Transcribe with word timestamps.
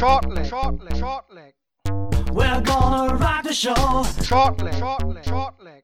Short 0.00 0.30
leg, 0.30 0.46
short 0.46 0.82
leg, 0.82 0.96
short 0.96 1.24
leg. 1.30 1.52
We're 2.32 2.62
gonna 2.62 3.16
rock 3.16 3.42
the 3.42 3.52
show. 3.52 4.02
Short 4.22 4.58
leg, 4.62 4.74
short 4.76 5.06
leg, 5.06 5.24
short 5.26 5.62
leg. 5.62 5.82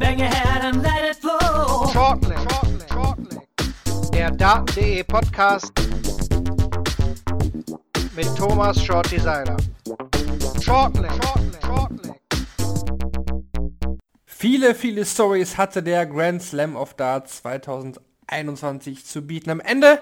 Bang 0.00 0.18
your 0.18 0.28
head 0.28 0.64
and 0.64 0.82
let 0.82 1.04
it 1.04 1.16
flow. 1.16 1.90
Short 1.92 2.26
leg, 2.26 2.38
short 2.38 2.68
leg, 2.78 2.88
short 2.90 3.18
leg. 3.30 4.12
Der 4.12 4.30
Daten.de 4.30 5.02
Podcast 5.04 5.72
mit 8.16 8.34
Thomas 8.34 8.82
Short 8.82 9.10
Designer. 9.10 9.58
Short 10.62 10.96
leg, 10.96 11.12
short 11.22 11.42
leg, 11.52 11.62
short 11.66 12.06
leg. 12.06 12.14
Viele, 14.24 14.74
viele 14.74 15.04
Stories 15.04 15.58
hatte 15.58 15.82
der 15.82 16.06
Grand 16.06 16.42
Slam 16.42 16.76
of 16.76 16.94
Darts 16.94 17.42
2021 17.42 19.04
zu 19.04 19.20
bieten. 19.20 19.50
Am 19.50 19.60
Ende 19.60 20.00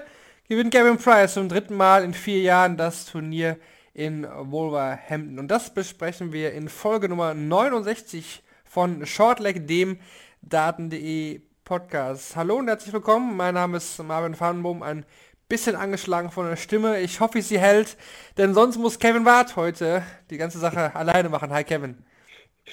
gewinnt 0.48 0.72
Gavin 0.72 0.96
Price 0.96 1.34
zum 1.34 1.48
dritten 1.48 1.74
Mal 1.74 2.04
in 2.04 2.14
vier 2.14 2.40
Jahren 2.40 2.76
das 2.76 3.06
Turnier 3.06 3.58
in 3.94 4.24
Wolverhampton. 4.24 5.40
Und 5.40 5.48
das 5.48 5.74
besprechen 5.74 6.32
wir 6.32 6.52
in 6.52 6.68
Folge 6.68 7.08
Nummer 7.08 7.34
69 7.34 8.44
von 8.64 9.04
Shortleg, 9.06 9.66
dem 9.66 9.98
Daten.de 10.42 11.40
Podcast. 11.64 12.36
Hallo 12.36 12.58
und 12.58 12.68
herzlich 12.68 12.92
willkommen. 12.92 13.36
Mein 13.36 13.54
Name 13.54 13.78
ist 13.78 14.00
Marvin 14.00 14.36
Farnbohm, 14.36 14.84
ein 14.84 15.04
bisschen 15.48 15.74
angeschlagen 15.74 16.30
von 16.30 16.48
der 16.48 16.56
Stimme. 16.56 17.00
Ich 17.00 17.18
hoffe, 17.18 17.42
sie 17.42 17.58
hält, 17.58 17.96
denn 18.36 18.54
sonst 18.54 18.78
muss 18.78 19.00
Kevin 19.00 19.24
Ward 19.24 19.56
heute 19.56 20.04
die 20.30 20.38
ganze 20.38 20.60
Sache 20.60 20.94
alleine 20.94 21.28
machen. 21.28 21.50
Hi 21.50 21.64
Kevin. 21.64 22.04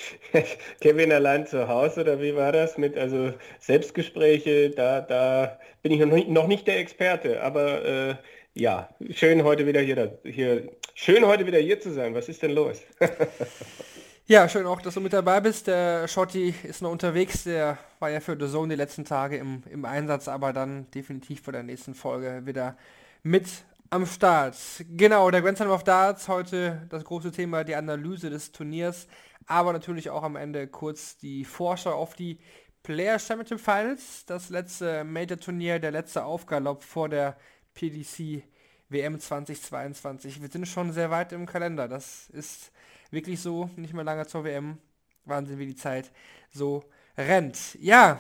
Kevin 0.82 1.12
allein 1.12 1.46
zu 1.46 1.68
Hause 1.68 2.02
oder 2.02 2.22
wie 2.22 2.36
war 2.36 2.52
das 2.52 2.78
mit 2.78 2.98
also 2.98 3.34
Selbstgespräche? 3.60 4.72
Da, 4.72 5.02
da 5.02 5.60
bin 5.82 5.92
ich 5.92 6.28
noch 6.28 6.48
nicht, 6.48 6.68
der 6.68 6.80
Experte, 6.80 7.42
aber 7.42 7.86
äh, 7.86 8.16
ja, 8.54 8.90
schön 9.12 9.44
heute 9.44 9.66
wieder 9.66 9.82
hier, 9.82 10.18
hier, 10.24 10.70
schön 10.96 11.26
heute 11.26 11.46
wieder 11.46 11.60
hier 11.60 11.80
zu 11.80 11.92
sein. 11.92 12.14
Was 12.16 12.30
ist 12.30 12.42
denn 12.42 12.52
los? 12.52 12.82
ja, 14.28 14.48
schön 14.48 14.66
auch, 14.66 14.82
dass 14.82 14.94
du 14.94 15.02
mit 15.02 15.14
dabei 15.14 15.42
bist. 15.42 15.68
Der 15.68 16.08
Schotti 16.08 16.54
ist 16.64 16.82
noch 16.82 16.92
unterwegs, 16.92 17.44
der 17.44 17.78
war 18.00 18.10
ja 18.10 18.20
für 18.20 18.38
The 18.40 18.52
Zone 18.52 18.74
die 18.74 18.78
letzten 18.78 19.06
Tage 19.06 19.38
im, 19.38 19.64
im 19.70 19.86
Einsatz, 19.86 20.28
aber 20.28 20.54
dann 20.54 20.90
definitiv 20.92 21.42
vor 21.42 21.54
der 21.54 21.64
nächsten 21.64 21.94
Folge 21.94 22.42
wieder 22.46 22.78
mit 23.22 23.46
am 23.90 24.08
Start. 24.08 24.56
Genau, 24.98 25.30
der 25.30 25.44
Grand 25.44 25.58
Slam 25.58 25.70
of 25.70 25.84
Darts, 25.84 26.28
heute 26.28 26.82
das 26.90 27.04
große 27.04 27.32
Thema, 27.32 27.64
die 27.64 27.76
Analyse 27.76 28.32
des 28.32 28.52
Turniers 28.52 29.08
aber 29.46 29.74
natürlich 29.74 30.10
auch 30.10 30.24
am 30.24 30.36
Ende 30.36 30.68
kurz 30.68 31.18
die 31.18 31.46
Vorschau 31.46 31.94
auf 31.94 32.16
die 32.16 32.40
Player 32.84 33.18
Championship 33.18 33.60
Finals, 33.60 34.26
das 34.26 34.50
letzte 34.50 35.04
Major-Turnier, 35.04 35.80
der 35.80 35.92
letzte 35.92 36.26
Aufgalopp 36.26 36.84
vor 36.84 37.08
der 37.08 37.38
PDC 37.74 38.44
WM 38.90 39.20
2022. 39.20 40.42
Wir 40.42 40.50
sind 40.50 40.68
schon 40.68 40.92
sehr 40.92 41.10
weit 41.10 41.32
im 41.32 41.46
Kalender. 41.46 41.88
Das 41.88 42.30
ist 42.30 42.72
wirklich 43.10 43.40
so, 43.40 43.70
nicht 43.76 43.94
mehr 43.94 44.04
lange 44.04 44.28
zur 44.28 44.44
WM. 44.44 44.78
Wahnsinn, 45.26 45.60
wie 45.60 45.68
die 45.68 45.76
Zeit 45.76 46.12
so 46.52 46.84
rennt. 47.18 47.78
Ja, 47.80 48.20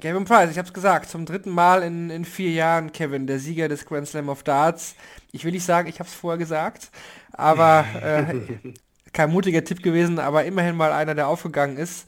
Kevin 0.00 0.24
Price, 0.24 0.50
ich 0.50 0.58
habe 0.58 0.68
es 0.68 0.74
gesagt, 0.74 1.08
zum 1.08 1.24
dritten 1.24 1.50
Mal 1.50 1.82
in, 1.82 2.10
in 2.10 2.24
vier 2.24 2.50
Jahren, 2.50 2.92
Kevin, 2.92 3.26
der 3.26 3.38
Sieger 3.38 3.68
des 3.68 3.86
Grand 3.86 4.06
Slam 4.06 4.28
of 4.28 4.42
Darts. 4.42 4.96
Ich 5.32 5.44
will 5.44 5.52
nicht 5.52 5.64
sagen, 5.64 5.88
ich 5.88 5.98
habe 5.98 6.08
es 6.08 6.14
vorher 6.14 6.38
gesagt, 6.38 6.90
aber 7.32 7.86
äh, 8.02 8.74
kein 9.14 9.30
mutiger 9.30 9.64
Tipp 9.64 9.82
gewesen, 9.82 10.18
aber 10.18 10.44
immerhin 10.44 10.76
mal 10.76 10.92
einer, 10.92 11.14
der 11.14 11.28
aufgegangen 11.28 11.78
ist. 11.78 12.06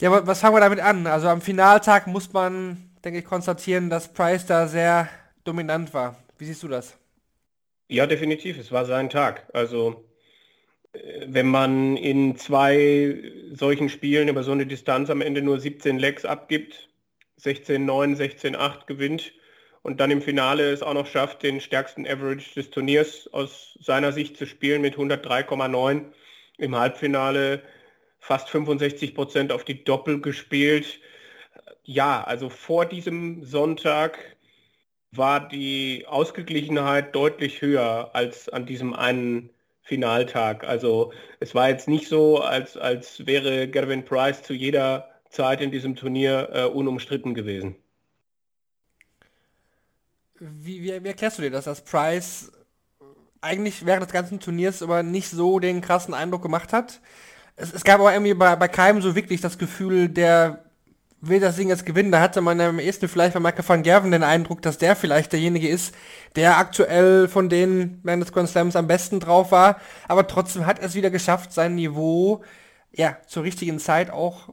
Ja, 0.00 0.26
was 0.26 0.40
fangen 0.40 0.54
wir 0.54 0.60
damit 0.60 0.80
an? 0.80 1.06
Also 1.06 1.28
am 1.28 1.40
Finaltag 1.40 2.06
muss 2.06 2.32
man, 2.32 2.90
denke 3.04 3.20
ich, 3.20 3.24
konstatieren, 3.24 3.90
dass 3.90 4.12
Price 4.12 4.46
da 4.46 4.68
sehr 4.68 5.08
dominant 5.44 5.94
war. 5.94 6.22
Wie 6.38 6.44
siehst 6.44 6.62
du 6.62 6.68
das? 6.68 6.96
Ja, 7.88 8.06
definitiv. 8.06 8.58
Es 8.58 8.70
war 8.72 8.84
sein 8.84 9.08
Tag. 9.08 9.48
Also 9.54 10.04
äh, 10.92 11.26
wenn 11.26 11.46
man 11.46 11.96
in 11.96 12.36
zwei 12.36 13.22
solchen 13.52 13.88
Spielen 13.88 14.28
über 14.28 14.42
so 14.42 14.52
eine 14.52 14.66
Distanz 14.66 15.08
am 15.08 15.22
Ende 15.22 15.40
nur 15.40 15.58
17 15.58 15.98
Legs 15.98 16.24
abgibt, 16.24 16.88
16-9, 17.40 18.16
16-8 18.16 18.86
gewinnt, 18.86 19.32
und 19.86 20.00
dann 20.00 20.10
im 20.10 20.20
Finale 20.20 20.72
es 20.72 20.82
auch 20.82 20.94
noch 20.94 21.06
schafft, 21.06 21.44
den 21.44 21.60
stärksten 21.60 22.08
Average 22.08 22.54
des 22.54 22.70
Turniers 22.70 23.32
aus 23.32 23.78
seiner 23.80 24.10
Sicht 24.10 24.36
zu 24.36 24.44
spielen 24.44 24.82
mit 24.82 24.96
103,9. 24.96 26.06
Im 26.58 26.76
Halbfinale 26.76 27.62
fast 28.18 28.50
65 28.50 29.14
Prozent 29.14 29.52
auf 29.52 29.62
die 29.62 29.84
Doppel 29.84 30.20
gespielt. 30.20 30.98
Ja, 31.84 32.24
also 32.24 32.48
vor 32.48 32.84
diesem 32.84 33.44
Sonntag 33.44 34.18
war 35.12 35.48
die 35.48 36.04
Ausgeglichenheit 36.08 37.14
deutlich 37.14 37.62
höher 37.62 38.10
als 38.12 38.48
an 38.48 38.66
diesem 38.66 38.92
einen 38.92 39.50
Finaltag. 39.82 40.64
Also 40.64 41.12
es 41.38 41.54
war 41.54 41.68
jetzt 41.68 41.86
nicht 41.86 42.08
so, 42.08 42.40
als, 42.40 42.76
als 42.76 43.24
wäre 43.24 43.68
Gavin 43.68 44.04
Price 44.04 44.42
zu 44.42 44.52
jeder 44.52 45.08
Zeit 45.30 45.60
in 45.60 45.70
diesem 45.70 45.94
Turnier 45.94 46.48
äh, 46.52 46.64
unumstritten 46.64 47.34
gewesen. 47.34 47.76
Wie, 50.38 50.82
wie, 50.82 51.02
wie 51.02 51.08
erklärst 51.08 51.38
du 51.38 51.42
dir 51.42 51.50
das, 51.50 51.64
dass 51.64 51.82
Price 51.82 52.52
eigentlich 53.40 53.86
während 53.86 54.04
des 54.04 54.12
ganzen 54.12 54.40
Turniers 54.40 54.82
aber 54.82 55.02
nicht 55.02 55.30
so 55.30 55.58
den 55.58 55.80
krassen 55.80 56.14
Eindruck 56.14 56.42
gemacht 56.42 56.72
hat? 56.72 57.00
Es, 57.56 57.72
es 57.72 57.84
gab 57.84 58.00
aber 58.00 58.12
irgendwie 58.12 58.34
bei, 58.34 58.54
bei 58.56 58.68
keinem 58.68 59.00
so 59.00 59.14
wirklich 59.14 59.40
das 59.40 59.58
Gefühl, 59.58 60.08
der 60.08 60.64
will 61.20 61.40
das 61.40 61.56
Ding 61.56 61.68
jetzt 61.68 61.86
gewinnen. 61.86 62.12
Da 62.12 62.20
hatte 62.20 62.40
man 62.40 62.60
am 62.60 62.78
ehesten 62.78 63.08
vielleicht 63.08 63.34
bei 63.34 63.40
Michael 63.40 63.66
van 63.66 63.82
Gerven 63.82 64.10
den 64.10 64.22
Eindruck, 64.22 64.62
dass 64.62 64.78
der 64.78 64.96
vielleicht 64.96 65.32
derjenige 65.32 65.68
ist, 65.68 65.94
der 66.36 66.58
aktuell 66.58 67.28
von 67.28 67.48
den 67.48 68.00
während 68.02 68.22
des 68.22 68.32
Grand 68.32 68.48
Slams 68.48 68.76
am 68.76 68.86
besten 68.86 69.20
drauf 69.20 69.50
war. 69.52 69.80
Aber 70.08 70.26
trotzdem 70.26 70.66
hat 70.66 70.78
er 70.78 70.86
es 70.86 70.94
wieder 70.94 71.10
geschafft, 71.10 71.52
sein 71.52 71.74
Niveau 71.74 72.42
ja 72.92 73.16
zur 73.26 73.42
richtigen 73.42 73.78
Zeit 73.78 74.10
auch 74.10 74.50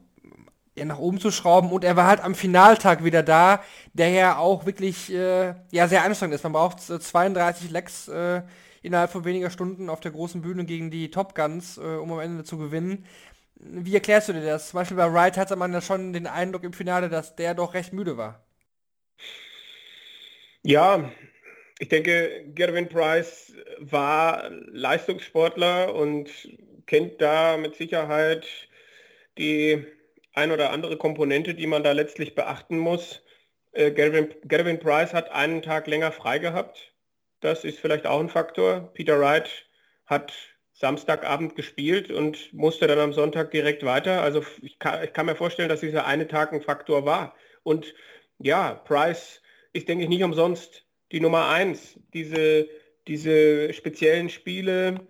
ja, 0.75 0.85
nach 0.85 1.00
oben 1.00 1.19
zu 1.19 1.31
schrauben 1.31 1.72
und 1.72 1.84
er 1.84 1.95
war 1.95 2.07
halt 2.07 2.22
am 2.22 2.35
Finaltag 2.35 3.03
wieder 3.03 3.23
da, 3.23 3.63
der 3.94 4.09
ja 4.09 4.38
auch 4.38 4.66
wirklich 4.66 5.11
äh, 5.13 5.53
ja 5.72 5.88
sehr 5.88 6.03
anstrengend 6.03 6.35
ist. 6.35 6.44
Man 6.44 6.53
braucht 6.53 6.89
äh, 6.89 7.00
32 7.00 7.69
Lecks 7.69 8.07
äh, 8.07 8.41
innerhalb 8.81 9.11
von 9.11 9.25
weniger 9.25 9.50
Stunden 9.50 9.89
auf 9.89 10.00
der 10.00 10.11
großen 10.11 10.41
Bühne 10.41 10.66
gegen 10.66 10.91
die 10.91 11.11
Top 11.11 11.35
Guns, 11.35 11.78
äh, 11.78 11.81
um 11.81 12.11
am 12.11 12.19
Ende 12.19 12.44
zu 12.44 12.57
gewinnen. 12.57 13.06
Wie 13.56 13.94
erklärst 13.94 14.29
du 14.29 14.34
dir 14.34 14.44
das? 14.44 14.69
Zum 14.69 14.79
Beispiel 14.79 14.97
bei 14.97 15.11
Wright 15.13 15.38
hatte 15.38 15.56
man 15.56 15.72
ja 15.72 15.81
schon 15.81 16.11
den 16.11 16.28
Eindruck 16.28 16.63
im 16.63 16.73
Finale, 16.73 17.07
dass 17.09 17.35
der 17.35 17.53
doch 17.53 17.73
recht 17.73 17.94
müde 17.94 18.17
war. 18.17 18.44
Ja, 20.63 21.11
ich 21.79 21.90
denke, 21.90 22.45
Gervin 22.55 22.90
Price 22.90 23.53
war 23.79 24.50
Leistungssportler 24.50 25.94
und 25.94 26.29
kennt 26.88 27.22
da 27.22 27.57
mit 27.57 27.75
Sicherheit 27.75 28.47
die 29.38 29.85
ein 30.34 30.52
oder 30.52 30.72
andere 30.72 30.98
Komponente, 30.98 31.54
die 31.54 31.68
man 31.68 31.84
da 31.84 31.92
letztlich 31.92 32.36
beachten 32.36 32.78
muss. 32.78 33.24
Äh, 33.72 33.92
Gervin, 33.92 34.34
Gervin 34.44 34.80
Price 34.80 35.14
hat 35.14 35.32
einen 35.32 35.62
Tag 35.62 35.88
länger 35.88 36.12
frei 36.12 36.40
gehabt. 36.40 36.94
Das 37.40 37.64
ist 37.64 37.80
vielleicht 37.80 38.06
auch 38.06 38.20
ein 38.20 38.30
Faktor. 38.30 38.92
Peter 38.94 39.20
Wright 39.20 39.50
hat 40.06 40.34
Samstagabend 40.74 41.56
gespielt 41.56 42.12
und 42.12 42.52
musste 42.54 42.88
dann 42.88 43.00
am 43.00 43.14
Sonntag 43.14 43.52
direkt 43.52 43.84
weiter. 43.84 44.22
Also 44.22 44.44
ich 44.62 44.80
kann, 44.80 45.04
ich 45.04 45.14
kann, 45.14 45.28
mir 45.28 45.36
vorstellen, 45.36 45.70
dass 45.70 45.82
dieser 45.82 46.06
eine 46.06 46.28
Tag 46.28 46.52
ein 46.52 46.62
Faktor 46.62 47.06
war. 47.06 47.36
Und 47.64 47.94
ja, 48.40 48.74
Price 48.74 49.42
ist, 49.72 49.88
denke 49.88 50.04
ich, 50.04 50.10
nicht 50.10 50.24
umsonst 50.24 50.86
die 51.12 51.20
Nummer 51.20 51.50
eins. 51.50 52.00
Diese, 52.14 52.68
diese 53.08 53.72
speziellen 53.74 54.30
Spiele, 54.30 55.08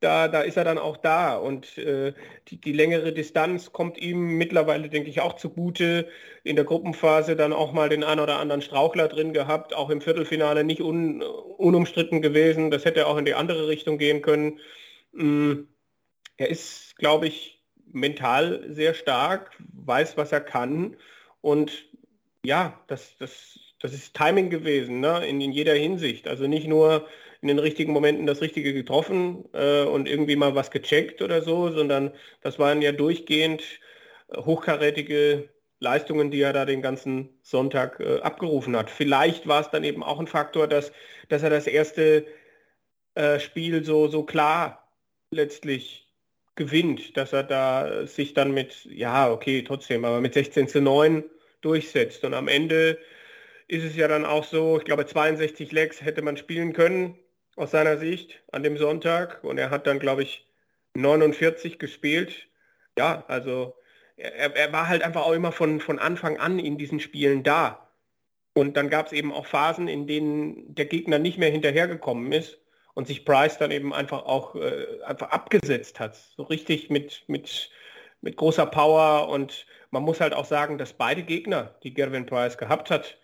da, 0.00 0.28
da 0.28 0.42
ist 0.42 0.56
er 0.56 0.64
dann 0.64 0.78
auch 0.78 0.96
da 0.98 1.36
und 1.36 1.78
äh, 1.78 2.12
die, 2.48 2.60
die, 2.60 2.72
längere 2.72 3.12
Distanz 3.12 3.72
kommt 3.72 3.98
ihm 3.98 4.36
mittlerweile, 4.36 4.88
denke 4.88 5.08
ich, 5.08 5.20
auch 5.20 5.36
zugute. 5.36 6.08
In 6.44 6.56
der 6.56 6.64
Gruppenphase 6.66 7.34
dann 7.34 7.52
auch 7.52 7.72
mal 7.72 7.88
den 7.88 8.04
einen 8.04 8.20
oder 8.20 8.38
anderen 8.38 8.62
Strauchler 8.62 9.08
drin 9.08 9.32
gehabt, 9.32 9.74
auch 9.74 9.90
im 9.90 10.00
Viertelfinale 10.00 10.64
nicht 10.64 10.82
un, 10.82 11.22
unumstritten 11.22 12.20
gewesen. 12.22 12.70
Das 12.70 12.84
hätte 12.84 13.06
auch 13.06 13.16
in 13.16 13.24
die 13.24 13.34
andere 13.34 13.68
Richtung 13.68 13.98
gehen 13.98 14.22
können. 14.22 14.60
Ähm, 15.18 15.68
er 16.36 16.50
ist, 16.50 16.96
glaube 16.96 17.26
ich, 17.26 17.62
mental 17.90 18.64
sehr 18.68 18.94
stark, 18.94 19.56
weiß, 19.72 20.16
was 20.16 20.32
er 20.32 20.40
kann 20.40 20.96
und 21.40 21.86
ja, 22.44 22.80
das, 22.86 23.16
das, 23.18 23.58
das 23.80 23.92
ist 23.92 24.14
Timing 24.14 24.50
gewesen, 24.50 25.00
ne? 25.00 25.26
in, 25.26 25.40
in 25.40 25.52
jeder 25.52 25.74
Hinsicht. 25.74 26.28
Also 26.28 26.46
nicht 26.46 26.66
nur 26.66 27.06
in 27.48 27.56
den 27.56 27.58
richtigen 27.60 27.92
Momenten 27.92 28.26
das 28.26 28.40
Richtige 28.40 28.74
getroffen 28.74 29.44
äh, 29.52 29.82
und 29.82 30.08
irgendwie 30.08 30.34
mal 30.34 30.56
was 30.56 30.72
gecheckt 30.72 31.22
oder 31.22 31.42
so, 31.42 31.70
sondern 31.70 32.12
das 32.42 32.58
waren 32.58 32.82
ja 32.82 32.90
durchgehend 32.90 33.62
äh, 34.28 34.38
hochkarätige 34.38 35.48
Leistungen, 35.78 36.32
die 36.32 36.40
er 36.40 36.52
da 36.52 36.64
den 36.64 36.82
ganzen 36.82 37.38
Sonntag 37.42 38.00
äh, 38.00 38.20
abgerufen 38.20 38.76
hat. 38.76 38.90
Vielleicht 38.90 39.46
war 39.46 39.60
es 39.60 39.70
dann 39.70 39.84
eben 39.84 40.02
auch 40.02 40.18
ein 40.18 40.26
Faktor, 40.26 40.66
dass, 40.66 40.90
dass 41.28 41.44
er 41.44 41.50
das 41.50 41.68
erste 41.68 42.26
äh, 43.14 43.38
Spiel 43.38 43.84
so, 43.84 44.08
so 44.08 44.24
klar 44.24 44.90
letztlich 45.30 46.08
gewinnt, 46.56 47.16
dass 47.16 47.32
er 47.32 47.44
da 47.44 48.06
sich 48.06 48.34
dann 48.34 48.52
mit, 48.52 48.86
ja, 48.86 49.30
okay, 49.30 49.62
trotzdem, 49.62 50.04
aber 50.04 50.20
mit 50.20 50.34
16 50.34 50.66
zu 50.66 50.80
9 50.80 51.22
durchsetzt. 51.60 52.24
Und 52.24 52.34
am 52.34 52.48
Ende 52.48 52.98
ist 53.68 53.84
es 53.84 53.94
ja 53.94 54.08
dann 54.08 54.24
auch 54.24 54.44
so, 54.44 54.78
ich 54.78 54.84
glaube 54.84 55.06
62 55.06 55.70
Legs 55.70 56.02
hätte 56.02 56.22
man 56.22 56.36
spielen 56.36 56.72
können 56.72 57.18
aus 57.56 57.70
seiner 57.70 57.98
Sicht 57.98 58.42
an 58.52 58.62
dem 58.62 58.76
Sonntag 58.76 59.42
und 59.42 59.58
er 59.58 59.70
hat 59.70 59.86
dann, 59.86 59.98
glaube 59.98 60.22
ich, 60.22 60.46
49 60.94 61.78
gespielt. 61.78 62.48
Ja, 62.98 63.24
also 63.28 63.74
er, 64.16 64.54
er 64.54 64.72
war 64.72 64.88
halt 64.88 65.02
einfach 65.02 65.22
auch 65.22 65.32
immer 65.32 65.52
von, 65.52 65.80
von 65.80 65.98
Anfang 65.98 66.38
an 66.38 66.58
in 66.58 66.78
diesen 66.78 67.00
Spielen 67.00 67.42
da. 67.42 67.88
Und 68.54 68.76
dann 68.76 68.88
gab 68.88 69.06
es 69.06 69.12
eben 69.12 69.32
auch 69.32 69.46
Phasen, 69.46 69.88
in 69.88 70.06
denen 70.06 70.74
der 70.74 70.86
Gegner 70.86 71.18
nicht 71.18 71.38
mehr 71.38 71.50
hinterhergekommen 71.50 72.32
ist 72.32 72.58
und 72.94 73.06
sich 73.06 73.26
Price 73.26 73.58
dann 73.58 73.70
eben 73.70 73.92
einfach 73.92 74.24
auch 74.24 74.54
äh, 74.54 75.02
einfach 75.04 75.30
abgesetzt 75.30 76.00
hat. 76.00 76.16
So 76.16 76.44
richtig 76.44 76.88
mit, 76.88 77.24
mit, 77.26 77.70
mit 78.22 78.36
großer 78.38 78.64
Power. 78.64 79.28
Und 79.28 79.66
man 79.90 80.02
muss 80.02 80.20
halt 80.20 80.32
auch 80.32 80.46
sagen, 80.46 80.78
dass 80.78 80.94
beide 80.94 81.22
Gegner, 81.22 81.74
die 81.82 81.92
Gervin 81.92 82.24
Price 82.24 82.56
gehabt 82.56 82.90
hat, 82.90 83.18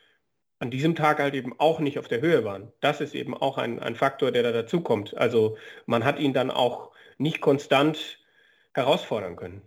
an 0.63 0.71
diesem 0.71 0.95
Tag 0.95 1.19
halt 1.19 1.35
eben 1.35 1.59
auch 1.59 1.81
nicht 1.81 1.99
auf 1.99 2.07
der 2.07 2.21
Höhe 2.21 2.45
waren. 2.45 2.73
Das 2.81 3.01
ist 3.01 3.17
eben 3.17 3.37
auch 3.37 3.59
ein, 3.59 3.81
ein 3.81 3.97
Faktor, 3.97 4.31
der 4.31 4.45
da 4.45 4.53
dazukommt. 4.53 5.17
Also 5.17 5.57
man 5.87 6.05
hat 6.05 6.21
ihn 6.21 6.33
dann 6.33 6.53
auch 6.53 6.93
nicht 7.19 7.41
konstant 7.41 8.21
herausfordern 8.73 9.35
können. 9.35 9.63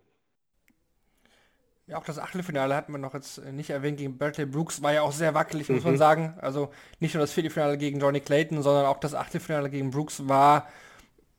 Ja, 1.87 1.97
auch 1.97 2.05
das 2.05 2.17
Achtelfinale 2.17 2.73
hat 2.77 2.87
man 2.87 3.01
noch 3.01 3.13
jetzt 3.13 3.39
äh, 3.39 3.51
nicht 3.51 3.71
erwähnt 3.71 3.97
gegen 3.97 4.17
Berkeley 4.17 4.45
Brooks, 4.45 4.81
war 4.81 4.93
ja 4.93 5.01
auch 5.01 5.11
sehr 5.11 5.33
wackelig, 5.33 5.67
muss 5.67 5.83
mhm. 5.83 5.89
man 5.89 5.97
sagen. 5.97 6.33
Also 6.39 6.69
nicht 7.01 7.13
nur 7.13 7.21
das 7.21 7.33
Viertelfinale 7.33 7.77
gegen 7.77 7.99
Johnny 7.99 8.21
Clayton, 8.21 8.61
sondern 8.61 8.85
auch 8.85 9.01
das 9.01 9.13
Achtelfinale 9.13 9.69
gegen 9.69 9.91
Brooks 9.91 10.29
war 10.29 10.69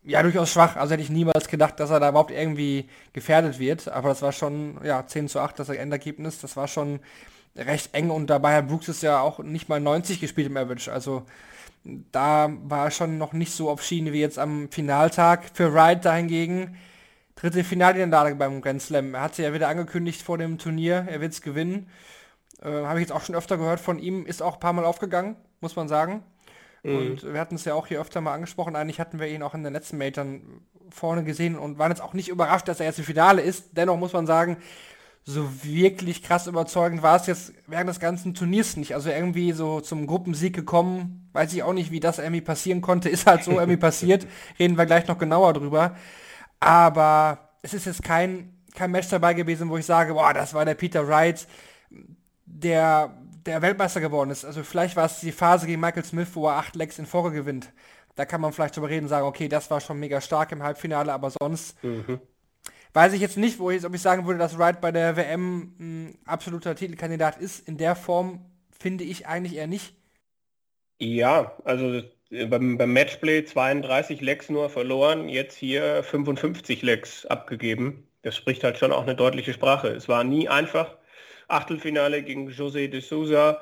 ja 0.04 0.22
durchaus 0.22 0.52
schwach. 0.52 0.76
Also 0.76 0.92
hätte 0.92 1.02
ich 1.02 1.08
niemals 1.08 1.48
gedacht, 1.48 1.80
dass 1.80 1.88
er 1.88 1.98
da 1.98 2.10
überhaupt 2.10 2.30
irgendwie 2.30 2.90
gefährdet 3.14 3.58
wird. 3.58 3.88
Aber 3.88 4.10
das 4.10 4.20
war 4.20 4.32
schon, 4.32 4.78
ja, 4.84 5.06
10 5.06 5.28
zu 5.28 5.40
8, 5.40 5.58
das 5.58 5.70
Endergebnis. 5.70 6.42
Das 6.42 6.58
war 6.58 6.68
schon 6.68 7.00
recht 7.56 7.94
eng 7.94 8.10
und 8.10 8.28
dabei 8.28 8.56
hat 8.56 8.68
Brooks 8.68 8.88
ist 8.88 9.02
ja 9.02 9.20
auch 9.20 9.38
nicht 9.40 9.68
mal 9.68 9.80
90 9.80 10.20
gespielt 10.20 10.48
im 10.48 10.56
Average. 10.56 10.92
Also 10.92 11.24
da 11.84 12.50
war 12.64 12.86
er 12.86 12.90
schon 12.90 13.18
noch 13.18 13.32
nicht 13.32 13.52
so 13.52 13.70
auf 13.70 13.82
Schiene 13.82 14.12
wie 14.12 14.20
jetzt 14.20 14.38
am 14.38 14.68
Finaltag. 14.70 15.44
Für 15.54 15.72
Wright 15.72 16.04
dahingegen 16.04 16.76
dritte 17.36 17.64
Finalniederlage 17.64 18.34
beim 18.34 18.60
Grand 18.60 18.82
Slam. 18.82 19.14
Er 19.14 19.20
hat 19.20 19.36
sie 19.36 19.42
ja 19.42 19.52
wieder 19.52 19.68
angekündigt 19.68 20.22
vor 20.22 20.38
dem 20.38 20.58
Turnier, 20.58 21.06
er 21.08 21.20
wird 21.20 21.32
es 21.32 21.42
gewinnen. 21.42 21.88
Äh, 22.62 22.70
Habe 22.70 22.98
ich 22.98 23.06
jetzt 23.06 23.12
auch 23.12 23.22
schon 23.22 23.36
öfter 23.36 23.58
gehört 23.58 23.78
von 23.78 23.98
ihm, 23.98 24.26
ist 24.26 24.42
auch 24.42 24.54
ein 24.54 24.60
paar 24.60 24.72
Mal 24.72 24.84
aufgegangen, 24.84 25.36
muss 25.60 25.76
man 25.76 25.86
sagen. 25.86 26.22
Mhm. 26.82 26.96
Und 26.96 27.32
wir 27.34 27.38
hatten 27.38 27.54
es 27.54 27.64
ja 27.64 27.74
auch 27.74 27.86
hier 27.86 28.00
öfter 28.00 28.20
mal 28.20 28.32
angesprochen. 28.32 28.74
Eigentlich 28.74 28.98
hatten 28.98 29.20
wir 29.20 29.28
ihn 29.28 29.42
auch 29.42 29.54
in 29.54 29.62
den 29.62 29.74
letzten 29.74 29.98
Metern 29.98 30.62
vorne 30.88 31.24
gesehen 31.24 31.58
und 31.58 31.78
waren 31.78 31.90
jetzt 31.90 32.00
auch 32.00 32.14
nicht 32.14 32.28
überrascht, 32.28 32.68
dass 32.68 32.80
er 32.80 32.86
jetzt 32.86 32.98
im 32.98 33.04
Finale 33.04 33.42
ist. 33.42 33.70
Dennoch 33.72 33.98
muss 33.98 34.14
man 34.14 34.26
sagen, 34.26 34.56
so 35.28 35.64
wirklich 35.64 36.23
krass 36.23 36.46
überzeugend 36.46 37.02
war 37.02 37.17
es 37.17 37.26
jetzt 37.26 37.52
während 37.67 37.90
des 37.90 37.99
ganzen 37.99 38.32
Turniers 38.32 38.76
nicht. 38.76 38.94
Also 38.94 39.11
irgendwie 39.11 39.50
so 39.50 39.81
zum 39.81 40.06
Gruppensieg 40.06 40.55
gekommen, 40.55 41.28
weiß 41.32 41.52
ich 41.52 41.64
auch 41.64 41.73
nicht, 41.73 41.90
wie 41.90 41.99
das 41.99 42.20
irgendwie 42.20 42.40
passieren 42.40 42.81
konnte. 42.81 43.08
Ist 43.11 43.26
halt 43.26 43.43
so 43.43 43.50
irgendwie 43.50 43.76
passiert. 43.76 44.25
Reden 44.56 44.78
wir 44.78 44.87
gleich 44.87 45.08
noch 45.08 45.19
genauer 45.19 45.52
drüber. 45.52 45.96
Aber 46.61 47.50
es 47.62 47.75
ist 47.75 47.87
jetzt 47.87 48.05
kein, 48.05 48.55
kein 48.75 48.93
Match 48.93 49.08
dabei 49.08 49.34
gewesen, 49.34 49.69
wo 49.69 49.76
ich 49.76 49.84
sage, 49.84 50.14
boah, 50.14 50.32
das 50.32 50.55
war 50.55 50.64
der 50.64 50.75
Peter 50.75 51.06
Wright, 51.06 51.46
der, 52.46 53.12
der 53.44 53.61
Weltmeister 53.62 54.00
geworden 54.00 54.31
ist. 54.31 54.44
Also 54.44 54.62
vielleicht 54.62 54.94
war 54.94 55.06
es 55.06 55.20
die 55.20 55.32
Phase 55.32 55.67
gegen 55.67 55.81
Michael 55.81 56.05
Smith, 56.05 56.28
wo 56.34 56.46
er 56.46 56.56
acht 56.56 56.76
Legs 56.76 56.99
in 57.00 57.05
Folge 57.05 57.32
gewinnt. 57.32 57.73
Da 58.14 58.25
kann 58.25 58.40
man 58.40 58.52
vielleicht 58.52 58.76
drüber 58.76 58.88
reden 58.88 59.06
und 59.06 59.11
sagen, 59.11 59.26
okay, 59.26 59.49
das 59.49 59.70
war 59.70 59.81
schon 59.81 59.99
mega 59.99 60.20
stark 60.20 60.52
im 60.52 60.62
Halbfinale, 60.62 61.12
aber 61.12 61.31
sonst 61.31 61.82
mhm. 61.84 62.20
Weiß 62.96 63.12
ich 63.12 63.20
jetzt 63.20 63.37
nicht, 63.37 63.58
wo 63.58 63.70
ich, 63.70 63.84
ob 63.84 63.94
ich 63.94 64.00
sagen 64.00 64.26
würde, 64.26 64.38
dass 64.38 64.58
Wright 64.58 64.81
bei 64.81 64.90
der 64.90 65.19
WM 65.19 65.75
ein 65.78 66.19
absoluter 66.25 66.75
Titelkandidat 66.75 67.37
ist. 67.37 67.69
In 67.69 67.76
der 67.76 67.94
Form 67.94 68.46
finde 68.70 69.04
ich 69.04 69.26
eigentlich 69.26 69.56
eher 69.56 69.66
nicht. 69.66 69.94
Ja, 70.98 71.54
also 71.64 72.00
beim, 72.31 72.78
beim 72.78 72.93
Matchplay 72.94 73.44
32 73.44 74.22
Lecks 74.22 74.48
nur 74.48 74.70
verloren, 74.70 75.28
jetzt 75.28 75.58
hier 75.58 76.02
55 76.04 76.81
Lecks 76.81 77.26
abgegeben. 77.26 78.08
Das 78.22 78.34
spricht 78.34 78.64
halt 78.64 78.78
schon 78.78 78.93
auch 78.93 79.02
eine 79.02 79.14
deutliche 79.14 79.52
Sprache. 79.52 79.88
Es 79.88 80.08
war 80.08 80.25
nie 80.25 80.49
einfach. 80.49 80.96
Achtelfinale 81.49 82.22
gegen 82.22 82.49
José 82.49 82.88
de 82.88 83.02
Souza. 83.02 83.60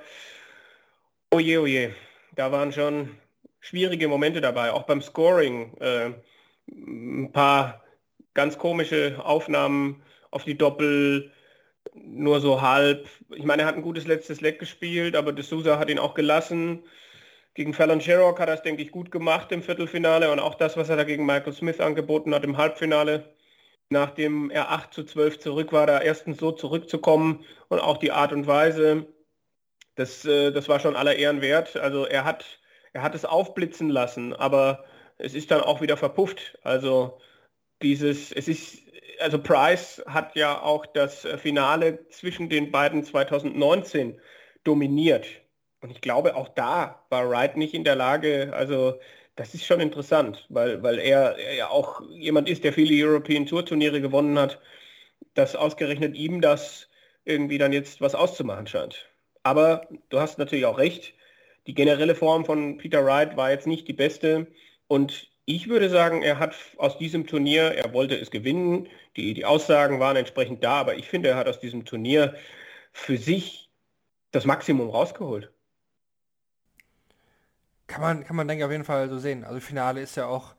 Oje, 1.33 1.61
oje. 1.61 1.95
Da 2.37 2.53
waren 2.53 2.73
schon 2.73 3.11
schwierige 3.59 4.07
Momente 4.07 4.41
dabei, 4.41 4.71
auch 4.71 4.85
beim 4.85 5.03
Scoring. 5.03 5.77
Äh, 5.79 6.13
ein 6.69 7.33
paar 7.33 7.84
ganz 8.35 8.59
komische 8.59 9.21
Aufnahmen 9.25 10.03
auf 10.31 10.45
die 10.45 10.59
Doppel, 10.59 11.33
nur 11.95 12.41
so 12.41 12.61
halb. 12.63 13.09
Ich 13.35 13.45
meine, 13.45 13.63
er 13.63 13.69
hat 13.69 13.77
ein 13.77 13.83
gutes 13.83 14.07
letztes 14.07 14.41
Leck 14.41 14.59
gespielt, 14.59 15.17
aber 15.17 15.33
de 15.33 15.45
Souza 15.45 15.79
hat 15.79 15.91
ihn 15.91 15.99
auch 15.99 16.15
gelassen. 16.15 16.85
Gegen 17.55 17.73
Fallon 17.73 18.01
Sherrock 18.01 18.41
hat 18.41 18.49
er 18.49 18.57
es, 18.57 18.63
denke 18.63 18.83
ich, 18.83 18.91
gut 18.91 19.11
gemacht 19.13 19.53
im 19.53 19.63
Viertelfinale 19.63 20.33
und 20.33 20.41
auch 20.41 20.57
das, 20.57 20.77
was 20.77 20.89
er 20.89 20.97
da 20.97 21.05
gegen 21.05 21.25
Michael 21.25 21.53
Smith 21.53 21.81
angeboten 21.81 22.35
hat 22.35 22.45
im 22.45 22.57
Halbfinale. 22.57 23.33
Nachdem 23.91 24.51
er 24.51 24.71
8 24.73 24.93
zu 24.93 25.05
12 25.05 25.39
zurück 25.39 25.73
war, 25.73 25.87
da 25.87 26.01
erstens 26.01 26.39
so 26.39 26.53
zurückzukommen 26.53 27.45
und 27.69 27.79
auch 27.79 27.99
die 27.99 28.13
Art 28.13 28.33
und 28.33 28.47
Weise, 28.47 29.07
das, 29.95 30.25
äh, 30.25 30.51
das 30.53 30.69
war 30.69 30.81
schon 30.81 30.97
aller 30.97 31.17
Ehren 31.17 31.43
wert. 31.43 31.77
Also 31.77 32.07
er 32.07 32.25
hat, 32.25 32.61
er 32.93 33.03
hat 33.03 33.15
es 33.15 33.25
aufblitzen 33.25 33.91
lassen, 33.91 34.33
aber 34.35 34.85
es 35.19 35.35
ist 35.35 35.51
dann 35.51 35.61
auch 35.61 35.81
wieder 35.81 35.97
verpufft. 35.97 36.59
Also 36.63 37.21
dieses, 37.85 38.33
es 38.33 38.49
ist, 38.49 38.79
also 39.21 39.39
Price 39.39 40.03
hat 40.07 40.35
ja 40.35 40.61
auch 40.61 40.87
das 40.87 41.27
Finale 41.39 42.09
zwischen 42.09 42.49
den 42.49 42.73
beiden 42.73 43.05
2019 43.05 44.21
dominiert. 44.65 45.27
Und 45.81 45.91
ich 45.91 46.01
glaube, 46.01 46.35
auch 46.35 46.49
da 46.49 47.05
war 47.11 47.31
Wright 47.31 47.57
nicht 47.57 47.75
in 47.75 47.85
der 47.85 47.95
Lage, 47.95 48.53
also 48.55 48.99
das 49.37 49.55
ist 49.55 49.67
schon 49.67 49.81
interessant, 49.81 50.47
weil, 50.49 50.83
weil 50.83 50.99
er, 50.99 51.37
er 51.39 51.55
ja 51.55 51.69
auch 51.69 52.01
jemand 52.11 52.49
ist, 52.49 52.65
der 52.65 52.73
viele 52.73 53.07
European 53.07 53.47
Tour 53.47 53.67
Turniere 53.67 54.01
gewonnen 54.01 54.39
hat, 54.39 54.61
dass 55.35 55.57
ausgerechnet 55.57 56.17
ihm 56.17 56.41
das 56.41 56.89
irgendwie 57.25 57.59
dann 57.59 57.73
jetzt 57.73 58.01
was 58.01 58.15
auszumachen 58.15 58.67
scheint. 58.67 59.09
Aber 59.43 59.89
du 60.09 60.21
hast 60.21 60.39
natürlich 60.39 60.67
auch 60.67 60.79
recht, 60.79 61.15
die 61.67 61.75
generelle 61.75 62.15
Form 62.15 62.45
von 62.45 62.79
Peter 62.79 63.05
Wright 63.05 63.37
war 63.37 63.51
jetzt 63.51 63.67
nicht 63.67 63.89
die 63.89 63.93
beste 63.93 64.47
und 64.87 65.29
ich 65.47 65.69
würde 65.69 65.91
sagen, 65.91 66.23
er 66.23 66.39
hat 66.39 66.55
aus 66.79 66.99
diesem 66.99 67.27
Turnier, 67.27 67.75
er 67.75 67.93
wollte 67.93 68.17
es 68.17 68.31
gewinnen, 68.31 68.89
die, 69.17 69.35
die 69.35 69.45
Aussagen 69.45 70.01
waren 70.01 70.17
entsprechend 70.17 70.65
da, 70.65 70.81
aber 70.81 70.97
ich 70.97 71.09
finde, 71.09 71.29
er 71.31 71.37
hat 71.37 71.49
aus 71.49 71.61
diesem 71.61 71.85
Turnier 71.85 72.35
für 72.93 73.19
sich 73.19 73.71
das 74.31 74.47
Maximum 74.47 74.89
rausgeholt. 74.91 75.53
Kann 77.87 78.01
man, 78.01 78.25
kann 78.25 78.37
man 78.37 78.49
denke 78.49 78.63
ich 78.63 78.65
auf 78.65 78.73
jeden 78.73 78.85
Fall 78.85 79.09
so 79.11 79.19
sehen. 79.19 79.45
Also 79.45 79.61
Finale 79.61 80.01
ist 80.01 80.17
ja 80.17 80.27
auch 80.27 80.55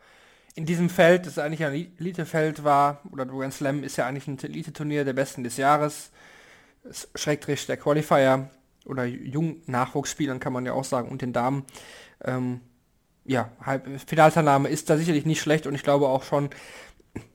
in 0.53 0.65
diesem 0.65 0.89
Feld, 0.89 1.25
das 1.25 1.37
eigentlich 1.37 1.63
ein 1.65 1.73
Elite-Feld 1.99 2.63
war, 2.63 3.01
oder 3.11 3.25
Grand 3.25 3.54
Slam 3.54 3.83
ist 3.83 3.97
ja 3.97 4.06
eigentlich 4.06 4.27
ein 4.27 4.39
Elite-Turnier 4.42 5.04
der 5.04 5.13
Besten 5.13 5.44
des 5.44 5.57
Jahres. 5.57 6.11
Schrägstrich 7.15 7.65
der 7.65 7.77
Qualifier 7.77 8.49
oder 8.85 9.06
Jung-Nachwuchsspielern 9.06 10.39
kann 10.39 10.54
man 10.54 10.65
ja 10.65 10.73
auch 10.73 10.83
sagen 10.83 11.09
und 11.09 11.21
den 11.21 11.33
Damen. 11.33 11.65
Ähm, 12.23 12.61
ja, 13.25 13.49
Finalteilnahme 14.05 14.69
ist 14.69 14.89
da 14.89 14.97
sicherlich 14.97 15.25
nicht 15.25 15.41
schlecht 15.41 15.67
und 15.67 15.75
ich 15.75 15.83
glaube 15.83 16.07
auch 16.07 16.23
schon, 16.23 16.49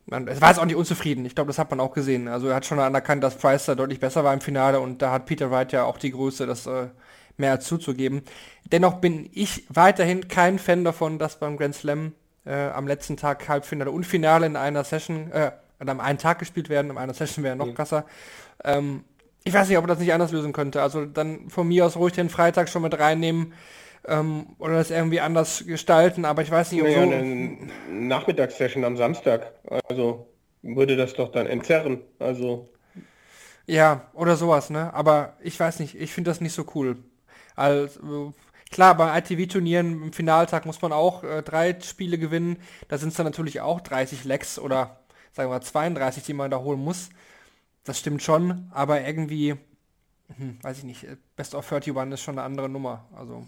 man, 0.07 0.29
es 0.29 0.41
war 0.41 0.49
jetzt 0.49 0.59
auch 0.59 0.65
nicht 0.65 0.77
unzufrieden. 0.77 1.25
Ich 1.25 1.35
glaube, 1.35 1.49
das 1.49 1.59
hat 1.59 1.71
man 1.71 1.81
auch 1.81 1.93
gesehen. 1.93 2.29
Also 2.29 2.49
er 2.49 2.57
hat 2.57 2.67
schon 2.67 2.79
anerkannt, 2.79 3.23
dass 3.25 3.37
Price 3.37 3.67
da 3.67 3.75
deutlich 3.75 4.01
besser 4.01 4.25
war 4.25 4.35
im 4.35 4.41
Finale 4.41 4.81
und 4.81 5.03
da 5.03 5.13
hat 5.13 5.27
Peter 5.27 5.51
Wright 5.51 5.73
ja 5.73 5.85
auch 5.85 5.99
die 5.99 6.13
Größe, 6.13 6.47
das 6.47 6.67
äh, 6.67 6.89
mehr 7.37 7.53
als 7.53 7.67
zuzugeben. 7.67 8.23
Dennoch 8.71 8.95
bin 8.95 9.29
ich 9.33 9.65
weiterhin 9.69 10.29
kein 10.29 10.59
Fan 10.59 10.85
davon, 10.85 11.19
dass 11.19 11.39
beim 11.39 11.57
Grand 11.57 11.75
Slam 11.75 12.13
äh, 12.45 12.69
am 12.69 12.87
letzten 12.87 13.17
Tag 13.17 13.49
Halbfinale 13.49 13.91
und 13.91 14.05
Finale 14.05 14.47
in 14.47 14.57
einer 14.57 14.85
Session, 14.85 15.31
äh, 15.33 15.53
an 15.79 16.01
einem 16.01 16.19
Tag 16.19 16.39
gespielt 16.39 16.69
werden, 16.69 16.91
in 16.91 16.99
einer 16.99 17.15
Session 17.15 17.43
wäre 17.43 17.57
noch 17.57 17.67
mhm. 17.67 17.75
krasser. 17.75 18.05
Ähm, 18.65 19.05
ich 19.43 19.55
weiß 19.55 19.69
nicht, 19.69 19.79
ob 19.79 19.85
man 19.85 19.89
das 19.89 19.99
nicht 19.99 20.13
anders 20.13 20.33
lösen 20.33 20.53
könnte. 20.53 20.83
Also 20.83 21.07
dann 21.07 21.49
von 21.49 21.67
mir 21.67 21.87
aus 21.87 21.97
ruhig 21.97 22.13
den 22.13 22.29
Freitag 22.29 22.69
schon 22.69 22.83
mit 22.83 22.99
reinnehmen 22.99 23.55
ähm, 24.11 24.57
oder 24.59 24.75
das 24.75 24.91
irgendwie 24.91 25.21
anders 25.21 25.65
gestalten, 25.67 26.25
aber 26.25 26.43
ich 26.43 26.51
weiß 26.51 26.73
nicht, 26.73 26.83
ob 26.83 26.89
naja, 26.89 27.05
so... 27.05 27.13
eine 27.13 27.57
Nachmittagssession 27.91 28.85
am 28.85 28.97
Samstag, 28.97 29.53
also 29.89 30.27
würde 30.63 30.97
das 30.97 31.15
doch 31.15 31.31
dann 31.31 31.47
entzerren, 31.47 32.03
also... 32.19 32.69
Ja, 33.67 34.11
oder 34.15 34.37
sowas, 34.37 34.69
ne? 34.69 34.93
Aber 34.95 35.37
ich 35.41 35.59
weiß 35.59 35.79
nicht, 35.79 35.95
ich 35.95 36.13
finde 36.13 36.31
das 36.31 36.41
nicht 36.41 36.55
so 36.55 36.67
cool. 36.75 36.97
Also, 37.55 38.35
klar, 38.73 38.97
bei 38.97 39.17
ITV-Turnieren 39.17 40.03
im 40.03 40.13
Finaltag 40.13 40.67
muss 40.67 40.83
man 40.83 40.93
auch 40.93 41.23
äh, 41.23 41.43
drei 41.43 41.79
Spiele 41.81 42.19
gewinnen. 42.19 42.57
Da 42.89 42.99
sind 42.99 43.11
es 43.11 43.15
dann 43.15 43.27
natürlich 43.27 43.61
auch 43.61 43.81
30 43.81 44.25
Lecks 44.25 44.59
oder 44.59 44.99
sagen 45.33 45.51
wir 45.51 45.61
32, 45.61 46.25
die 46.25 46.35
man 46.35 46.51
da 46.51 46.59
holen 46.59 46.81
muss. 46.81 47.11
Das 47.85 48.01
stimmt 48.01 48.23
schon, 48.23 48.69
aber 48.73 49.03
irgendwie, 49.03 49.55
hm, 50.37 50.59
weiß 50.63 50.79
ich 50.79 50.85
nicht, 50.85 51.07
Best 51.37 51.55
of 51.55 51.71
31 51.71 52.15
ist 52.15 52.23
schon 52.23 52.39
eine 52.39 52.47
andere 52.47 52.69
Nummer. 52.69 53.07
Also. 53.15 53.47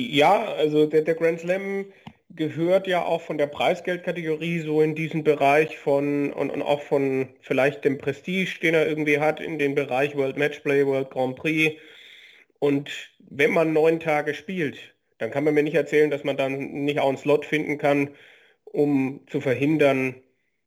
Ja, 0.00 0.44
also 0.54 0.86
der, 0.86 1.02
der 1.02 1.16
Grand 1.16 1.40
Slam 1.40 1.92
gehört 2.30 2.86
ja 2.86 3.04
auch 3.04 3.20
von 3.20 3.36
der 3.36 3.48
Preisgeldkategorie 3.48 4.60
so 4.60 4.80
in 4.80 4.94
diesen 4.94 5.24
Bereich 5.24 5.76
von 5.76 6.32
und, 6.32 6.50
und 6.50 6.62
auch 6.62 6.82
von 6.82 7.30
vielleicht 7.40 7.84
dem 7.84 7.98
Prestige, 7.98 8.60
den 8.62 8.74
er 8.74 8.86
irgendwie 8.86 9.18
hat, 9.18 9.40
in 9.40 9.58
den 9.58 9.74
Bereich 9.74 10.14
World 10.16 10.36
Matchplay, 10.36 10.86
World 10.86 11.10
Grand 11.10 11.34
Prix. 11.34 11.80
Und 12.60 13.10
wenn 13.18 13.50
man 13.52 13.72
neun 13.72 13.98
Tage 13.98 14.34
spielt, 14.34 14.78
dann 15.18 15.32
kann 15.32 15.42
man 15.42 15.54
mir 15.54 15.64
nicht 15.64 15.74
erzählen, 15.74 16.10
dass 16.10 16.22
man 16.22 16.36
dann 16.36 16.84
nicht 16.84 17.00
auch 17.00 17.08
einen 17.08 17.18
Slot 17.18 17.44
finden 17.44 17.78
kann, 17.78 18.10
um 18.64 19.26
zu 19.28 19.40
verhindern, 19.40 20.22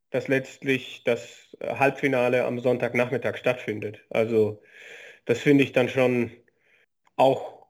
dass 0.09 0.27
letztlich 0.27 1.03
das 1.05 1.55
Halbfinale 1.61 2.43
am 2.43 2.59
Sonntagnachmittag 2.59 3.37
stattfindet. 3.37 4.03
Also 4.09 4.61
das 5.25 5.39
finde 5.39 5.63
ich 5.63 5.71
dann 5.73 5.89
schon 5.89 6.31
auch 7.15 7.60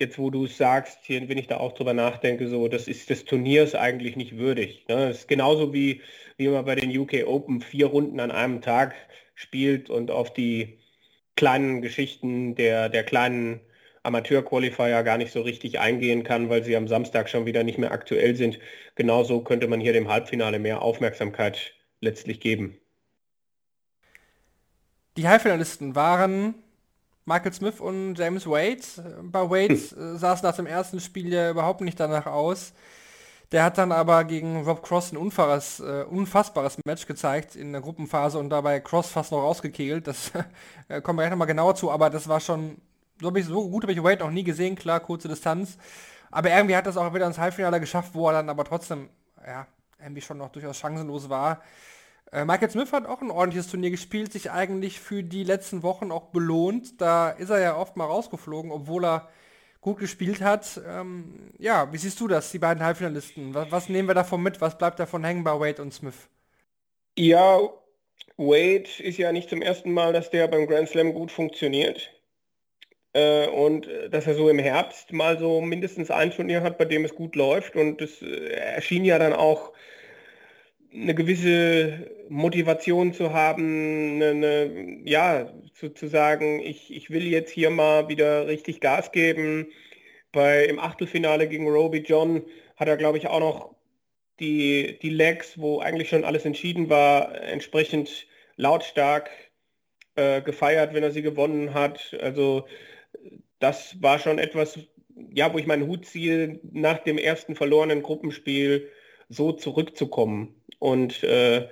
jetzt, 0.00 0.18
wo 0.18 0.30
du 0.30 0.46
es 0.46 0.56
sagst, 0.56 0.98
hier, 1.02 1.28
wenn 1.28 1.38
ich 1.38 1.46
da 1.46 1.58
auch 1.58 1.72
drüber 1.72 1.94
nachdenke, 1.94 2.48
so, 2.48 2.68
das 2.68 2.88
ist 2.88 3.10
des 3.10 3.24
Turniers 3.24 3.74
eigentlich 3.74 4.16
nicht 4.16 4.38
würdig. 4.38 4.86
Ne? 4.88 5.08
Das 5.08 5.18
ist 5.20 5.28
genauso 5.28 5.72
wie, 5.72 6.00
wie 6.38 6.48
man 6.48 6.64
bei 6.64 6.74
den 6.74 6.96
UK 6.96 7.26
Open 7.26 7.60
vier 7.60 7.86
Runden 7.86 8.18
an 8.18 8.30
einem 8.30 8.62
Tag 8.62 8.94
spielt 9.34 9.90
und 9.90 10.10
auf 10.10 10.32
die 10.32 10.78
kleinen 11.36 11.82
Geschichten 11.82 12.54
der, 12.54 12.88
der 12.88 13.04
kleinen 13.04 13.60
Amateur-Qualifier 14.02 15.02
gar 15.02 15.18
nicht 15.18 15.32
so 15.32 15.42
richtig 15.42 15.78
eingehen 15.78 16.24
kann, 16.24 16.48
weil 16.48 16.64
sie 16.64 16.76
am 16.76 16.88
Samstag 16.88 17.28
schon 17.28 17.44
wieder 17.46 17.62
nicht 17.62 17.78
mehr 17.78 17.92
aktuell 17.92 18.34
sind. 18.34 18.58
Genauso 18.94 19.42
könnte 19.42 19.68
man 19.68 19.80
hier 19.80 19.92
dem 19.92 20.08
Halbfinale 20.08 20.58
mehr 20.58 20.80
Aufmerksamkeit 20.82 21.74
letztlich 22.00 22.40
geben. 22.40 22.78
Die 25.18 25.28
Halbfinalisten 25.28 25.94
waren 25.94 26.54
Michael 27.30 27.52
Smith 27.52 27.78
und 27.78 28.16
James 28.16 28.44
Wade. 28.44 28.80
Bei 29.22 29.48
Wade 29.48 29.76
hm. 29.76 30.18
sah 30.18 30.32
es 30.32 30.42
nach 30.42 30.56
dem 30.56 30.66
ersten 30.66 30.98
Spiel 30.98 31.32
ja 31.32 31.50
überhaupt 31.50 31.80
nicht 31.80 32.00
danach 32.00 32.26
aus. 32.26 32.72
Der 33.52 33.62
hat 33.62 33.78
dann 33.78 33.92
aber 33.92 34.24
gegen 34.24 34.64
Rob 34.64 34.82
Cross 34.82 35.12
ein 35.12 35.16
unfaires, 35.16 35.78
äh, 35.78 36.04
unfassbares 36.10 36.78
Match 36.84 37.06
gezeigt 37.06 37.54
in 37.54 37.70
der 37.70 37.82
Gruppenphase 37.82 38.36
und 38.36 38.50
dabei 38.50 38.80
Cross 38.80 39.10
fast 39.10 39.30
noch 39.30 39.42
rausgekegelt. 39.42 40.08
Das 40.08 40.32
äh, 40.88 41.00
kommen 41.00 41.18
wir 41.18 41.22
gleich 41.22 41.30
nochmal 41.30 41.46
genauer 41.46 41.76
zu, 41.76 41.92
aber 41.92 42.10
das 42.10 42.26
war 42.26 42.40
schon, 42.40 42.78
so, 43.20 43.32
ich, 43.36 43.46
so 43.46 43.70
gut 43.70 43.84
habe 43.84 43.92
ich 43.92 44.02
Wade 44.02 44.24
noch 44.24 44.32
nie 44.32 44.44
gesehen, 44.44 44.74
klar, 44.74 44.98
kurze 44.98 45.28
Distanz. 45.28 45.78
Aber 46.32 46.50
irgendwie 46.50 46.74
hat 46.74 46.86
das 46.86 46.96
auch 46.96 47.14
wieder 47.14 47.28
ins 47.28 47.38
Halbfinale 47.38 47.78
geschafft, 47.78 48.10
wo 48.12 48.26
er 48.28 48.32
dann 48.34 48.48
aber 48.48 48.64
trotzdem, 48.64 49.08
ja, 49.46 49.68
irgendwie 50.00 50.22
schon 50.22 50.38
noch 50.38 50.50
durchaus 50.50 50.78
chancenlos 50.78 51.28
war. 51.28 51.62
Äh, 52.32 52.44
Michael 52.44 52.70
Smith 52.70 52.92
hat 52.92 53.06
auch 53.06 53.22
ein 53.22 53.30
ordentliches 53.30 53.68
Turnier 53.70 53.90
gespielt, 53.90 54.32
sich 54.32 54.50
eigentlich 54.50 55.00
für 55.00 55.22
die 55.22 55.44
letzten 55.44 55.82
Wochen 55.82 56.12
auch 56.12 56.26
belohnt. 56.26 57.00
Da 57.00 57.30
ist 57.30 57.50
er 57.50 57.60
ja 57.60 57.76
oft 57.76 57.96
mal 57.96 58.04
rausgeflogen, 58.04 58.70
obwohl 58.70 59.04
er 59.04 59.28
gut 59.80 59.98
gespielt 59.98 60.40
hat. 60.40 60.80
Ähm, 60.86 61.52
ja, 61.58 61.92
wie 61.92 61.96
siehst 61.98 62.20
du 62.20 62.28
das, 62.28 62.52
die 62.52 62.58
beiden 62.58 62.84
Halbfinalisten? 62.84 63.54
Was, 63.54 63.70
was, 63.72 63.88
nehmen 63.88 64.08
wir 64.08 64.14
davon 64.14 64.42
mit? 64.42 64.60
Was 64.60 64.78
bleibt 64.78 65.00
davon 65.00 65.24
hängen 65.24 65.44
bei 65.44 65.58
Wade 65.58 65.82
und 65.82 65.92
Smith? 65.92 66.28
Ja, 67.18 67.58
Wade 68.36 68.88
ist 68.98 69.18
ja 69.18 69.32
nicht 69.32 69.50
zum 69.50 69.62
ersten 69.62 69.92
Mal, 69.92 70.12
dass 70.12 70.30
der 70.30 70.48
beim 70.48 70.66
Grand 70.66 70.88
Slam 70.88 71.14
gut 71.14 71.32
funktioniert. 71.32 72.12
Äh, 73.12 73.48
und 73.48 73.88
äh, 73.88 74.08
dass 74.08 74.26
er 74.26 74.34
so 74.34 74.48
im 74.48 74.60
Herbst 74.60 75.12
mal 75.12 75.38
so 75.38 75.60
mindestens 75.60 76.12
ein 76.12 76.30
Turnier 76.30 76.62
hat, 76.62 76.78
bei 76.78 76.84
dem 76.84 77.04
es 77.04 77.14
gut 77.14 77.34
läuft. 77.34 77.74
Und 77.74 78.00
es 78.00 78.22
äh, 78.22 78.50
erschien 78.50 79.04
ja 79.04 79.18
dann 79.18 79.32
auch 79.32 79.72
eine 80.92 81.14
gewisse 81.14 82.10
Motivation 82.28 83.12
zu 83.12 83.32
haben, 83.32 84.16
eine, 84.16 84.30
eine, 84.30 85.00
ja, 85.04 85.52
zu, 85.74 85.90
zu 85.90 86.08
sagen, 86.08 86.60
ich, 86.60 86.94
ich 86.94 87.10
will 87.10 87.26
jetzt 87.26 87.50
hier 87.50 87.70
mal 87.70 88.08
wieder 88.08 88.46
richtig 88.46 88.80
Gas 88.80 89.12
geben. 89.12 89.68
Bei, 90.32 90.64
Im 90.64 90.78
Achtelfinale 90.78 91.48
gegen 91.48 91.68
Roby 91.68 91.98
John 91.98 92.42
hat 92.76 92.88
er, 92.88 92.96
glaube 92.96 93.18
ich, 93.18 93.28
auch 93.28 93.40
noch 93.40 93.74
die, 94.40 94.98
die 95.02 95.10
Legs, 95.10 95.58
wo 95.58 95.80
eigentlich 95.80 96.08
schon 96.08 96.24
alles 96.24 96.44
entschieden 96.44 96.88
war, 96.88 97.34
entsprechend 97.42 98.26
lautstark 98.56 99.30
äh, 100.16 100.42
gefeiert, 100.42 100.94
wenn 100.94 101.02
er 101.02 101.10
sie 101.12 101.22
gewonnen 101.22 101.74
hat. 101.74 102.16
Also 102.20 102.66
das 103.58 104.02
war 104.02 104.18
schon 104.18 104.38
etwas, 104.38 104.78
ja, 105.34 105.52
wo 105.52 105.58
ich 105.58 105.66
meinen 105.66 105.86
Hut 105.86 106.06
ziehe, 106.06 106.60
nach 106.72 106.98
dem 106.98 107.18
ersten 107.18 107.54
verlorenen 107.54 108.02
Gruppenspiel 108.02 108.90
so 109.28 109.52
zurückzukommen 109.52 110.59
und 110.80 111.22
äh, 111.22 111.68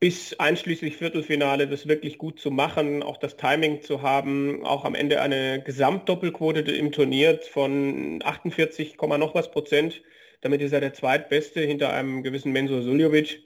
bis 0.00 0.38
einschließlich 0.38 0.96
Viertelfinale 0.96 1.68
das 1.68 1.88
wirklich 1.88 2.18
gut 2.18 2.40
zu 2.40 2.50
machen, 2.50 3.02
auch 3.02 3.16
das 3.16 3.36
Timing 3.36 3.82
zu 3.82 4.02
haben, 4.02 4.64
auch 4.64 4.84
am 4.84 4.94
Ende 4.94 5.20
eine 5.20 5.62
Gesamtdoppelquote 5.62 6.60
im 6.60 6.92
Turnier 6.92 7.40
von 7.50 8.20
48, 8.24 8.96
noch 9.00 9.34
was 9.34 9.50
Prozent. 9.50 10.02
Damit 10.40 10.62
ist 10.62 10.72
er 10.72 10.80
der 10.80 10.94
zweitbeste 10.94 11.60
hinter 11.60 11.92
einem 11.92 12.22
gewissen 12.22 12.52
Mensur 12.52 12.82
Suljovic. 12.82 13.42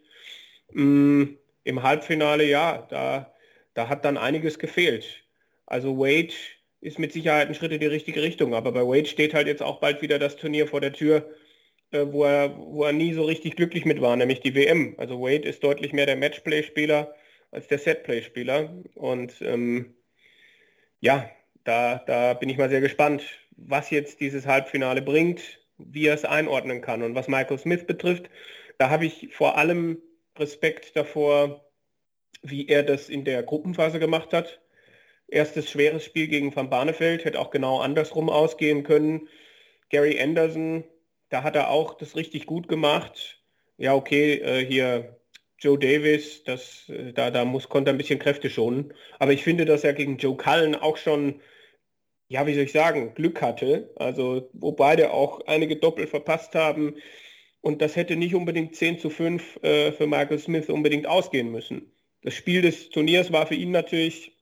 Mm, 0.73 1.25
Im 1.65 1.83
Halbfinale, 1.83 2.45
ja, 2.45 2.87
da, 2.91 3.35
da 3.75 3.89
hat 3.89 4.05
dann 4.05 4.19
einiges 4.19 4.59
gefehlt. 4.59 5.25
Also 5.67 5.99
Wade 5.99 6.35
ist 6.83 6.99
mit 6.99 7.13
Sicherheit 7.13 7.49
ein 7.49 7.55
Schritt 7.55 7.73
in 7.73 7.81
die 7.81 7.87
richtige 7.87 8.23
Richtung, 8.23 8.55
aber 8.55 8.73
bei 8.73 8.83
Wade 8.83 9.07
steht 9.07 9.33
halt 9.33 9.47
jetzt 9.47 9.63
auch 9.63 9.81
bald 9.81 10.03
wieder 10.03 10.19
das 10.19 10.37
Turnier 10.37 10.67
vor 10.67 10.81
der 10.83 10.93
Tür, 10.93 11.31
wo, 11.93 12.25
er, 12.25 12.57
wo 12.57 12.85
er 12.85 12.93
nie 12.93 13.13
so 13.13 13.25
richtig 13.25 13.57
glücklich 13.57 13.85
mit 13.85 14.01
war, 14.01 14.17
nämlich 14.17 14.41
die 14.41 14.55
WM. 14.55 14.95
Also 14.99 15.21
Wade 15.21 15.49
ist 15.49 15.63
deutlich 15.63 15.93
mehr 15.93 16.07
der 16.07 16.17
Matchplay-Spieler 16.17 17.15
als 17.51 17.69
der 17.69 17.79
Setplay-Spieler. 17.79 18.83
Und 18.95 19.35
ähm, 19.43 19.95
ja, 21.01 21.31
da, 21.65 22.03
da 22.07 22.35
bin 22.35 22.49
ich 22.49 22.59
mal 22.59 22.71
sehr 22.71 22.81
gespannt, 22.81 23.23
was 23.57 23.91
jetzt 23.91 24.21
dieses 24.21 24.47
Halbfinale 24.47 25.03
bringt, 25.03 25.61
wie 25.79 26.07
er 26.07 26.15
es 26.15 26.25
einordnen 26.25 26.81
kann. 26.81 27.03
Und 27.03 27.15
was 27.15 27.29
Michael 27.29 27.59
Smith 27.59 27.87
betrifft, 27.87 28.31
da 28.79 28.91
habe 28.91 29.07
ich 29.07 29.29
vor 29.33 29.57
allem 29.59 29.99
Respekt 30.39 30.97
davor, 30.97 31.65
wie 32.43 32.69
er 32.69 32.83
das 32.83 33.09
in 33.09 33.25
der 33.25 33.43
Gruppenphase 33.43 33.99
gemacht 33.99 34.33
hat. 34.33 34.61
Erstes 35.29 35.71
schweres 35.71 36.05
Spiel 36.05 36.29
gegen 36.29 36.55
Van 36.55 36.71
Barneveld, 36.71 37.25
hätte 37.25 37.39
auch 37.39 37.51
genau 37.51 37.81
andersrum 37.81 38.29
ausgehen 38.29 38.83
können. 38.83 39.29
Gary 39.91 40.21
Anderson 40.21 40.85
da 41.33 41.43
hat 41.43 41.57
er 41.57 41.71
auch 41.71 41.95
das 41.95 42.15
richtig 42.15 42.47
gut 42.47 42.69
gemacht. 42.69 43.43
Ja, 43.79 43.95
okay, 43.95 44.35
äh, 44.35 44.67
hier 44.67 45.19
Joe 45.59 45.79
Davis, 45.79 46.45
das, 46.45 46.89
äh, 46.91 47.13
da, 47.15 47.31
da 47.31 47.47
muss, 47.47 47.71
konnte 47.71 47.91
er 47.91 47.95
ein 47.95 47.99
bisschen 47.99 48.19
Kräfte 48.19 48.51
schonen. 48.51 48.93
Aber 49.19 49.33
ich 49.33 49.43
finde, 49.43 49.65
dass 49.65 49.83
er 49.83 49.95
gegen 49.95 50.19
Joe 50.19 50.37
Cullen 50.37 50.75
auch 50.75 50.99
schon, 50.99 51.41
ja, 52.29 52.47
wie 52.47 52.55
soll 52.55 52.65
ich 52.65 52.73
sagen, 52.73 53.15
Glück 53.15 53.41
hatte. 53.41 53.91
Also, 53.97 54.51
wo 54.53 54.73
beide 54.73 55.13
auch 55.13 55.41
einige 55.47 55.77
Doppel 55.77 56.07
verpasst 56.07 56.55
haben. 56.55 56.97
Und 57.63 57.81
das 57.81 57.97
hätte 57.97 58.17
nicht 58.17 58.35
unbedingt 58.35 58.77
10 58.77 58.99
zu 58.99 59.09
5 59.09 59.63
äh, 59.63 59.93
für 59.93 60.07
Michael 60.07 60.39
Smith 60.39 60.69
unbedingt 60.69 61.07
ausgehen 61.07 61.51
müssen. 61.51 61.93
Das 62.23 62.35
Spiel 62.35 62.61
des 62.61 62.91
Turniers 62.91 63.33
war 63.33 63.47
für 63.47 63.55
ihn 63.55 63.71
natürlich 63.71 64.37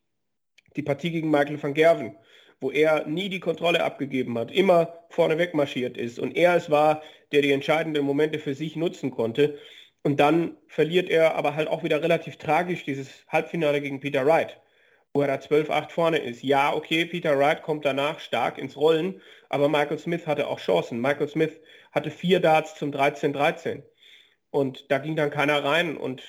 die 0.76 0.82
Partie 0.82 1.12
gegen 1.12 1.30
Michael 1.30 1.62
van 1.62 1.74
Gerven 1.74 2.16
wo 2.60 2.70
er 2.70 3.06
nie 3.06 3.28
die 3.28 3.40
Kontrolle 3.40 3.82
abgegeben 3.82 4.38
hat, 4.38 4.50
immer 4.50 5.04
vorneweg 5.08 5.54
marschiert 5.54 5.96
ist 5.96 6.18
und 6.18 6.36
er 6.36 6.56
es 6.56 6.70
war, 6.70 7.02
der 7.32 7.42
die 7.42 7.52
entscheidenden 7.52 8.04
Momente 8.04 8.38
für 8.38 8.54
sich 8.54 8.76
nutzen 8.76 9.10
konnte. 9.10 9.58
Und 10.02 10.20
dann 10.20 10.56
verliert 10.66 11.10
er 11.10 11.34
aber 11.34 11.54
halt 11.54 11.68
auch 11.68 11.82
wieder 11.82 12.02
relativ 12.02 12.36
tragisch 12.36 12.84
dieses 12.84 13.26
Halbfinale 13.28 13.80
gegen 13.80 14.00
Peter 14.00 14.26
Wright, 14.26 14.60
wo 15.12 15.22
er 15.22 15.28
da 15.28 15.34
12-8 15.34 15.90
vorne 15.90 16.18
ist. 16.18 16.42
Ja, 16.42 16.74
okay, 16.74 17.04
Peter 17.04 17.38
Wright 17.38 17.62
kommt 17.62 17.84
danach 17.84 18.20
stark 18.20 18.58
ins 18.58 18.76
Rollen, 18.76 19.20
aber 19.48 19.68
Michael 19.68 19.98
Smith 19.98 20.26
hatte 20.26 20.48
auch 20.48 20.58
Chancen. 20.58 21.00
Michael 21.00 21.28
Smith 21.28 21.60
hatte 21.92 22.10
vier 22.10 22.40
Darts 22.40 22.76
zum 22.76 22.92
13-13 22.92 23.82
und 24.50 24.90
da 24.90 24.98
ging 24.98 25.16
dann 25.16 25.30
keiner 25.30 25.62
rein 25.64 25.96
und 25.96 26.22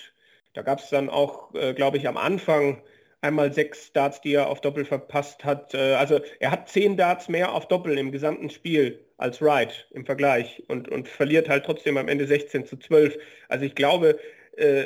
da 0.53 0.63
gab 0.63 0.79
es 0.79 0.89
dann 0.89 1.09
auch, 1.09 1.53
äh, 1.55 1.73
glaube 1.73 1.97
ich, 1.97 2.07
am 2.07 2.17
Anfang 2.17 2.83
einmal 3.21 3.53
sechs 3.53 3.93
Darts, 3.93 4.21
die 4.21 4.33
er 4.33 4.47
auf 4.49 4.61
Doppel 4.61 4.85
verpasst 4.85 5.45
hat. 5.45 5.73
Äh, 5.73 5.93
also 5.93 6.19
er 6.39 6.51
hat 6.51 6.69
zehn 6.69 6.97
Darts 6.97 7.29
mehr 7.29 7.53
auf 7.53 7.67
Doppel 7.67 7.97
im 7.97 8.11
gesamten 8.11 8.49
Spiel 8.49 9.05
als 9.17 9.41
Wright 9.41 9.87
im 9.91 10.05
Vergleich 10.05 10.63
und, 10.67 10.89
und 10.89 11.07
verliert 11.07 11.47
halt 11.47 11.65
trotzdem 11.65 11.97
am 11.97 12.07
Ende 12.07 12.27
16 12.27 12.65
zu 12.65 12.77
12. 12.77 13.17
Also 13.49 13.65
ich 13.65 13.75
glaube, 13.75 14.19
äh, 14.57 14.85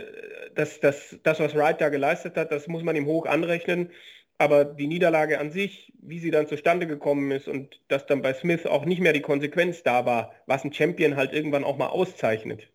dass, 0.54 0.80
dass 0.80 1.18
das, 1.24 1.40
was 1.40 1.56
Wright 1.56 1.82
da 1.82 1.90
geleistet 1.90 2.36
hat, 2.38 2.52
das 2.52 2.68
muss 2.68 2.84
man 2.84 2.96
ihm 2.96 3.06
hoch 3.06 3.26
anrechnen. 3.26 3.92
Aber 4.38 4.66
die 4.66 4.88
Niederlage 4.88 5.40
an 5.40 5.52
sich, 5.52 5.94
wie 6.02 6.20
sie 6.20 6.32
dann 6.32 6.48
zustande 6.48 6.88
gekommen 6.88 7.32
ist 7.32 7.48
und 7.48 7.80
dass 7.88 8.06
dann 8.06 8.22
bei 8.22 8.34
Smith 8.34 8.66
auch 8.66 8.86
nicht 8.86 9.00
mehr 9.00 9.14
die 9.14 9.22
Konsequenz 9.22 9.82
da 9.84 10.06
war, 10.06 10.34
was 10.46 10.66
ein 10.66 10.74
Champion 10.74 11.16
halt 11.16 11.32
irgendwann 11.32 11.64
auch 11.64 11.78
mal 11.78 11.88
auszeichnet, 11.88 12.68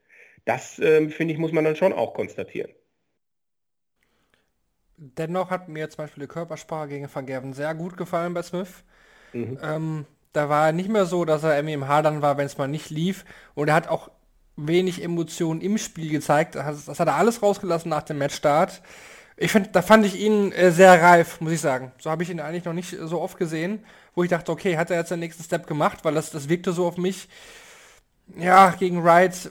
das 0.47 0.79
äh, 0.79 1.09
finde 1.11 1.35
ich, 1.35 1.39
muss 1.39 1.53
man 1.53 1.65
dann 1.65 1.77
schon 1.77 1.93
auch 1.93 2.15
konstatieren. 2.15 2.73
Dennoch 5.03 5.49
hat 5.49 5.69
mir 5.69 5.89
zum 5.89 6.05
Beispiel 6.05 6.25
die 6.25 6.29
Körpersprache 6.29 6.89
gegen 6.89 7.09
Van 7.13 7.25
Gerven 7.25 7.55
sehr 7.55 7.75
gut 7.75 7.97
gefallen 7.97 8.35
bei 8.35 8.43
Smith. 8.43 8.85
Mhm. 9.33 9.59
Ähm, 9.63 10.07
da 10.35 10.51
war 10.51 10.67
er 10.67 10.73
nicht 10.73 10.91
mehr 10.91 11.07
so, 11.07 11.25
dass 11.25 11.43
er 11.43 11.57
irgendwie 11.57 11.73
im 11.73 11.89
Hadern 11.89 12.21
war, 12.21 12.37
wenn 12.37 12.45
es 12.45 12.59
mal 12.59 12.69
nicht 12.69 12.91
lief. 12.91 13.25
Und 13.55 13.69
er 13.69 13.75
hat 13.75 13.89
auch 13.89 14.11
wenig 14.57 15.03
Emotionen 15.03 15.63
im 15.63 15.79
Spiel 15.79 16.11
gezeigt. 16.11 16.55
Das, 16.55 16.85
das 16.85 17.01
hat 17.01 17.09
er 17.09 17.15
alles 17.15 17.43
rausgelassen 17.43 17.89
nach 17.89 18.03
dem 18.03 18.19
Matchstart. 18.19 18.83
Ich 19.39 19.53
finde, 19.53 19.71
da 19.71 19.81
fand 19.81 20.05
ich 20.05 20.21
ihn 20.21 20.53
äh, 20.53 20.71
sehr 20.71 21.01
reif, 21.01 21.41
muss 21.41 21.53
ich 21.53 21.63
sagen. 21.63 21.93
So 21.99 22.11
habe 22.11 22.23
ich 22.23 22.29
ihn 22.29 22.41
eigentlich 22.41 22.67
noch 22.67 22.75
nicht 22.75 22.95
so 23.01 23.23
oft 23.23 23.39
gesehen, 23.39 23.83
wo 24.15 24.23
ich 24.23 24.29
dachte, 24.29 24.53
okay, 24.53 24.77
hat 24.77 24.91
er 24.91 24.99
jetzt 24.99 25.11
den 25.11 25.21
nächsten 25.21 25.45
Step 25.45 25.67
gemacht, 25.67 26.05
weil 26.05 26.13
das, 26.13 26.31
das 26.31 26.51
wirkte 26.51 26.73
so 26.73 26.87
auf 26.87 26.99
mich. 26.99 27.27
Ja, 28.37 28.71
gegen 28.79 29.03
Wright, 29.03 29.51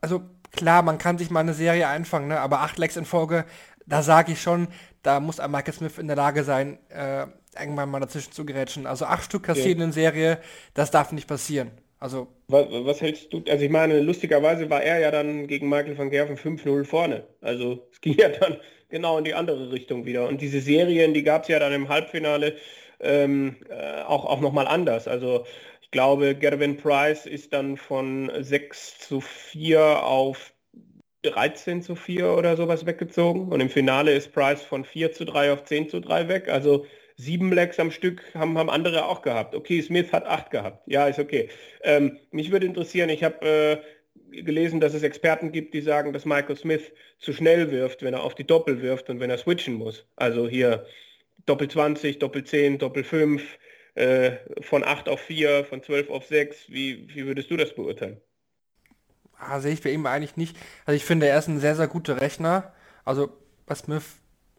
also 0.00 0.22
klar, 0.52 0.82
man 0.82 0.98
kann 0.98 1.18
sich 1.18 1.30
mal 1.30 1.40
eine 1.40 1.54
Serie 1.54 1.88
einfangen, 1.88 2.28
ne? 2.28 2.40
aber 2.40 2.60
acht 2.60 2.78
Legs 2.78 2.96
in 2.96 3.04
Folge, 3.04 3.44
da 3.86 4.02
sage 4.02 4.32
ich 4.32 4.40
schon, 4.40 4.68
da 5.02 5.20
muss 5.20 5.40
ein 5.40 5.50
Michael 5.50 5.74
Smith 5.74 5.98
in 5.98 6.06
der 6.06 6.16
Lage 6.16 6.44
sein, 6.44 6.78
äh, 6.88 7.26
irgendwann 7.58 7.90
mal 7.90 8.00
dazwischen 8.00 8.32
zu 8.32 8.44
gerätschen. 8.44 8.86
Also 8.86 9.04
acht 9.04 9.24
Stück 9.24 9.44
kassieren 9.44 9.78
ja. 9.78 9.84
in 9.86 9.92
Serie, 9.92 10.38
das 10.74 10.90
darf 10.90 11.12
nicht 11.12 11.28
passieren. 11.28 11.70
Also 11.98 12.26
was, 12.48 12.66
was, 12.70 13.00
hältst 13.00 13.32
du? 13.32 13.44
Also 13.48 13.64
ich 13.64 13.70
meine, 13.70 14.00
lustigerweise 14.00 14.68
war 14.68 14.82
er 14.82 14.98
ja 14.98 15.12
dann 15.12 15.46
gegen 15.46 15.68
Michael 15.68 15.96
van 15.96 16.10
Gerven 16.10 16.36
5-0 16.36 16.84
vorne. 16.84 17.24
Also 17.40 17.86
es 17.92 18.00
ging 18.00 18.14
ja 18.18 18.28
dann 18.28 18.56
genau 18.88 19.18
in 19.18 19.24
die 19.24 19.34
andere 19.34 19.70
Richtung 19.70 20.04
wieder. 20.04 20.26
Und 20.26 20.40
diese 20.40 20.60
Serien, 20.60 21.14
die 21.14 21.22
gab 21.22 21.42
es 21.42 21.48
ja 21.48 21.60
dann 21.60 21.72
im 21.72 21.88
Halbfinale 21.88 22.56
ähm, 22.98 23.56
äh, 23.68 24.02
auch, 24.02 24.24
auch 24.24 24.40
nochmal 24.40 24.66
anders. 24.66 25.06
Also 25.06 25.46
ich 25.80 25.92
glaube, 25.92 26.34
Gervin 26.34 26.76
Price 26.76 27.26
ist 27.26 27.52
dann 27.52 27.76
von 27.76 28.32
6 28.36 28.98
zu 28.98 29.20
4 29.20 30.04
auf 30.04 30.52
13 31.22 31.82
zu 31.82 31.94
4 31.94 32.32
oder 32.32 32.56
sowas 32.56 32.86
weggezogen. 32.86 33.48
Und 33.48 33.60
im 33.60 33.70
Finale 33.70 34.12
ist 34.12 34.32
Price 34.32 34.62
von 34.62 34.84
4 34.84 35.12
zu 35.12 35.24
3 35.24 35.52
auf 35.52 35.64
10 35.64 35.88
zu 35.88 36.00
3 36.00 36.28
weg. 36.28 36.48
Also 36.48 36.86
sieben 37.16 37.52
Legs 37.52 37.78
am 37.78 37.90
Stück 37.90 38.22
haben, 38.34 38.58
haben 38.58 38.70
andere 38.70 39.06
auch 39.06 39.22
gehabt. 39.22 39.54
Okay, 39.54 39.80
Smith 39.82 40.12
hat 40.12 40.26
acht 40.26 40.50
gehabt. 40.50 40.82
Ja, 40.86 41.06
ist 41.06 41.18
okay. 41.18 41.48
Ähm, 41.82 42.18
mich 42.30 42.50
würde 42.50 42.66
interessieren, 42.66 43.10
ich 43.10 43.22
habe 43.22 43.46
äh, 43.46 44.42
gelesen, 44.42 44.80
dass 44.80 44.94
es 44.94 45.02
Experten 45.02 45.52
gibt, 45.52 45.74
die 45.74 45.80
sagen, 45.80 46.12
dass 46.12 46.24
Michael 46.24 46.56
Smith 46.56 46.92
zu 47.18 47.32
schnell 47.32 47.70
wirft, 47.70 48.02
wenn 48.02 48.14
er 48.14 48.22
auf 48.22 48.34
die 48.34 48.46
Doppel 48.46 48.82
wirft 48.82 49.10
und 49.10 49.20
wenn 49.20 49.30
er 49.30 49.38
switchen 49.38 49.74
muss. 49.74 50.06
Also 50.16 50.48
hier 50.48 50.86
Doppel 51.46 51.68
20, 51.68 52.18
Doppel 52.18 52.44
10, 52.44 52.78
Doppel 52.78 53.04
5, 53.04 53.42
äh, 53.94 54.32
von 54.60 54.84
8 54.84 55.08
auf 55.08 55.20
4, 55.20 55.64
von 55.64 55.82
12 55.82 56.10
auf 56.10 56.26
6. 56.26 56.70
Wie, 56.70 57.08
wie 57.14 57.26
würdest 57.26 57.50
du 57.50 57.56
das 57.56 57.74
beurteilen? 57.74 58.20
Ah, 59.48 59.60
sehe 59.60 59.72
ich 59.72 59.82
bei 59.82 59.90
ihm 59.90 60.06
eigentlich 60.06 60.36
nicht. 60.36 60.56
Also 60.86 60.96
ich 60.96 61.04
finde, 61.04 61.26
er 61.26 61.38
ist 61.38 61.48
ein 61.48 61.60
sehr, 61.60 61.76
sehr 61.76 61.88
guter 61.88 62.20
Rechner. 62.20 62.72
Also 63.04 63.30
bei 63.66 63.74
Smith 63.74 64.04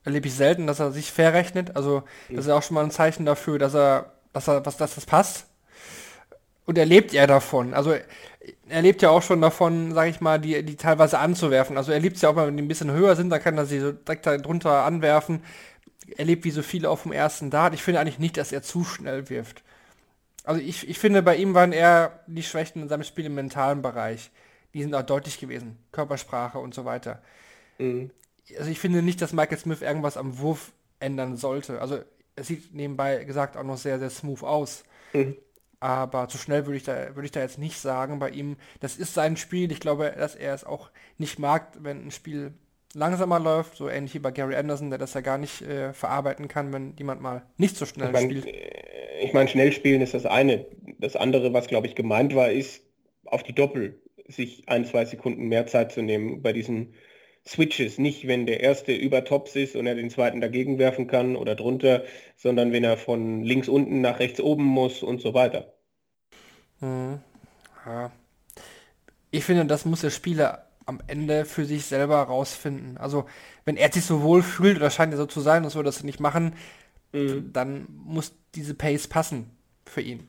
erlebe 0.03 0.27
ich 0.27 0.33
selten, 0.33 0.67
dass 0.67 0.79
er 0.79 0.91
sich 0.91 1.11
verrechnet. 1.11 1.75
Also 1.75 2.03
mhm. 2.29 2.35
das 2.35 2.45
ist 2.45 2.51
auch 2.51 2.63
schon 2.63 2.75
mal 2.75 2.83
ein 2.83 2.91
Zeichen 2.91 3.25
dafür, 3.25 3.59
dass 3.59 3.73
er, 3.73 4.13
dass 4.33 4.47
er, 4.47 4.65
was, 4.65 4.77
dass 4.77 4.95
das 4.95 5.05
passt. 5.05 5.47
Und 6.65 6.77
er 6.77 6.85
lebt 6.85 7.11
ja 7.11 7.27
davon. 7.27 7.73
Also 7.73 7.95
er 8.69 8.81
lebt 8.81 9.01
ja 9.01 9.09
auch 9.09 9.21
schon 9.21 9.41
davon, 9.41 9.93
sage 9.93 10.09
ich 10.09 10.21
mal, 10.21 10.39
die, 10.39 10.63
die 10.63 10.75
teilweise 10.75 11.19
anzuwerfen. 11.19 11.77
Also 11.77 11.91
er 11.91 11.99
liebt 11.99 12.15
es 12.15 12.21
ja 12.21 12.29
auch, 12.29 12.35
wenn 12.35 12.55
die 12.55 12.63
ein 12.63 12.67
bisschen 12.67 12.91
höher 12.91 13.15
sind, 13.15 13.29
dann 13.29 13.41
kann 13.41 13.57
er 13.57 13.65
sie 13.65 13.79
so 13.79 13.91
direkt 13.91 14.25
drunter 14.25 14.83
anwerfen. 14.83 15.43
Er 16.17 16.25
lebt 16.25 16.43
wie 16.45 16.51
so 16.51 16.61
viele 16.61 16.89
auf 16.89 17.03
dem 17.03 17.11
ersten 17.11 17.49
Dart. 17.49 17.73
Ich 17.73 17.83
finde 17.83 17.99
eigentlich 17.99 18.19
nicht, 18.19 18.37
dass 18.37 18.51
er 18.51 18.61
zu 18.61 18.83
schnell 18.83 19.29
wirft. 19.29 19.63
Also 20.43 20.61
ich, 20.61 20.89
ich 20.89 20.99
finde, 20.99 21.21
bei 21.21 21.37
ihm 21.37 21.53
waren 21.53 21.71
eher 21.71 22.19
die 22.27 22.43
Schwächen 22.43 22.81
in 22.81 22.89
seinem 22.89 23.03
Spiel 23.03 23.25
im 23.25 23.35
mentalen 23.35 23.81
Bereich. 23.81 24.29
Die 24.73 24.81
sind 24.81 24.93
auch 24.95 25.03
deutlich 25.03 25.39
gewesen. 25.39 25.77
Körpersprache 25.91 26.59
und 26.59 26.73
so 26.73 26.85
weiter. 26.85 27.21
Mhm 27.77 28.11
also 28.57 28.69
ich 28.69 28.79
finde 28.79 29.01
nicht, 29.01 29.21
dass 29.21 29.33
Michael 29.33 29.57
Smith 29.57 29.81
irgendwas 29.81 30.17
am 30.17 30.39
Wurf 30.39 30.73
ändern 30.99 31.37
sollte. 31.37 31.81
Also 31.81 31.99
es 32.35 32.47
sieht 32.47 32.73
nebenbei 32.73 33.23
gesagt 33.23 33.57
auch 33.57 33.63
noch 33.63 33.77
sehr, 33.77 33.99
sehr 33.99 34.09
smooth 34.09 34.43
aus. 34.43 34.83
Mhm. 35.13 35.37
Aber 35.79 36.29
zu 36.29 36.37
schnell 36.37 36.65
würde 36.65 36.77
ich, 36.77 36.83
da, 36.83 37.15
würde 37.15 37.25
ich 37.25 37.31
da 37.31 37.41
jetzt 37.41 37.59
nicht 37.59 37.77
sagen 37.77 38.19
bei 38.19 38.29
ihm. 38.29 38.55
Das 38.79 38.97
ist 38.97 39.13
sein 39.13 39.35
Spiel. 39.35 39.71
Ich 39.71 39.79
glaube, 39.79 40.13
dass 40.17 40.35
er 40.35 40.53
es 40.53 40.63
auch 40.63 40.89
nicht 41.17 41.39
mag, 41.39 41.73
wenn 41.79 42.07
ein 42.07 42.11
Spiel 42.11 42.53
langsamer 42.93 43.39
läuft, 43.39 43.75
so 43.75 43.89
ähnlich 43.89 44.13
wie 44.13 44.19
bei 44.19 44.31
Gary 44.31 44.55
Anderson, 44.55 44.91
der 44.91 44.99
das 44.99 45.13
ja 45.13 45.21
gar 45.21 45.37
nicht 45.37 45.61
äh, 45.63 45.93
verarbeiten 45.93 46.47
kann, 46.47 46.71
wenn 46.71 46.95
jemand 46.97 47.21
mal 47.21 47.43
nicht 47.57 47.75
so 47.75 47.85
schnell 47.85 48.07
ich 48.07 48.13
mein, 48.13 48.29
spielt. 48.29 48.45
Äh, 48.45 49.25
ich 49.25 49.33
meine, 49.33 49.49
schnell 49.49 49.71
spielen 49.71 50.01
ist 50.01 50.13
das 50.13 50.25
eine. 50.25 50.65
Das 50.99 51.15
andere, 51.15 51.53
was 51.53 51.67
glaube 51.67 51.87
ich 51.87 51.95
gemeint 51.95 52.33
war, 52.35 52.51
ist 52.51 52.81
auf 53.25 53.43
die 53.43 53.53
Doppel 53.53 53.99
sich 54.27 54.69
ein, 54.69 54.85
zwei 54.85 55.05
Sekunden 55.05 55.47
mehr 55.47 55.67
Zeit 55.67 55.91
zu 55.91 56.01
nehmen 56.01 56.41
bei 56.41 56.53
diesen 56.53 56.93
Switches, 57.45 57.97
nicht 57.97 58.27
wenn 58.27 58.45
der 58.45 58.61
erste 58.61 58.93
über 58.93 59.25
Tops 59.25 59.55
ist 59.55 59.75
und 59.75 59.85
er 59.85 59.95
den 59.95 60.09
zweiten 60.09 60.39
dagegen 60.39 60.79
werfen 60.79 61.07
kann 61.07 61.35
oder 61.35 61.55
drunter, 61.55 62.03
sondern 62.37 62.71
wenn 62.71 62.85
er 62.85 62.97
von 62.97 63.43
links 63.43 63.67
unten 63.67 64.01
nach 64.01 64.19
rechts 64.19 64.39
oben 64.39 64.63
muss 64.63 65.03
und 65.03 65.19
so 65.19 65.33
weiter. 65.33 65.73
Hm. 66.79 67.19
Ja. 67.85 68.11
Ich 69.31 69.43
finde, 69.43 69.65
das 69.65 69.83
muss 69.83 70.01
der 70.01 70.09
Spieler 70.09 70.67
am 70.85 70.99
Ende 71.07 71.45
für 71.45 71.65
sich 71.65 71.85
selber 71.85 72.21
rausfinden. 72.21 72.97
Also 72.97 73.25
wenn 73.65 73.77
er 73.77 73.91
sich 73.91 74.05
so 74.05 74.21
wohl 74.21 74.41
fühlt 74.41 74.77
oder 74.77 74.89
scheint 74.89 75.13
er 75.13 75.17
so 75.17 75.25
zu 75.25 75.41
sein, 75.41 75.63
das 75.63 75.75
würde 75.75 75.87
das 75.87 76.03
nicht 76.03 76.19
machen, 76.19 76.55
mhm. 77.11 77.51
dann 77.53 77.87
muss 77.89 78.33
diese 78.55 78.73
Pace 78.73 79.07
passen 79.07 79.49
für 79.85 80.01
ihn. 80.01 80.27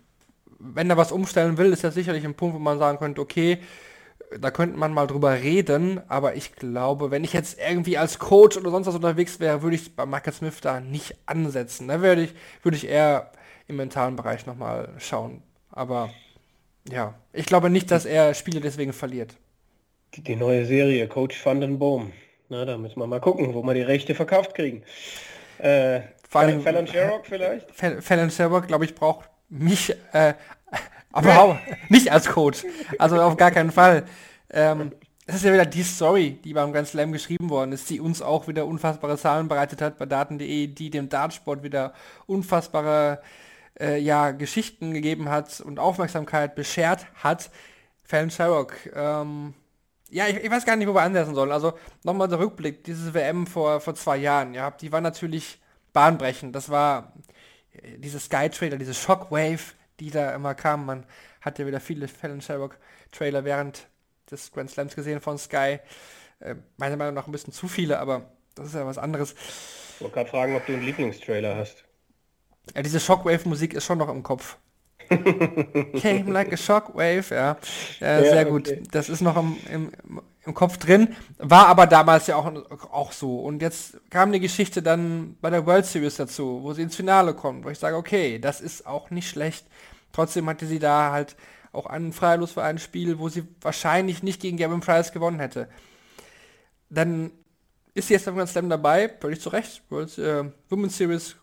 Wenn 0.59 0.91
er 0.91 0.97
was 0.97 1.13
umstellen 1.13 1.59
will, 1.59 1.73
ist 1.73 1.85
das 1.85 1.95
sicherlich 1.95 2.25
ein 2.25 2.35
Punkt, 2.35 2.55
wo 2.55 2.61
man 2.61 2.79
sagen 2.79 2.99
könnte, 2.99 3.21
okay, 3.21 3.59
da 4.41 4.51
könnte 4.51 4.79
man 4.79 4.93
mal 4.93 5.07
drüber 5.07 5.35
reden, 5.35 6.01
aber 6.09 6.37
ich 6.37 6.55
glaube, 6.55 7.11
wenn 7.11 7.25
ich 7.25 7.33
jetzt 7.33 7.59
irgendwie 7.59 7.99
als 7.99 8.19
Coach 8.19 8.57
oder 8.57 8.71
sonst 8.71 8.87
was 8.87 8.95
unterwegs 8.95 9.41
wäre, 9.41 9.63
würde 9.63 9.77
ich 9.77 9.95
bei 9.95 10.07
Michael 10.07 10.33
Smith 10.33 10.61
da 10.61 10.81
nicht 10.81 11.17
ansetzen. 11.27 11.89
Da 11.89 12.01
würde 12.01 12.23
ich, 12.23 12.35
würde 12.63 12.77
ich 12.77 12.89
eher 12.89 13.31
im 13.69 13.77
mentalen 13.77 14.17
Bereich 14.17 14.47
nochmal 14.47 14.89
schauen. 14.99 15.43
Aber 15.71 16.11
ja, 16.89 17.15
ich 17.33 17.47
glaube 17.47 17.71
nicht, 17.71 17.91
dass 17.91 18.05
er 18.05 18.35
Spiele 18.35 18.61
deswegen 18.61 18.93
verliert. 18.93 19.37
Die 20.17 20.37
neue 20.37 20.65
Serie, 20.65 21.09
Coach 21.09 21.45
Van 21.45 21.61
den 21.61 21.79
Boom. 21.79 22.13
Na, 22.49 22.65
da 22.65 22.77
müssen 22.77 22.99
wir 22.99 23.07
mal 23.07 23.21
gucken, 23.21 23.55
wo 23.55 23.63
wir 23.63 23.75
die 23.75 23.83
Rechte 23.83 24.15
verkauft 24.15 24.55
kriegen. 24.55 24.83
Äh, 25.59 26.01
Fallon 26.29 26.87
Sherrock 26.87 27.27
vielleicht? 27.27 27.71
Fallon 27.73 28.31
Sherrock, 28.31 28.67
glaube 28.67 28.85
ich, 28.85 28.95
braucht 28.95 29.29
mich 29.49 29.95
äh, 30.13 30.35
aber 31.15 31.61
nicht 31.89 32.11
als 32.11 32.27
Coach. 32.27 32.65
Also 32.99 33.21
auf 33.21 33.37
gar 33.37 33.51
keinen 33.51 33.71
Fall. 33.71 34.05
Ähm, 34.51 34.93
das 35.27 35.37
ist 35.37 35.45
ja 35.45 35.53
wieder 35.53 35.65
die 35.65 35.83
Story, 35.83 36.39
die 36.45 36.53
beim 36.53 36.73
Grand 36.73 36.89
Slam 36.89 37.13
geschrieben 37.13 37.49
worden 37.49 37.73
ist, 37.73 37.89
die 37.89 38.01
uns 38.01 38.21
auch 38.21 38.47
wieder 38.49 38.67
unfassbare 38.67 39.17
Zahlen 39.17 39.49
bereitet 39.49 39.81
hat 39.81 39.97
bei 39.97 40.07
Daten.de, 40.07 40.67
die 40.67 40.91
dem 40.91 41.09
Dartsport 41.09 41.63
wieder 41.63 41.95
unfassbare 42.27 43.23
äh, 43.81 43.99
ja, 43.99 44.33
Geschichten 44.33 44.93
gegeben 44.93 45.29
hat 45.31 45.61
und 45.61 45.79
Aufmerksamkeit 45.79 46.55
beschert 46.55 47.07
hat. 47.23 47.51
Fallon 48.03 48.31
Sherrock. 48.31 48.75
Ähm, 48.95 49.55
ja, 50.11 50.27
ich, 50.27 50.37
ich, 50.37 50.51
weiß 50.51 50.67
gar 50.67 50.77
nicht, 50.77 50.89
wo 50.89 50.95
wir 50.95 51.03
ansetzen 51.03 51.35
sollen. 51.35 51.53
Also 51.53 51.73
nochmal 52.03 52.29
der 52.29 52.41
Rückblick, 52.41 52.85
dieses 52.85 53.15
WM 53.15 53.47
vor, 53.47 53.81
vor 53.81 53.95
zwei 53.95 54.17
Jahren, 54.17 54.53
ja, 54.53 54.71
die 54.73 54.93
war 54.93 55.01
natürlich 55.01 55.61
bahnbrechend. 55.93 56.55
Das 56.55 56.69
war 56.69 57.13
äh, 57.73 57.99
diese 57.99 58.21
Skytrader, 58.21 58.77
diese 58.77 58.95
Shockwave, 58.95 59.75
die 60.01 60.11
da 60.11 60.35
immer 60.35 60.55
kamen. 60.55 60.87
Man 60.87 61.07
hat 61.41 61.59
ja 61.59 61.67
wieder 61.67 61.81
viele 61.81 62.09
Fallon 62.09 62.41
Sherrock 62.41 62.79
Trailer 63.13 63.45
während 63.45 63.89
des 64.31 64.51
Grand 64.53 64.71
Slams 64.71 64.95
gesehen 64.95 65.21
von 65.21 65.39
Sky. 65.39 65.79
Äh, 66.41 66.57
meiner 66.77 66.97
Meinung 66.97 67.15
nach 67.15 67.27
ein 67.27 67.33
bisschen 67.33 67.53
zu 67.53 67.69
viele, 67.69 67.99
aber 67.99 68.31
das 68.55 68.69
ist 68.69 68.75
ja 68.75 68.87
was 68.87 68.99
anderes. 68.99 69.35
Ich 69.95 70.01
wollte 70.01 70.15
gerade 70.15 70.31
fragen, 70.31 70.57
ob 70.57 70.67
du 70.67 70.73
einen 70.73 70.83
Lieblingstrailer 70.83 71.57
hast. 71.57 71.85
Ja, 72.75 72.83
diese 72.83 73.01
Shockwave-Musik 73.01 73.75
ist 73.75 73.85
schon 73.85 73.99
noch 73.99 74.09
im 74.09 74.23
Kopf. 74.23 74.57
Came 75.09 76.33
like 76.33 76.53
a 76.53 76.57
shockwave, 76.57 77.35
ja. 77.35 77.59
ja, 78.01 78.21
ja 78.21 78.23
sehr 78.23 78.45
gut. 78.47 78.73
Das 78.93 79.09
ist 79.09 79.21
noch 79.21 79.37
im, 79.37 79.59
im, 79.71 80.23
im, 80.47 80.55
Kopf 80.55 80.79
drin. 80.79 81.15
War 81.39 81.67
aber 81.67 81.87
damals 81.87 82.27
ja 82.27 82.37
auch, 82.37 82.53
auch 82.91 83.13
so. 83.13 83.41
Und 83.41 83.63
jetzt 83.63 83.99
kam 84.11 84.33
die 84.33 84.41
Geschichte 84.41 84.83
dann 84.83 85.37
bei 85.41 85.51
der 85.51 85.67
World 85.67 85.87
Series 85.87 86.17
dazu, 86.17 86.61
wo 86.63 86.73
sie 86.73 86.83
ins 86.83 86.97
Finale 86.97 87.35
kommt, 87.35 87.65
wo 87.65 87.71
ich 87.71 87.79
sage, 87.79 87.97
okay, 87.97 88.39
das 88.39 88.61
ist 88.61 88.87
auch 88.87 89.11
nicht 89.11 89.29
schlecht. 89.29 89.67
Trotzdem 90.13 90.49
hatte 90.49 90.67
sie 90.67 90.79
da 90.79 91.13
halt 91.13 91.37
auch 91.73 91.87
einen 91.87 92.13
Freilos 92.13 92.53
für 92.53 92.63
ein 92.63 92.79
Spiel, 92.79 93.19
wo 93.19 93.29
sie 93.29 93.47
wahrscheinlich 93.61 94.23
nicht 94.23 94.41
gegen 94.41 94.57
Gavin 94.57 94.81
Price 94.81 95.13
gewonnen 95.13 95.41
hätte. 95.41 95.69
Dann 96.91 97.33
ist 97.95 98.09
sie 98.09 98.15
jetzt 98.15 98.27
beim 98.27 98.37
Grand 98.37 98.51
Slam 98.51 98.69
dabei, 98.69 99.11
völlig 99.21 99.41
zu 99.41 99.49
Recht. 99.49 99.83
World 99.89 100.17
äh, 100.19 100.45
Women's 100.69 100.97
Series 100.97 101.37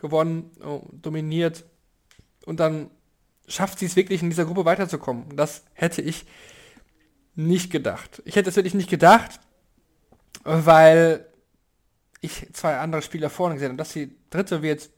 gewonnen, 0.00 0.50
oh, 0.62 0.82
dominiert 0.92 1.64
und 2.44 2.60
dann 2.60 2.90
schafft 3.46 3.78
sie 3.78 3.86
es 3.86 3.96
wirklich 3.96 4.22
in 4.22 4.30
dieser 4.30 4.44
Gruppe 4.44 4.64
weiterzukommen. 4.64 5.36
Das 5.36 5.64
hätte 5.74 6.02
ich 6.02 6.26
nicht 7.34 7.70
gedacht. 7.70 8.22
Ich 8.24 8.36
hätte 8.36 8.50
es 8.50 8.56
wirklich 8.56 8.74
nicht 8.74 8.90
gedacht, 8.90 9.40
weil 10.44 11.26
ich 12.20 12.48
zwei 12.52 12.78
andere 12.78 13.02
Spieler 13.02 13.30
vorne 13.30 13.54
gesehen 13.54 13.70
habe. 13.70 13.78
Dass 13.78 13.92
sie 13.92 14.16
dritte 14.30 14.62
wird, 14.62 14.90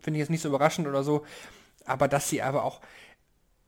finde 0.00 0.18
ich 0.18 0.22
jetzt 0.22 0.30
nicht 0.30 0.42
so 0.42 0.48
überraschend 0.48 0.88
oder 0.88 1.02
so. 1.02 1.24
Aber 1.84 2.08
dass 2.08 2.28
sie 2.28 2.42
aber 2.42 2.64
auch 2.64 2.80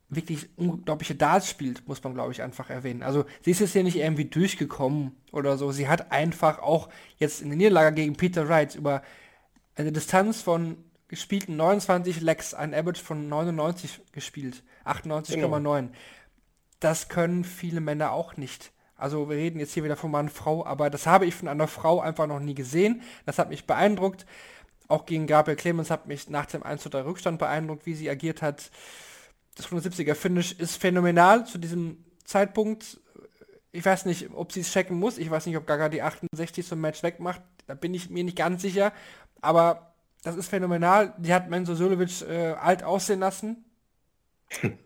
wirklich 0.08 0.48
unglaubliche 0.56 1.14
Darts 1.14 1.48
spielt, 1.48 1.86
muss 1.88 2.02
man 2.02 2.14
glaube 2.14 2.32
ich 2.32 2.42
einfach 2.42 2.70
erwähnen. 2.70 3.02
Also 3.02 3.24
sie 3.42 3.50
ist 3.50 3.60
jetzt 3.60 3.72
hier 3.72 3.82
nicht 3.82 3.96
irgendwie 3.96 4.26
durchgekommen 4.26 5.12
oder 5.32 5.56
so. 5.56 5.72
Sie 5.72 5.88
hat 5.88 6.12
einfach 6.12 6.60
auch 6.60 6.88
jetzt 7.16 7.42
in 7.42 7.48
der 7.48 7.56
Niederlage 7.56 7.94
gegen 7.94 8.16
Peter 8.16 8.48
Wright 8.48 8.74
über 8.74 9.02
eine 9.76 9.92
Distanz 9.92 10.42
von 10.42 10.76
gespielten 11.08 11.56
29 11.56 12.20
Legs, 12.20 12.54
ein 12.54 12.74
Average 12.74 13.02
von 13.02 13.28
99 13.28 14.00
gespielt, 14.12 14.62
98,9. 14.84 15.34
Genau. 15.36 15.88
Das 16.84 17.08
können 17.08 17.44
viele 17.44 17.80
Männer 17.80 18.12
auch 18.12 18.36
nicht. 18.36 18.70
Also 18.94 19.30
wir 19.30 19.38
reden 19.38 19.58
jetzt 19.58 19.72
hier 19.72 19.84
wieder 19.84 19.96
von 19.96 20.10
Mann, 20.10 20.28
Frau, 20.28 20.66
aber 20.66 20.90
das 20.90 21.06
habe 21.06 21.24
ich 21.24 21.34
von 21.34 21.48
einer 21.48 21.66
Frau 21.66 22.00
einfach 22.00 22.26
noch 22.26 22.40
nie 22.40 22.54
gesehen. 22.54 23.00
Das 23.24 23.38
hat 23.38 23.48
mich 23.48 23.66
beeindruckt. 23.66 24.26
Auch 24.86 25.06
gegen 25.06 25.26
Gabriel 25.26 25.56
Clemens 25.56 25.90
hat 25.90 26.06
mich 26.06 26.28
nach 26.28 26.44
dem 26.44 26.62
1 26.62 26.84
3 26.84 27.00
Rückstand 27.06 27.38
beeindruckt, 27.38 27.86
wie 27.86 27.94
sie 27.94 28.10
agiert 28.10 28.42
hat. 28.42 28.70
Das 29.54 29.68
170er 29.68 30.14
Finish 30.14 30.52
ist 30.52 30.76
phänomenal 30.76 31.46
zu 31.46 31.56
diesem 31.56 32.04
Zeitpunkt. 32.22 33.00
Ich 33.72 33.82
weiß 33.86 34.04
nicht, 34.04 34.34
ob 34.34 34.52
sie 34.52 34.60
es 34.60 34.70
checken 34.70 34.98
muss. 34.98 35.16
Ich 35.16 35.30
weiß 35.30 35.46
nicht, 35.46 35.56
ob 35.56 35.66
Gaga 35.66 35.88
die 35.88 36.02
68 36.02 36.66
zum 36.66 36.82
Match 36.82 37.02
wegmacht. 37.02 37.40
Da 37.66 37.72
bin 37.72 37.94
ich 37.94 38.10
mir 38.10 38.24
nicht 38.24 38.36
ganz 38.36 38.60
sicher. 38.60 38.92
Aber 39.40 39.94
das 40.22 40.36
ist 40.36 40.48
phänomenal. 40.48 41.14
Die 41.16 41.32
hat 41.32 41.48
Menzo 41.48 41.74
Sulovic 41.74 42.20
äh, 42.28 42.52
alt 42.52 42.82
aussehen 42.82 43.20
lassen. 43.20 43.64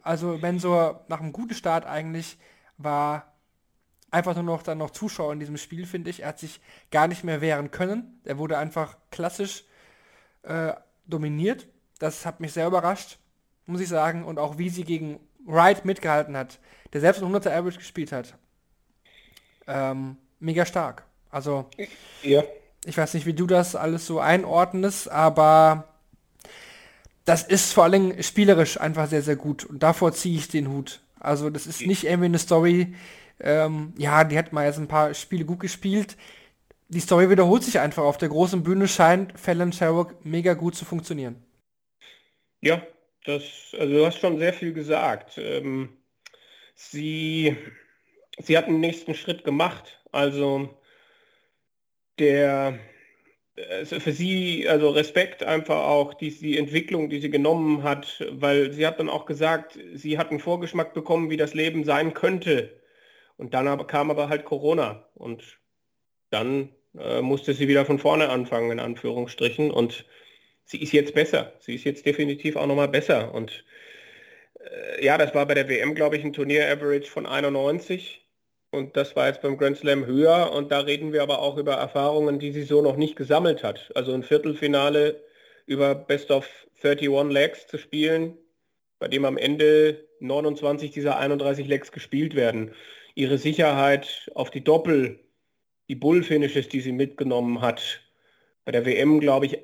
Also 0.02 0.38
Mensur 0.38 1.04
nach 1.08 1.20
einem 1.20 1.32
guten 1.32 1.54
Start 1.54 1.86
eigentlich 1.86 2.38
war 2.76 3.32
einfach 4.10 4.34
nur 4.34 4.44
noch 4.44 4.62
dann 4.62 4.78
noch 4.78 4.90
Zuschauer 4.90 5.32
in 5.32 5.40
diesem 5.40 5.56
Spiel, 5.56 5.86
finde 5.86 6.10
ich. 6.10 6.22
Er 6.22 6.28
hat 6.28 6.38
sich 6.38 6.60
gar 6.90 7.08
nicht 7.08 7.24
mehr 7.24 7.40
wehren 7.40 7.70
können. 7.70 8.20
Er 8.24 8.38
wurde 8.38 8.58
einfach 8.58 8.96
klassisch 9.10 9.64
äh, 10.42 10.72
dominiert. 11.06 11.68
Das 11.98 12.24
hat 12.24 12.40
mich 12.40 12.52
sehr 12.52 12.66
überrascht, 12.66 13.18
muss 13.66 13.80
ich 13.80 13.88
sagen. 13.88 14.24
Und 14.24 14.38
auch 14.38 14.58
wie 14.58 14.70
sie 14.70 14.84
gegen 14.84 15.20
Wright 15.44 15.84
mitgehalten 15.84 16.36
hat, 16.36 16.58
der 16.92 17.00
selbst 17.00 17.22
ein 17.22 17.30
100er 17.30 17.50
Average 17.50 17.78
gespielt 17.78 18.12
hat. 18.12 18.34
Ähm, 19.66 20.16
mega 20.40 20.64
stark. 20.64 21.04
Also, 21.30 21.68
ja. 22.22 22.42
ich 22.84 22.96
weiß 22.96 23.14
nicht, 23.14 23.26
wie 23.26 23.34
du 23.34 23.46
das 23.46 23.76
alles 23.76 24.06
so 24.06 24.20
einordnest, 24.20 25.10
aber 25.10 25.97
das 27.28 27.42
ist 27.42 27.74
vor 27.74 27.84
allem 27.84 28.22
spielerisch 28.22 28.80
einfach 28.80 29.06
sehr, 29.06 29.20
sehr 29.20 29.36
gut. 29.36 29.64
Und 29.64 29.82
davor 29.82 30.12
ziehe 30.12 30.38
ich 30.38 30.48
den 30.48 30.68
Hut. 30.68 31.00
Also, 31.20 31.50
das 31.50 31.66
ist 31.66 31.82
nicht 31.82 32.04
irgendwie 32.04 32.26
eine 32.26 32.38
Story, 32.38 32.94
ähm, 33.38 33.92
ja, 33.98 34.24
die 34.24 34.38
hat 34.38 34.52
mal 34.54 34.64
jetzt 34.64 34.78
ein 34.78 34.88
paar 34.88 35.12
Spiele 35.12 35.44
gut 35.44 35.60
gespielt. 35.60 36.16
Die 36.88 37.00
Story 37.00 37.28
wiederholt 37.28 37.62
sich 37.62 37.78
einfach. 37.80 38.02
Auf 38.02 38.16
der 38.16 38.30
großen 38.30 38.62
Bühne 38.62 38.88
scheint 38.88 39.38
Fallon 39.38 39.72
Sherrock 39.72 40.24
mega 40.24 40.54
gut 40.54 40.74
zu 40.74 40.86
funktionieren. 40.86 41.44
Ja, 42.62 42.82
das, 43.26 43.42
also 43.78 43.92
du 43.92 44.06
hast 44.06 44.20
schon 44.20 44.38
sehr 44.38 44.54
viel 44.54 44.72
gesagt. 44.72 45.36
Ähm, 45.36 45.98
sie, 46.74 47.58
sie 48.38 48.56
hat 48.56 48.64
einen 48.64 48.80
nächsten 48.80 49.14
Schritt 49.14 49.44
gemacht. 49.44 50.02
Also 50.12 50.70
der 52.18 52.78
für 53.84 54.12
sie, 54.12 54.68
also 54.68 54.90
Respekt 54.90 55.42
einfach 55.42 55.84
auch, 55.86 56.14
die, 56.14 56.30
die 56.30 56.58
Entwicklung, 56.58 57.10
die 57.10 57.20
sie 57.20 57.30
genommen 57.30 57.82
hat, 57.82 58.24
weil 58.30 58.72
sie 58.72 58.86
hat 58.86 58.98
dann 58.98 59.08
auch 59.08 59.26
gesagt, 59.26 59.78
sie 59.94 60.18
hat 60.18 60.30
einen 60.30 60.40
Vorgeschmack 60.40 60.94
bekommen, 60.94 61.30
wie 61.30 61.36
das 61.36 61.54
Leben 61.54 61.84
sein 61.84 62.14
könnte. 62.14 62.78
Und 63.36 63.54
dann 63.54 63.68
aber, 63.68 63.86
kam 63.86 64.10
aber 64.10 64.28
halt 64.28 64.44
Corona 64.44 65.08
und 65.14 65.58
dann 66.30 66.70
äh, 66.98 67.20
musste 67.20 67.54
sie 67.54 67.68
wieder 67.68 67.86
von 67.86 67.98
vorne 67.98 68.28
anfangen, 68.28 68.70
in 68.72 68.80
Anführungsstrichen. 68.80 69.70
Und 69.70 70.04
sie 70.64 70.82
ist 70.82 70.92
jetzt 70.92 71.14
besser. 71.14 71.52
Sie 71.60 71.74
ist 71.74 71.84
jetzt 71.84 72.04
definitiv 72.06 72.56
auch 72.56 72.66
nochmal 72.66 72.88
besser. 72.88 73.32
Und 73.34 73.64
äh, 74.60 75.04
ja, 75.04 75.18
das 75.18 75.34
war 75.34 75.46
bei 75.46 75.54
der 75.54 75.68
WM, 75.68 75.94
glaube 75.94 76.16
ich, 76.16 76.24
ein 76.24 76.32
Turnier-Average 76.32 77.10
von 77.10 77.26
91. 77.26 78.27
Und 78.70 78.96
das 78.96 79.16
war 79.16 79.28
jetzt 79.28 79.40
beim 79.40 79.56
Grand 79.56 79.78
Slam 79.78 80.06
höher. 80.06 80.52
Und 80.52 80.70
da 80.70 80.80
reden 80.80 81.12
wir 81.12 81.22
aber 81.22 81.40
auch 81.40 81.56
über 81.56 81.74
Erfahrungen, 81.74 82.38
die 82.38 82.52
sie 82.52 82.64
so 82.64 82.82
noch 82.82 82.96
nicht 82.96 83.16
gesammelt 83.16 83.62
hat. 83.62 83.90
Also 83.94 84.12
ein 84.12 84.22
Viertelfinale 84.22 85.22
über 85.66 85.94
Best 85.94 86.30
of 86.30 86.48
31 86.82 87.32
Legs 87.32 87.66
zu 87.66 87.78
spielen, 87.78 88.36
bei 88.98 89.08
dem 89.08 89.24
am 89.24 89.36
Ende 89.36 90.08
29 90.20 90.90
dieser 90.90 91.18
31 91.18 91.66
Legs 91.66 91.92
gespielt 91.92 92.34
werden. 92.34 92.74
Ihre 93.14 93.38
Sicherheit 93.38 94.30
auf 94.34 94.50
die 94.50 94.62
Doppel, 94.62 95.18
die 95.88 95.94
Bull-Finishes, 95.94 96.68
die 96.68 96.80
sie 96.80 96.92
mitgenommen 96.92 97.60
hat. 97.60 98.00
Bei 98.64 98.72
der 98.72 98.84
WM, 98.84 99.20
glaube 99.20 99.46
ich, 99.46 99.58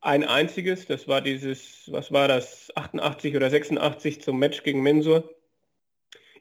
ein 0.00 0.24
einziges. 0.24 0.86
Das 0.86 1.08
war 1.08 1.20
dieses, 1.20 1.90
was 1.90 2.12
war 2.12 2.28
das, 2.28 2.70
88 2.76 3.36
oder 3.36 3.50
86 3.50 4.20
zum 4.20 4.38
Match 4.38 4.62
gegen 4.62 4.82
Mensur. 4.82 5.34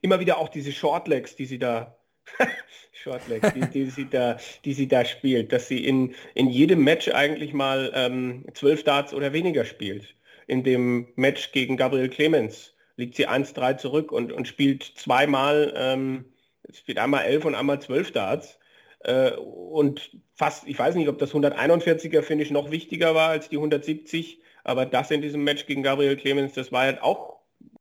Immer 0.01 0.19
wieder 0.19 0.37
auch 0.37 0.49
diese 0.49 0.71
Shortlegs, 0.71 1.35
die 1.35 1.45
sie 1.45 1.59
da 1.59 1.97
Shortlegs, 2.93 3.53
die, 3.53 3.61
die, 3.61 3.89
sie 3.89 4.09
da, 4.09 4.37
die 4.65 4.73
sie 4.73 4.87
da 4.87 5.05
spielt, 5.05 5.53
dass 5.53 5.67
sie 5.67 5.85
in, 5.85 6.15
in 6.33 6.47
jedem 6.47 6.83
Match 6.83 7.09
eigentlich 7.09 7.53
mal 7.53 7.91
ähm, 7.95 8.45
zwölf 8.53 8.83
Darts 8.83 9.13
oder 9.13 9.33
weniger 9.33 9.65
spielt. 9.65 10.15
In 10.47 10.63
dem 10.63 11.07
Match 11.15 11.51
gegen 11.51 11.77
Gabriel 11.77 12.09
Clemens 12.09 12.73
liegt 12.95 13.15
sie 13.15 13.27
1-3 13.27 13.77
zurück 13.77 14.11
und, 14.11 14.31
und 14.31 14.47
spielt 14.47 14.83
zweimal, 14.83 15.73
ähm, 15.77 16.25
spielt 16.73 16.97
einmal 16.99 17.25
elf 17.25 17.45
und 17.45 17.55
einmal 17.55 17.79
zwölf 17.81 18.11
Darts. 18.11 18.57
Äh, 19.01 19.31
und 19.31 20.11
fast, 20.35 20.67
ich 20.67 20.77
weiß 20.77 20.95
nicht, 20.95 21.07
ob 21.07 21.19
das 21.19 21.33
141er 21.33 22.21
Finish 22.21 22.51
noch 22.51 22.71
wichtiger 22.71 23.13
war 23.15 23.29
als 23.29 23.49
die 23.49 23.57
170, 23.57 24.41
aber 24.63 24.85
das 24.85 25.11
in 25.11 25.21
diesem 25.21 25.43
Match 25.43 25.65
gegen 25.65 25.83
Gabriel 25.83 26.17
Clemens, 26.17 26.53
das 26.53 26.71
war 26.71 26.81
halt 26.81 27.01
auch 27.01 27.36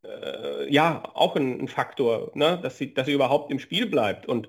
äh, 0.07 0.73
ja 0.73 1.03
auch 1.15 1.37
ein, 1.37 1.61
ein 1.61 1.69
Faktor, 1.69 2.33
ne? 2.35 2.59
dass, 2.63 2.79
sie, 2.79 2.95
dass 2.95 3.07
sie 3.07 3.13
überhaupt 3.13 3.51
im 3.51 3.59
Spiel 3.59 3.87
bleibt. 3.87 4.27
Und 4.27 4.49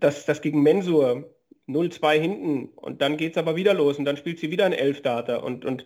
das, 0.00 0.26
das 0.26 0.42
gegen 0.42 0.62
Mensur 0.62 1.34
0-2 1.68 2.18
hinten 2.18 2.66
und 2.76 3.02
dann 3.02 3.16
geht 3.16 3.32
es 3.32 3.38
aber 3.38 3.56
wieder 3.56 3.74
los 3.74 3.98
und 3.98 4.04
dann 4.04 4.16
spielt 4.16 4.38
sie 4.38 4.50
wieder 4.50 4.64
ein 4.64 4.72
Elfdata. 4.72 5.36
Und, 5.36 5.64
und 5.64 5.84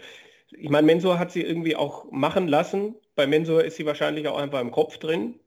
ich 0.51 0.71
meine, 0.71 0.87
Mensur 0.87 1.19
hat 1.19 1.33
sie 1.33 1.43
irgendwie 1.43 1.77
auch 1.77 2.11
machen 2.11 2.49
lassen. 2.49 2.95
Bei 3.15 3.27
Mensur 3.27 3.65
ist 3.65 3.77
sie 3.77 3.87
wahrscheinlich 3.87 4.29
auch 4.29 4.39
einfach 4.39 4.61
im 4.61 4.71
Kopf 4.71 4.99
drin. 4.99 5.41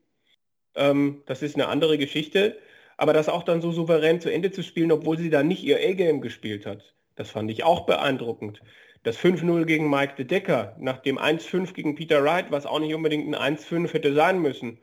Ähm, 0.75 1.23
das 1.25 1.41
ist 1.41 1.55
eine 1.55 1.67
andere 1.67 1.97
Geschichte. 1.97 2.57
Aber 2.97 3.13
das 3.13 3.29
auch 3.29 3.43
dann 3.43 3.61
so 3.61 3.71
souverän 3.71 4.21
zu 4.21 4.31
Ende 4.31 4.51
zu 4.51 4.63
spielen, 4.63 4.91
obwohl 4.91 5.17
sie 5.17 5.29
da 5.29 5.43
nicht 5.43 5.63
ihr 5.63 5.77
A-Game 5.77 6.21
gespielt 6.21 6.65
hat, 6.65 6.95
das 7.15 7.29
fand 7.29 7.51
ich 7.51 7.63
auch 7.63 7.85
beeindruckend. 7.85 8.61
Das 9.05 9.19
5-0 9.19 9.65
gegen 9.65 9.87
Mike 9.87 10.15
de 10.17 10.25
Decker, 10.25 10.75
nach 10.79 10.97
dem 10.97 11.19
1-5 11.19 11.73
gegen 11.73 11.93
Peter 11.93 12.23
Wright, 12.23 12.47
was 12.49 12.65
auch 12.65 12.79
nicht 12.79 12.95
unbedingt 12.95 13.35
ein 13.35 13.55
1-5 13.55 13.93
hätte 13.93 14.15
sein 14.15 14.41
müssen, 14.41 14.79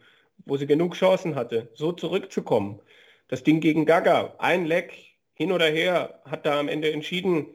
wo 0.47 0.57
sie 0.57 0.69
genug 0.69 0.95
Chancen 0.95 1.35
hatte, 1.35 1.73
so 1.75 1.91
zurückzukommen. 1.91 2.81
Das 3.27 3.43
Ding 3.43 3.59
gegen 3.59 3.85
Gaga, 3.85 4.37
ein 4.39 4.65
Leck, 4.65 4.95
hin 5.35 5.51
oder 5.51 5.67
her, 5.67 6.23
hat 6.25 6.47
da 6.47 6.61
am 6.61 6.69
Ende 6.69 6.93
entschieden. 6.93 7.47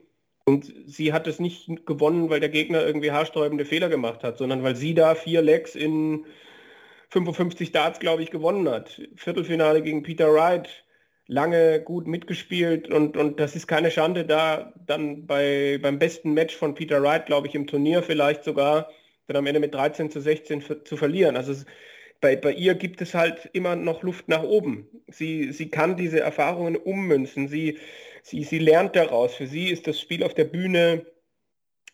Und 0.44 0.70
sie 0.84 1.14
hat 1.14 1.26
es 1.26 1.40
nicht 1.40 1.86
gewonnen, 1.86 2.28
weil 2.28 2.40
der 2.40 2.50
Gegner 2.50 2.84
irgendwie 2.84 3.12
haarsträubende 3.12 3.64
Fehler 3.64 3.88
gemacht 3.88 4.22
hat, 4.22 4.36
sondern 4.36 4.62
weil 4.62 4.76
sie 4.76 4.92
da 4.92 5.14
vier 5.14 5.40
Lecks 5.40 5.74
in 5.74 6.26
55 7.08 7.72
Darts, 7.72 7.98
glaube 7.98 8.22
ich, 8.22 8.30
gewonnen 8.30 8.68
hat. 8.68 9.00
Viertelfinale 9.16 9.80
gegen 9.80 10.02
Peter 10.02 10.30
Wright, 10.34 10.84
lange 11.28 11.80
gut 11.82 12.06
mitgespielt 12.06 12.90
und, 12.90 13.16
und 13.16 13.38
das 13.38 13.54
ist 13.54 13.68
keine 13.68 13.90
Schande, 13.90 14.24
da 14.24 14.72
dann 14.86 15.26
bei, 15.26 15.78
beim 15.80 15.98
besten 15.98 16.32
Match 16.32 16.56
von 16.56 16.74
Peter 16.74 17.02
Wright, 17.02 17.26
glaube 17.26 17.46
ich, 17.46 17.54
im 17.54 17.66
Turnier 17.66 18.02
vielleicht 18.02 18.44
sogar, 18.44 18.90
dann 19.26 19.36
am 19.36 19.46
Ende 19.46 19.60
mit 19.60 19.74
13 19.74 20.10
zu 20.10 20.20
16 20.20 20.64
zu 20.84 20.96
verlieren. 20.96 21.36
Also 21.36 21.52
es, 21.52 21.66
bei, 22.20 22.34
bei 22.34 22.52
ihr 22.52 22.74
gibt 22.74 23.02
es 23.02 23.14
halt 23.14 23.48
immer 23.52 23.76
noch 23.76 24.02
Luft 24.02 24.28
nach 24.28 24.42
oben. 24.42 24.88
Sie, 25.06 25.52
sie 25.52 25.68
kann 25.68 25.96
diese 25.96 26.20
Erfahrungen 26.20 26.76
ummünzen, 26.76 27.46
sie, 27.46 27.78
sie, 28.22 28.42
sie 28.42 28.58
lernt 28.58 28.96
daraus. 28.96 29.34
Für 29.34 29.46
sie 29.46 29.68
ist 29.68 29.86
das 29.86 30.00
Spiel 30.00 30.24
auf 30.24 30.34
der 30.34 30.44
Bühne 30.44 31.06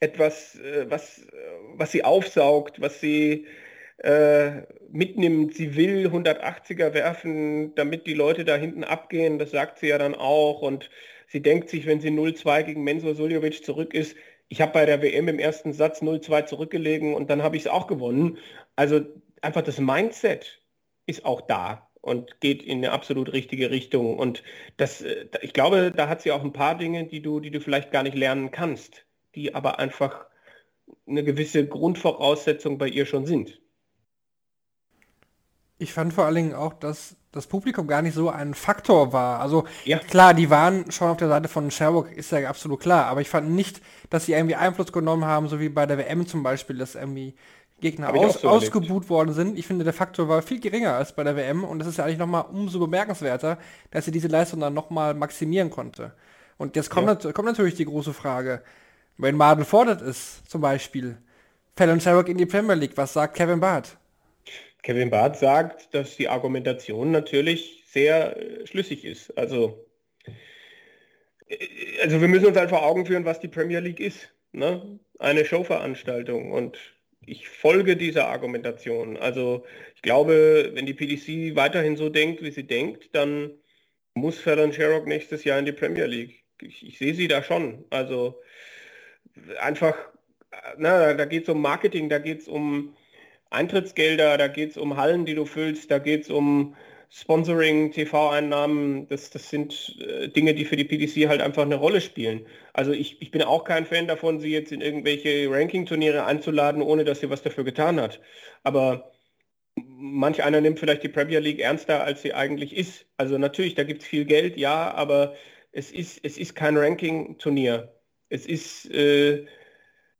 etwas, 0.00 0.54
äh, 0.60 0.86
was, 0.88 1.26
was 1.74 1.90
sie 1.90 2.04
aufsaugt, 2.04 2.80
was 2.80 3.00
sie 3.00 3.46
äh, 3.98 4.62
mitnimmt. 4.90 5.54
Sie 5.54 5.76
will 5.76 6.08
180er 6.08 6.94
werfen, 6.94 7.74
damit 7.74 8.06
die 8.06 8.14
Leute 8.14 8.44
da 8.44 8.56
hinten 8.56 8.84
abgehen. 8.84 9.38
Das 9.38 9.50
sagt 9.50 9.78
sie 9.78 9.88
ja 9.88 9.98
dann 9.98 10.14
auch. 10.14 10.62
Und 10.62 10.90
sie 11.28 11.42
denkt 11.42 11.68
sich, 11.68 11.86
wenn 11.86 12.00
sie 12.00 12.10
0-2 12.10 12.64
gegen 12.64 12.84
Mensur 12.84 13.14
Suljovic 13.14 13.64
zurück 13.64 13.94
ist, 13.94 14.16
ich 14.48 14.60
habe 14.60 14.72
bei 14.72 14.86
der 14.86 15.02
WM 15.02 15.28
im 15.28 15.38
ersten 15.38 15.72
Satz 15.72 16.02
0-2 16.02 16.46
zurückgelegen 16.46 17.14
und 17.14 17.30
dann 17.30 17.42
habe 17.42 17.56
ich 17.56 17.62
es 17.62 17.68
auch 17.68 17.86
gewonnen. 17.86 18.38
Also 18.76 19.00
einfach 19.40 19.62
das 19.62 19.78
Mindset 19.78 20.60
ist 21.06 21.24
auch 21.24 21.40
da 21.40 21.88
und 22.00 22.40
geht 22.40 22.62
in 22.62 22.78
eine 22.78 22.92
absolut 22.92 23.32
richtige 23.32 23.70
Richtung. 23.70 24.18
Und 24.18 24.42
das, 24.76 25.02
äh, 25.02 25.26
ich 25.42 25.52
glaube, 25.54 25.90
da 25.90 26.08
hat 26.08 26.22
sie 26.22 26.32
auch 26.32 26.44
ein 26.44 26.52
paar 26.52 26.76
Dinge, 26.76 27.06
die 27.06 27.22
du, 27.22 27.40
die 27.40 27.50
du 27.50 27.60
vielleicht 27.60 27.90
gar 27.90 28.02
nicht 28.02 28.16
lernen 28.16 28.50
kannst, 28.50 29.06
die 29.34 29.54
aber 29.54 29.78
einfach 29.78 30.26
eine 31.06 31.24
gewisse 31.24 31.66
Grundvoraussetzung 31.66 32.78
bei 32.78 32.88
ihr 32.88 33.06
schon 33.06 33.26
sind. 33.26 33.60
Ich 35.84 35.92
fand 35.92 36.14
vor 36.14 36.24
allen 36.24 36.34
Dingen 36.34 36.54
auch, 36.54 36.72
dass 36.72 37.14
das 37.30 37.46
Publikum 37.46 37.86
gar 37.86 38.00
nicht 38.00 38.14
so 38.14 38.30
ein 38.30 38.54
Faktor 38.54 39.12
war. 39.12 39.40
Also 39.40 39.64
ja. 39.84 39.98
klar, 39.98 40.34
die 40.34 40.48
waren 40.50 40.90
schon 40.90 41.08
auf 41.08 41.16
der 41.18 41.28
Seite 41.28 41.48
von 41.48 41.70
Sherbrooke, 41.70 42.14
ist 42.14 42.32
ja 42.32 42.48
absolut 42.48 42.80
klar, 42.80 43.06
aber 43.06 43.20
ich 43.20 43.28
fand 43.28 43.50
nicht, 43.50 43.82
dass 44.08 44.26
sie 44.26 44.32
irgendwie 44.32 44.54
Einfluss 44.54 44.92
genommen 44.92 45.24
haben, 45.24 45.48
so 45.48 45.60
wie 45.60 45.68
bei 45.68 45.84
der 45.84 45.98
WM 45.98 46.26
zum 46.26 46.42
Beispiel, 46.42 46.78
dass 46.78 46.94
irgendwie 46.94 47.34
Gegner 47.80 48.14
aus, 48.14 48.40
so 48.40 48.48
ausgebuht 48.48 49.10
worden 49.10 49.34
sind. 49.34 49.58
Ich 49.58 49.66
finde, 49.66 49.84
der 49.84 49.92
Faktor 49.92 50.28
war 50.28 50.40
viel 50.40 50.58
geringer 50.60 50.94
als 50.94 51.14
bei 51.14 51.22
der 51.22 51.36
WM 51.36 51.64
und 51.64 51.80
das 51.80 51.88
ist 51.88 51.98
ja 51.98 52.04
eigentlich 52.04 52.18
nochmal 52.18 52.46
umso 52.50 52.78
bemerkenswerter, 52.78 53.58
dass 53.90 54.06
sie 54.06 54.10
diese 54.10 54.28
Leistung 54.28 54.60
dann 54.60 54.72
nochmal 54.72 55.12
maximieren 55.12 55.70
konnte. 55.70 56.12
Und 56.56 56.76
jetzt 56.76 56.88
kommt, 56.88 57.24
ja. 57.24 57.32
kommt 57.32 57.48
natürlich 57.48 57.74
die 57.74 57.84
große 57.84 58.14
Frage, 58.14 58.62
wenn 59.18 59.36
Marden 59.36 59.64
fordert 59.64 60.00
ist, 60.02 60.48
zum 60.48 60.60
Beispiel, 60.60 61.18
Fallon 61.76 62.00
Sherrock 62.00 62.28
in 62.28 62.38
die 62.38 62.46
Premier 62.46 62.74
League, 62.74 62.96
was 62.96 63.12
sagt 63.12 63.34
Kevin 63.34 63.60
Barth? 63.60 63.96
Kevin 64.84 65.08
Barth 65.08 65.38
sagt, 65.38 65.94
dass 65.94 66.16
die 66.16 66.28
Argumentation 66.28 67.10
natürlich 67.10 67.84
sehr 67.86 68.36
äh, 68.36 68.66
schlüssig 68.66 69.04
ist. 69.04 69.36
Also, 69.36 69.86
äh, 71.46 71.56
also 72.02 72.20
wir 72.20 72.28
müssen 72.28 72.46
uns 72.46 72.56
halt 72.58 72.68
vor 72.68 72.84
Augen 72.84 73.06
führen, 73.06 73.24
was 73.24 73.40
die 73.40 73.48
Premier 73.48 73.80
League 73.80 73.98
ist. 73.98 74.28
Ne? 74.52 75.00
Eine 75.18 75.46
Showveranstaltung. 75.46 76.52
Und 76.52 76.78
ich 77.24 77.48
folge 77.48 77.96
dieser 77.96 78.28
Argumentation. 78.28 79.16
Also 79.16 79.64
ich 79.94 80.02
glaube, 80.02 80.70
wenn 80.74 80.84
die 80.84 80.92
PDC 80.92 81.56
weiterhin 81.56 81.96
so 81.96 82.10
denkt, 82.10 82.42
wie 82.42 82.50
sie 82.50 82.66
denkt, 82.66 83.14
dann 83.14 83.52
muss 84.12 84.38
Fallon 84.38 84.74
Sherrock 84.74 85.06
nächstes 85.06 85.44
Jahr 85.44 85.58
in 85.58 85.64
die 85.64 85.72
Premier 85.72 86.04
League. 86.04 86.44
Ich, 86.60 86.86
ich 86.86 86.98
sehe 86.98 87.14
sie 87.14 87.26
da 87.26 87.42
schon. 87.42 87.86
Also 87.88 88.42
einfach, 89.58 89.96
na, 90.76 91.14
da 91.14 91.24
geht 91.24 91.44
es 91.44 91.48
um 91.48 91.62
Marketing, 91.62 92.10
da 92.10 92.18
geht 92.18 92.42
es 92.42 92.48
um 92.48 92.94
Eintrittsgelder, 93.54 94.38
da 94.38 94.48
geht 94.48 94.72
es 94.72 94.76
um 94.76 94.96
Hallen, 94.96 95.24
die 95.24 95.34
du 95.34 95.44
füllst, 95.46 95.90
da 95.90 95.98
geht 95.98 96.22
es 96.24 96.30
um 96.30 96.74
Sponsoring, 97.10 97.92
TV-Einnahmen, 97.92 99.06
das, 99.08 99.30
das 99.30 99.48
sind 99.48 99.96
äh, 100.00 100.28
Dinge, 100.28 100.54
die 100.54 100.64
für 100.64 100.76
die 100.76 100.84
PDC 100.84 101.28
halt 101.28 101.40
einfach 101.40 101.62
eine 101.62 101.76
Rolle 101.76 102.00
spielen. 102.00 102.46
Also 102.72 102.92
ich, 102.92 103.22
ich 103.22 103.30
bin 103.30 103.42
auch 103.42 103.64
kein 103.64 103.86
Fan 103.86 104.08
davon, 104.08 104.40
sie 104.40 104.50
jetzt 104.50 104.72
in 104.72 104.80
irgendwelche 104.80 105.48
Ranking-Turniere 105.48 106.24
einzuladen, 106.24 106.82
ohne 106.82 107.04
dass 107.04 107.20
sie 107.20 107.30
was 107.30 107.42
dafür 107.42 107.64
getan 107.64 108.00
hat. 108.00 108.20
Aber 108.64 109.12
manch 109.76 110.42
einer 110.42 110.60
nimmt 110.60 110.80
vielleicht 110.80 111.02
die 111.02 111.08
Premier 111.08 111.40
League 111.40 111.60
ernster, 111.60 112.04
als 112.04 112.22
sie 112.22 112.34
eigentlich 112.34 112.74
ist. 112.76 113.06
Also 113.16 113.38
natürlich, 113.38 113.74
da 113.74 113.84
gibt 113.84 114.02
es 114.02 114.08
viel 114.08 114.24
Geld, 114.24 114.56
ja, 114.56 114.92
aber 114.94 115.34
es 115.72 115.92
ist, 115.92 116.20
es 116.24 116.38
ist 116.38 116.54
kein 116.54 116.76
Ranking-Turnier. 116.76 117.94
Es 118.28 118.46
ist, 118.46 118.90
äh, 118.90 119.46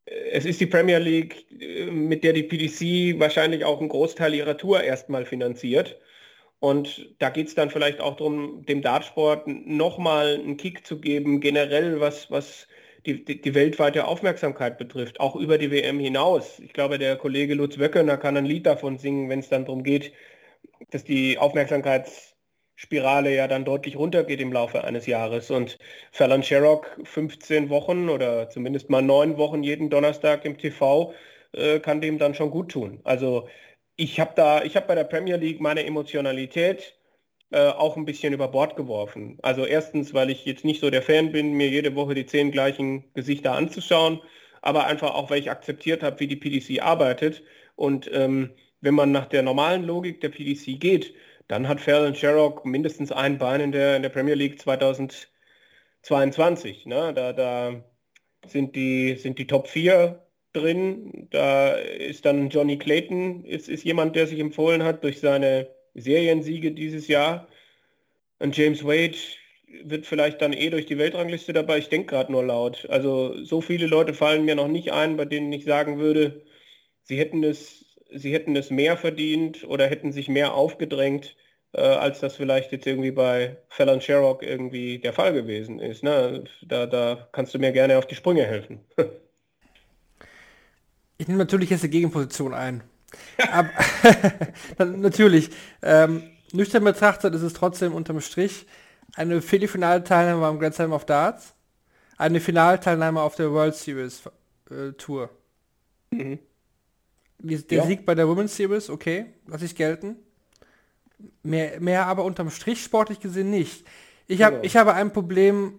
es 0.07 0.45
ist 0.45 0.61
die 0.61 0.67
Premier 0.67 0.99
League, 0.99 1.47
äh, 1.61 1.87
mit 1.87 2.25
der 2.25 2.33
die 2.33 2.43
PDC 2.43 3.19
wahrscheinlich 3.21 3.65
auch 3.65 3.81
einen 3.81 3.89
Großteil 3.89 4.35
ihrer 4.35 4.57
Tour 4.57 4.83
erstmal 4.83 5.25
finanziert. 5.25 5.99
Und 6.61 7.15
da 7.19 7.31
geht 7.31 7.49
es 7.49 7.55
dann 7.55 7.71
vielleicht 7.71 8.01
auch 8.01 8.17
darum, 8.17 8.65
dem 8.67 8.83
Dartsport 8.83 9.47
nochmal 9.47 10.35
einen 10.35 10.57
Kick 10.57 10.87
zu 10.87 11.01
geben, 11.01 11.41
generell 11.41 12.01
was, 12.01 12.31
was 12.31 12.69
die, 13.07 13.25
die, 13.25 13.41
die, 13.41 13.55
weltweite 13.55 14.07
Aufmerksamkeit 14.07 14.79
betrifft, 14.79 15.21
auch 15.21 15.37
über 15.37 15.59
die 15.59 15.71
WM 15.71 15.99
hinaus. 16.01 16.59
Ich 16.61 16.73
glaube, 16.73 16.99
der 16.99 17.17
Kollege 17.17 17.55
Lutz 17.55 17.79
Wöckener 17.79 18.17
kann 18.17 18.37
ein 18.37 18.47
Lied 18.47 18.67
davon 18.67 18.99
singen, 18.99 19.29
wenn 19.29 19.41
es 19.41 19.51
dann 19.51 19.67
darum 19.67 19.83
geht, 19.83 20.13
dass 20.91 21.05
die 21.05 21.39
Aufmerksamkeitsspirale 22.75 23.35
ja 23.35 23.49
dann 23.49 23.65
deutlich 23.65 23.97
runtergeht 23.97 24.41
im 24.41 24.53
Laufe 24.53 24.85
eines 24.85 25.07
Jahres. 25.07 25.51
Und 25.51 25.79
Fallon 26.13 26.43
Sherrock 26.43 26.99
15 27.05 27.71
Wochen 27.71 28.09
oder 28.09 28.49
zumindest 28.51 28.91
mal 28.91 29.03
neun 29.03 29.37
Wochen 29.39 29.63
jeden 29.63 29.91
Donnerstag 29.91 30.45
im 30.45 30.59
TV 30.59 31.15
äh, 31.53 31.81
kann 31.81 32.01
dem 32.01 32.19
dann 32.19 32.35
schon 32.35 32.51
gut 32.51 32.71
tun. 32.73 33.01
Also 33.05 33.49
ich 33.97 34.21
habe 34.21 34.33
da, 34.37 34.65
ich 34.65 34.77
habe 34.77 34.87
bei 34.87 34.95
der 34.95 35.05
Premier 35.05 35.37
League 35.37 35.61
meine 35.61 35.85
Emotionalität 35.85 36.97
äh, 37.51 37.69
auch 37.69 37.97
ein 37.97 38.05
bisschen 38.05 38.33
über 38.33 38.49
Bord 38.49 38.77
geworfen. 38.77 39.39
Also 39.43 39.65
erstens, 39.67 40.15
weil 40.15 40.31
ich 40.31 40.45
jetzt 40.45 40.65
nicht 40.65 40.81
so 40.81 40.91
der 40.91 41.03
Fan 41.03 41.33
bin, 41.33 41.55
mir 41.55 41.69
jede 41.69 41.95
Woche 41.95 42.15
die 42.15 42.27
zehn 42.27 42.51
gleichen 42.51 43.05
Gesichter 43.15 43.53
anzuschauen, 43.55 44.21
aber 44.63 44.87
einfach 44.87 45.15
auch, 45.15 45.31
weil 45.31 45.41
ich 45.41 45.51
akzeptiert 45.51 46.03
habe, 46.03 46.21
wie 46.21 46.27
die 46.29 46.37
PDC 46.37 46.83
arbeitet. 46.83 47.43
Und 47.77 48.11
ähm, 48.13 48.51
wenn 48.81 48.95
man 48.95 49.13
nach 49.13 49.27
der 49.27 49.43
normalen 49.43 49.85
Logik 49.85 50.21
der 50.21 50.31
PDC 50.31 50.81
geht, 50.81 51.15
dann 51.49 51.69
hat 51.69 51.81
Fallon 51.81 52.15
Sherrock 52.15 52.65
mindestens 52.65 53.13
ein 53.13 53.39
Bein 53.39 53.61
in 53.61 53.73
der, 53.73 53.97
in 53.97 54.03
der 54.03 54.11
Premier 54.11 54.35
League 54.35 54.61
2022. 54.61 56.87
Ne? 56.87 57.13
Da, 57.15 57.33
da 57.33 57.85
sind, 58.47 58.77
die, 58.77 59.17
sind 59.17 59.39
die 59.39 59.47
Top 59.47 59.69
4 59.69 60.23
drin. 60.53 61.29
Da 61.31 61.75
ist 61.75 62.25
dann 62.25 62.49
Johnny 62.49 62.79
Clayton, 62.79 63.45
ist, 63.45 63.69
ist 63.69 63.85
jemand, 63.85 64.17
der 64.17 64.27
sich 64.27 64.41
empfohlen 64.41 64.83
hat 64.83 65.05
durch 65.05 65.21
seine 65.21 65.69
Seriensiege 65.95 66.73
dieses 66.73 67.09
Jahr. 67.09 67.49
Und 68.39 68.57
James 68.57 68.85
Wade 68.85 69.17
wird 69.83 70.07
vielleicht 70.07 70.43
dann 70.43 70.53
eh 70.53 70.71
durch 70.71 70.87
die 70.87 70.99
Weltrangliste 70.99 71.53
dabei. 71.53 71.79
Ich 71.79 71.89
denke 71.89 72.15
gerade 72.15 72.33
nur 72.33 72.45
laut. 72.45 72.87
Also 72.89 73.43
so 73.45 73.61
viele 73.61 73.87
Leute 73.87 74.15
fallen 74.15 74.45
mir 74.45 74.55
noch 74.55 74.69
nicht 74.69 74.93
ein, 74.93 75.17
bei 75.17 75.25
denen 75.25 75.53
ich 75.53 75.65
sagen 75.65 75.99
würde, 75.99 76.43
sie 77.03 77.19
hätten 77.19 77.45
es, 77.45 77.84
sie 78.15 78.33
hätten 78.33 78.57
es 78.57 78.71
mehr 78.71 78.97
verdient 78.97 79.65
oder 79.65 79.87
hätten 79.87 80.13
sich 80.13 80.29
mehr 80.29 80.55
aufgedrängt, 80.55 81.37
äh, 81.73 81.81
als 81.81 82.21
das 82.21 82.37
vielleicht 82.37 82.73
jetzt 82.73 82.87
irgendwie 82.87 83.11
bei 83.11 83.57
Fallon 83.69 84.01
Sherrock 84.01 84.43
irgendwie 84.43 84.99
der 84.99 85.13
Fall 85.13 85.33
gewesen 85.33 85.81
ist. 85.81 86.03
Ne? 86.03 86.45
Da, 86.63 86.87
da 86.87 87.29
kannst 87.33 87.55
du 87.55 87.59
mir 87.59 87.73
gerne 87.73 87.99
auf 87.99 88.07
die 88.07 88.15
Sprünge 88.15 88.45
helfen. 88.45 88.81
Ich 91.17 91.29
nehme 91.29 91.39
natürlich 91.39 91.71
jetzt 91.71 91.85
die 91.85 91.91
Gegenposition 91.91 92.53
ein. 92.53 92.83
Aber, 93.49 93.71
natürlich. 94.85 95.51
Ähm, 95.81 96.25
nüchtern 96.53 96.83
betrachtet 96.83 97.35
ist 97.37 97.43
es 97.43 97.53
trotzdem 97.53 97.95
unterm 97.95 98.21
Strich 98.21 98.67
eine 99.15 99.41
Viertelfinalteilnahme 99.41 100.45
am 100.45 100.59
Grand 100.59 100.75
Slam 100.75 100.93
of 100.93 101.05
Darts, 101.07 101.55
eine 102.19 102.41
Finalteilnahme 102.41 103.21
auf 103.21 103.37
der 103.37 103.53
World 103.53 103.77
Series 103.77 104.23
äh, 104.71 104.91
Tour. 104.99 105.31
Mhm. 106.11 106.41
Der 107.45 107.79
ja. 107.79 107.87
Sieg 107.87 108.07
bei 108.07 108.15
der 108.15 108.27
Women's 108.27 108.57
Series, 108.57 108.89
okay, 108.89 109.27
lasse 109.47 109.67
ich 109.67 109.77
gelten. 109.77 110.17
Mehr, 111.43 111.81
mehr 111.81 112.07
aber 112.07 112.25
unterm 112.25 112.51
Strich 112.51 112.83
sportlich 112.83 113.21
gesehen 113.21 113.51
nicht. 113.51 113.87
Ich, 114.27 114.43
hab, 114.43 114.55
ja. 114.55 114.61
ich 114.63 114.77
habe 114.77 114.95
ein 114.95 115.13
Problem, 115.13 115.79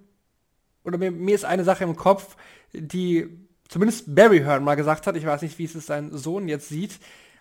oder 0.83 0.97
mir, 0.97 1.11
mir 1.11 1.33
ist 1.33 1.45
eine 1.45 1.63
Sache 1.63 1.83
im 1.83 1.95
Kopf, 1.95 2.37
die 2.71 3.27
zumindest 3.67 4.13
Barry 4.13 4.39
Hearn 4.39 4.63
mal 4.63 4.75
gesagt 4.75 5.07
hat, 5.07 5.15
ich 5.15 5.25
weiß 5.25 5.41
nicht, 5.41 5.57
wie 5.57 5.65
es 5.65 5.73
sein 5.73 6.15
Sohn 6.15 6.47
jetzt 6.47 6.69
sieht, 6.69 6.99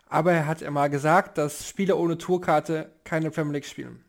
aber 0.08 0.32
er 0.32 0.46
hat 0.46 0.62
ja 0.62 0.70
mal 0.70 0.88
gesagt, 0.88 1.38
dass 1.38 1.68
Spieler 1.68 1.98
ohne 1.98 2.16
Tourkarte 2.16 2.90
keine 3.04 3.30
Premier 3.30 3.54
League 3.54 3.66
spielen. 3.66 4.02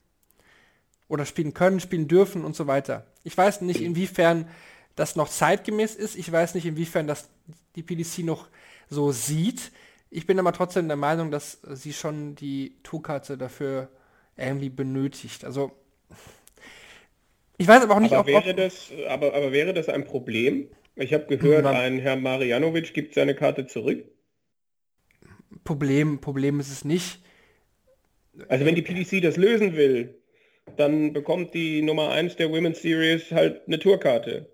Oder 1.07 1.25
spielen 1.25 1.53
können, 1.53 1.79
spielen 1.79 2.07
dürfen 2.07 2.45
und 2.45 2.55
so 2.55 2.67
weiter. 2.67 3.05
Ich 3.23 3.37
weiß 3.37 3.61
nicht, 3.61 3.81
inwiefern 3.81 4.47
das 4.95 5.15
noch 5.15 5.29
zeitgemäß 5.29 5.95
ist. 5.95 6.15
Ich 6.15 6.31
weiß 6.31 6.55
nicht, 6.55 6.65
inwiefern 6.65 7.05
das 7.05 7.29
die 7.75 7.83
PDC 7.83 8.19
noch 8.19 8.47
so 8.89 9.11
sieht. 9.11 9.71
Ich 10.15 10.25
bin 10.25 10.39
aber 10.39 10.53
trotzdem 10.53 10.87
der 10.87 10.95
Meinung, 10.95 11.29
dass 11.29 11.59
sie 11.73 11.91
schon 11.91 12.35
die 12.35 12.77
Tourkarte 12.83 13.37
dafür 13.37 13.89
irgendwie 14.37 14.69
benötigt. 14.69 15.43
Also 15.43 15.73
ich 17.57 17.67
weiß 17.67 17.83
aber 17.83 17.95
auch 17.95 17.99
nicht, 17.99 18.13
aber 18.13 18.21
ob, 18.21 18.27
wäre 18.45 18.55
das, 18.55 18.93
aber, 19.09 19.33
aber 19.33 19.51
wäre 19.51 19.73
das 19.73 19.89
ein 19.89 20.05
Problem? 20.05 20.69
Ich 20.95 21.13
habe 21.13 21.25
gehört, 21.25 21.65
ein 21.65 21.99
Herr 21.99 22.15
Marianovic 22.15 22.93
gibt 22.93 23.13
seine 23.13 23.35
Karte 23.35 23.67
zurück. 23.67 24.05
Problem, 25.65 26.21
Problem 26.21 26.61
ist 26.61 26.71
es 26.71 26.85
nicht. 26.85 27.21
Also 28.47 28.63
wenn 28.63 28.75
die 28.75 28.83
PDC 28.83 29.21
das 29.21 29.35
lösen 29.35 29.75
will, 29.75 30.15
dann 30.77 31.11
bekommt 31.11 31.53
die 31.53 31.81
Nummer 31.81 32.11
1 32.11 32.37
der 32.37 32.51
Women's 32.51 32.81
Series 32.81 33.31
halt 33.33 33.67
eine 33.67 33.79
Tourkarte. 33.79 34.49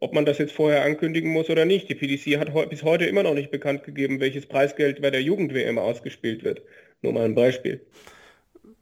Ob 0.00 0.14
man 0.14 0.24
das 0.24 0.38
jetzt 0.38 0.52
vorher 0.52 0.84
ankündigen 0.84 1.32
muss 1.32 1.50
oder 1.50 1.64
nicht. 1.64 1.88
Die 1.88 1.94
PDC 1.94 2.38
hat 2.38 2.70
bis 2.70 2.82
heute 2.82 3.04
immer 3.06 3.22
noch 3.22 3.34
nicht 3.34 3.50
bekannt 3.50 3.84
gegeben, 3.84 4.20
welches 4.20 4.46
Preisgeld 4.46 5.02
bei 5.02 5.10
der 5.10 5.22
Jugend-WM 5.22 5.78
ausgespielt 5.78 6.44
wird. 6.44 6.62
Nur 7.02 7.12
mal 7.12 7.24
ein 7.24 7.34
Beispiel. 7.34 7.80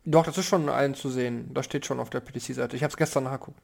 Doch, 0.04 0.24
das 0.24 0.38
ist 0.38 0.46
schon 0.46 0.68
einzusehen. 0.68 1.52
Das 1.52 1.64
steht 1.64 1.86
schon 1.86 2.00
auf 2.00 2.10
der 2.10 2.20
PDC-Seite. 2.20 2.76
Ich 2.76 2.82
habe 2.82 2.90
es 2.90 2.96
gestern 2.96 3.24
nachgeguckt. 3.24 3.58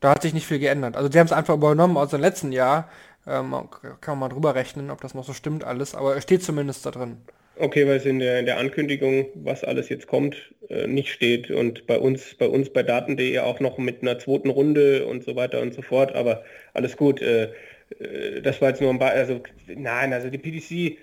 Da 0.00 0.10
hat 0.10 0.22
sich 0.22 0.34
nicht 0.34 0.46
viel 0.46 0.58
geändert. 0.58 0.96
Also 0.96 1.08
die 1.08 1.18
haben 1.18 1.26
es 1.26 1.32
einfach 1.32 1.54
übernommen 1.54 1.96
aus 1.96 2.10
dem 2.10 2.20
letzten 2.20 2.52
Jahr. 2.52 2.88
Ähm, 3.26 3.52
kann 4.00 4.18
man 4.18 4.18
mal 4.18 4.28
drüber 4.28 4.54
rechnen, 4.54 4.90
ob 4.90 5.00
das 5.00 5.14
noch 5.14 5.24
so 5.24 5.32
stimmt 5.32 5.64
alles, 5.64 5.94
aber 5.94 6.16
es 6.16 6.22
steht 6.22 6.42
zumindest 6.42 6.84
da 6.84 6.90
drin. 6.90 7.18
Okay, 7.56 7.86
weil 7.86 7.96
es 7.96 8.06
in 8.06 8.18
der, 8.18 8.40
in 8.40 8.46
der 8.46 8.58
Ankündigung, 8.58 9.28
was 9.34 9.62
alles 9.62 9.88
jetzt 9.88 10.06
kommt, 10.08 10.54
äh, 10.68 10.86
nicht 10.86 11.12
steht 11.12 11.50
und 11.50 11.86
bei 11.86 11.98
uns, 11.98 12.34
bei 12.34 12.48
uns 12.48 12.70
bei 12.70 12.82
Daten.de 12.82 13.38
auch 13.38 13.60
noch 13.60 13.78
mit 13.78 14.02
einer 14.02 14.18
zweiten 14.18 14.50
Runde 14.50 15.06
und 15.06 15.22
so 15.24 15.36
weiter 15.36 15.60
und 15.60 15.72
so 15.72 15.82
fort, 15.82 16.14
aber 16.14 16.44
alles 16.72 16.96
gut. 16.96 17.22
Äh, 17.22 17.52
äh 18.00 18.42
das 18.42 18.60
war 18.60 18.70
jetzt 18.70 18.80
nur 18.80 18.90
ein 18.90 18.98
paar, 18.98 19.12
also 19.12 19.40
nein, 19.68 20.12
also 20.12 20.30
die 20.30 20.38
PDC, 20.38 20.98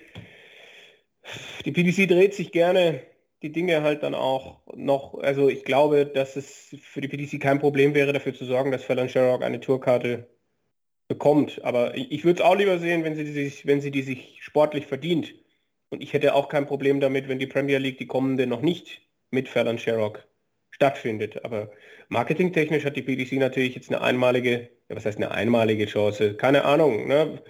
die 1.64 1.72
PDC 1.72 2.08
dreht 2.08 2.34
sich 2.34 2.52
gerne 2.52 3.00
die 3.42 3.52
Dinge 3.52 3.82
halt 3.82 4.02
dann 4.02 4.14
auch 4.14 4.60
noch, 4.74 5.14
also 5.18 5.48
ich 5.48 5.64
glaube, 5.64 6.06
dass 6.06 6.36
es 6.36 6.76
für 6.80 7.00
die 7.00 7.08
PDC 7.08 7.40
kein 7.40 7.58
Problem 7.58 7.94
wäre, 7.94 8.12
dafür 8.12 8.34
zu 8.34 8.44
sorgen, 8.44 8.70
dass 8.70 8.84
Fallon 8.84 9.08
Sherrock 9.08 9.42
eine 9.42 9.60
Tourkarte 9.60 10.28
bekommt. 11.08 11.62
Aber 11.64 11.96
ich, 11.96 12.12
ich 12.12 12.24
würde 12.24 12.40
es 12.40 12.46
auch 12.46 12.56
lieber 12.56 12.78
sehen, 12.78 13.04
wenn 13.04 13.16
sie, 13.16 13.26
sich, 13.26 13.66
wenn 13.66 13.80
sie 13.80 13.90
die 13.90 14.02
sich 14.02 14.38
sportlich 14.42 14.86
verdient. 14.86 15.34
Und 15.92 16.02
ich 16.02 16.12
hätte 16.12 16.34
auch 16.34 16.48
kein 16.48 16.66
Problem 16.66 17.00
damit, 17.00 17.28
wenn 17.28 17.38
die 17.38 17.46
Premier 17.46 17.78
League 17.78 17.98
die 17.98 18.06
kommende 18.06 18.46
noch 18.46 18.62
nicht 18.62 19.02
mit 19.30 19.48
Fallon 19.48 19.78
Sherrock 19.78 20.26
stattfindet. 20.70 21.44
Aber 21.44 21.70
marketingtechnisch 22.08 22.84
hat 22.84 22.96
die 22.96 23.02
PDC 23.02 23.32
natürlich 23.34 23.74
jetzt 23.74 23.90
eine 23.90 24.00
einmalige, 24.00 24.70
ja, 24.88 24.96
was 24.96 25.04
heißt 25.04 25.18
eine 25.18 25.30
einmalige 25.30 25.86
Chance? 25.86 26.34
Keine 26.34 26.64
Ahnung. 26.64 27.06
Ne? 27.06 27.42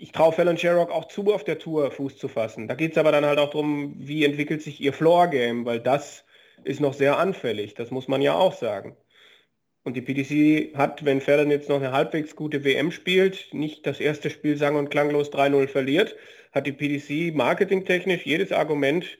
ich 0.00 0.12
traue 0.12 0.32
Fallon 0.32 0.56
Sherrock 0.56 0.90
auch 0.90 1.08
zu, 1.08 1.32
auf 1.32 1.44
der 1.44 1.58
Tour 1.58 1.90
Fuß 1.90 2.16
zu 2.16 2.28
fassen. 2.28 2.68
Da 2.68 2.74
geht 2.74 2.92
es 2.92 2.98
aber 2.98 3.12
dann 3.12 3.26
halt 3.26 3.38
auch 3.38 3.50
darum, 3.50 3.94
wie 3.98 4.24
entwickelt 4.24 4.62
sich 4.62 4.80
ihr 4.80 4.94
Floor-Game, 4.94 5.66
weil 5.66 5.78
das 5.78 6.24
ist 6.64 6.80
noch 6.80 6.94
sehr 6.94 7.18
anfällig, 7.18 7.74
das 7.74 7.90
muss 7.90 8.08
man 8.08 8.22
ja 8.22 8.34
auch 8.34 8.54
sagen. 8.54 8.96
Und 9.82 9.96
die 9.96 10.02
PDC 10.02 10.76
hat, 10.76 11.04
wenn 11.04 11.20
Fallon 11.20 11.50
jetzt 11.50 11.68
noch 11.68 11.76
eine 11.76 11.92
halbwegs 11.92 12.34
gute 12.36 12.64
WM 12.64 12.92
spielt, 12.92 13.52
nicht 13.52 13.86
das 13.86 14.00
erste 14.00 14.30
Spiel 14.30 14.56
sang- 14.56 14.76
und 14.76 14.90
klanglos 14.90 15.30
3-0 15.32 15.68
verliert, 15.68 16.16
hat 16.52 16.66
die 16.66 16.72
PDC 16.72 17.34
marketingtechnisch 17.34 18.26
jedes 18.26 18.52
Argument, 18.52 19.18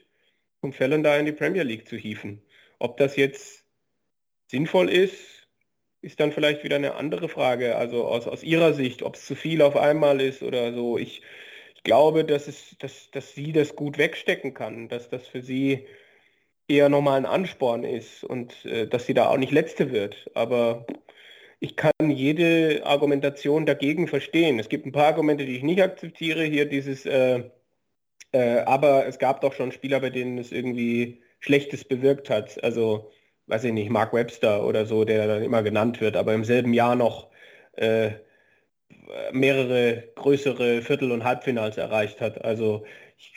um 0.61 0.73
Fallon 0.73 1.03
da 1.03 1.17
in 1.17 1.25
die 1.25 1.31
Premier 1.31 1.63
League 1.63 1.87
zu 1.87 1.95
hieven. 1.95 2.41
Ob 2.79 2.97
das 2.97 3.15
jetzt 3.15 3.63
sinnvoll 4.47 4.89
ist, 4.89 5.47
ist 6.01 6.19
dann 6.19 6.31
vielleicht 6.31 6.63
wieder 6.63 6.75
eine 6.75 6.95
andere 6.95 7.29
Frage, 7.29 7.75
also 7.75 8.05
aus, 8.05 8.27
aus 8.27 8.43
Ihrer 8.43 8.73
Sicht, 8.73 9.03
ob 9.03 9.15
es 9.15 9.25
zu 9.25 9.35
viel 9.35 9.61
auf 9.61 9.75
einmal 9.75 10.19
ist 10.19 10.41
oder 10.43 10.73
so. 10.73 10.97
Ich, 10.97 11.21
ich 11.75 11.83
glaube, 11.83 12.25
dass, 12.25 12.47
es, 12.47 12.75
dass, 12.79 13.11
dass 13.11 13.33
sie 13.33 13.51
das 13.53 13.75
gut 13.75 13.97
wegstecken 13.97 14.53
kann, 14.53 14.89
dass 14.89 15.09
das 15.09 15.27
für 15.27 15.41
sie 15.41 15.87
eher 16.67 16.89
nochmal 16.89 17.17
ein 17.17 17.25
Ansporn 17.25 17.83
ist 17.83 18.23
und 18.23 18.65
äh, 18.65 18.87
dass 18.87 19.05
sie 19.05 19.13
da 19.13 19.29
auch 19.29 19.37
nicht 19.37 19.51
Letzte 19.51 19.91
wird. 19.91 20.29
Aber 20.33 20.85
ich 21.61 21.77
kann 21.77 22.09
jede 22.09 22.81
Argumentation 22.85 23.65
dagegen 23.67 24.07
verstehen. 24.07 24.59
Es 24.59 24.67
gibt 24.67 24.85
ein 24.87 24.91
paar 24.91 25.05
Argumente, 25.05 25.45
die 25.45 25.57
ich 25.57 25.63
nicht 25.63 25.81
akzeptiere. 25.81 26.43
Hier 26.43 26.65
dieses, 26.67 27.05
äh, 27.05 27.43
äh, 28.31 28.59
aber 28.61 29.05
es 29.07 29.19
gab 29.19 29.41
doch 29.41 29.53
schon 29.53 29.71
Spieler, 29.71 29.99
bei 30.01 30.09
denen 30.09 30.39
es 30.39 30.51
irgendwie 30.51 31.21
Schlechtes 31.39 31.85
bewirkt 31.85 32.29
hat. 32.31 32.63
Also, 32.63 33.11
weiß 33.47 33.65
ich 33.65 33.73
nicht, 33.73 33.91
Mark 33.91 34.11
Webster 34.13 34.65
oder 34.65 34.87
so, 34.87 35.05
der 35.05 35.27
dann 35.27 35.43
immer 35.43 35.61
genannt 35.63 36.01
wird, 36.01 36.15
aber 36.17 36.33
im 36.33 36.45
selben 36.45 36.73
Jahr 36.73 36.95
noch 36.95 37.29
äh, 37.73 38.11
mehrere 39.31 40.09
größere 40.15 40.81
Viertel- 40.81 41.11
und 41.11 41.23
Halbfinals 41.23 41.77
erreicht 41.77 42.21
hat. 42.21 42.43
Also 42.43 42.85
ich 43.17 43.33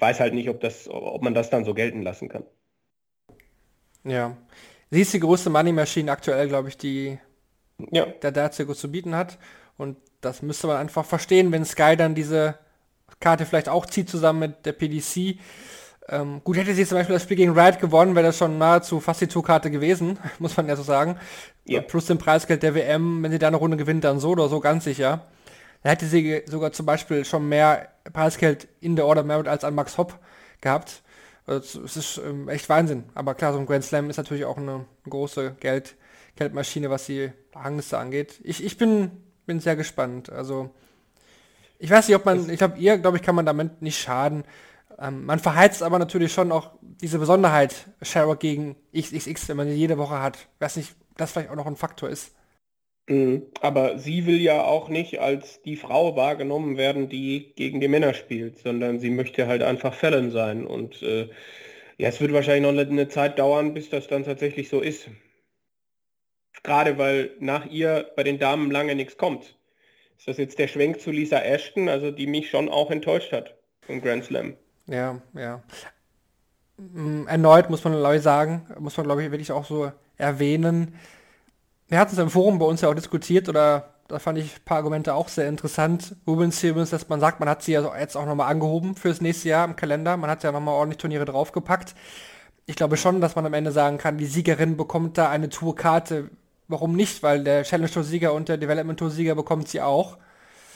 weiß 0.00 0.20
halt 0.20 0.34
nicht, 0.34 0.48
ob, 0.48 0.60
das, 0.60 0.88
ob 0.88 1.22
man 1.22 1.34
das 1.34 1.50
dann 1.50 1.64
so 1.64 1.74
gelten 1.74 2.02
lassen 2.02 2.28
kann. 2.28 2.44
Ja. 4.04 4.36
Sie 4.90 5.02
ist 5.02 5.12
die 5.14 5.20
größte 5.20 5.50
Money 5.50 5.72
Machine 5.72 6.10
aktuell, 6.10 6.48
glaube 6.48 6.68
ich, 6.70 6.76
die 6.76 7.18
ja. 7.90 8.06
der 8.06 8.32
Dart-Zirkus 8.32 8.78
zu 8.78 8.90
bieten 8.90 9.14
hat. 9.14 9.38
Und 9.76 9.96
das 10.20 10.42
müsste 10.42 10.66
man 10.66 10.76
einfach 10.76 11.04
verstehen, 11.04 11.52
wenn 11.52 11.64
Sky 11.64 11.96
dann 11.96 12.14
diese 12.14 12.58
Karte 13.20 13.46
vielleicht 13.46 13.68
auch 13.68 13.86
zieht 13.86 14.08
zusammen 14.08 14.40
mit 14.40 14.66
der 14.66 14.72
PDC. 14.72 15.38
Ähm, 16.10 16.40
gut, 16.42 16.56
hätte 16.56 16.74
sie 16.74 16.86
zum 16.86 16.98
Beispiel 16.98 17.14
das 17.14 17.24
Spiel 17.24 17.36
gegen 17.36 17.58
Riot 17.58 17.80
gewonnen, 17.80 18.14
wäre 18.14 18.26
das 18.26 18.38
schon 18.38 18.56
nahezu 18.56 18.98
fast 18.98 19.20
die 19.20 19.26
Tourkarte 19.26 19.70
gewesen, 19.70 20.18
muss 20.38 20.56
man 20.56 20.66
ja 20.66 20.76
so 20.76 20.82
sagen. 20.82 21.18
Ja. 21.64 21.82
Plus 21.82 22.06
dem 22.06 22.18
Preisgeld 22.18 22.62
der 22.62 22.74
WM, 22.74 23.22
wenn 23.22 23.30
sie 23.30 23.38
da 23.38 23.48
eine 23.48 23.58
Runde 23.58 23.76
gewinnt, 23.76 24.04
dann 24.04 24.18
so 24.18 24.30
oder 24.30 24.48
so 24.48 24.60
ganz 24.60 24.84
sicher. 24.84 25.26
Da 25.82 25.90
hätte 25.90 26.06
sie 26.06 26.42
sogar 26.46 26.72
zum 26.72 26.86
Beispiel 26.86 27.24
schon 27.24 27.48
mehr 27.48 27.88
Preisgeld 28.12 28.68
in 28.80 28.96
der 28.96 29.06
Order 29.06 29.22
Merit 29.22 29.48
als 29.48 29.64
an 29.64 29.74
Max 29.74 29.98
Hopp 29.98 30.18
gehabt. 30.60 31.02
Also, 31.46 31.82
es 31.82 31.96
ist 31.96 32.18
ähm, 32.18 32.48
echt 32.48 32.68
Wahnsinn. 32.68 33.04
Aber 33.14 33.34
klar, 33.34 33.52
so 33.52 33.58
ein 33.58 33.66
Grand 33.66 33.84
Slam 33.84 34.10
ist 34.10 34.16
natürlich 34.16 34.44
auch 34.44 34.56
eine 34.56 34.86
große 35.08 35.56
Geld, 35.60 35.94
Geldmaschine, 36.38 36.88
was 36.88 37.06
die 37.06 37.30
Rangliste 37.52 37.98
angeht. 37.98 38.40
Ich, 38.44 38.64
ich 38.64 38.78
bin, 38.78 39.10
bin 39.46 39.60
sehr 39.60 39.76
gespannt. 39.76 40.30
Also 40.30 40.70
ich 41.78 41.90
weiß 41.90 42.08
nicht, 42.08 42.16
ob 42.16 42.24
man, 42.24 42.48
ich 42.48 42.58
glaube, 42.58 42.78
ihr, 42.78 42.98
glaube 42.98 43.16
ich, 43.16 43.22
kann 43.22 43.34
man 43.34 43.46
damit 43.46 43.82
nicht 43.82 43.98
schaden. 43.98 44.44
Ähm, 45.00 45.26
man 45.26 45.38
verheizt 45.38 45.82
aber 45.82 45.98
natürlich 45.98 46.32
schon 46.32 46.50
auch 46.50 46.70
diese 46.82 47.18
Besonderheit 47.18 47.74
Sherrock 48.02 48.40
gegen 48.40 48.76
XXX, 48.96 49.48
wenn 49.48 49.56
man 49.56 49.68
sie 49.68 49.74
jede 49.74 49.98
Woche 49.98 50.20
hat. 50.20 50.36
Ich 50.36 50.60
weiß 50.60 50.76
nicht, 50.76 50.94
das 51.16 51.32
vielleicht 51.32 51.50
auch 51.50 51.56
noch 51.56 51.66
ein 51.66 51.76
Faktor 51.76 52.08
ist. 52.08 52.34
Mhm. 53.08 53.46
Aber 53.60 53.98
sie 53.98 54.26
will 54.26 54.40
ja 54.40 54.62
auch 54.64 54.88
nicht 54.88 55.20
als 55.20 55.62
die 55.62 55.76
Frau 55.76 56.16
wahrgenommen 56.16 56.76
werden, 56.76 57.08
die 57.08 57.52
gegen 57.56 57.80
die 57.80 57.88
Männer 57.88 58.14
spielt, 58.14 58.58
sondern 58.58 58.98
sie 58.98 59.10
möchte 59.10 59.46
halt 59.46 59.62
einfach 59.62 59.94
Fallon 59.94 60.30
sein. 60.30 60.66
Und 60.66 61.02
äh, 61.02 61.28
ja, 61.96 62.08
es 62.08 62.20
wird 62.20 62.32
wahrscheinlich 62.32 62.70
noch 62.70 62.78
eine 62.78 63.08
Zeit 63.08 63.38
dauern, 63.38 63.74
bis 63.74 63.90
das 63.90 64.08
dann 64.08 64.24
tatsächlich 64.24 64.68
so 64.68 64.80
ist. 64.80 65.08
Gerade 66.62 66.98
weil 66.98 67.30
nach 67.40 67.66
ihr 67.66 68.10
bei 68.16 68.22
den 68.22 68.38
Damen 68.38 68.70
lange 68.70 68.94
nichts 68.94 69.16
kommt. 69.16 69.56
Ist 70.18 70.26
das 70.26 70.36
jetzt 70.38 70.58
der 70.58 70.68
Schwenk 70.68 71.00
zu 71.00 71.10
Lisa 71.10 71.38
Ashton, 71.38 71.88
also 71.88 72.10
die 72.10 72.26
mich 72.26 72.50
schon 72.50 72.68
auch 72.68 72.90
enttäuscht 72.90 73.32
hat 73.32 73.54
im 73.86 74.02
Grand 74.02 74.24
Slam. 74.24 74.56
Ja, 74.86 75.20
ja. 75.34 75.62
Mm, 76.76 77.26
erneut 77.26 77.70
muss 77.70 77.84
man, 77.84 77.94
glaube 77.94 78.16
ich, 78.16 78.22
sagen, 78.22 78.66
muss 78.78 78.96
man, 78.96 79.06
glaube 79.06 79.24
ich, 79.24 79.30
wirklich 79.30 79.52
auch 79.52 79.64
so 79.64 79.92
erwähnen. 80.16 80.94
Wir 81.88 81.98
hatten 81.98 82.12
es 82.12 82.18
im 82.18 82.30
Forum 82.30 82.58
bei 82.58 82.66
uns 82.66 82.80
ja 82.80 82.88
auch 82.88 82.94
diskutiert 82.94 83.48
oder 83.48 83.94
da 84.08 84.18
fand 84.18 84.38
ich 84.38 84.56
ein 84.56 84.64
paar 84.64 84.78
Argumente 84.78 85.14
auch 85.14 85.28
sehr 85.28 85.48
interessant. 85.48 86.16
Rubens 86.26 86.60
Simmons, 86.60 86.90
dass 86.90 87.08
man 87.08 87.20
sagt, 87.20 87.40
man 87.40 87.48
hat 87.48 87.62
sie 87.62 87.72
ja 87.72 87.98
jetzt 87.98 88.16
auch 88.16 88.26
nochmal 88.26 88.50
angehoben 88.50 88.94
fürs 88.94 89.20
nächste 89.20 89.50
Jahr 89.50 89.66
im 89.66 89.76
Kalender. 89.76 90.16
Man 90.16 90.30
hat 90.30 90.42
ja 90.42 90.50
nochmal 90.50 90.74
ordentlich 90.74 90.98
Turniere 90.98 91.26
draufgepackt. 91.26 91.94
Ich 92.66 92.76
glaube 92.76 92.96
schon, 92.96 93.20
dass 93.20 93.36
man 93.36 93.46
am 93.46 93.54
Ende 93.54 93.70
sagen 93.70 93.98
kann, 93.98 94.18
die 94.18 94.26
Siegerin 94.26 94.76
bekommt 94.76 95.18
da 95.18 95.28
eine 95.30 95.50
Tourkarte. 95.50 96.30
Warum 96.68 96.94
nicht? 96.94 97.22
Weil 97.22 97.44
der 97.44 97.64
Challenge 97.64 97.90
Tour 97.90 98.04
Sieger 98.04 98.32
und 98.34 98.48
der 98.48 98.58
Development 98.58 98.98
Tour 98.98 99.10
Sieger 99.10 99.34
bekommt 99.34 99.68
sie 99.68 99.80
auch. 99.80 100.18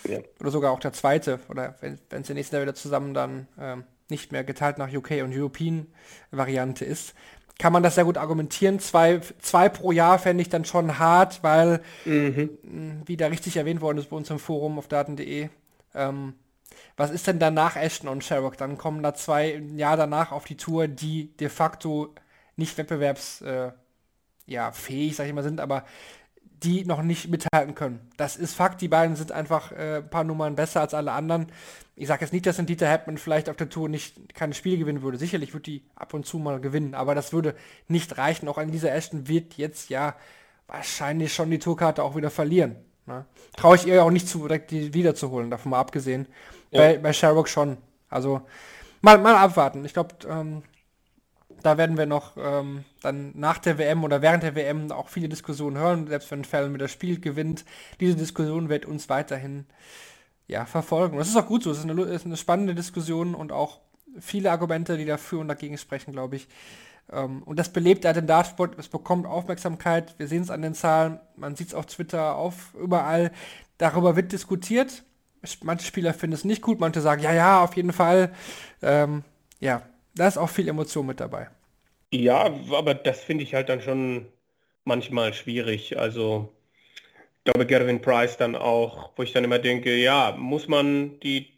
Ja. 0.08 0.18
Oder 0.40 0.50
sogar 0.50 0.72
auch 0.72 0.80
der 0.80 0.92
zweite. 0.92 1.38
Oder 1.48 1.76
wenn 1.80 1.98
es 2.10 2.26
der 2.26 2.34
nächste 2.34 2.56
Jahr 2.56 2.62
wieder 2.62 2.74
zusammen 2.74 3.14
dann 3.14 3.46
ähm, 3.60 3.84
nicht 4.08 4.32
mehr 4.32 4.42
geteilt 4.42 4.78
nach 4.78 4.92
UK 4.92 5.22
und 5.22 5.36
European 5.36 5.86
Variante 6.30 6.84
ist, 6.84 7.14
kann 7.58 7.72
man 7.72 7.82
das 7.82 7.94
sehr 7.94 8.04
gut 8.04 8.18
argumentieren. 8.18 8.80
Zwei, 8.80 9.20
zwei 9.40 9.68
pro 9.68 9.92
Jahr 9.92 10.18
fände 10.18 10.42
ich 10.42 10.48
dann 10.48 10.64
schon 10.64 10.98
hart, 10.98 11.42
weil, 11.42 11.82
mhm. 12.04 13.02
wie 13.04 13.16
da 13.16 13.28
richtig 13.28 13.56
erwähnt 13.56 13.80
worden 13.80 13.98
ist 13.98 14.10
bei 14.10 14.16
uns 14.16 14.30
im 14.30 14.38
Forum 14.38 14.78
auf 14.78 14.88
daten.de, 14.88 15.48
ähm, 15.94 16.34
was 16.96 17.10
ist 17.10 17.26
denn 17.26 17.38
danach 17.38 17.76
Ashton 17.76 18.08
und 18.08 18.24
Sherrock? 18.24 18.56
Dann 18.56 18.78
kommen 18.78 19.02
da 19.02 19.14
zwei 19.14 19.56
ein 19.56 19.78
Jahr 19.78 19.96
danach 19.96 20.32
auf 20.32 20.44
die 20.44 20.56
Tour, 20.56 20.88
die 20.88 21.36
de 21.36 21.48
facto 21.48 22.14
nicht 22.56 22.76
wettbewerbs 22.78 23.42
äh, 23.42 23.72
ja, 24.46 24.72
fähig, 24.72 25.16
sag 25.16 25.26
ich 25.26 25.32
mal, 25.32 25.42
sind, 25.42 25.60
aber 25.60 25.84
die 26.62 26.84
noch 26.84 27.02
nicht 27.02 27.28
mithalten 27.28 27.74
können. 27.74 28.00
Das 28.16 28.36
ist 28.36 28.54
Fakt, 28.54 28.80
die 28.80 28.88
beiden 28.88 29.16
sind 29.16 29.32
einfach 29.32 29.72
äh, 29.72 29.96
ein 29.96 30.10
paar 30.10 30.24
Nummern 30.24 30.54
besser 30.54 30.80
als 30.80 30.94
alle 30.94 31.12
anderen. 31.12 31.46
Ich 31.96 32.08
sage 32.08 32.24
jetzt 32.24 32.32
nicht, 32.32 32.46
dass 32.46 32.58
ein 32.58 32.66
Dieter 32.66 32.88
Hepman 32.88 33.18
vielleicht 33.18 33.48
auf 33.48 33.56
der 33.56 33.68
Tour 33.68 33.88
nicht 33.88 34.34
keine 34.34 34.54
Spiele 34.54 34.78
gewinnen 34.78 35.02
würde. 35.02 35.18
Sicherlich 35.18 35.52
wird 35.54 35.66
die 35.66 35.84
ab 35.94 36.14
und 36.14 36.24
zu 36.24 36.38
mal 36.38 36.60
gewinnen, 36.60 36.94
aber 36.94 37.14
das 37.14 37.32
würde 37.32 37.54
nicht 37.88 38.16
reichen. 38.16 38.48
Auch 38.48 38.58
an 38.58 38.70
dieser 38.70 38.94
Ashton 38.94 39.28
wird 39.28 39.54
jetzt 39.54 39.90
ja 39.90 40.14
wahrscheinlich 40.66 41.34
schon 41.34 41.50
die 41.50 41.58
Tourkarte 41.58 42.02
auch 42.02 42.16
wieder 42.16 42.30
verlieren. 42.30 42.76
Ne? 43.06 43.26
Traue 43.56 43.76
ich 43.76 43.86
ihr 43.86 44.04
auch 44.04 44.10
nicht 44.10 44.28
zu, 44.28 44.46
direkt 44.46 44.70
die 44.70 44.94
wiederzuholen, 44.94 45.50
davon 45.50 45.70
mal 45.70 45.80
abgesehen. 45.80 46.26
Ja. 46.70 46.80
Bei, 46.80 46.98
bei 46.98 47.12
Sherrock 47.12 47.48
schon. 47.48 47.76
Also 48.08 48.42
mal, 49.00 49.18
mal 49.18 49.36
abwarten. 49.36 49.84
Ich 49.84 49.92
glaube, 49.92 50.14
ähm, 50.28 50.62
da 51.62 51.78
werden 51.78 51.96
wir 51.96 52.06
noch 52.06 52.36
ähm, 52.36 52.84
dann 53.02 53.32
nach 53.34 53.58
der 53.58 53.78
WM 53.78 54.04
oder 54.04 54.22
während 54.22 54.42
der 54.42 54.54
WM 54.54 54.90
auch 54.92 55.08
viele 55.08 55.28
Diskussionen 55.28 55.78
hören, 55.78 56.06
selbst 56.06 56.30
wenn 56.30 56.44
Fallon 56.44 56.78
das 56.78 56.90
Spiel 56.90 57.20
gewinnt. 57.20 57.64
Diese 58.00 58.16
Diskussion 58.16 58.68
wird 58.68 58.86
uns 58.86 59.08
weiterhin 59.08 59.66
ja, 60.46 60.66
verfolgen. 60.66 61.16
das 61.16 61.28
ist 61.28 61.36
auch 61.36 61.46
gut 61.46 61.62
so. 61.62 61.70
Es 61.70 61.78
ist 61.78 61.88
eine, 61.88 62.02
ist 62.02 62.26
eine 62.26 62.36
spannende 62.36 62.74
Diskussion 62.74 63.34
und 63.34 63.52
auch 63.52 63.80
viele 64.20 64.50
Argumente, 64.50 64.96
die 64.98 65.04
dafür 65.04 65.40
und 65.40 65.48
dagegen 65.48 65.78
sprechen, 65.78 66.12
glaube 66.12 66.36
ich. 66.36 66.48
Ähm, 67.10 67.42
und 67.44 67.58
das 67.58 67.72
belebt 67.72 68.04
halt 68.04 68.16
den 68.16 68.26
Dartsport. 68.26 68.78
Es 68.78 68.88
bekommt 68.88 69.26
Aufmerksamkeit. 69.26 70.14
Wir 70.18 70.28
sehen 70.28 70.42
es 70.42 70.50
an 70.50 70.62
den 70.62 70.74
Zahlen. 70.74 71.20
Man 71.36 71.56
sieht 71.56 71.68
es 71.68 71.74
auf 71.74 71.86
Twitter, 71.86 72.36
auf 72.36 72.74
überall. 72.74 73.32
Darüber 73.78 74.16
wird 74.16 74.32
diskutiert. 74.32 75.04
Manche 75.62 75.86
Spieler 75.86 76.14
finden 76.14 76.34
es 76.34 76.44
nicht 76.44 76.62
gut, 76.62 76.78
manche 76.78 77.00
sagen, 77.00 77.20
ja, 77.20 77.32
ja, 77.32 77.62
auf 77.62 77.74
jeden 77.74 77.92
Fall. 77.92 78.32
Ähm, 78.80 79.24
ja, 79.58 79.82
da 80.14 80.28
ist 80.28 80.38
auch 80.38 80.48
viel 80.48 80.68
Emotion 80.68 81.06
mit 81.06 81.20
dabei. 81.20 81.48
Ja, 82.12 82.52
aber 82.72 82.94
das 82.94 83.24
finde 83.24 83.44
ich 83.44 83.54
halt 83.54 83.68
dann 83.68 83.80
schon 83.80 84.26
manchmal 84.84 85.32
schwierig. 85.32 85.98
Also 85.98 86.52
ich 87.38 87.52
glaube 87.52 87.66
Gervin 87.66 88.00
Price 88.00 88.36
dann 88.36 88.54
auch, 88.54 89.12
wo 89.16 89.22
ich 89.22 89.32
dann 89.32 89.44
immer 89.44 89.58
denke, 89.58 89.96
ja, 89.96 90.34
muss 90.38 90.68
man 90.68 91.18
die 91.20 91.48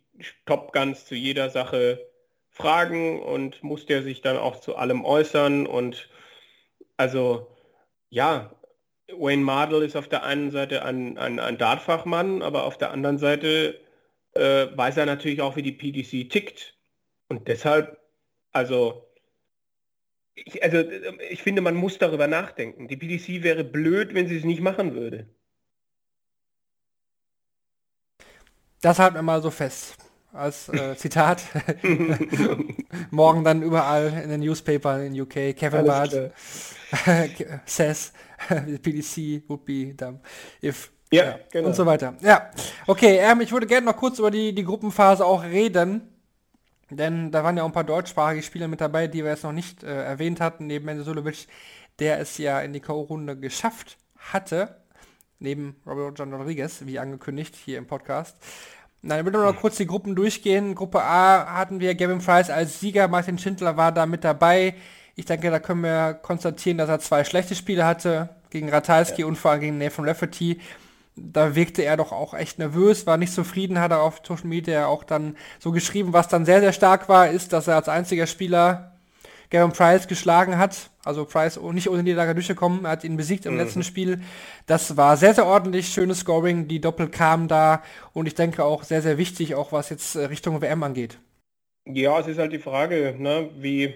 Top 0.46 0.72
Guns 0.72 1.06
zu 1.06 1.14
jeder 1.14 1.50
Sache 1.50 2.00
fragen 2.50 3.20
und 3.20 3.62
muss 3.64 3.86
der 3.86 4.02
sich 4.02 4.22
dann 4.22 4.36
auch 4.36 4.60
zu 4.60 4.76
allem 4.76 5.04
äußern 5.04 5.66
und 5.66 6.08
also 6.96 7.48
ja, 8.10 8.54
Wayne 9.12 9.42
Mardell 9.42 9.82
ist 9.82 9.96
auf 9.96 10.08
der 10.08 10.22
einen 10.24 10.50
Seite 10.50 10.84
ein, 10.84 11.18
ein, 11.18 11.40
ein 11.40 11.58
Dartfachmann, 11.58 12.42
aber 12.42 12.64
auf 12.64 12.78
der 12.78 12.92
anderen 12.92 13.18
Seite 13.18 13.80
äh, 14.34 14.66
weiß 14.74 14.96
er 14.96 15.06
natürlich 15.06 15.42
auch, 15.42 15.56
wie 15.56 15.62
die 15.62 15.72
PDC 15.72 16.30
tickt. 16.30 16.74
Und 17.28 17.48
deshalb 17.48 17.98
also 18.54 19.04
ich, 20.34 20.62
also 20.62 20.78
ich 21.30 21.42
finde, 21.42 21.60
man 21.60 21.74
muss 21.74 21.98
darüber 21.98 22.26
nachdenken. 22.26 22.88
Die 22.88 22.96
PDC 22.96 23.42
wäre 23.42 23.64
blöd, 23.64 24.14
wenn 24.14 24.26
sie 24.26 24.36
es 24.36 24.44
nicht 24.44 24.60
machen 24.60 24.94
würde. 24.94 25.28
Das 28.80 28.98
halten 28.98 29.16
wir 29.16 29.22
mal 29.22 29.42
so 29.42 29.50
fest. 29.50 29.96
Als 30.32 30.68
äh, 30.68 30.96
Zitat. 30.96 31.42
Morgen 33.10 33.44
dann 33.44 33.62
überall 33.62 34.22
in 34.22 34.30
den 34.30 34.40
Newspapern 34.40 35.06
in 35.06 35.20
UK. 35.20 35.56
Kevin 35.56 35.86
Bart 35.86 36.10
says 37.64 38.12
PDC 38.48 39.48
would 39.48 39.64
be 39.64 39.94
dumb 39.94 40.20
if 40.62 40.92
ja, 41.12 41.24
ja, 41.24 41.38
genau. 41.50 41.68
und 41.68 41.76
so 41.76 41.86
weiter. 41.86 42.14
Ja, 42.20 42.50
okay. 42.86 43.18
Ähm, 43.18 43.40
ich 43.40 43.52
würde 43.52 43.66
gerne 43.66 43.86
noch 43.86 43.96
kurz 43.96 44.18
über 44.18 44.30
die, 44.30 44.52
die 44.52 44.64
Gruppenphase 44.64 45.24
auch 45.24 45.44
reden. 45.44 46.13
Denn 46.96 47.30
da 47.30 47.44
waren 47.44 47.56
ja 47.56 47.62
auch 47.62 47.68
ein 47.68 47.72
paar 47.72 47.84
deutschsprachige 47.84 48.42
Spieler 48.42 48.68
mit 48.68 48.80
dabei, 48.80 49.06
die 49.06 49.22
wir 49.22 49.30
jetzt 49.30 49.44
noch 49.44 49.52
nicht 49.52 49.82
äh, 49.82 50.04
erwähnt 50.04 50.40
hatten, 50.40 50.66
neben 50.66 50.84
Mendesulovic, 50.84 51.46
der 51.98 52.18
es 52.20 52.38
ja 52.38 52.60
in 52.60 52.72
die 52.72 52.80
K.O.-Runde 52.80 53.36
geschafft 53.36 53.98
hatte, 54.18 54.76
neben 55.38 55.76
Robert 55.86 56.18
John 56.18 56.32
Rodriguez, 56.32 56.86
wie 56.86 56.98
angekündigt 56.98 57.54
hier 57.56 57.78
im 57.78 57.86
Podcast. 57.86 58.36
Dann 59.02 59.24
würde 59.24 59.38
wir 59.38 59.52
noch 59.52 59.60
kurz 59.60 59.76
die 59.76 59.86
Gruppen 59.86 60.16
durchgehen. 60.16 60.74
Gruppe 60.74 61.02
A 61.02 61.58
hatten 61.58 61.78
wir 61.78 61.94
Gavin 61.94 62.18
Price 62.18 62.48
als 62.48 62.80
Sieger, 62.80 63.06
Martin 63.06 63.38
Schindler 63.38 63.76
war 63.76 63.92
da 63.92 64.06
mit 64.06 64.24
dabei. 64.24 64.74
Ich 65.14 65.26
denke, 65.26 65.50
da 65.50 65.60
können 65.60 65.82
wir 65.82 66.14
konstatieren, 66.14 66.78
dass 66.78 66.88
er 66.88 67.00
zwei 67.00 67.22
schlechte 67.22 67.54
Spiele 67.54 67.84
hatte, 67.84 68.30
gegen 68.50 68.70
Ratajski 68.70 69.22
ja. 69.22 69.26
und 69.26 69.36
vor 69.36 69.50
allem 69.50 69.60
gegen 69.60 69.78
Nathan 69.78 70.08
Rafferty 70.08 70.60
da 71.16 71.54
wirkte 71.54 71.82
er 71.82 71.96
doch 71.96 72.12
auch 72.12 72.34
echt 72.34 72.58
nervös, 72.58 73.06
war 73.06 73.16
nicht 73.16 73.32
zufrieden, 73.32 73.80
hat 73.80 73.92
er 73.92 74.02
auf 74.02 74.20
Social 74.26 74.46
Media 74.46 74.86
auch 74.86 75.04
dann 75.04 75.36
so 75.58 75.72
geschrieben, 75.72 76.12
was 76.12 76.28
dann 76.28 76.44
sehr, 76.44 76.60
sehr 76.60 76.72
stark 76.72 77.08
war, 77.08 77.28
ist, 77.28 77.52
dass 77.52 77.68
er 77.68 77.76
als 77.76 77.88
einziger 77.88 78.26
Spieler 78.26 78.92
Gavin 79.50 79.72
Price 79.72 80.08
geschlagen 80.08 80.58
hat. 80.58 80.90
Also 81.04 81.24
Price 81.24 81.60
nicht 81.60 81.88
ohne 81.88 82.02
Niederlage 82.02 82.34
durchgekommen, 82.34 82.84
er 82.84 82.92
hat 82.92 83.04
ihn 83.04 83.16
besiegt 83.16 83.46
im 83.46 83.52
mhm. 83.52 83.60
letzten 83.60 83.82
Spiel. 83.84 84.22
Das 84.66 84.96
war 84.96 85.16
sehr, 85.16 85.34
sehr 85.34 85.46
ordentlich, 85.46 85.88
schönes 85.88 86.20
Scoring, 86.20 86.66
die 86.66 86.80
Doppel 86.80 87.08
kamen 87.08 87.46
da 87.46 87.82
und 88.12 88.26
ich 88.26 88.34
denke 88.34 88.64
auch 88.64 88.82
sehr, 88.82 89.02
sehr 89.02 89.18
wichtig, 89.18 89.54
auch 89.54 89.70
was 89.70 89.90
jetzt 89.90 90.16
äh, 90.16 90.24
Richtung 90.24 90.60
WM 90.60 90.82
angeht. 90.82 91.18
Ja, 91.86 92.18
es 92.18 92.26
ist 92.26 92.38
halt 92.38 92.52
die 92.52 92.58
Frage, 92.58 93.14
ne, 93.18 93.50
wie, 93.58 93.94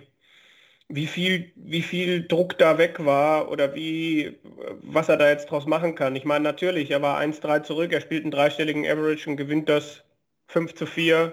wie 0.89 1.07
viel, 1.07 1.53
wie 1.57 1.83
viel 1.83 2.27
Druck 2.27 2.59
da 2.59 2.79
weg 2.79 3.05
war 3.05 3.51
oder 3.51 3.75
wie, 3.75 4.39
was 4.83 5.09
er 5.09 5.19
da 5.19 5.29
jetzt 5.29 5.51
draus 5.51 5.67
machen 5.67 5.95
kann. 5.95 6.17
Ich 6.17 6.25
meine, 6.25 6.45
natürlich, 6.45 6.91
er 6.91 7.03
war 7.03 7.21
1-3 7.21 7.63
zurück, 7.63 7.93
er 7.93 8.01
spielt 8.01 8.25
einen 8.25 8.31
dreistelligen 8.31 8.87
Average 8.87 9.29
und 9.29 9.37
gewinnt 9.37 9.69
das 9.69 10.05
5 10.49 10.75
zu 10.75 10.87
4. 10.87 11.33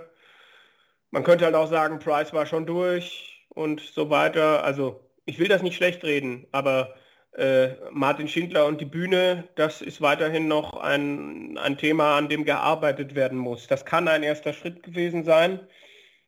Man 1.11 1.23
könnte 1.23 1.45
halt 1.45 1.55
auch 1.55 1.69
sagen, 1.69 1.99
Price 1.99 2.33
war 2.33 2.45
schon 2.45 2.65
durch 2.65 3.45
und 3.49 3.79
so 3.79 4.09
weiter. 4.09 4.63
Also 4.63 5.09
ich 5.25 5.39
will 5.39 5.47
das 5.47 5.63
nicht 5.63 5.77
schlecht 5.77 6.03
reden, 6.03 6.47
aber 6.51 6.95
äh, 7.37 7.69
Martin 7.91 8.27
Schindler 8.27 8.65
und 8.65 8.81
die 8.81 8.85
Bühne, 8.85 9.47
das 9.55 9.81
ist 9.81 10.01
weiterhin 10.01 10.47
noch 10.47 10.73
ein, 10.73 11.57
ein 11.57 11.77
Thema, 11.77 12.17
an 12.17 12.29
dem 12.29 12.45
gearbeitet 12.45 13.15
werden 13.15 13.37
muss. 13.37 13.67
Das 13.67 13.85
kann 13.85 14.07
ein 14.07 14.23
erster 14.23 14.53
Schritt 14.53 14.83
gewesen 14.83 15.23
sein. 15.23 15.59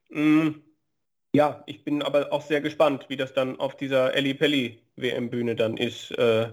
Mm, 0.09 0.49
ja, 1.37 1.63
ich 1.67 1.83
bin 1.83 2.01
aber 2.01 2.33
auch 2.33 2.41
sehr 2.41 2.61
gespannt, 2.61 3.05
wie 3.09 3.17
das 3.17 3.33
dann 3.33 3.59
auf 3.59 3.77
dieser 3.77 4.15
Elli 4.15 4.33
Pelli 4.33 4.81
WM-Bühne 4.95 5.55
dann 5.55 5.77
ist. 5.77 6.11
Äh, 6.17 6.51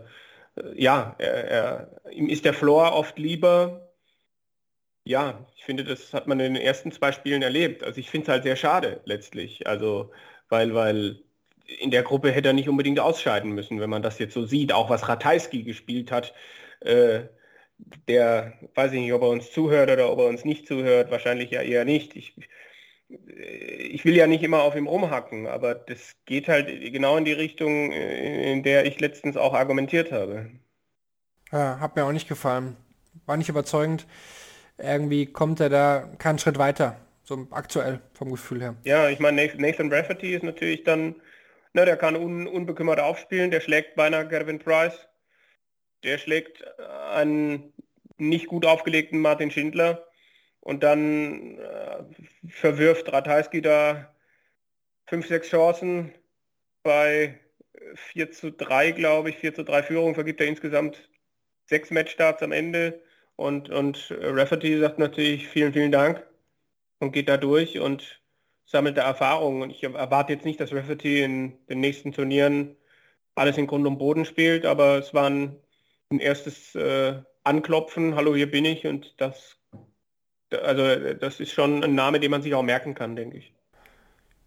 ja, 0.75 1.17
er, 1.19 1.45
er, 1.51 2.01
ihm 2.13 2.29
ist 2.29 2.45
der 2.45 2.53
Floor 2.55 2.93
oft 2.93 3.19
lieber. 3.19 3.95
Ja, 5.05 5.47
ich 5.57 5.65
finde, 5.65 5.85
das 5.85 6.13
hat 6.13 6.27
man 6.27 6.39
in 6.41 6.55
den 6.55 6.63
ersten 6.63 6.93
zwei 6.93 7.13
Spielen 7.13 7.41
erlebt. 7.43 7.83
Also 7.83 7.99
ich 7.99 8.11
finde 8.11 8.25
es 8.25 8.29
halt 8.29 8.43
sehr 8.45 8.57
schade 8.57 9.01
letztlich. 9.07 9.67
Also, 9.67 10.13
weil, 10.51 10.75
weil 10.75 11.23
in 11.81 11.91
der 11.91 12.03
Gruppe 12.03 12.31
hätte 12.31 12.49
er 12.49 12.55
nicht 12.55 12.69
unbedingt 12.69 13.01
ausscheiden 13.01 13.53
müssen, 13.53 13.81
wenn 13.81 13.91
man 13.91 14.03
das 14.03 14.19
jetzt 14.19 14.35
so 14.35 14.45
sieht. 14.45 14.73
Auch 14.75 14.91
was 14.91 15.09
Ratajski 15.09 15.63
gespielt 15.63 16.13
hat, 16.13 16.35
äh, 16.81 17.23
der, 18.09 18.55
weiß 18.75 18.93
ich 18.93 19.01
nicht, 19.01 19.13
ob 19.15 19.23
er 19.23 19.29
uns 19.31 19.51
zuhört 19.53 19.91
oder 19.91 20.11
ob 20.13 20.19
er 20.19 20.27
uns 20.27 20.45
nicht 20.45 20.67
zuhört, 20.69 21.11
wahrscheinlich 21.11 21.51
ja 21.53 21.63
eher 21.63 21.85
nicht. 21.87 22.17
Ich, 22.17 22.37
ich 23.09 24.05
will 24.05 24.17
ja 24.17 24.27
nicht 24.27 24.43
immer 24.43 24.63
auf 24.63 24.75
ihm 24.77 24.87
rumhacken, 24.87 25.47
aber 25.47 25.75
das 25.75 26.17
geht 26.25 26.49
halt 26.49 26.67
genau 26.93 27.17
in 27.17 27.25
die 27.25 27.33
Richtung, 27.33 27.93
in 27.93 28.63
der 28.63 28.87
ich 28.87 29.01
letztens 29.01 29.37
auch 29.37 29.55
argumentiert 29.55 30.11
habe. 30.11 30.51
Ja, 31.53 31.79
hat 31.81 31.97
mir 31.97 32.05
auch 32.05 32.13
nicht 32.13 32.29
gefallen. 32.29 32.77
War 33.27 33.37
nicht 33.37 33.49
überzeugend. 33.49 34.07
Irgendwie 34.79 35.27
kommt 35.27 35.61
er 35.61 35.69
da 35.69 36.11
keinen 36.19 36.39
Schritt 36.39 36.59
weiter, 36.59 36.97
so 37.23 37.47
aktuell 37.51 38.01
vom 38.13 38.31
Gefühl 38.31 38.61
her. 38.61 38.77
Ja, 38.85 39.09
ich 39.09 39.21
meine, 39.21 39.47
Nathan 39.57 39.93
Rafferty 39.93 40.35
ist 40.35 40.43
natürlich 40.43 40.83
dann, 40.83 41.15
ne, 41.73 41.85
der 41.85 41.97
kann 41.97 42.17
un, 42.17 42.49
unbekümmert 42.49 42.99
aufspielen, 42.99 43.51
der 43.51 43.61
schlägt 43.61 43.95
beinahe 43.95 44.27
Gavin 44.27 44.59
Price, 44.59 45.09
der 46.03 46.19
schlägt 46.19 46.65
einen 47.13 47.73
nicht 48.17 48.47
gut 48.47 48.67
aufgelegten 48.67 49.21
Martin 49.21 49.51
Schindler 49.51 50.05
und 50.65 50.83
dann 50.83 51.59
äh, 51.59 52.03
verwirft 52.49 53.13
Ratajski 53.13 53.61
da 53.61 54.15
fünf, 55.07 55.27
sechs 55.27 55.49
Chancen 55.49 56.13
bei 56.83 57.39
4 57.95 58.33
zu 58.33 58.51
3, 58.51 58.93
glaube 58.93 59.31
ich, 59.31 59.37
4 59.37 59.55
zu 59.55 59.65
3 59.65 59.83
Führung, 59.83 60.15
vergibt 60.15 60.41
er 60.41 60.47
insgesamt 60.47 61.09
sechs 61.67 61.91
Matchstarts 61.91 62.43
am 62.43 62.53
Ende. 62.53 63.03
Und, 63.37 63.69
und 63.69 64.15
Rafferty 64.21 64.79
sagt 64.79 64.99
natürlich 64.99 65.49
vielen, 65.49 65.75
vielen 65.75 65.93
Dank 65.93 66.27
und 66.99 67.13
geht 67.13 67.29
da 67.29 67.37
durch 67.37 67.79
und 67.79 68.23
sammelt 68.65 68.97
da 68.97 69.05
Erfahrung. 69.05 69.61
Und 69.61 69.71
ich 69.71 69.83
erwarte 69.83 70.33
jetzt 70.33 70.47
nicht, 70.47 70.61
dass 70.61 70.73
Rafferty 70.73 71.23
in 71.23 71.59
den 71.69 71.81
nächsten 71.81 72.13
Turnieren 72.13 72.77
alles 73.35 73.59
in 73.59 73.67
Grund 73.67 73.87
und 73.87 73.99
Boden 73.99 74.25
spielt, 74.25 74.65
aber 74.65 74.99
es 74.99 75.13
war 75.13 75.29
ein, 75.29 75.57
ein 76.11 76.21
erstes 76.21 76.75
äh, 76.75 77.21
Anklopfen, 77.43 78.15
hallo, 78.15 78.35
hier 78.35 78.51
bin 78.51 78.65
ich. 78.65 78.87
Und 78.87 79.21
das 79.21 79.59
also 80.51 81.15
das 81.15 81.41
ist 81.41 81.53
schon 81.53 81.83
ein 81.83 81.95
Name, 81.95 82.21
den 82.21 82.31
man 82.31 82.43
sich 82.43 82.55
auch 82.55 82.63
merken 82.63 82.95
kann, 82.95 83.17
denke 83.17 83.39
ich. 83.39 83.53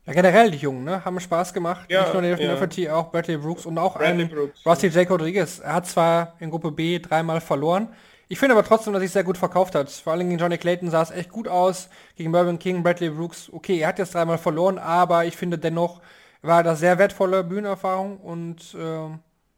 Ja, 0.05 0.13
generell 0.13 0.51
die 0.51 0.57
Jungen, 0.57 0.85
ne? 0.85 1.03
Haben 1.03 1.19
Spaß 1.19 1.53
gemacht. 1.53 1.89
Ja, 1.89 2.03
Nicht 2.03 2.13
nur 2.13 2.21
der 2.21 2.39
ja. 2.39 2.55
FT, 2.55 2.89
auch 2.89 3.11
Bradley 3.11 3.37
Brooks 3.37 3.65
und 3.65 3.77
auch 3.77 3.97
Bradley 3.97 4.23
ein 4.23 4.29
Brooks, 4.29 4.65
Rusty 4.65 4.87
J. 4.87 5.09
Rodriguez. 5.09 5.59
Er 5.59 5.73
hat 5.73 5.85
zwar 5.85 6.37
in 6.39 6.49
Gruppe 6.49 6.71
B 6.71 6.99
dreimal 6.99 7.41
verloren. 7.41 7.89
Ich 8.29 8.39
finde 8.39 8.55
aber 8.55 8.63
trotzdem, 8.65 8.93
dass 8.93 9.01
er 9.01 9.05
sich 9.05 9.11
sehr 9.11 9.23
gut 9.25 9.37
verkauft 9.37 9.75
hat. 9.75 9.89
Vor 9.89 10.13
allem 10.13 10.27
gegen 10.27 10.39
Johnny 10.39 10.57
Clayton 10.57 10.89
sah 10.89 11.01
es 11.01 11.11
echt 11.11 11.29
gut 11.29 11.49
aus. 11.49 11.89
Gegen 12.15 12.31
Mervyn 12.31 12.57
King, 12.59 12.83
Bradley 12.83 13.09
Brooks. 13.09 13.49
Okay, 13.51 13.79
er 13.79 13.89
hat 13.89 13.99
jetzt 13.99 14.13
dreimal 14.13 14.37
verloren, 14.37 14.77
aber 14.77 15.25
ich 15.25 15.35
finde 15.35 15.57
dennoch 15.57 16.01
war 16.41 16.63
das 16.63 16.79
sehr 16.79 16.97
wertvolle 16.99 17.43
Bühnenerfahrung 17.43 18.17
und 18.17 18.75
äh, 18.75 19.09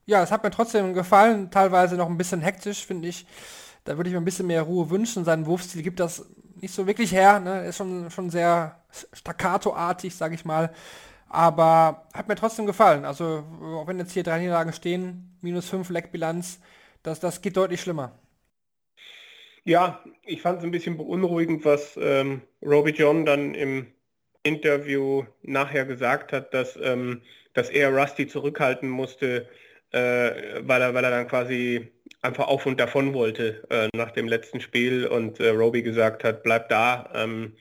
ja, 0.06 0.24
es 0.24 0.32
hat 0.32 0.44
mir 0.44 0.50
trotzdem 0.50 0.94
gefallen. 0.96 1.52
Teilweise 1.52 1.96
noch 1.96 2.10
ein 2.10 2.18
bisschen 2.18 2.42
hektisch, 2.42 2.86
finde 2.86 3.08
ich. 3.08 3.28
Da 3.84 3.98
würde 3.98 4.10
ich 4.10 4.14
mir 4.14 4.22
ein 4.22 4.26
bisschen 4.26 4.48
mehr 4.48 4.64
Ruhe 4.64 4.90
wünschen. 4.90 5.26
Sein 5.26 5.46
Wurfstil 5.46 5.84
gibt 5.84 6.00
das 6.00 6.26
nicht 6.62 6.74
so 6.74 6.88
wirklich 6.88 7.12
her. 7.12 7.40
Ne? 7.40 7.66
Ist 7.66 7.78
schon, 7.78 8.12
schon 8.12 8.30
sehr 8.30 8.80
staccato-artig, 9.14 10.16
sage 10.16 10.36
ich 10.36 10.46
mal. 10.46 10.74
Aber 11.30 12.08
hat 12.14 12.28
mir 12.28 12.36
trotzdem 12.36 12.66
gefallen. 12.66 13.06
Also, 13.06 13.44
auch 13.62 13.88
wenn 13.88 14.00
jetzt 14.00 14.14
hier 14.14 14.24
drei 14.24 14.40
Niederlagen 14.40 14.74
stehen, 14.74 15.38
minus 15.42 15.70
fünf 15.70 15.90
Leckbilanz, 15.90 16.60
das, 17.04 17.20
das 17.20 17.42
geht 17.42 17.56
deutlich 17.56 17.82
schlimmer. 17.82 18.20
Ja, 19.64 20.04
ich 20.26 20.42
fand 20.42 20.60
es 20.60 20.64
ein 20.64 20.72
bisschen 20.72 20.98
beunruhigend, 20.98 21.64
was 21.66 21.98
ähm, 22.02 22.42
Roby 22.64 22.92
John 22.92 23.26
dann 23.26 23.54
im 23.54 23.88
Interview 24.44 25.26
nachher 25.44 25.86
gesagt 25.86 26.34
hat, 26.34 26.54
dass, 26.54 26.78
ähm, 26.82 27.22
dass 27.54 27.70
er 27.70 27.96
Rusty 27.96 28.28
zurückhalten 28.28 28.90
musste, 28.90 29.48
äh, 29.92 30.62
weil, 30.62 30.82
er, 30.82 30.94
weil 30.94 31.04
er 31.04 31.12
dann 31.12 31.28
quasi 31.28 31.92
einfach 32.22 32.48
auf 32.48 32.66
und 32.66 32.80
davon 32.80 33.14
wollte 33.14 33.64
äh, 33.70 33.90
nach 33.96 34.12
dem 34.12 34.28
letzten 34.28 34.62
Spiel 34.62 35.08
und 35.08 35.40
äh, 35.40 35.50
Roby 35.50 35.82
gesagt 35.82 36.24
hat, 36.24 36.44
bleib 36.44 36.70
da. 36.70 37.10
Ähm, 37.14 37.56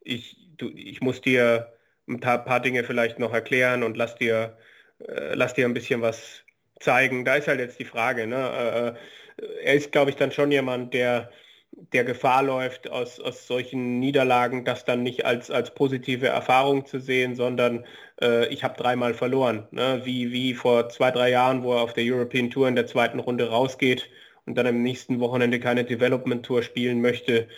ich, 0.00 0.36
du, 0.56 0.70
ich 0.74 1.00
muss 1.00 1.20
dir 1.20 1.72
ein 2.08 2.20
paar, 2.20 2.44
paar, 2.44 2.60
Dinge 2.60 2.84
vielleicht 2.84 3.18
noch 3.18 3.32
erklären 3.32 3.82
und 3.82 3.96
lass 3.96 4.14
dir, 4.16 4.56
äh, 5.00 5.34
lass 5.34 5.54
dir 5.54 5.66
ein 5.66 5.74
bisschen 5.74 6.02
was 6.02 6.44
zeigen. 6.80 7.24
Da 7.24 7.36
ist 7.36 7.48
halt 7.48 7.60
jetzt 7.60 7.80
die 7.80 7.84
Frage. 7.84 8.26
Ne? 8.26 8.94
Äh, 9.38 9.42
äh, 9.42 9.64
er 9.64 9.74
ist, 9.74 9.92
glaube 9.92 10.10
ich, 10.10 10.16
dann 10.16 10.32
schon 10.32 10.52
jemand, 10.52 10.94
der 10.94 11.30
der 11.76 12.04
Gefahr 12.04 12.42
läuft, 12.42 12.90
aus, 12.90 13.20
aus 13.20 13.46
solchen 13.46 13.98
Niederlagen 13.98 14.64
das 14.64 14.84
dann 14.84 15.02
nicht 15.02 15.26
als, 15.26 15.50
als 15.50 15.74
positive 15.74 16.26
Erfahrung 16.26 16.86
zu 16.86 16.98
sehen, 16.98 17.34
sondern 17.34 17.84
äh, 18.20 18.46
ich 18.48 18.64
habe 18.64 18.76
dreimal 18.76 19.14
verloren. 19.14 19.68
Ne? 19.70 20.00
Wie, 20.04 20.32
wie 20.32 20.54
vor 20.54 20.88
zwei, 20.88 21.10
drei 21.10 21.30
Jahren, 21.30 21.62
wo 21.62 21.74
er 21.74 21.82
auf 21.82 21.92
der 21.92 22.04
European 22.04 22.50
Tour 22.50 22.68
in 22.68 22.76
der 22.76 22.86
zweiten 22.86 23.18
Runde 23.20 23.48
rausgeht 23.50 24.08
und 24.46 24.56
dann 24.56 24.66
am 24.66 24.82
nächsten 24.82 25.20
Wochenende 25.20 25.60
keine 25.60 25.84
Development 25.84 26.44
Tour 26.44 26.62
spielen 26.62 27.00
möchte, 27.02 27.48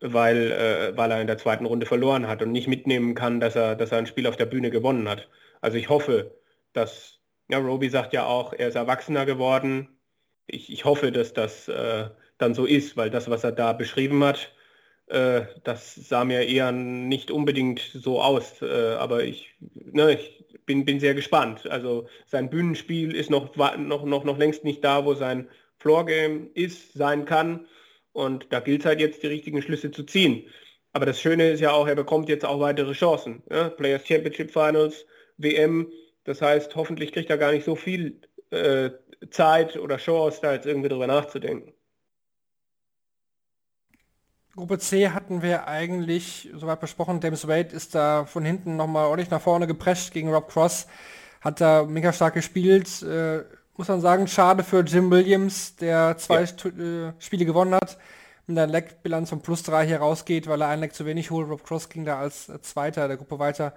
weil, 0.00 0.52
äh, 0.52 0.96
weil 0.96 1.10
er 1.10 1.20
in 1.20 1.26
der 1.26 1.38
zweiten 1.38 1.66
Runde 1.66 1.86
verloren 1.86 2.28
hat 2.28 2.42
und 2.42 2.52
nicht 2.52 2.68
mitnehmen 2.68 3.14
kann, 3.14 3.40
dass 3.40 3.56
er, 3.56 3.76
dass 3.76 3.92
er 3.92 3.98
ein 3.98 4.06
Spiel 4.06 4.26
auf 4.26 4.36
der 4.36 4.46
Bühne 4.46 4.70
gewonnen 4.70 5.08
hat. 5.08 5.28
Also 5.60 5.78
ich 5.78 5.88
hoffe, 5.88 6.36
dass, 6.72 7.20
ja, 7.48 7.58
Roby 7.58 7.88
sagt 7.88 8.12
ja 8.12 8.26
auch, 8.26 8.52
er 8.52 8.68
ist 8.68 8.74
erwachsener 8.76 9.26
geworden. 9.26 9.88
Ich, 10.46 10.72
ich 10.72 10.84
hoffe, 10.84 11.12
dass 11.12 11.32
das 11.34 11.68
äh, 11.68 12.10
dann 12.42 12.54
so 12.54 12.66
ist, 12.66 12.96
weil 12.96 13.10
das, 13.10 13.30
was 13.30 13.44
er 13.44 13.52
da 13.52 13.72
beschrieben 13.72 14.22
hat, 14.24 14.52
äh, 15.06 15.42
das 15.64 15.94
sah 15.94 16.24
mir 16.24 16.46
eher 16.46 16.72
nicht 16.72 17.30
unbedingt 17.30 17.80
so 17.94 18.20
aus. 18.20 18.62
Äh, 18.62 18.94
aber 18.98 19.24
ich, 19.24 19.54
ne, 19.60 20.14
ich 20.14 20.44
bin, 20.66 20.84
bin 20.84 21.00
sehr 21.00 21.14
gespannt. 21.14 21.66
Also 21.68 22.08
sein 22.26 22.50
Bühnenspiel 22.50 23.14
ist 23.14 23.30
noch, 23.30 23.54
noch, 23.56 24.04
noch, 24.04 24.24
noch 24.24 24.38
längst 24.38 24.64
nicht 24.64 24.84
da, 24.84 25.04
wo 25.04 25.14
sein 25.14 25.48
Floorgame 25.78 26.48
ist, 26.54 26.94
sein 26.94 27.24
kann. 27.24 27.66
Und 28.12 28.52
da 28.52 28.60
gilt 28.60 28.80
es 28.80 28.86
halt 28.86 29.00
jetzt, 29.00 29.22
die 29.22 29.28
richtigen 29.28 29.62
Schlüsse 29.62 29.90
zu 29.90 30.04
ziehen. 30.04 30.46
Aber 30.92 31.06
das 31.06 31.20
Schöne 31.20 31.50
ist 31.50 31.60
ja 31.60 31.72
auch, 31.72 31.86
er 31.88 31.94
bekommt 31.94 32.28
jetzt 32.28 32.44
auch 32.44 32.60
weitere 32.60 32.92
Chancen. 32.92 33.42
Ja? 33.50 33.70
Players 33.70 34.06
Championship 34.06 34.50
Finals, 34.50 35.06
WM. 35.38 35.90
Das 36.24 36.42
heißt, 36.42 36.76
hoffentlich 36.76 37.12
kriegt 37.12 37.30
er 37.30 37.38
gar 37.38 37.52
nicht 37.52 37.64
so 37.64 37.74
viel 37.74 38.20
äh, 38.50 38.90
Zeit 39.30 39.76
oder 39.76 39.96
Chance, 39.96 40.40
da 40.42 40.52
jetzt 40.52 40.66
irgendwie 40.66 40.88
drüber 40.88 41.06
nachzudenken. 41.06 41.72
Gruppe 44.54 44.78
C 44.78 45.08
hatten 45.08 45.40
wir 45.40 45.66
eigentlich 45.66 46.50
soweit 46.54 46.80
besprochen. 46.80 47.20
James 47.22 47.48
Wade 47.48 47.74
ist 47.74 47.94
da 47.94 48.26
von 48.26 48.44
hinten 48.44 48.76
nochmal 48.76 49.06
ordentlich 49.06 49.30
nach 49.30 49.40
vorne 49.40 49.66
geprescht 49.66 50.12
gegen 50.12 50.32
Rob 50.32 50.50
Cross. 50.50 50.86
Hat 51.40 51.60
da 51.60 51.84
mega 51.84 52.12
stark 52.12 52.34
gespielt. 52.34 53.02
Äh, 53.02 53.44
muss 53.76 53.88
man 53.88 54.02
sagen, 54.02 54.28
schade 54.28 54.62
für 54.62 54.80
Jim 54.80 55.10
Williams, 55.10 55.76
der 55.76 56.18
zwei 56.18 56.42
ja. 56.42 57.08
äh, 57.08 57.12
Spiele 57.18 57.46
gewonnen 57.46 57.74
hat. 57.74 57.96
Mit 58.46 58.58
einer 58.58 58.70
Leckbilanz 58.70 59.30
von 59.30 59.40
plus 59.40 59.62
drei 59.62 59.86
hier 59.86 59.98
rausgeht, 59.98 60.46
weil 60.48 60.60
er 60.60 60.68
ein 60.68 60.80
Leck 60.80 60.94
zu 60.94 61.06
wenig 61.06 61.30
holt. 61.30 61.48
Rob 61.48 61.64
Cross 61.64 61.88
ging 61.88 62.04
da 62.04 62.18
als 62.18 62.52
Zweiter 62.60 63.08
der 63.08 63.16
Gruppe 63.16 63.38
weiter. 63.38 63.72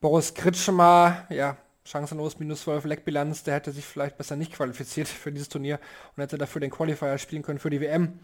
Boris 0.00 0.34
Kritschmer, 0.34 1.26
ja, 1.30 1.56
chancenlos 1.84 2.38
minus 2.38 2.62
12 2.62 2.84
Leckbilanz, 2.84 3.42
der 3.42 3.54
hätte 3.54 3.72
sich 3.72 3.84
vielleicht 3.84 4.16
besser 4.18 4.36
nicht 4.36 4.52
qualifiziert 4.52 5.08
für 5.08 5.32
dieses 5.32 5.48
Turnier 5.48 5.80
und 6.16 6.22
hätte 6.22 6.38
dafür 6.38 6.60
den 6.60 6.70
Qualifier 6.70 7.18
spielen 7.18 7.42
können 7.42 7.58
für 7.58 7.70
die 7.70 7.80
WM. 7.80 8.20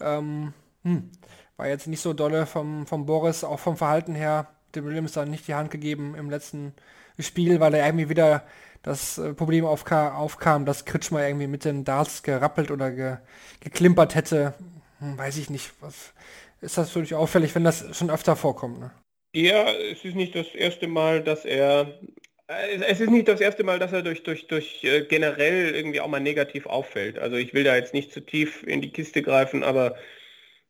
Ähm, 0.00 0.52
hm, 0.84 1.10
war 1.56 1.68
jetzt 1.68 1.86
nicht 1.86 2.00
so 2.00 2.12
dolle 2.12 2.46
vom, 2.46 2.86
vom 2.86 3.06
Boris, 3.06 3.44
auch 3.44 3.58
vom 3.60 3.76
Verhalten 3.76 4.14
her. 4.14 4.48
dem 4.74 4.84
Williams 4.84 5.12
dann 5.12 5.30
nicht 5.30 5.48
die 5.48 5.54
Hand 5.54 5.70
gegeben 5.70 6.14
im 6.16 6.30
letzten 6.30 6.74
Spiel, 7.18 7.60
weil 7.60 7.74
er 7.74 7.86
irgendwie 7.86 8.08
wieder 8.08 8.44
das 8.82 9.18
äh, 9.18 9.34
Problem 9.34 9.64
aufka 9.66 10.14
aufkam, 10.14 10.64
dass 10.64 10.84
Kritschmer 10.84 11.26
irgendwie 11.26 11.46
mit 11.48 11.64
den 11.64 11.84
Darts 11.84 12.22
gerappelt 12.22 12.70
oder 12.70 12.90
ge 12.90 13.16
geklimpert 13.60 14.14
hätte. 14.14 14.54
Hm, 15.00 15.18
weiß 15.18 15.36
ich 15.38 15.50
nicht. 15.50 15.72
Was 15.80 16.14
ist 16.60 16.78
das 16.78 16.90
für 16.90 17.02
dich 17.02 17.14
auffällig, 17.14 17.54
wenn 17.54 17.64
das 17.64 17.96
schon 17.96 18.10
öfter 18.10 18.36
vorkommt? 18.36 18.80
Ne? 18.80 18.90
Ja, 19.34 19.70
es 19.72 20.04
ist 20.04 20.16
nicht 20.16 20.34
das 20.34 20.48
erste 20.54 20.86
Mal, 20.88 21.22
dass 21.22 21.44
er 21.44 22.00
es 22.48 23.00
ist 23.00 23.10
nicht 23.10 23.28
das 23.28 23.40
erste 23.40 23.62
Mal, 23.62 23.78
dass 23.78 23.92
er 23.92 24.02
durch, 24.02 24.24
durch, 24.24 24.48
durch 24.48 24.82
äh, 24.82 25.02
generell 25.02 25.72
irgendwie 25.74 26.00
auch 26.00 26.08
mal 26.08 26.20
negativ 26.20 26.66
auffällt. 26.66 27.18
Also 27.18 27.36
ich 27.36 27.54
will 27.54 27.62
da 27.62 27.76
jetzt 27.76 27.94
nicht 27.94 28.12
zu 28.12 28.20
tief 28.20 28.64
in 28.64 28.80
die 28.80 28.90
Kiste 28.90 29.22
greifen, 29.22 29.62
aber 29.62 29.96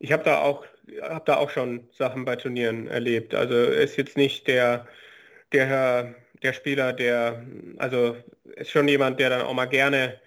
ich 0.01 0.13
habe 0.13 0.25
da 0.25 0.41
auch 0.43 0.67
habe 1.03 1.25
da 1.27 1.37
auch 1.37 1.51
schon 1.51 1.89
Sachen 1.93 2.25
bei 2.25 2.37
Turnieren 2.37 2.89
erlebt. 2.89 3.35
Also 3.35 3.55
er 3.55 3.83
ist 3.83 3.97
jetzt 3.97 4.17
nicht 4.17 4.49
der 4.49 4.87
der 5.53 6.15
der 6.43 6.53
Spieler, 6.55 6.93
der 6.93 7.45
also 7.79 8.17
ist 8.57 8.71
schon 8.71 8.89
jemand, 8.89 9.21
der 9.21 9.31
dann 9.31 9.43
auch 9.43 9.55
mal 9.55 9.67
gerne 9.67 10.21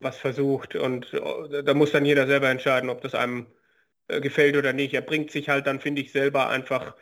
was 0.00 0.18
versucht 0.18 0.76
und 0.76 1.12
äh, 1.14 1.62
da 1.64 1.74
muss 1.74 1.92
dann 1.92 2.04
jeder 2.04 2.26
selber 2.26 2.50
entscheiden, 2.50 2.90
ob 2.90 3.00
das 3.02 3.14
einem 3.14 3.46
äh, 4.08 4.20
gefällt 4.20 4.56
oder 4.56 4.72
nicht. 4.72 4.94
Er 4.94 5.02
bringt 5.02 5.30
sich 5.30 5.48
halt 5.48 5.66
dann, 5.66 5.80
finde 5.80 6.02
ich, 6.02 6.12
selber 6.12 6.48
einfach, 6.48 6.96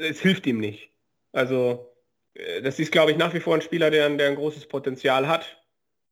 es 0.00 0.20
hilft 0.20 0.46
ihm 0.46 0.58
nicht. 0.58 0.90
Also 1.32 1.94
äh, 2.34 2.62
das 2.62 2.78
ist, 2.78 2.92
glaube 2.92 3.12
ich, 3.12 3.16
nach 3.18 3.34
wie 3.34 3.40
vor 3.40 3.54
ein 3.54 3.62
Spieler, 3.62 3.90
der, 3.90 4.08
der 4.10 4.28
ein 4.28 4.36
großes 4.36 4.66
Potenzial 4.68 5.28
hat 5.28 5.62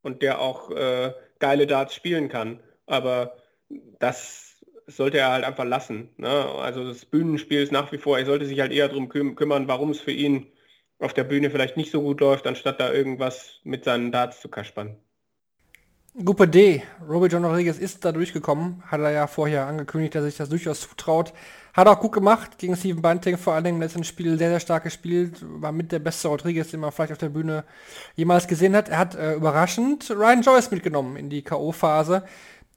und 0.01 0.21
der 0.21 0.39
auch 0.41 0.71
äh, 0.71 1.13
geile 1.39 1.67
Darts 1.67 1.95
spielen 1.95 2.29
kann. 2.29 2.61
Aber 2.85 3.37
das 3.99 4.48
sollte 4.95 5.19
er 5.19 5.31
halt 5.31 5.43
einfach 5.43 5.65
lassen. 5.65 6.09
Ne? 6.17 6.29
Also 6.29 6.85
das 6.85 7.05
Bühnenspiel 7.05 7.61
ist 7.61 7.71
nach 7.71 7.91
wie 7.91 7.97
vor, 7.97 8.17
er 8.17 8.25
sollte 8.25 8.45
sich 8.45 8.59
halt 8.59 8.71
eher 8.71 8.87
darum 8.87 9.09
küm 9.09 9.35
kümmern, 9.35 9.67
warum 9.67 9.91
es 9.91 9.99
für 9.99 10.11
ihn 10.11 10.47
auf 10.99 11.13
der 11.13 11.23
Bühne 11.23 11.49
vielleicht 11.49 11.77
nicht 11.77 11.91
so 11.91 12.01
gut 12.01 12.19
läuft, 12.19 12.45
anstatt 12.45 12.79
da 12.79 12.91
irgendwas 12.91 13.59
mit 13.63 13.85
seinen 13.85 14.11
Darts 14.11 14.41
zu 14.41 14.49
kaspern. 14.49 14.97
Gruppe 16.25 16.47
D. 16.47 16.83
Robert 17.07 17.31
John 17.31 17.45
Rodriguez 17.45 17.77
ist 17.77 18.03
da 18.03 18.11
durchgekommen. 18.11 18.83
Hat 18.87 18.99
er 18.99 19.11
ja 19.11 19.27
vorher 19.27 19.67
angekündigt, 19.67 20.15
dass 20.15 20.23
er 20.23 20.29
sich 20.29 20.37
das 20.37 20.49
durchaus 20.49 20.81
zutraut. 20.81 21.33
Hat 21.73 21.87
auch 21.87 21.99
gut 21.99 22.11
gemacht 22.11 22.57
gegen 22.57 22.75
Steven 22.75 23.01
Bunting, 23.01 23.37
vor 23.37 23.53
allen 23.53 23.63
Dingen 23.63 23.77
im 23.77 23.81
letzten 23.81 24.03
Spiel 24.03 24.37
sehr, 24.37 24.49
sehr 24.49 24.59
stark 24.59 24.83
gespielt. 24.83 25.37
War 25.41 25.71
mit 25.71 25.91
der 25.91 25.99
beste 25.99 26.27
Rodriguez, 26.27 26.71
den 26.71 26.79
man 26.79 26.91
vielleicht 26.91 27.11
auf 27.11 27.19
der 27.19 27.29
Bühne 27.29 27.63
jemals 28.15 28.47
gesehen 28.47 28.75
hat. 28.75 28.89
Er 28.89 28.97
hat 28.97 29.15
äh, 29.15 29.35
überraschend 29.35 30.09
Ryan 30.09 30.41
Joyce 30.41 30.71
mitgenommen 30.71 31.15
in 31.15 31.29
die 31.29 31.43
K.O.-Phase. 31.43 32.23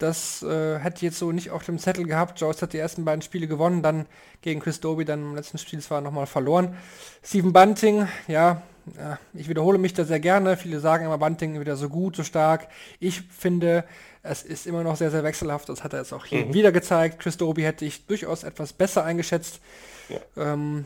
Das 0.03 0.43
äh, 0.43 0.81
hätte 0.81 1.05
jetzt 1.05 1.19
so 1.21 1.31
nicht 1.31 1.51
auf 1.53 1.65
dem 1.65 1.79
Zettel 1.79 2.05
gehabt. 2.05 2.41
Joyce 2.41 2.63
hat 2.63 2.73
die 2.73 2.79
ersten 2.79 3.05
beiden 3.05 3.23
Spiele 3.23 3.47
gewonnen, 3.47 3.83
dann 3.83 4.07
gegen 4.41 4.59
Chris 4.59 4.81
Doby, 4.81 5.05
dann 5.05 5.21
im 5.21 5.37
letzten 5.37 5.59
Spiel 5.59 5.79
zwar 5.81 6.01
nochmal 6.01 6.27
verloren. 6.27 6.77
Steven 7.23 7.53
Bunting, 7.53 8.09
ja, 8.27 8.63
ja, 8.99 9.21
ich 9.33 9.49
wiederhole 9.49 9.79
mich 9.79 9.95
da 9.95 10.05
sehr 10.05 10.19
gerne. 10.19 10.57
Viele 10.57 10.81
sagen 10.81 11.05
immer, 11.05 11.19
Bunting 11.19 11.61
wieder 11.61 11.77
so 11.77 11.89
gut, 11.89 12.17
so 12.17 12.25
stark. 12.25 12.67
Ich 12.99 13.21
finde, 13.21 13.85
es 14.25 14.43
ist 14.43 14.67
immer 14.67 14.83
noch 14.83 14.97
sehr, 14.97 15.13
sehr 15.13 15.23
wechselhaft. 15.23 15.69
Das 15.69 15.85
hat 15.85 15.93
er 15.93 16.01
jetzt 16.01 16.13
auch 16.13 16.25
hier 16.25 16.47
mhm. 16.47 16.55
wieder 16.55 16.73
gezeigt. 16.73 17.21
Chris 17.21 17.37
Doby 17.37 17.63
hätte 17.63 17.85
ich 17.85 18.05
durchaus 18.07 18.43
etwas 18.43 18.73
besser 18.73 19.05
eingeschätzt. 19.05 19.61
Ja. 20.09 20.53
Ähm, 20.53 20.85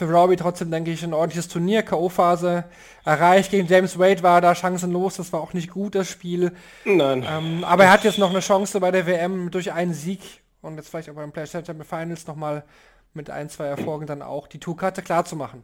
für 0.00 0.10
Robbie 0.10 0.36
trotzdem, 0.36 0.70
denke 0.70 0.90
ich, 0.90 1.04
ein 1.04 1.12
ordentliches 1.14 1.48
Turnier. 1.48 1.82
K.O.-Phase 1.82 2.64
erreicht. 3.04 3.50
Gegen 3.50 3.68
James 3.68 3.98
Wade 3.98 4.22
war 4.22 4.40
da 4.40 4.54
chancenlos. 4.54 5.16
Das 5.16 5.32
war 5.32 5.40
auch 5.40 5.52
nicht 5.52 5.70
gut, 5.70 5.94
das 5.94 6.10
Spiel. 6.10 6.52
Nein. 6.84 7.24
Ähm, 7.28 7.64
aber 7.64 7.84
er 7.84 7.92
hat 7.92 8.04
jetzt 8.04 8.18
noch 8.18 8.30
eine 8.30 8.40
Chance 8.40 8.80
bei 8.80 8.90
der 8.90 9.06
WM 9.06 9.50
durch 9.50 9.72
einen 9.72 9.94
Sieg 9.94 10.20
und 10.62 10.76
jetzt 10.76 10.88
vielleicht 10.88 11.10
auch 11.10 11.14
beim 11.14 11.32
PlayStation 11.32 11.84
Finals 11.84 12.26
nochmal 12.26 12.64
mit 13.12 13.28
ein, 13.28 13.48
zwei 13.50 13.66
Erfolgen 13.66 14.06
dann 14.06 14.22
auch 14.22 14.46
die 14.46 14.58
Tourkarte 14.58 15.02
klar 15.02 15.24
zu 15.24 15.36
machen. 15.36 15.62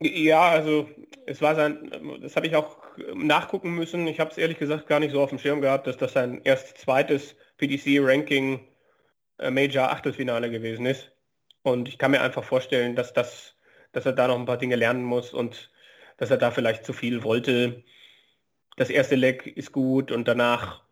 Ja, 0.00 0.50
also 0.50 0.88
es 1.26 1.42
war 1.42 1.54
sein, 1.54 1.90
das 2.20 2.36
habe 2.36 2.46
ich 2.46 2.54
auch 2.56 2.76
nachgucken 3.14 3.70
müssen. 3.74 4.06
Ich 4.06 4.20
habe 4.20 4.30
es 4.30 4.38
ehrlich 4.38 4.58
gesagt 4.58 4.86
gar 4.86 5.00
nicht 5.00 5.12
so 5.12 5.20
auf 5.20 5.30
dem 5.30 5.38
Schirm 5.38 5.60
gehabt, 5.60 5.86
dass 5.86 5.96
das 5.96 6.12
sein 6.12 6.40
erst 6.44 6.78
zweites 6.78 7.34
PDC-Ranking 7.58 8.60
äh, 9.38 9.50
Major 9.50 9.90
Achtelfinale 9.90 10.50
gewesen 10.50 10.86
ist. 10.86 11.10
Und 11.62 11.88
ich 11.88 11.98
kann 11.98 12.10
mir 12.10 12.20
einfach 12.20 12.44
vorstellen, 12.44 12.94
dass 12.94 13.12
das, 13.12 13.53
dass 13.94 14.06
er 14.06 14.12
da 14.12 14.28
noch 14.28 14.38
ein 14.38 14.46
paar 14.46 14.58
Dinge 14.58 14.76
lernen 14.76 15.04
muss 15.04 15.32
und 15.32 15.70
dass 16.18 16.30
er 16.30 16.36
da 16.36 16.50
vielleicht 16.50 16.84
zu 16.84 16.92
viel 16.92 17.22
wollte. 17.22 17.82
Das 18.76 18.90
erste 18.90 19.14
Leg 19.14 19.46
ist 19.46 19.72
gut 19.72 20.12
und 20.12 20.28
danach 20.28 20.82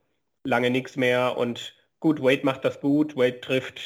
lange 0.45 0.71
nichts 0.71 0.97
mehr. 0.97 1.37
Und 1.37 1.75
gut, 2.01 2.23
Wade 2.23 2.45
macht 2.45 2.65
das 2.65 2.81
gut. 2.81 3.17
Wade 3.17 3.41
trifft 3.41 3.81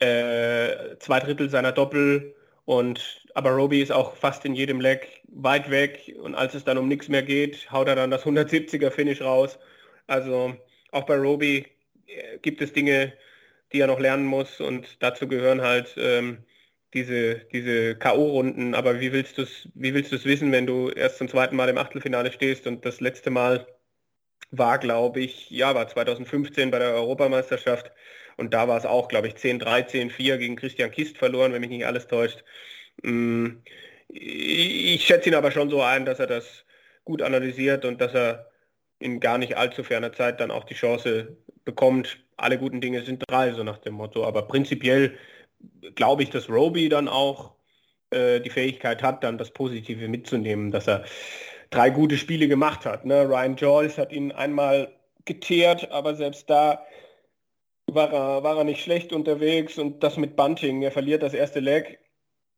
äh, 0.00 0.96
zwei 0.98 1.20
Drittel 1.20 1.50
seiner 1.50 1.72
Doppel 1.72 2.34
und 2.64 3.22
aber 3.34 3.50
Roby 3.50 3.80
ist 3.82 3.92
auch 3.92 4.16
fast 4.16 4.44
in 4.44 4.54
jedem 4.54 4.80
Leg 4.80 5.22
weit 5.28 5.70
weg 5.70 6.16
und 6.20 6.34
als 6.34 6.54
es 6.54 6.64
dann 6.64 6.78
um 6.78 6.88
nichts 6.88 7.08
mehr 7.08 7.22
geht, 7.22 7.70
haut 7.70 7.86
er 7.88 7.96
dann 7.96 8.10
das 8.10 8.24
170er 8.24 8.90
Finish 8.90 9.20
raus. 9.20 9.58
Also 10.06 10.56
auch 10.90 11.04
bei 11.04 11.16
Roby 11.16 11.66
äh, 12.06 12.38
gibt 12.38 12.60
es 12.60 12.72
Dinge, 12.72 13.12
die 13.72 13.80
er 13.80 13.86
noch 13.86 14.00
lernen 14.00 14.24
muss 14.24 14.60
und 14.60 15.02
dazu 15.02 15.28
gehören 15.28 15.62
halt 15.62 15.94
ähm, 15.96 16.38
diese, 16.94 17.36
diese 17.52 17.96
K.O.-Runden. 17.96 18.74
Aber 18.74 19.00
wie 19.00 19.12
willst 19.12 19.38
du 19.38 19.42
es 19.42 19.68
wie 19.74 19.94
willst 19.94 20.12
du 20.12 20.16
es 20.16 20.24
wissen, 20.24 20.52
wenn 20.52 20.66
du 20.66 20.90
erst 20.90 21.18
zum 21.18 21.28
zweiten 21.28 21.56
Mal 21.56 21.68
im 21.68 21.78
Achtelfinale 21.78 22.32
stehst 22.32 22.66
und 22.66 22.84
das 22.84 23.00
letzte 23.00 23.30
Mal 23.30 23.66
war, 24.50 24.78
glaube 24.78 25.20
ich, 25.20 25.50
ja, 25.50 25.74
war 25.74 25.88
2015 25.88 26.70
bei 26.70 26.78
der 26.78 26.94
Europameisterschaft 26.94 27.90
und 28.36 28.54
da 28.54 28.68
war 28.68 28.78
es 28.78 28.86
auch, 28.86 29.08
glaube 29.08 29.28
ich, 29.28 29.34
10-3, 29.34 29.88
10-4 29.88 30.38
gegen 30.38 30.56
Christian 30.56 30.90
Kist 30.90 31.18
verloren, 31.18 31.52
wenn 31.52 31.60
mich 31.60 31.70
nicht 31.70 31.86
alles 31.86 32.06
täuscht. 32.06 32.44
Mm, 33.02 33.62
ich 34.08 35.04
schätze 35.06 35.28
ihn 35.30 35.34
aber 35.34 35.50
schon 35.50 35.70
so 35.70 35.82
ein, 35.82 36.04
dass 36.04 36.20
er 36.20 36.26
das 36.26 36.64
gut 37.04 37.22
analysiert 37.22 37.84
und 37.84 38.00
dass 38.00 38.14
er 38.14 38.50
in 38.98 39.20
gar 39.20 39.38
nicht 39.38 39.56
allzu 39.56 39.84
ferner 39.84 40.12
Zeit 40.12 40.40
dann 40.40 40.50
auch 40.50 40.64
die 40.64 40.74
Chance 40.74 41.36
bekommt. 41.64 42.18
Alle 42.36 42.58
guten 42.58 42.80
Dinge 42.80 43.02
sind 43.02 43.24
drei, 43.28 43.52
so 43.52 43.64
nach 43.64 43.78
dem 43.78 43.94
Motto. 43.94 44.24
Aber 44.24 44.42
prinzipiell 44.42 45.16
glaube 45.94 46.22
ich, 46.22 46.30
dass 46.30 46.48
Roby 46.48 46.88
dann 46.88 47.08
auch 47.08 47.54
äh, 48.10 48.40
die 48.40 48.50
Fähigkeit 48.50 49.02
hat, 49.02 49.24
dann 49.24 49.38
das 49.38 49.50
Positive 49.50 50.08
mitzunehmen, 50.08 50.70
dass 50.70 50.86
er 50.86 51.04
drei 51.70 51.90
gute 51.90 52.16
Spiele 52.16 52.48
gemacht 52.48 52.86
hat. 52.86 53.04
Ne? 53.04 53.28
Ryan 53.28 53.56
Joyce 53.56 53.98
hat 53.98 54.12
ihn 54.12 54.32
einmal 54.32 54.92
geteert, 55.24 55.90
aber 55.90 56.14
selbst 56.14 56.48
da 56.48 56.84
war 57.86 58.12
er, 58.12 58.42
war 58.42 58.58
er 58.58 58.64
nicht 58.64 58.82
schlecht 58.82 59.12
unterwegs 59.12 59.78
und 59.78 60.02
das 60.02 60.16
mit 60.16 60.36
Bunting. 60.36 60.82
Er 60.82 60.92
verliert 60.92 61.22
das 61.22 61.34
erste 61.34 61.60
Leg 61.60 61.98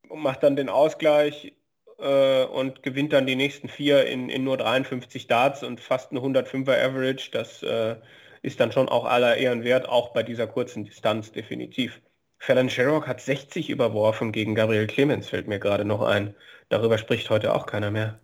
und 0.09 0.23
macht 0.23 0.43
dann 0.43 0.57
den 0.57 0.69
Ausgleich 0.69 1.55
äh, 1.99 2.45
und 2.45 2.83
gewinnt 2.83 3.13
dann 3.13 3.27
die 3.27 3.37
nächsten 3.37 3.69
vier 3.69 4.07
in, 4.07 4.29
in 4.29 4.45
nur 4.45 4.57
53 4.57 5.27
Darts 5.27 5.63
und 5.63 5.81
fast 5.81 6.13
ein 6.13 6.19
105er 6.19 6.83
Average. 6.83 7.31
Das 7.33 7.63
äh, 7.63 7.97
ist 8.43 8.61
dann 8.61 8.73
schon 8.73 8.89
auch 8.89 9.05
aller 9.05 9.37
Ehren 9.37 9.65
wert, 9.65 9.89
auch 9.89 10.13
bei 10.13 10.23
dieser 10.23 10.47
kurzen 10.47 10.85
Distanz 10.85 11.33
definitiv. 11.33 12.01
Fallon 12.39 12.71
Sherrock 12.71 13.07
hat 13.07 13.21
60 13.21 13.71
überworfen 13.71 14.33
gegen 14.33 14.55
Gabriel 14.55 14.87
Clemens, 14.87 15.29
fällt 15.29 15.49
mir 15.49 15.59
gerade 15.59 15.85
noch 15.85 16.03
ein. 16.03 16.35
Darüber 16.69 16.99
spricht 16.99 17.31
heute 17.31 17.55
auch 17.55 17.67
keiner 17.67 17.91
mehr. 17.91 18.21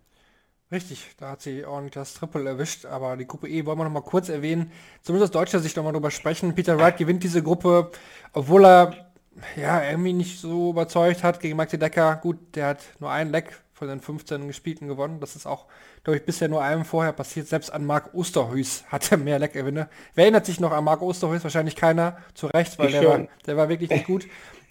Richtig, 0.71 1.11
da 1.17 1.31
hat 1.31 1.41
sie 1.41 1.63
ordentlich 1.63 1.93
das 1.93 2.15
Triple 2.15 2.49
erwischt, 2.49 2.85
aber 2.85 3.17
die 3.17 3.27
Gruppe 3.27 3.47
E 3.47 3.65
wollen 3.65 3.77
wir 3.77 3.83
noch 3.83 3.91
mal 3.91 4.01
kurz 4.01 4.29
erwähnen. 4.29 4.71
Zumindest 5.03 5.35
aus 5.35 5.39
deutscher 5.39 5.59
Sicht 5.59 5.77
noch 5.77 5.83
mal 5.83 5.91
drüber 5.91 6.09
sprechen. 6.11 6.55
Peter 6.55 6.79
Wright 6.79 6.97
gewinnt 6.97 7.23
diese 7.23 7.43
Gruppe, 7.43 7.91
obwohl 8.33 8.65
er 8.65 9.11
ja 9.55 9.83
irgendwie 9.83 10.13
nicht 10.13 10.39
so 10.39 10.71
überzeugt 10.71 11.23
hat 11.23 11.39
gegen 11.39 11.55
Maxi 11.57 11.77
Decker. 11.77 12.15
Gut, 12.15 12.55
der 12.55 12.67
hat 12.67 12.79
nur 12.99 13.11
einen 13.11 13.31
Leck 13.31 13.61
von 13.75 13.89
den 13.89 13.99
15 13.99 14.47
gespielten 14.47 14.87
gewonnen. 14.87 15.19
Das 15.19 15.35
ist 15.35 15.45
auch, 15.45 15.65
glaube 16.05 16.17
ich, 16.17 16.23
bisher 16.23 16.47
nur 16.47 16.63
einem 16.63 16.85
vorher 16.85 17.11
passiert. 17.11 17.47
Selbst 17.47 17.69
an 17.71 17.85
Marc 17.85 18.13
Osterhuis 18.13 18.85
hatte 18.89 19.17
mehr 19.17 19.37
Leckgewinne. 19.37 19.89
Wer 20.15 20.23
erinnert 20.23 20.45
sich 20.45 20.61
noch 20.61 20.71
an 20.71 20.85
Marc 20.85 21.01
Osterhuis? 21.01 21.43
Wahrscheinlich 21.43 21.75
keiner. 21.75 22.17
Zu 22.33 22.47
Recht, 22.47 22.79
weil 22.79 22.91
der 22.91 23.05
war, 23.05 23.27
der 23.45 23.57
war 23.57 23.69
wirklich 23.69 23.89
nicht 23.89 24.07
gut. 24.07 24.27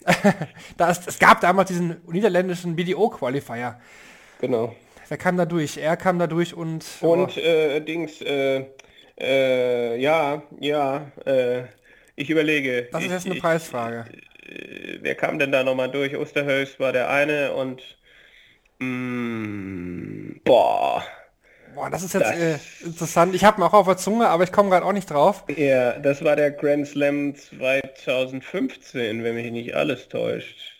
da 0.78 0.90
ist, 0.90 1.06
es 1.06 1.18
gab 1.18 1.42
damals 1.42 1.68
diesen 1.68 1.98
niederländischen 2.06 2.76
BDO-Qualifier. 2.76 3.78
Genau. 4.40 4.74
Wer 5.08 5.18
kam 5.18 5.36
da 5.36 5.44
durch? 5.44 5.76
Er 5.76 5.98
kam 5.98 6.18
da 6.18 6.26
durch 6.26 6.54
und... 6.54 6.84
Und 7.00 7.36
oh. 7.36 7.40
äh, 7.40 7.80
Dings, 7.80 8.22
äh, 8.22 8.64
äh, 9.20 10.00
ja, 10.00 10.42
ja, 10.60 11.12
äh, 11.26 11.64
ich 12.16 12.30
überlege. 12.30 12.88
Das 12.90 13.04
ist 13.04 13.10
jetzt 13.10 13.26
eine 13.26 13.34
ich, 13.34 13.42
Preisfrage. 13.42 14.06
Ich, 14.42 14.98
wer 15.02 15.14
kam 15.14 15.38
denn 15.38 15.52
da 15.52 15.62
nochmal 15.62 15.90
durch? 15.90 16.16
Osterhöchst 16.16 16.80
war 16.80 16.92
der 16.92 17.10
eine 17.10 17.52
und... 17.52 17.82
Mm, 18.78 20.40
boah... 20.44 21.04
Boah, 21.74 21.90
das 21.90 22.04
ist 22.04 22.14
jetzt 22.14 22.24
das, 22.24 22.36
äh, 22.38 22.58
interessant. 22.86 23.34
Ich 23.34 23.42
habe 23.44 23.60
mir 23.60 23.66
auch 23.66 23.72
auf 23.72 23.86
der 23.86 23.96
Zunge, 23.96 24.28
aber 24.28 24.44
ich 24.44 24.52
komme 24.52 24.70
gerade 24.70 24.86
auch 24.86 24.92
nicht 24.92 25.10
drauf. 25.10 25.44
Ja, 25.56 25.98
das 25.98 26.22
war 26.22 26.36
der 26.36 26.52
Grand 26.52 26.86
Slam 26.86 27.34
2015, 27.34 29.24
wenn 29.24 29.34
mich 29.34 29.50
nicht 29.50 29.74
alles 29.74 30.08
täuscht. 30.08 30.74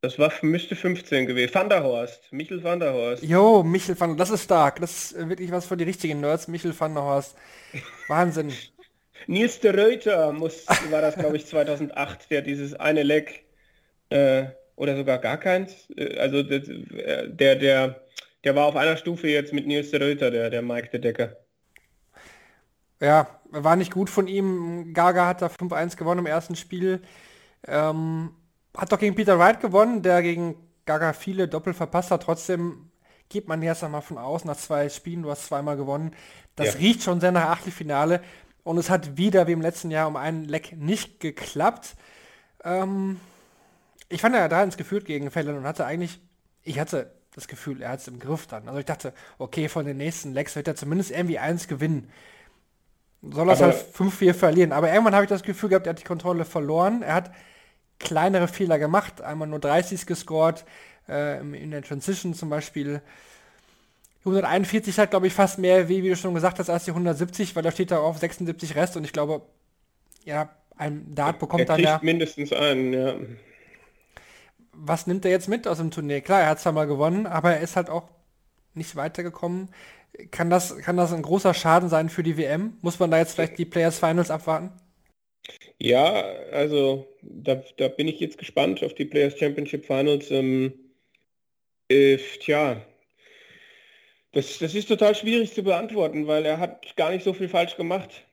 Das 0.00 0.18
war, 0.18 0.32
müsste 0.42 0.76
15 0.76 1.26
gewesen. 1.26 1.54
Van 1.54 1.68
der 1.68 1.82
Horst. 1.82 2.32
Michel 2.32 2.62
van 2.62 2.80
der 2.80 2.92
Horst. 2.92 3.22
Jo, 3.22 3.62
Michel 3.62 3.98
van 3.98 4.16
Das 4.16 4.30
ist 4.30 4.44
stark. 4.44 4.80
Das 4.80 5.12
ist 5.12 5.28
wirklich 5.28 5.50
was 5.50 5.66
für 5.66 5.76
die 5.76 5.84
richtigen 5.84 6.20
Nerds. 6.20 6.48
Michel 6.48 6.78
van 6.78 6.94
der 6.94 7.02
Horst. 7.02 7.36
Wahnsinn. 8.08 8.52
Nils 9.26 9.58
de 9.60 9.72
Reuter 9.72 10.32
muss, 10.32 10.66
war 10.90 11.00
das, 11.00 11.16
glaube 11.16 11.36
ich, 11.36 11.46
2008, 11.46 12.30
der 12.30 12.42
dieses 12.42 12.74
eine 12.74 13.02
Leck 13.02 13.44
äh, 14.10 14.44
oder 14.76 14.96
sogar 14.96 15.18
gar 15.18 15.38
keins. 15.38 15.90
Äh, 15.96 16.18
also 16.18 16.38
äh, 16.38 17.28
der, 17.28 17.56
der, 17.56 18.00
der 18.44 18.54
war 18.54 18.66
auf 18.66 18.76
einer 18.76 18.96
Stufe 18.96 19.28
jetzt 19.28 19.52
mit 19.52 19.66
Nils 19.66 19.90
de 19.90 20.00
Röther, 20.00 20.30
der, 20.30 20.50
der 20.50 20.62
Mike 20.62 20.90
de 20.90 21.00
Decker. 21.00 21.36
Ja, 23.00 23.40
war 23.50 23.76
nicht 23.76 23.92
gut 23.92 24.08
von 24.08 24.28
ihm. 24.28 24.94
Gaga 24.94 25.26
hat 25.26 25.42
da 25.42 25.46
5-1 25.46 25.96
gewonnen 25.96 26.20
im 26.20 26.26
ersten 26.26 26.56
Spiel. 26.56 27.02
Ähm, 27.66 28.30
hat 28.76 28.92
doch 28.92 28.98
gegen 28.98 29.14
Peter 29.14 29.38
Wright 29.38 29.60
gewonnen, 29.60 30.02
der 30.02 30.22
gegen 30.22 30.54
Gaga 30.86 31.12
viele 31.12 31.48
Doppel 31.48 31.74
verpasst 31.74 32.10
hat. 32.10 32.22
Trotzdem 32.22 32.90
geht 33.28 33.48
man 33.48 33.62
jetzt 33.62 33.82
einmal 33.82 34.02
von 34.02 34.18
aus, 34.18 34.44
nach 34.44 34.56
zwei 34.56 34.88
Spielen, 34.88 35.22
du 35.22 35.30
hast 35.30 35.46
zweimal 35.46 35.76
gewonnen. 35.76 36.14
Das 36.54 36.74
ja. 36.74 36.80
riecht 36.80 37.02
schon 37.02 37.20
sehr 37.20 37.32
nach 37.32 37.48
Achtelfinale. 37.48 38.20
Und 38.62 38.78
es 38.78 38.90
hat 38.90 39.16
wieder 39.16 39.46
wie 39.46 39.52
im 39.52 39.60
letzten 39.60 39.90
Jahr 39.90 40.08
um 40.08 40.16
einen 40.16 40.44
Leck 40.44 40.76
nicht 40.76 41.20
geklappt. 41.20 41.96
Ähm, 42.64 43.20
ich 44.08 44.20
fand 44.20 44.34
er 44.34 44.48
da 44.48 44.62
ins 44.62 44.76
Gefühl 44.76 45.02
gegen 45.02 45.30
Fallon 45.30 45.58
und 45.58 45.64
hatte 45.64 45.84
eigentlich, 45.84 46.20
ich 46.62 46.78
hatte 46.78 47.10
das 47.34 47.48
Gefühl, 47.48 47.82
er 47.82 47.90
hat 47.90 48.00
es 48.00 48.08
im 48.08 48.18
Griff 48.18 48.46
dann. 48.46 48.66
Also 48.66 48.80
ich 48.80 48.86
dachte, 48.86 49.12
okay, 49.38 49.68
von 49.68 49.84
den 49.84 49.98
nächsten 49.98 50.32
Lecks 50.32 50.56
wird 50.56 50.68
er 50.68 50.74
zumindest 50.74 51.10
irgendwie 51.10 51.38
eins 51.38 51.68
gewinnen. 51.68 52.10
Soll 53.22 53.48
er 53.48 53.58
halt 53.58 53.76
5-4 53.94 54.34
verlieren. 54.34 54.72
Aber 54.72 54.90
irgendwann 54.90 55.14
habe 55.14 55.24
ich 55.24 55.28
das 55.28 55.42
Gefühl 55.42 55.68
gehabt, 55.68 55.86
er 55.86 55.90
hat 55.90 56.00
die 56.00 56.04
Kontrolle 56.04 56.44
verloren. 56.44 57.02
Er 57.02 57.14
hat 57.14 57.32
kleinere 57.98 58.48
Fehler 58.48 58.78
gemacht. 58.78 59.20
Einmal 59.20 59.48
nur 59.48 59.58
30 59.58 60.06
gescored, 60.06 60.64
äh, 61.08 61.40
in 61.40 61.70
der 61.70 61.82
Transition 61.82 62.32
zum 62.32 62.48
Beispiel. 62.48 63.02
141 64.20 64.98
hat, 64.98 65.10
glaube 65.10 65.26
ich, 65.26 65.34
fast 65.34 65.58
mehr 65.58 65.88
wie, 65.88 66.02
wie 66.02 66.08
du 66.08 66.16
schon 66.16 66.34
gesagt 66.34 66.58
hast, 66.58 66.70
als 66.70 66.84
die 66.84 66.90
170, 66.90 67.54
weil 67.54 67.62
da 67.62 67.70
steht 67.70 67.90
da 67.90 67.98
auf 67.98 68.18
76 68.18 68.74
Rest 68.74 68.96
und 68.96 69.04
ich 69.04 69.12
glaube, 69.12 69.42
ja, 70.24 70.50
ein 70.76 71.14
Dart 71.14 71.38
bekommt 71.38 71.60
er 71.60 71.66
dann 71.66 71.80
ja... 71.80 72.00
mindestens 72.02 72.52
einen, 72.52 72.92
ja. 72.92 73.14
Was 74.78 75.06
nimmt 75.06 75.24
er 75.24 75.30
jetzt 75.30 75.48
mit 75.48 75.66
aus 75.66 75.78
dem 75.78 75.90
Turnier? 75.90 76.20
Klar, 76.20 76.42
er 76.42 76.50
hat 76.50 76.60
zwar 76.60 76.72
mal 76.72 76.86
gewonnen, 76.86 77.26
aber 77.26 77.54
er 77.54 77.60
ist 77.60 77.76
halt 77.76 77.90
auch 77.90 78.08
nicht 78.74 78.94
weitergekommen. 78.96 79.70
Kann 80.30 80.50
das, 80.50 80.76
kann 80.78 80.96
das 80.96 81.12
ein 81.12 81.22
großer 81.22 81.54
Schaden 81.54 81.88
sein 81.88 82.08
für 82.08 82.22
die 82.22 82.36
WM? 82.36 82.76
Muss 82.82 82.98
man 82.98 83.10
da 83.10 83.18
jetzt 83.18 83.34
vielleicht 83.34 83.58
die 83.58 83.64
Players 83.64 83.98
Finals 83.98 84.30
abwarten? 84.30 84.70
Ja, 85.78 86.22
also 86.52 87.06
da, 87.22 87.62
da 87.76 87.88
bin 87.88 88.08
ich 88.08 88.20
jetzt 88.20 88.38
gespannt 88.38 88.82
auf 88.82 88.94
die 88.94 89.04
Players 89.04 89.38
Championship 89.38 89.84
Finals. 89.86 90.30
Ähm, 90.30 90.72
äh, 91.88 92.18
tja, 92.40 92.82
das, 94.32 94.58
das 94.58 94.74
ist 94.74 94.88
total 94.88 95.14
schwierig 95.14 95.54
zu 95.54 95.62
beantworten, 95.62 96.26
weil 96.26 96.44
er 96.44 96.58
hat 96.58 96.96
gar 96.96 97.10
nicht 97.10 97.24
so 97.24 97.32
viel 97.32 97.48
falsch 97.48 97.76
gemacht. 97.76 98.26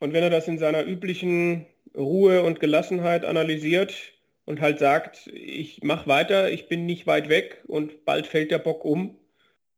Und 0.00 0.12
wenn 0.12 0.22
er 0.22 0.30
das 0.30 0.48
in 0.48 0.58
seiner 0.58 0.84
üblichen 0.84 1.66
Ruhe 1.96 2.42
und 2.42 2.60
Gelassenheit 2.60 3.24
analysiert 3.24 4.13
und 4.44 4.60
halt 4.60 4.78
sagt, 4.78 5.26
ich 5.28 5.82
mache 5.82 6.06
weiter, 6.06 6.50
ich 6.50 6.68
bin 6.68 6.86
nicht 6.86 7.06
weit 7.06 7.28
weg 7.28 7.62
und 7.66 8.04
bald 8.04 8.26
fällt 8.26 8.50
der 8.50 8.58
Bock 8.58 8.84
um, 8.84 9.18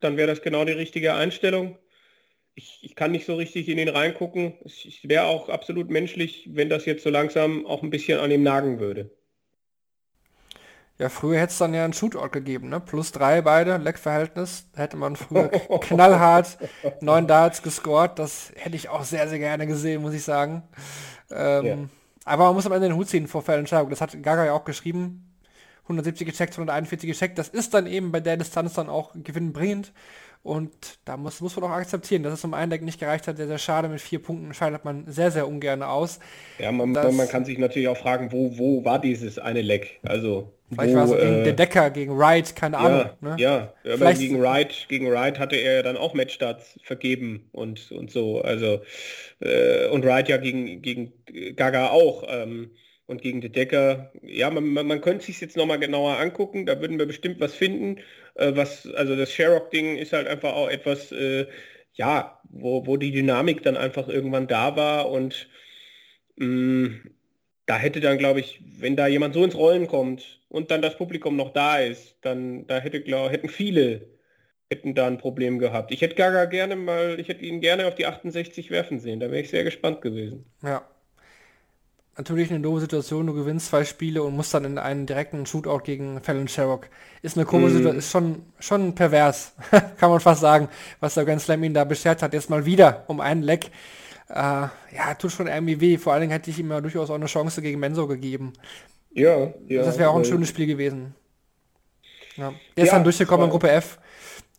dann 0.01 0.17
wäre 0.17 0.27
das 0.27 0.43
genau 0.43 0.65
die 0.65 0.73
richtige 0.73 1.15
Einstellung. 1.15 1.79
Ich, 2.55 2.81
ich, 2.83 2.97
kann 2.97 3.13
nicht 3.13 3.27
so 3.27 3.35
richtig 3.35 3.69
in 3.69 3.79
ihn 3.79 3.89
reingucken. 3.89 4.55
Es 4.65 4.85
wäre 5.03 5.25
auch 5.25 5.51
absolut 5.51 5.91
menschlich, 5.91 6.49
wenn 6.53 6.71
das 6.71 6.87
jetzt 6.87 7.03
so 7.03 7.11
langsam 7.11 7.67
auch 7.67 7.83
ein 7.83 7.91
bisschen 7.91 8.19
an 8.19 8.31
ihm 8.31 8.43
nagen 8.43 8.81
würde. 8.81 9.11
Ja, 10.99 11.11
früher 11.11 11.39
hätte 11.39 11.51
es 11.51 11.59
dann 11.59 11.75
ja 11.75 11.85
einen 11.85 11.93
Shootout 11.93 12.31
gegeben, 12.31 12.71
ne? 12.71 12.81
Plus 12.81 13.13
drei 13.13 13.43
beide, 13.43 13.77
Leckverhältnis. 13.77 14.71
Hätte 14.75 14.97
man 14.97 15.17
früher 15.17 15.49
knallhart 15.83 16.57
neun 17.03 17.27
Darts 17.27 17.63
gescored. 17.63 18.19
Das 18.19 18.53
hätte 18.57 18.77
ich 18.77 18.89
auch 18.89 19.05
sehr, 19.05 19.29
sehr 19.29 19.39
gerne 19.39 19.67
gesehen, 19.67 20.01
muss 20.01 20.15
ich 20.15 20.25
sagen. 20.25 20.63
Ähm, 21.31 21.67
ja. 21.67 21.77
Aber 22.27 22.47
man 22.47 22.55
muss 22.55 22.67
am 22.67 22.73
Ende 22.73 22.89
den 22.89 22.97
Hut 22.97 23.09
ziehen 23.09 23.29
vor 23.29 23.41
Fallentscheidung. 23.41 23.89
Das 23.89 24.01
hat 24.01 24.21
Gaga 24.23 24.45
ja 24.45 24.53
auch 24.53 24.65
geschrieben. 24.65 25.33
170 25.85 26.27
gecheckt, 26.27 26.55
141 26.55 27.09
gecheckt. 27.09 27.39
Das 27.39 27.49
ist 27.49 27.73
dann 27.73 27.87
eben 27.87 28.11
bei 28.11 28.19
der 28.19 28.37
Distanz 28.37 28.75
dann 28.75 28.89
auch 28.89 29.13
gewinnbringend. 29.15 29.93
Und 30.43 30.73
da 31.05 31.17
muss, 31.17 31.41
muss 31.41 31.57
man 31.57 31.71
auch 31.71 31.75
akzeptieren, 31.75 32.23
dass 32.23 32.35
es 32.35 32.45
um 32.45 32.55
ein 32.55 32.71
Deck 32.71 32.83
nicht 32.83 33.01
gereicht 33.01 33.27
hat. 33.27 33.37
Sehr, 33.37 33.49
sehr 33.49 33.59
schade. 33.59 33.89
Mit 33.89 34.01
vier 34.01 34.21
Punkten 34.21 34.55
scheidet 34.55 34.85
man 34.85 35.05
sehr, 35.07 35.31
sehr 35.31 35.49
ungern 35.49 35.83
aus. 35.83 36.21
Ja, 36.59 36.71
man, 36.73 36.93
man 36.93 37.29
kann 37.29 37.45
sich 37.45 37.59
natürlich 37.59 37.89
auch 37.89 37.97
fragen, 37.97 38.31
wo, 38.33 38.57
wo 38.57 38.85
war 38.85 39.01
dieses 39.01 39.39
eine 39.39 39.63
Leck? 39.63 39.99
Also 40.03 40.53
Vielleicht 40.73 40.95
wo, 40.95 40.97
war 40.97 41.05
es 41.05 41.11
so 41.11 41.17
gegen 41.17 41.41
äh, 41.41 41.45
der 41.45 41.53
Decker, 41.53 41.91
gegen 41.91 42.19
Wright, 42.19 42.57
keine 42.57 42.79
Ahnung. 42.79 43.11
Ja, 43.23 43.29
ne? 43.29 43.37
ja. 43.39 43.73
aber 43.95 44.15
gegen 44.15 44.41
Wright, 44.41 44.87
gegen 44.89 45.11
Wright 45.11 45.39
hatte 45.39 45.57
er 45.57 45.83
dann 45.83 45.97
auch 45.97 46.15
Matchstarts 46.15 46.79
vergeben 46.83 47.49
und, 47.53 47.93
und 47.93 48.11
so. 48.11 48.41
Also 48.41 48.81
äh, 49.41 49.89
und 49.89 50.05
Wright 50.05 50.29
ja 50.29 50.39
gegen, 50.39 50.83
gegen 50.83 51.13
Gaga 51.55 51.91
auch. 51.91 52.25
Ähm, 52.29 52.71
und 53.07 53.23
gegen 53.23 53.41
die 53.41 53.51
Decker, 53.53 54.11
ja, 54.23 54.51
man, 54.51 54.67
man, 54.69 54.87
man 54.87 55.01
könnte 55.01 55.25
sich 55.25 55.41
jetzt 55.41 55.57
nochmal 55.57 55.79
genauer 55.79 56.19
angucken, 56.19 56.67
da 56.67 56.81
würden 56.81 56.99
wir 56.99 57.07
bestimmt 57.07 57.41
was 57.41 57.55
finden. 57.55 58.01
Äh, 58.35 58.57
was, 58.57 58.87
also 58.95 59.17
das 59.17 59.33
Sherrock-Ding 59.33 59.97
ist 59.97 60.13
halt 60.13 60.27
einfach 60.27 60.55
auch 60.55 60.69
etwas, 60.69 61.13
äh, 61.13 61.47
ja, 61.95 62.41
wo, 62.51 62.87
wo 62.87 62.97
die 62.97 63.13
Dynamik 63.13 63.63
dann 63.63 63.77
einfach 63.77 64.09
irgendwann 64.09 64.49
da 64.49 64.77
war 64.77 65.11
und 65.11 65.49
mh, 66.37 66.47
mm, 66.47 67.11
da 67.67 67.79
hätte 67.79 68.01
dann, 68.01 68.19
glaube 68.19 68.41
ich, 68.41 68.61
wenn 68.79 68.97
da 68.97 69.09
jemand 69.09 69.35
so 69.35 69.43
ins 69.45 69.57
Rollen 69.57 69.89
kommt 69.89 70.41
und 70.49 70.71
dann 70.71 70.83
das 70.83 70.97
Publikum 70.97 71.37
noch 71.37 71.53
da 71.53 71.79
ist, 71.79 72.17
dann 72.23 72.67
da 72.67 72.79
hätte, 72.79 73.03
glaub, 73.03 73.31
hätten 73.31 73.49
viele 73.49 74.09
hätten 74.69 74.95
da 74.95 75.07
ein 75.07 75.19
Problem 75.19 75.59
gehabt. 75.59 75.93
Ich 75.93 76.01
hätte 76.01 76.17
Gaga 76.17 76.47
gerne 76.47 76.77
mal, 76.77 77.21
ich 77.21 77.29
hätte 77.29 77.45
ihn 77.45 77.61
gerne 77.61 77.87
auf 77.87 77.95
die 77.95 78.07
68 78.07 78.71
werfen 78.71 78.99
sehen, 78.99 79.21
da 79.21 79.31
wäre 79.31 79.41
ich 79.41 79.51
sehr 79.51 79.65
gespannt 79.65 80.01
gewesen. 80.01 80.45
Ja, 80.63 80.89
natürlich 82.17 82.51
eine 82.51 82.61
doofe 82.61 82.81
Situation, 82.81 83.27
du 83.27 83.35
gewinnst 83.35 83.69
zwei 83.69 83.85
Spiele 83.85 84.23
und 84.23 84.37
musst 84.37 84.55
dann 84.55 84.65
in 84.65 84.79
einen 84.79 85.07
direkten 85.07 85.47
Shootout 85.47 85.81
gegen 85.81 86.21
Fallon 86.21 86.49
Sherrock. 86.49 86.89
Ist 87.23 87.37
eine 87.37 87.47
komische 87.47 87.75
mm. 87.75 87.77
Situation, 87.77 87.99
ist 87.99 88.11
schon, 88.11 88.43
schon 88.59 88.95
pervers, 88.95 89.53
kann 89.99 90.11
man 90.11 90.21
fast 90.21 90.41
sagen, 90.41 90.69
was 91.01 91.15
der 91.15 91.25
Grand 91.25 91.41
Slam 91.41 91.63
ihn 91.65 91.75
da 91.75 91.85
beschert 91.85 92.23
hat. 92.23 92.33
Jetzt 92.33 92.51
mal 92.51 92.65
wieder 92.65 93.05
um 93.07 93.21
einen 93.21 93.43
Leck. 93.43 93.71
Äh, 94.29 94.35
ja, 94.35 95.15
tut 95.19 95.33
schon 95.33 95.47
irgendwie 95.47 95.81
weh. 95.81 95.99
Vor 95.99 96.13
allen 96.13 96.23
Dingen 96.23 96.33
hätte 96.33 96.51
ich 96.51 96.59
ihm 96.59 96.71
ja 96.71 96.81
durchaus 96.81 97.11
auch 97.11 97.15
eine 97.15 97.27
Chance 97.27 97.63
gegen 97.63 97.79
Menso 97.79 98.07
gegeben. 98.07 98.53
Ja, 99.13 99.53
ja. 99.69 99.83
Das 99.83 99.99
wäre 99.99 100.11
auch 100.11 100.17
ein 100.17 100.25
schönes 100.25 100.49
Spiel 100.49 100.67
gewesen. 100.67 101.15
Ja. 102.37 102.53
Der 102.77 102.85
ist 102.85 102.91
ja, 102.91 102.97
dann 102.97 103.05
durchgekommen 103.05 103.47
in 103.47 103.51
Gruppe 103.51 103.71
F. 103.71 103.99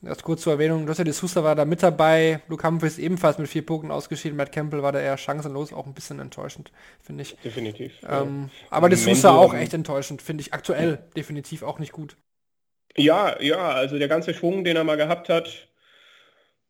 Das 0.07 0.23
kurz 0.23 0.41
zur 0.41 0.53
Erwähnung, 0.53 0.87
José 0.87 1.03
de 1.03 1.11
Sousa 1.11 1.43
war 1.43 1.55
da 1.55 1.65
mit 1.65 1.83
dabei, 1.83 2.39
Luke 2.47 2.65
Humphries 2.65 2.97
ebenfalls 2.97 3.37
mit 3.37 3.49
vier 3.49 3.65
Punkten 3.65 3.91
ausgeschieden, 3.91 4.37
Matt 4.37 4.51
Campbell 4.51 4.81
war 4.81 4.93
da 4.93 5.01
eher 5.01 5.17
chancenlos, 5.17 5.73
auch 5.73 5.85
ein 5.85 5.93
bisschen 5.93 6.19
enttäuschend, 6.19 6.71
finde 7.01 7.23
ich. 7.23 7.35
Definitiv. 7.43 7.93
Ähm, 8.09 8.49
ja. 8.61 8.67
Aber 8.69 8.89
de 8.89 8.97
Sousa 8.97 9.31
auch 9.31 9.53
echt 9.53 9.73
enttäuschend, 9.73 10.21
finde 10.21 10.41
ich 10.41 10.53
aktuell 10.53 10.99
definitiv 11.15 11.61
auch 11.63 11.79
nicht 11.79 11.91
gut. 11.91 12.15
Ja, 12.95 13.39
ja, 13.41 13.69
also 13.71 13.99
der 13.99 14.07
ganze 14.07 14.33
Schwung, 14.33 14.63
den 14.63 14.77
er 14.77 14.83
mal 14.83 14.97
gehabt 14.97 15.29
hat, 15.29 15.67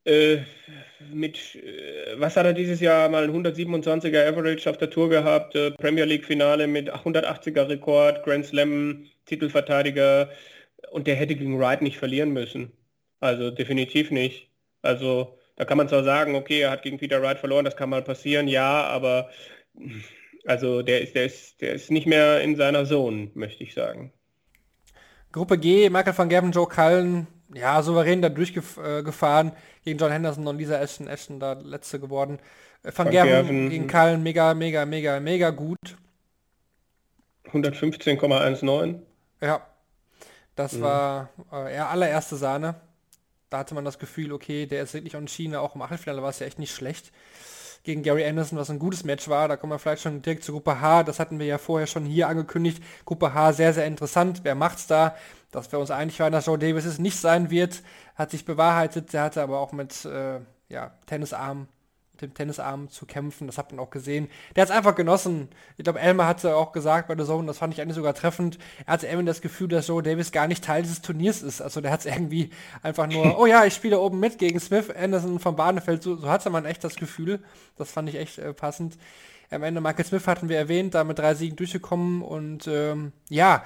äh, 0.03 0.39
mit, 1.11 1.55
äh, 1.55 2.19
was 2.19 2.37
hat 2.37 2.45
er 2.45 2.53
dieses 2.53 2.79
Jahr 2.79 3.07
mal 3.09 3.23
ein 3.23 3.31
127er 3.31 4.27
Average 4.27 4.69
auf 4.69 4.77
der 4.77 4.89
Tour 4.89 5.09
gehabt, 5.09 5.55
äh, 5.55 5.71
Premier 5.71 6.05
League 6.05 6.25
Finale 6.25 6.65
mit 6.65 6.89
180er 6.89 7.69
Rekord, 7.69 8.23
Grand 8.23 8.45
Slam, 8.45 9.05
Titelverteidiger 9.25 10.29
und 10.91 11.07
der 11.07 11.15
hätte 11.15 11.35
gegen 11.35 11.59
Wright 11.59 11.81
nicht 11.81 11.97
verlieren 11.97 12.31
müssen. 12.31 12.71
Also 13.19 13.51
definitiv 13.51 14.11
nicht. 14.11 14.49
Also 14.81 15.37
da 15.55 15.65
kann 15.65 15.77
man 15.77 15.89
zwar 15.89 16.03
sagen, 16.03 16.35
okay, 16.35 16.61
er 16.61 16.71
hat 16.71 16.83
gegen 16.83 16.97
Peter 16.97 17.21
Wright 17.21 17.39
verloren, 17.39 17.65
das 17.65 17.75
kann 17.75 17.89
mal 17.89 18.03
passieren, 18.03 18.47
ja, 18.47 18.83
aber 18.83 19.29
also 20.45 20.83
der 20.83 21.01
ist, 21.01 21.15
der 21.15 21.25
ist, 21.25 21.61
der 21.61 21.73
ist 21.73 21.91
nicht 21.91 22.05
mehr 22.07 22.41
in 22.41 22.55
seiner 22.55 22.85
Zone, 22.85 23.31
möchte 23.33 23.63
ich 23.63 23.73
sagen. 23.73 24.13
Gruppe 25.31 25.57
G, 25.57 25.89
Michael 25.89 26.17
van 26.17 26.29
Gerven, 26.29 26.51
Joe 26.51 26.67
Cullen, 26.67 27.27
ja, 27.53 27.81
souverän 27.81 28.21
da 28.21 28.29
durchgefahren 28.29 29.51
gegen 29.83 29.97
John 29.97 30.11
Henderson 30.11 30.47
und 30.47 30.57
Lisa 30.57 30.79
Ashton, 30.79 31.07
Ashton 31.07 31.39
da 31.39 31.53
letzte 31.53 31.99
geworden. 31.99 32.39
Äh, 32.83 32.91
van, 32.95 33.05
van 33.05 33.11
Gerven, 33.11 33.31
Gerven 33.31 33.69
gegen 33.69 33.87
Cullen 33.87 34.23
mega, 34.23 34.53
mega, 34.53 34.85
mega, 34.85 35.19
mega 35.19 35.49
gut. 35.49 35.97
115,19. 37.51 38.99
Ja, 39.41 39.65
das 40.55 40.73
mhm. 40.73 40.81
war 40.81 41.29
äh, 41.51 41.77
allererste 41.77 42.35
Sahne 42.35 42.75
da 43.49 43.59
hatte 43.59 43.75
man 43.75 43.85
das 43.85 43.99
Gefühl, 43.99 44.31
okay, 44.33 44.65
der 44.65 44.83
ist 44.83 44.93
wirklich 44.93 45.15
on 45.15 45.27
Schiene, 45.27 45.59
auch 45.61 45.75
im 45.75 45.81
Achtelfinale 45.81 46.21
war 46.21 46.29
es 46.29 46.39
ja 46.39 46.47
echt 46.47 46.59
nicht 46.59 46.73
schlecht 46.73 47.11
gegen 47.87 48.03
Gary 48.03 48.25
Anderson, 48.25 48.59
was 48.59 48.69
ein 48.69 48.79
gutes 48.79 49.05
Match 49.05 49.29
war. 49.29 49.47
Da 49.47 49.55
kommen 49.55 49.71
wir 49.71 49.79
vielleicht 49.79 50.01
schon 50.01 50.21
direkt 50.21 50.43
zu 50.43 50.51
Gruppe 50.51 50.81
H. 50.81 51.03
Das 51.03 51.19
hatten 51.19 51.39
wir 51.39 51.45
ja 51.45 51.57
vorher 51.57 51.87
schon 51.87 52.05
hier 52.05 52.27
angekündigt. 52.27 52.83
Gruppe 53.05 53.33
H 53.33 53.53
sehr, 53.53 53.73
sehr 53.73 53.85
interessant. 53.85 54.41
Wer 54.43 54.55
macht's 54.55 54.87
da? 54.87 55.15
Dass 55.51 55.71
wir 55.71 55.79
uns 55.79 55.89
einig 55.89 56.19
waren, 56.19 56.33
dass 56.33 56.47
Joe 56.47 56.59
Davis 56.59 56.83
es 56.83 56.99
nicht 56.99 57.17
sein 57.17 57.49
wird, 57.49 57.81
hat 58.15 58.31
sich 58.31 58.43
bewahrheitet. 58.43 59.13
Der 59.13 59.23
hatte 59.23 59.41
aber 59.41 59.59
auch 59.59 59.71
mit 59.71 60.03
äh, 60.03 60.41
ja, 60.67 60.91
Tennisarm 61.05 61.67
dem 62.21 62.33
Tennisarm 62.33 62.89
zu 62.89 63.05
kämpfen. 63.05 63.47
Das 63.47 63.57
hat 63.57 63.71
man 63.71 63.79
auch 63.79 63.89
gesehen. 63.89 64.29
Der 64.55 64.61
hat 64.63 64.69
es 64.69 64.75
einfach 64.75 64.95
genossen. 64.95 65.49
Ich 65.77 65.83
glaube, 65.83 65.99
Elmer 65.99 66.25
hatte 66.27 66.55
auch 66.55 66.71
gesagt 66.71 67.07
bei 67.07 67.15
der 67.15 67.25
Zone, 67.25 67.47
das 67.47 67.57
fand 67.57 67.73
ich 67.73 67.81
eigentlich 67.81 67.95
sogar 67.95 68.13
treffend. 68.13 68.57
Er 68.85 68.93
hatte 68.93 69.07
irgendwie 69.07 69.25
das 69.25 69.41
Gefühl, 69.41 69.67
dass 69.67 69.87
Joe 69.87 70.03
Davis 70.03 70.31
gar 70.31 70.47
nicht 70.47 70.63
Teil 70.63 70.83
dieses 70.83 71.01
Turniers 71.01 71.41
ist. 71.41 71.61
Also 71.61 71.81
der 71.81 71.91
hat 71.91 72.01
es 72.01 72.05
irgendwie 72.05 72.49
einfach 72.83 73.07
nur, 73.07 73.39
oh 73.39 73.45
ja, 73.45 73.65
ich 73.65 73.73
spiele 73.73 73.99
oben 73.99 74.19
mit 74.19 74.37
gegen 74.37 74.59
Smith, 74.59 74.89
Anderson 74.89 75.39
vom 75.39 75.55
Bahnefeld. 75.55 76.03
So, 76.03 76.15
so 76.15 76.29
hatte 76.29 76.49
man 76.49 76.65
echt 76.65 76.83
das 76.83 76.95
Gefühl. 76.95 77.39
Das 77.77 77.91
fand 77.91 78.09
ich 78.09 78.15
echt 78.15 78.39
äh, 78.39 78.53
passend. 78.53 78.97
Am 79.49 79.63
Ende 79.63 79.79
Michael 79.79 80.05
Smith 80.05 80.27
hatten 80.27 80.49
wir 80.49 80.57
erwähnt, 80.57 80.93
da 80.93 81.05
mit 81.05 81.19
drei 81.19 81.33
Siegen 81.33 81.55
durchgekommen 81.55 82.21
und 82.21 82.67
ähm, 82.67 83.13
ja, 83.29 83.63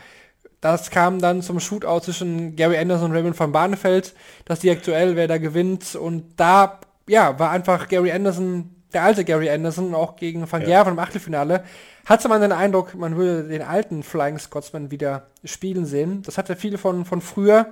das 0.61 0.91
kam 0.91 1.19
dann 1.19 1.41
zum 1.41 1.59
Shootout 1.59 2.01
zwischen 2.01 2.55
Gary 2.55 2.77
Anderson 2.77 3.09
und 3.09 3.17
Raymond 3.17 3.37
van 3.37 3.51
Barneveld, 3.51 4.13
dass 4.45 4.59
die 4.59 4.69
aktuell, 4.69 5.15
wer 5.15 5.27
da 5.27 5.39
gewinnt. 5.39 5.95
Und 5.95 6.39
da, 6.39 6.79
ja, 7.07 7.37
war 7.39 7.51
einfach 7.51 7.87
Gary 7.87 8.11
Anderson, 8.11 8.75
der 8.93 9.03
alte 9.03 9.25
Gary 9.25 9.49
Anderson, 9.49 9.93
auch 9.95 10.15
gegen 10.15 10.49
Van 10.51 10.63
Gerven 10.63 10.93
im 10.93 10.99
Achtelfinale, 10.99 11.63
hatte 12.05 12.27
man 12.27 12.41
den 12.41 12.51
Eindruck, 12.51 12.95
man 12.95 13.15
würde 13.15 13.47
den 13.47 13.61
alten 13.61 14.03
Flying 14.03 14.39
Scotsman 14.39 14.91
wieder 14.91 15.27
spielen 15.43 15.85
sehen. 15.85 16.23
Das 16.23 16.37
hatte 16.37 16.55
viel 16.55 16.77
von, 16.77 17.05
von 17.05 17.21
früher. 17.21 17.67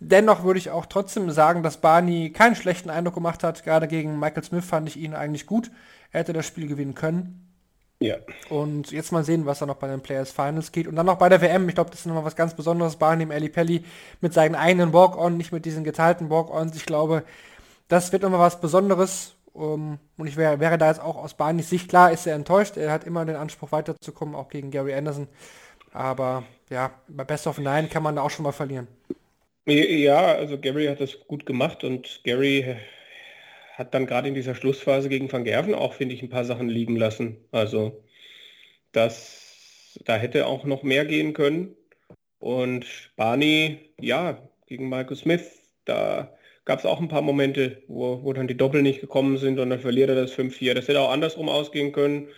Dennoch 0.00 0.44
würde 0.44 0.58
ich 0.58 0.70
auch 0.70 0.86
trotzdem 0.86 1.30
sagen, 1.30 1.62
dass 1.62 1.78
Barney 1.78 2.30
keinen 2.30 2.56
schlechten 2.56 2.88
Eindruck 2.88 3.14
gemacht 3.14 3.44
hat. 3.44 3.64
Gerade 3.64 3.86
gegen 3.86 4.18
Michael 4.18 4.44
Smith 4.44 4.64
fand 4.64 4.88
ich 4.88 4.96
ihn 4.96 5.14
eigentlich 5.14 5.46
gut. 5.46 5.70
Er 6.10 6.20
hätte 6.20 6.32
das 6.32 6.46
Spiel 6.46 6.66
gewinnen 6.66 6.94
können. 6.94 7.46
Ja. 8.02 8.16
Und 8.48 8.92
jetzt 8.92 9.12
mal 9.12 9.24
sehen, 9.24 9.44
was 9.44 9.58
da 9.58 9.66
noch 9.66 9.76
bei 9.76 9.86
den 9.86 10.00
Players 10.00 10.32
Finals 10.32 10.72
geht. 10.72 10.86
Und 10.86 10.96
dann 10.96 11.04
noch 11.04 11.18
bei 11.18 11.28
der 11.28 11.42
WM. 11.42 11.68
Ich 11.68 11.74
glaube, 11.74 11.90
das 11.90 12.00
ist 12.00 12.06
nochmal 12.06 12.24
was 12.24 12.34
ganz 12.34 12.54
Besonderes. 12.54 12.96
Barney 12.96 13.24
im 13.24 13.30
Ali 13.30 13.50
Pelli 13.50 13.84
mit 14.22 14.32
seinen 14.32 14.54
eigenen 14.54 14.94
Walk-On, 14.94 15.36
nicht 15.36 15.52
mit 15.52 15.66
diesen 15.66 15.84
geteilten 15.84 16.30
Walk-Ons. 16.30 16.74
Ich 16.76 16.86
glaube, 16.86 17.24
das 17.90 18.12
wird 18.12 18.22
nochmal 18.22 18.40
was 18.40 18.60
Besonderes. 18.60 19.36
Um, 19.52 19.98
und 20.16 20.28
ich 20.28 20.36
wär, 20.36 20.60
wäre 20.60 20.78
da 20.78 20.88
jetzt 20.88 21.02
auch 21.02 21.16
aus 21.16 21.34
Barneys 21.34 21.68
Sicht 21.68 21.88
klar, 21.88 22.12
ist 22.12 22.24
er 22.24 22.36
enttäuscht. 22.36 22.76
Er 22.76 22.92
hat 22.92 23.04
immer 23.04 23.24
den 23.24 23.34
Anspruch 23.34 23.72
weiterzukommen, 23.72 24.36
auch 24.36 24.48
gegen 24.48 24.70
Gary 24.70 24.94
Anderson. 24.94 25.26
Aber 25.92 26.44
ja, 26.70 26.92
bei 27.08 27.24
Best 27.24 27.48
of 27.48 27.58
Nine 27.58 27.88
kann 27.88 28.04
man 28.04 28.14
da 28.14 28.22
auch 28.22 28.30
schon 28.30 28.44
mal 28.44 28.52
verlieren. 28.52 28.86
Ja, 29.66 30.34
also 30.34 30.56
Gary 30.56 30.86
hat 30.86 31.00
das 31.00 31.18
gut 31.26 31.46
gemacht 31.46 31.82
und 31.82 32.20
Gary 32.22 32.76
hat 33.74 33.92
dann 33.92 34.06
gerade 34.06 34.28
in 34.28 34.34
dieser 34.34 34.54
Schlussphase 34.54 35.08
gegen 35.08 35.30
Van 35.30 35.44
Gerven 35.44 35.74
auch, 35.74 35.94
finde 35.94 36.14
ich, 36.14 36.22
ein 36.22 36.30
paar 36.30 36.44
Sachen 36.44 36.68
liegen 36.68 36.96
lassen. 36.96 37.36
Also 37.50 38.04
das, 38.92 39.98
da 40.04 40.16
hätte 40.16 40.46
auch 40.46 40.64
noch 40.64 40.84
mehr 40.84 41.04
gehen 41.04 41.32
können. 41.32 41.76
Und 42.38 42.86
Barney, 43.16 43.92
ja, 44.00 44.38
gegen 44.66 44.88
Michael 44.88 45.16
Smith, 45.16 45.60
da 45.84 46.32
gab 46.64 46.78
es 46.78 46.86
auch 46.86 47.00
ein 47.00 47.08
paar 47.08 47.22
Momente, 47.22 47.82
wo, 47.88 48.22
wo 48.22 48.32
dann 48.32 48.48
die 48.48 48.56
Doppel 48.56 48.82
nicht 48.82 49.00
gekommen 49.00 49.38
sind 49.38 49.58
und 49.58 49.70
dann 49.70 49.80
verliert 49.80 50.10
er 50.10 50.16
das 50.16 50.32
5-4. 50.32 50.74
Das 50.74 50.88
hätte 50.88 51.00
auch 51.00 51.10
andersrum 51.10 51.48
ausgehen 51.48 51.92
können. 51.92 52.28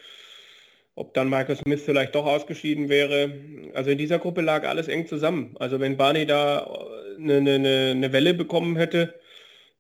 Ob 0.95 1.15
dann 1.15 1.31
Michael 1.31 1.57
Smith 1.57 1.83
vielleicht 1.83 2.15
doch 2.15 2.27
ausgeschieden 2.27 2.89
wäre. 2.89 3.33
Also 3.75 3.91
in 3.91 3.99
dieser 3.99 4.19
Gruppe 4.19 4.43
lag 4.43 4.69
alles 4.69 4.89
eng 4.89 5.07
zusammen. 5.07 5.57
Also 5.59 5.81
wenn 5.81 5.97
Barney 5.97 6.27
da 6.27 6.71
eine, 7.19 7.37
eine, 7.37 7.91
eine 7.93 8.13
Welle 8.13 8.35
bekommen 8.35 8.77
hätte, 8.77 9.15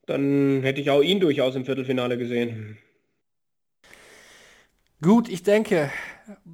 dann 0.07 0.62
hätte 0.62 0.80
ich 0.80 0.90
auch 0.90 1.03
ihn 1.03 1.20
durchaus 1.20 1.55
im 1.55 1.64
Viertelfinale 1.64 2.16
gesehen. 2.16 2.78
Gut, 5.03 5.28
ich 5.28 5.43
denke, 5.43 5.90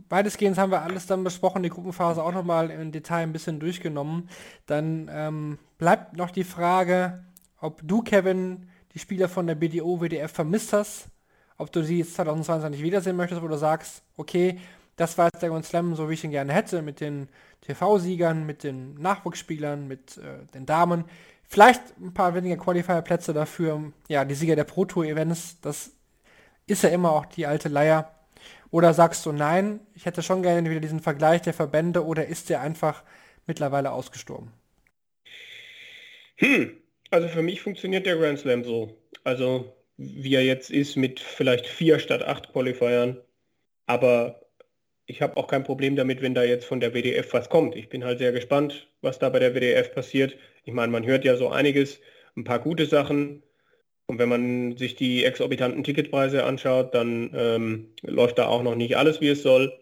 weitestgehend 0.09 0.59
haben 0.59 0.73
wir 0.73 0.83
alles 0.83 1.07
dann 1.07 1.23
besprochen, 1.23 1.63
die 1.63 1.69
Gruppenphase 1.69 2.23
auch 2.23 2.33
nochmal 2.33 2.71
im 2.71 2.93
Detail 2.93 3.23
ein 3.23 3.33
bisschen 3.33 3.61
durchgenommen. 3.61 4.29
Dann 4.67 5.11
ähm, 5.13 5.59
bleibt 5.77 6.17
noch 6.17 6.31
die 6.31 6.45
Frage, 6.45 7.25
ob 7.61 7.81
du, 7.83 8.03
Kevin, 8.03 8.69
die 8.95 8.99
Spieler 8.99 9.29
von 9.29 9.47
der 9.47 9.55
BDO, 9.55 10.01
WDF 10.01 10.33
vermisst 10.33 10.73
hast, 10.73 11.09
ob 11.57 11.73
du 11.73 11.83
sie 11.83 11.99
jetzt 11.99 12.15
2022 12.15 12.83
wiedersehen 12.83 13.17
möchtest, 13.17 13.43
wo 13.43 13.49
du 13.49 13.57
sagst, 13.57 14.03
okay, 14.17 14.59
das 14.97 15.17
war 15.17 15.27
jetzt 15.27 15.43
der 15.43 15.51
Grand 15.51 15.65
Slam, 15.65 15.95
so 15.95 16.09
wie 16.09 16.15
ich 16.15 16.25
ihn 16.25 16.31
gerne 16.31 16.53
hätte, 16.53 16.83
mit 16.83 17.01
den 17.01 17.29
TV-Siegern, 17.63 18.47
mit 18.47 18.65
den 18.65 18.95
Nachwuchsspielern, 18.95 19.87
mit 19.87 20.19
äh, 20.19 20.45
den 20.55 20.67
Damen. 20.67 21.05
Vielleicht 21.49 21.83
ein 22.01 22.13
paar 22.13 22.35
weniger 22.35 22.57
Qualifier-Plätze 22.57 23.33
dafür, 23.33 23.93
ja, 24.09 24.25
die 24.25 24.35
Sieger 24.35 24.57
der 24.57 24.65
Pro 24.65 24.85
Tour-Events, 24.85 25.61
das 25.61 25.93
ist 26.67 26.83
ja 26.83 26.91
immer 26.91 27.13
auch 27.13 27.27
die 27.27 27.47
alte 27.47 27.69
Leier. 27.69 28.13
Oder 28.71 28.93
sagst 28.93 29.25
du, 29.25 29.33
nein, 29.33 29.81
ich 29.95 30.05
hätte 30.05 30.23
schon 30.23 30.43
gerne 30.43 30.69
wieder 30.69 30.81
diesen 30.81 31.01
Vergleich 31.01 31.43
der 31.43 31.55
Verbände 31.55 32.05
oder 32.05 32.27
ist 32.27 32.51
der 32.51 32.61
einfach 32.61 33.03
mittlerweile 33.47 33.93
ausgestorben? 33.93 34.53
Hm, 36.37 36.78
also 37.11 37.29
für 37.29 37.43
mich 37.43 37.61
funktioniert 37.61 38.07
der 38.07 38.17
Grand 38.17 38.39
Slam 38.39 38.65
so. 38.65 38.97
Also 39.25 39.75
wie 39.97 40.35
er 40.35 40.45
jetzt 40.45 40.71
ist 40.71 40.97
mit 40.97 41.21
vielleicht 41.21 41.67
vier 41.67 41.99
statt 41.99 42.23
acht 42.23 42.53
Qualifiern. 42.53 43.19
Aber 43.87 44.41
ich 45.07 45.23
habe 45.23 45.37
auch 45.37 45.49
kein 45.49 45.65
Problem 45.65 45.97
damit, 45.97 46.23
wenn 46.23 46.35
da 46.35 46.45
jetzt 46.45 46.67
von 46.67 46.81
der 46.81 46.93
WDF 46.95 47.33
was 47.33 47.49
kommt. 47.49 47.75
Ich 47.77 47.89
bin 47.89 48.05
halt 48.05 48.19
sehr 48.19 48.33
gespannt, 48.33 48.89
was 49.01 49.19
da 49.19 49.29
bei 49.31 49.39
der 49.39 49.55
WDF 49.55 49.93
passiert. 49.95 50.37
Ich 50.65 50.73
meine, 50.73 50.93
man 50.93 51.07
hört 51.07 51.25
ja 51.25 51.37
so 51.37 51.49
einiges, 51.49 52.01
ein 52.37 52.45
paar 52.45 52.61
gute 52.61 52.87
Sachen. 52.87 53.43
Und 54.07 54.19
wenn 54.19 54.29
man 54.29 54.77
sich 54.77 54.95
die 54.97 55.25
exorbitanten 55.25 55.85
Ticketpreise 55.85 56.45
anschaut, 56.45 56.95
dann 56.95 57.31
ähm, 57.35 57.89
läuft 58.03 58.39
da 58.39 58.47
auch 58.47 58.63
noch 58.63 58.75
nicht 58.75 58.97
alles, 58.97 59.21
wie 59.21 59.29
es 59.29 59.43
soll. 59.43 59.73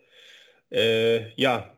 Äh, 0.70 1.31
ja, 1.37 1.76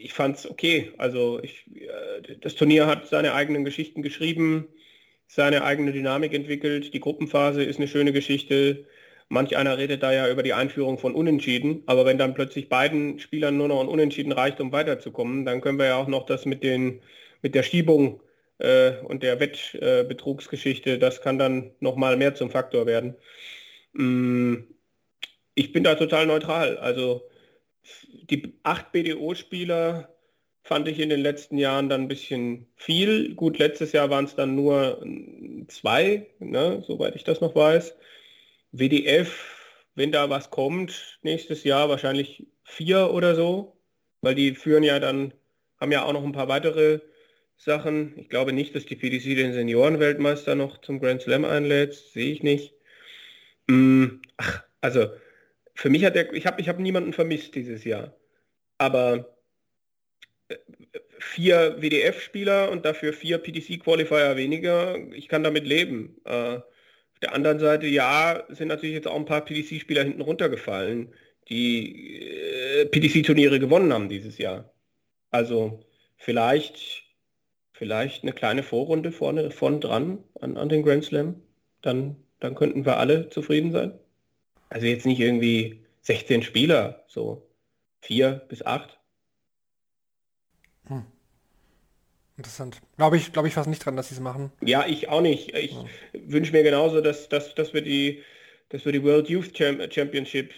ich 0.00 0.12
fand 0.12 0.36
es 0.36 0.50
okay. 0.50 0.92
Also 0.98 1.40
ich, 1.42 1.66
äh, 1.74 2.36
das 2.40 2.54
Turnier 2.54 2.86
hat 2.86 3.06
seine 3.08 3.34
eigenen 3.34 3.64
Geschichten 3.64 4.02
geschrieben, 4.02 4.68
seine 5.26 5.64
eigene 5.64 5.92
Dynamik 5.92 6.32
entwickelt. 6.34 6.94
Die 6.94 7.00
Gruppenphase 7.00 7.62
ist 7.62 7.78
eine 7.78 7.88
schöne 7.88 8.12
Geschichte. 8.12 8.86
Manch 9.28 9.56
einer 9.56 9.76
redet 9.76 10.02
da 10.02 10.12
ja 10.12 10.30
über 10.30 10.42
die 10.42 10.54
Einführung 10.54 10.98
von 10.98 11.14
Unentschieden, 11.14 11.82
aber 11.86 12.06
wenn 12.06 12.16
dann 12.16 12.32
plötzlich 12.34 12.70
beiden 12.70 13.18
Spielern 13.18 13.58
nur 13.58 13.68
noch 13.68 13.80
ein 13.80 13.88
Unentschieden 13.88 14.32
reicht, 14.32 14.58
um 14.60 14.72
weiterzukommen, 14.72 15.44
dann 15.44 15.60
können 15.60 15.78
wir 15.78 15.86
ja 15.86 15.96
auch 15.96 16.08
noch 16.08 16.24
das 16.24 16.46
mit 16.46 16.62
den 16.62 17.02
mit 17.42 17.54
der 17.54 17.62
Schiebung 17.62 18.22
äh, 18.58 18.92
und 19.04 19.22
der 19.22 19.40
Wettbetrugsgeschichte, 19.40 20.92
äh, 20.92 20.98
das 20.98 21.22
kann 21.22 21.38
dann 21.38 21.72
noch 21.80 21.96
mal 21.96 22.16
mehr 22.16 22.34
zum 22.34 22.50
Faktor 22.50 22.86
werden. 22.86 23.16
Mm, 23.92 24.56
ich 25.54 25.72
bin 25.72 25.84
da 25.84 25.94
total 25.94 26.26
neutral. 26.26 26.78
Also 26.78 27.28
die 28.30 28.54
acht 28.62 28.92
BDO-Spieler 28.92 30.14
fand 30.62 30.86
ich 30.86 31.00
in 31.00 31.08
den 31.08 31.20
letzten 31.20 31.56
Jahren 31.56 31.88
dann 31.88 32.02
ein 32.02 32.08
bisschen 32.08 32.66
viel. 32.76 33.34
Gut, 33.34 33.58
letztes 33.58 33.92
Jahr 33.92 34.10
waren 34.10 34.26
es 34.26 34.36
dann 34.36 34.54
nur 34.54 35.04
zwei, 35.68 36.26
ne, 36.40 36.82
soweit 36.86 37.16
ich 37.16 37.24
das 37.24 37.40
noch 37.40 37.54
weiß. 37.54 37.96
WDF, 38.72 39.32
wenn 39.94 40.12
da 40.12 40.28
was 40.28 40.50
kommt, 40.50 41.18
nächstes 41.22 41.64
Jahr 41.64 41.88
wahrscheinlich 41.88 42.46
vier 42.64 43.12
oder 43.12 43.34
so, 43.34 43.80
weil 44.20 44.34
die 44.34 44.54
führen 44.54 44.82
ja 44.82 45.00
dann, 45.00 45.32
haben 45.80 45.92
ja 45.92 46.04
auch 46.04 46.12
noch 46.12 46.24
ein 46.24 46.32
paar 46.32 46.48
weitere 46.48 47.00
Sachen. 47.56 48.12
Ich 48.18 48.28
glaube 48.28 48.52
nicht, 48.52 48.74
dass 48.74 48.84
die 48.84 48.96
PDC 48.96 49.36
den 49.36 49.54
Seniorenweltmeister 49.54 50.54
noch 50.54 50.80
zum 50.82 51.00
Grand 51.00 51.22
Slam 51.22 51.44
einlädt. 51.44 51.94
Sehe 51.94 52.30
ich 52.30 52.42
nicht. 52.42 52.74
Mm, 53.68 54.20
ach, 54.36 54.64
also 54.80 55.08
für 55.78 55.90
mich 55.90 56.04
hat 56.04 56.16
der, 56.16 56.32
ich 56.34 56.44
habe 56.44 56.60
ich 56.60 56.68
hab 56.68 56.80
niemanden 56.80 57.12
vermisst 57.12 57.54
dieses 57.54 57.84
Jahr. 57.84 58.16
Aber 58.78 59.36
äh, 60.48 60.56
vier 61.20 61.76
WDF-Spieler 61.80 62.70
und 62.72 62.84
dafür 62.84 63.12
vier 63.12 63.38
PDC-Qualifier 63.38 64.36
weniger, 64.36 64.98
ich 65.12 65.28
kann 65.28 65.44
damit 65.44 65.66
leben. 65.66 66.20
Äh, 66.24 66.56
auf 66.56 67.20
der 67.22 67.32
anderen 67.34 67.60
Seite, 67.60 67.86
ja, 67.86 68.44
sind 68.48 68.68
natürlich 68.68 68.96
jetzt 68.96 69.06
auch 69.06 69.16
ein 69.16 69.24
paar 69.24 69.44
PDC-Spieler 69.44 70.02
hinten 70.02 70.20
runtergefallen, 70.22 71.14
die 71.48 72.22
äh, 72.22 72.86
PDC-Turniere 72.86 73.60
gewonnen 73.60 73.92
haben 73.92 74.08
dieses 74.08 74.38
Jahr. 74.38 74.72
Also 75.30 75.84
vielleicht 76.16 77.04
vielleicht 77.72 78.24
eine 78.24 78.32
kleine 78.32 78.64
Vorrunde 78.64 79.12
vorne 79.12 79.52
von 79.52 79.80
dran 79.80 80.24
an, 80.40 80.56
an 80.56 80.68
den 80.68 80.82
Grand 80.82 81.04
Slam, 81.04 81.40
dann, 81.82 82.16
dann 82.40 82.56
könnten 82.56 82.84
wir 82.84 82.96
alle 82.98 83.28
zufrieden 83.30 83.70
sein. 83.70 84.00
Also 84.68 84.86
jetzt 84.86 85.06
nicht 85.06 85.20
irgendwie 85.20 85.84
16 86.02 86.42
Spieler, 86.42 87.04
so 87.08 87.46
vier 88.00 88.46
bis 88.48 88.64
acht. 88.64 88.98
Hm. 90.86 91.04
Interessant. 92.36 92.80
Glaube 92.96 93.16
ich, 93.16 93.32
glaube 93.32 93.48
ich 93.48 93.54
fast 93.54 93.68
nicht 93.68 93.84
dran, 93.84 93.96
dass 93.96 94.08
sie 94.08 94.14
es 94.14 94.20
machen. 94.20 94.52
Ja, 94.60 94.86
ich 94.86 95.08
auch 95.08 95.20
nicht. 95.20 95.54
Ich 95.54 95.72
ja. 95.72 95.84
wünsche 96.12 96.52
mir 96.52 96.62
genauso, 96.62 97.00
dass, 97.00 97.28
dass, 97.28 97.54
dass 97.54 97.74
wir 97.74 97.82
die, 97.82 98.22
dass 98.68 98.84
wir 98.84 98.92
die 98.92 99.02
World 99.02 99.28
Youth 99.28 99.56
Championship, 99.56 100.52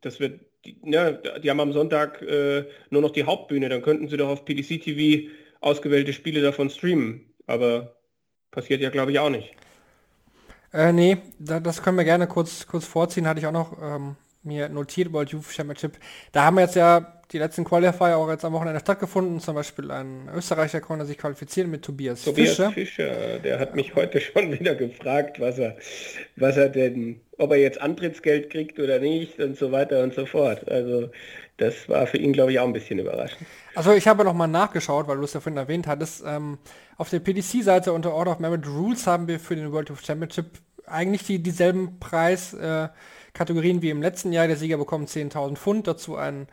dass 0.00 0.18
wir 0.18 0.40
die, 0.64 0.78
ne, 0.82 1.20
die 1.42 1.50
haben 1.50 1.60
am 1.60 1.72
Sonntag 1.72 2.22
äh, 2.22 2.64
nur 2.90 3.02
noch 3.02 3.10
die 3.10 3.24
Hauptbühne, 3.24 3.68
dann 3.68 3.82
könnten 3.82 4.08
sie 4.08 4.16
doch 4.16 4.28
auf 4.28 4.44
PDC 4.44 4.82
TV 4.82 5.30
ausgewählte 5.60 6.12
Spiele 6.12 6.40
davon 6.40 6.70
streamen. 6.70 7.34
Aber 7.46 7.96
passiert 8.50 8.80
ja, 8.80 8.90
glaube 8.90 9.12
ich, 9.12 9.18
auch 9.18 9.30
nicht. 9.30 9.54
Äh, 10.72 10.92
nee, 10.92 11.18
da, 11.38 11.60
das 11.60 11.82
können 11.82 11.96
wir 11.96 12.04
gerne 12.04 12.26
kurz, 12.26 12.66
kurz 12.66 12.86
vorziehen. 12.86 13.26
Hatte 13.26 13.40
ich 13.40 13.46
auch 13.46 13.52
noch 13.52 13.76
ähm, 13.82 14.16
mir 14.42 14.68
notiert, 14.68 15.12
World 15.12 15.30
Youth 15.30 15.52
Championship. 15.52 15.98
Da 16.32 16.44
haben 16.44 16.56
wir 16.56 16.62
jetzt 16.62 16.76
ja 16.76 17.20
die 17.32 17.38
letzten 17.38 17.64
Qualifier 17.64 18.16
auch 18.16 18.28
jetzt 18.28 18.44
am 18.44 18.52
Wochenende 18.52 18.80
stattgefunden. 18.80 19.40
Zum 19.40 19.54
Beispiel 19.54 19.90
ein 19.90 20.28
Österreicher 20.34 20.80
konnte 20.80 21.06
sich 21.06 21.18
qualifizieren 21.18 21.70
mit 21.70 21.82
Tobias, 21.82 22.24
Tobias 22.24 22.50
Fischer. 22.50 22.70
Fischer. 22.72 23.38
Der 23.38 23.58
hat 23.58 23.76
mich 23.76 23.94
heute 23.94 24.20
schon 24.20 24.52
wieder 24.52 24.74
gefragt, 24.74 25.40
was 25.40 25.58
er, 25.58 25.76
was 26.36 26.56
er 26.56 26.68
denn, 26.68 27.20
ob 27.38 27.52
er 27.52 27.58
jetzt 27.58 27.80
Antrittsgeld 27.80 28.50
kriegt 28.50 28.78
oder 28.80 28.98
nicht 28.98 29.38
und 29.40 29.56
so 29.56 29.70
weiter 29.72 30.02
und 30.02 30.14
so 30.14 30.26
fort. 30.26 30.68
Also 30.68 31.10
das 31.60 31.88
war 31.88 32.06
für 32.06 32.16
ihn, 32.16 32.32
glaube 32.32 32.52
ich, 32.52 32.58
auch 32.58 32.66
ein 32.66 32.72
bisschen 32.72 32.98
überraschend. 32.98 33.46
Also 33.74 33.92
ich 33.92 34.08
habe 34.08 34.24
noch 34.24 34.34
mal 34.34 34.46
nachgeschaut, 34.46 35.06
weil 35.08 35.18
du 35.18 35.24
es 35.24 35.34
ja 35.34 35.40
vorhin 35.40 35.58
erwähnt 35.58 35.86
hattest. 35.86 36.22
Ähm, 36.26 36.58
auf 36.96 37.10
der 37.10 37.20
PDC-Seite 37.20 37.92
unter 37.92 38.14
Order 38.14 38.32
of 38.32 38.38
Merit 38.38 38.66
Rules 38.66 39.06
haben 39.06 39.28
wir 39.28 39.38
für 39.38 39.56
den 39.56 39.70
World 39.70 39.90
of 39.90 40.00
Championship 40.00 40.46
eigentlich 40.86 41.24
die, 41.24 41.42
dieselben 41.42 42.00
Preiskategorien 42.00 43.78
äh, 43.78 43.82
wie 43.82 43.90
im 43.90 44.00
letzten 44.00 44.32
Jahr. 44.32 44.46
Der 44.46 44.56
Sieger 44.56 44.78
bekommt 44.78 45.10
10.000 45.10 45.56
Pfund, 45.56 45.86
dazu 45.86 46.16
ein 46.16 46.48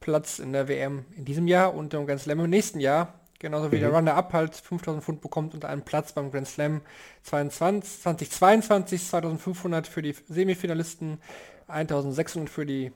Platz 0.00 0.38
in 0.38 0.52
der 0.52 0.68
WM 0.68 1.04
in 1.16 1.24
diesem 1.24 1.48
Jahr 1.48 1.74
und 1.74 1.92
im 1.94 2.06
Grand 2.06 2.20
Slam 2.20 2.40
im 2.40 2.50
nächsten 2.50 2.78
Jahr. 2.80 3.14
Genauso 3.40 3.72
wie 3.72 3.76
mhm. 3.76 3.80
der 3.80 3.90
Runner-Up 3.90 4.32
halt 4.32 4.54
5000 4.54 5.02
Pfund 5.02 5.20
bekommt 5.20 5.54
und 5.54 5.64
einen 5.64 5.82
Platz 5.82 6.12
beim 6.12 6.30
Grand 6.30 6.46
Slam 6.46 6.82
22, 7.24 8.02
2022, 8.02 9.08
2500 9.08 9.88
für 9.88 10.02
die 10.02 10.14
Semifinalisten, 10.28 11.18
1600 11.66 12.48
für 12.48 12.64
die 12.64 12.92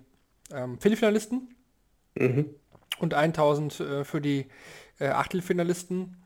ähm, 0.53 0.79
Viertelfinalisten 0.79 1.56
mhm. 2.19 2.47
und 2.99 3.15
1000 3.15 3.81
äh, 3.81 4.05
für 4.05 4.21
die 4.21 4.47
äh, 4.99 5.09
Achtelfinalisten. 5.09 6.17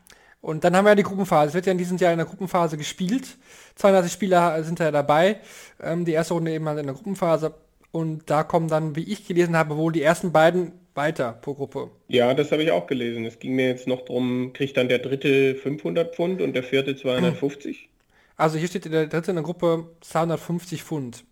Und 0.41 0.63
dann 0.63 0.75
haben 0.75 0.85
wir 0.85 0.89
ja 0.89 0.95
die 0.95 1.03
Gruppenphase. 1.03 1.49
Es 1.49 1.53
wird 1.53 1.67
ja 1.67 1.71
in 1.71 1.77
diesem 1.77 1.97
Jahr 1.97 2.11
in 2.11 2.17
der 2.17 2.25
Gruppenphase 2.25 2.77
gespielt. 2.77 3.37
32 3.75 4.11
Spieler 4.11 4.63
sind 4.63 4.79
ja 4.79 4.91
dabei. 4.91 5.37
Ähm, 5.79 6.03
die 6.03 6.13
erste 6.13 6.33
Runde 6.33 6.51
eben 6.51 6.67
halt 6.67 6.79
in 6.79 6.87
der 6.87 6.95
Gruppenphase. 6.95 7.53
Und 7.91 8.29
da 8.29 8.43
kommen 8.43 8.67
dann, 8.67 8.95
wie 8.95 9.03
ich 9.03 9.27
gelesen 9.27 9.55
habe, 9.55 9.77
wohl 9.77 9.91
die 9.91 10.01
ersten 10.01 10.31
beiden 10.31 10.71
weiter 10.95 11.33
pro 11.33 11.53
Gruppe. 11.53 11.91
Ja, 12.07 12.33
das 12.33 12.51
habe 12.51 12.63
ich 12.63 12.71
auch 12.71 12.87
gelesen. 12.87 13.25
Es 13.25 13.39
ging 13.39 13.55
mir 13.55 13.67
jetzt 13.67 13.87
noch 13.87 14.01
darum, 14.01 14.51
kriegt 14.53 14.77
dann 14.77 14.89
der 14.89 14.99
dritte 14.99 15.55
500 15.55 16.15
Pfund 16.15 16.41
und 16.41 16.53
der 16.53 16.63
vierte 16.63 16.95
250? 16.95 17.89
Also 18.37 18.57
hier 18.57 18.67
steht 18.67 18.85
der 18.85 19.07
dritte 19.07 19.31
in 19.31 19.35
der 19.35 19.43
Gruppe 19.43 19.85
250 20.01 20.83
Pfund. 20.83 21.23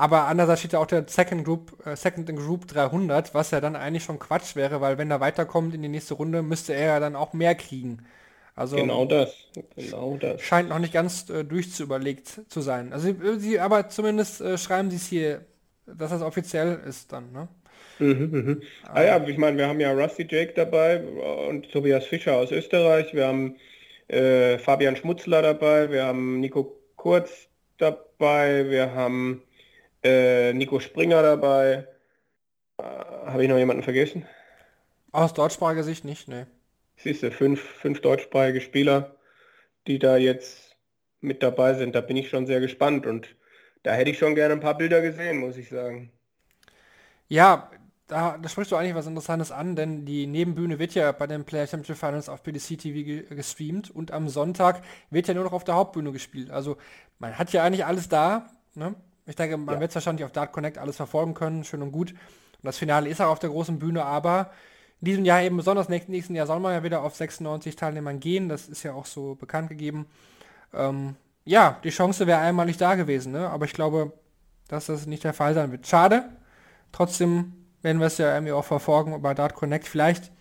Aber 0.00 0.28
andererseits 0.28 0.60
steht 0.60 0.72
ja 0.72 0.78
auch 0.78 0.86
der 0.86 1.06
Second 1.06 1.44
Group, 1.44 1.86
äh, 1.86 1.94
Second 1.94 2.30
in 2.30 2.36
Group 2.36 2.66
300, 2.66 3.34
was 3.34 3.50
ja 3.50 3.60
dann 3.60 3.76
eigentlich 3.76 4.02
schon 4.02 4.18
Quatsch 4.18 4.56
wäre, 4.56 4.80
weil 4.80 4.96
wenn 4.96 5.10
er 5.10 5.20
weiterkommt 5.20 5.74
in 5.74 5.82
die 5.82 5.88
nächste 5.90 6.14
Runde, 6.14 6.42
müsste 6.42 6.72
er 6.72 6.86
ja 6.86 7.00
dann 7.00 7.16
auch 7.16 7.34
mehr 7.34 7.54
kriegen. 7.54 8.06
Also 8.56 8.76
genau 8.76 9.04
das, 9.04 9.34
genau 9.76 10.16
das. 10.16 10.40
Scheint 10.40 10.70
noch 10.70 10.78
nicht 10.78 10.94
ganz 10.94 11.28
äh, 11.28 11.44
durchzuüberlegt 11.44 12.40
zu 12.48 12.62
sein. 12.62 12.94
Also 12.94 13.08
sie, 13.08 13.40
sie 13.40 13.60
aber 13.60 13.90
zumindest 13.90 14.40
äh, 14.40 14.56
schreiben 14.56 14.90
sie 14.90 14.96
es 14.96 15.06
hier, 15.06 15.44
dass 15.84 16.10
das 16.10 16.22
offiziell 16.22 16.80
ist 16.88 17.12
dann, 17.12 17.30
ne? 17.32 17.48
Mhm, 17.98 18.30
mhm. 18.30 18.62
Ah 18.88 19.02
ja, 19.02 19.22
ich 19.26 19.36
meine, 19.36 19.58
wir 19.58 19.68
haben 19.68 19.80
ja 19.80 19.92
Rusty 19.92 20.26
Jake 20.26 20.54
dabei 20.54 21.02
und 21.46 21.70
Tobias 21.70 22.06
Fischer 22.06 22.36
aus 22.36 22.50
Österreich, 22.50 23.12
wir 23.12 23.26
haben 23.26 23.56
äh, 24.08 24.56
Fabian 24.58 24.96
Schmutzler 24.96 25.42
dabei, 25.42 25.90
wir 25.90 26.04
haben 26.06 26.40
Nico 26.40 26.74
Kurz 26.96 27.48
dabei, 27.76 28.70
wir 28.70 28.94
haben 28.94 29.42
äh, 30.02 30.52
Nico 30.52 30.80
Springer 30.80 31.22
dabei. 31.22 31.86
Äh, 32.78 32.82
Habe 32.82 33.42
ich 33.42 33.48
noch 33.48 33.58
jemanden 33.58 33.82
vergessen? 33.82 34.26
Aus 35.12 35.34
deutschsprachiger 35.34 35.82
Sicht 35.82 36.04
nicht, 36.04 36.28
ne. 36.28 36.46
Siehst 36.96 37.22
du, 37.22 37.30
fünf, 37.30 37.60
fünf 37.60 38.00
deutschsprachige 38.00 38.60
Spieler, 38.60 39.16
die 39.86 39.98
da 39.98 40.16
jetzt 40.16 40.76
mit 41.20 41.42
dabei 41.42 41.74
sind. 41.74 41.94
Da 41.94 42.00
bin 42.00 42.16
ich 42.16 42.28
schon 42.28 42.46
sehr 42.46 42.60
gespannt 42.60 43.06
und 43.06 43.34
da 43.82 43.92
hätte 43.92 44.10
ich 44.10 44.18
schon 44.18 44.34
gerne 44.34 44.54
ein 44.54 44.60
paar 44.60 44.76
Bilder 44.76 45.00
gesehen, 45.00 45.38
muss 45.38 45.56
ich 45.56 45.68
sagen. 45.70 46.12
Ja, 47.28 47.70
da, 48.06 48.38
da 48.38 48.48
sprichst 48.48 48.72
du 48.72 48.76
eigentlich 48.76 48.94
was 48.94 49.06
Interessantes 49.06 49.52
an, 49.52 49.76
denn 49.76 50.04
die 50.04 50.26
Nebenbühne 50.26 50.78
wird 50.78 50.94
ja 50.94 51.12
bei 51.12 51.26
den 51.26 51.44
Player 51.44 51.66
Championship 51.66 51.96
Finals 51.96 52.28
auf 52.28 52.42
PDC 52.42 52.78
TV 52.78 53.34
gestreamt 53.34 53.90
und 53.90 54.10
am 54.10 54.28
Sonntag 54.28 54.82
wird 55.10 55.28
ja 55.28 55.34
nur 55.34 55.44
noch 55.44 55.52
auf 55.52 55.64
der 55.64 55.76
Hauptbühne 55.76 56.12
gespielt. 56.12 56.50
Also 56.50 56.76
man 57.18 57.38
hat 57.38 57.52
ja 57.52 57.62
eigentlich 57.62 57.84
alles 57.84 58.08
da. 58.08 58.50
Ne? 58.74 58.94
Ich 59.30 59.36
denke, 59.36 59.56
man 59.56 59.76
ja. 59.76 59.80
wird 59.80 59.90
es 59.90 59.94
wahrscheinlich 59.94 60.24
auf 60.24 60.32
Dart 60.32 60.50
Connect 60.50 60.76
alles 60.76 60.96
verfolgen 60.96 61.34
können, 61.34 61.62
schön 61.62 61.82
und 61.82 61.92
gut. 61.92 62.10
Und 62.10 62.64
das 62.64 62.78
Finale 62.78 63.08
ist 63.08 63.20
auch 63.20 63.28
auf 63.28 63.38
der 63.38 63.50
großen 63.50 63.78
Bühne, 63.78 64.04
aber 64.04 64.50
in 65.00 65.04
diesem 65.04 65.24
Jahr 65.24 65.40
eben 65.40 65.56
besonders 65.56 65.88
nächsten 65.88 66.34
Jahr 66.34 66.48
soll 66.48 66.58
man 66.58 66.72
ja 66.72 66.82
wieder 66.82 67.02
auf 67.02 67.14
96 67.14 67.76
Teilnehmern 67.76 68.18
gehen. 68.18 68.48
Das 68.48 68.68
ist 68.68 68.82
ja 68.82 68.92
auch 68.92 69.06
so 69.06 69.36
bekannt 69.36 69.68
gegeben. 69.68 70.06
Ähm, 70.74 71.14
ja, 71.44 71.78
die 71.84 71.90
Chance 71.90 72.26
wäre 72.26 72.40
einmalig 72.40 72.76
da 72.76 72.96
gewesen, 72.96 73.30
ne? 73.30 73.48
aber 73.48 73.66
ich 73.66 73.72
glaube, 73.72 74.12
dass 74.66 74.86
das 74.86 75.06
nicht 75.06 75.22
der 75.22 75.32
Fall 75.32 75.54
sein 75.54 75.70
wird. 75.70 75.86
Schade. 75.86 76.24
Trotzdem 76.90 77.52
werden 77.82 78.00
wir 78.00 78.08
es 78.08 78.18
ja 78.18 78.34
irgendwie 78.34 78.52
auch 78.52 78.64
verfolgen 78.64 79.22
bei 79.22 79.32
Dart 79.32 79.54
Connect. 79.54 79.86
Vielleicht 79.86 80.32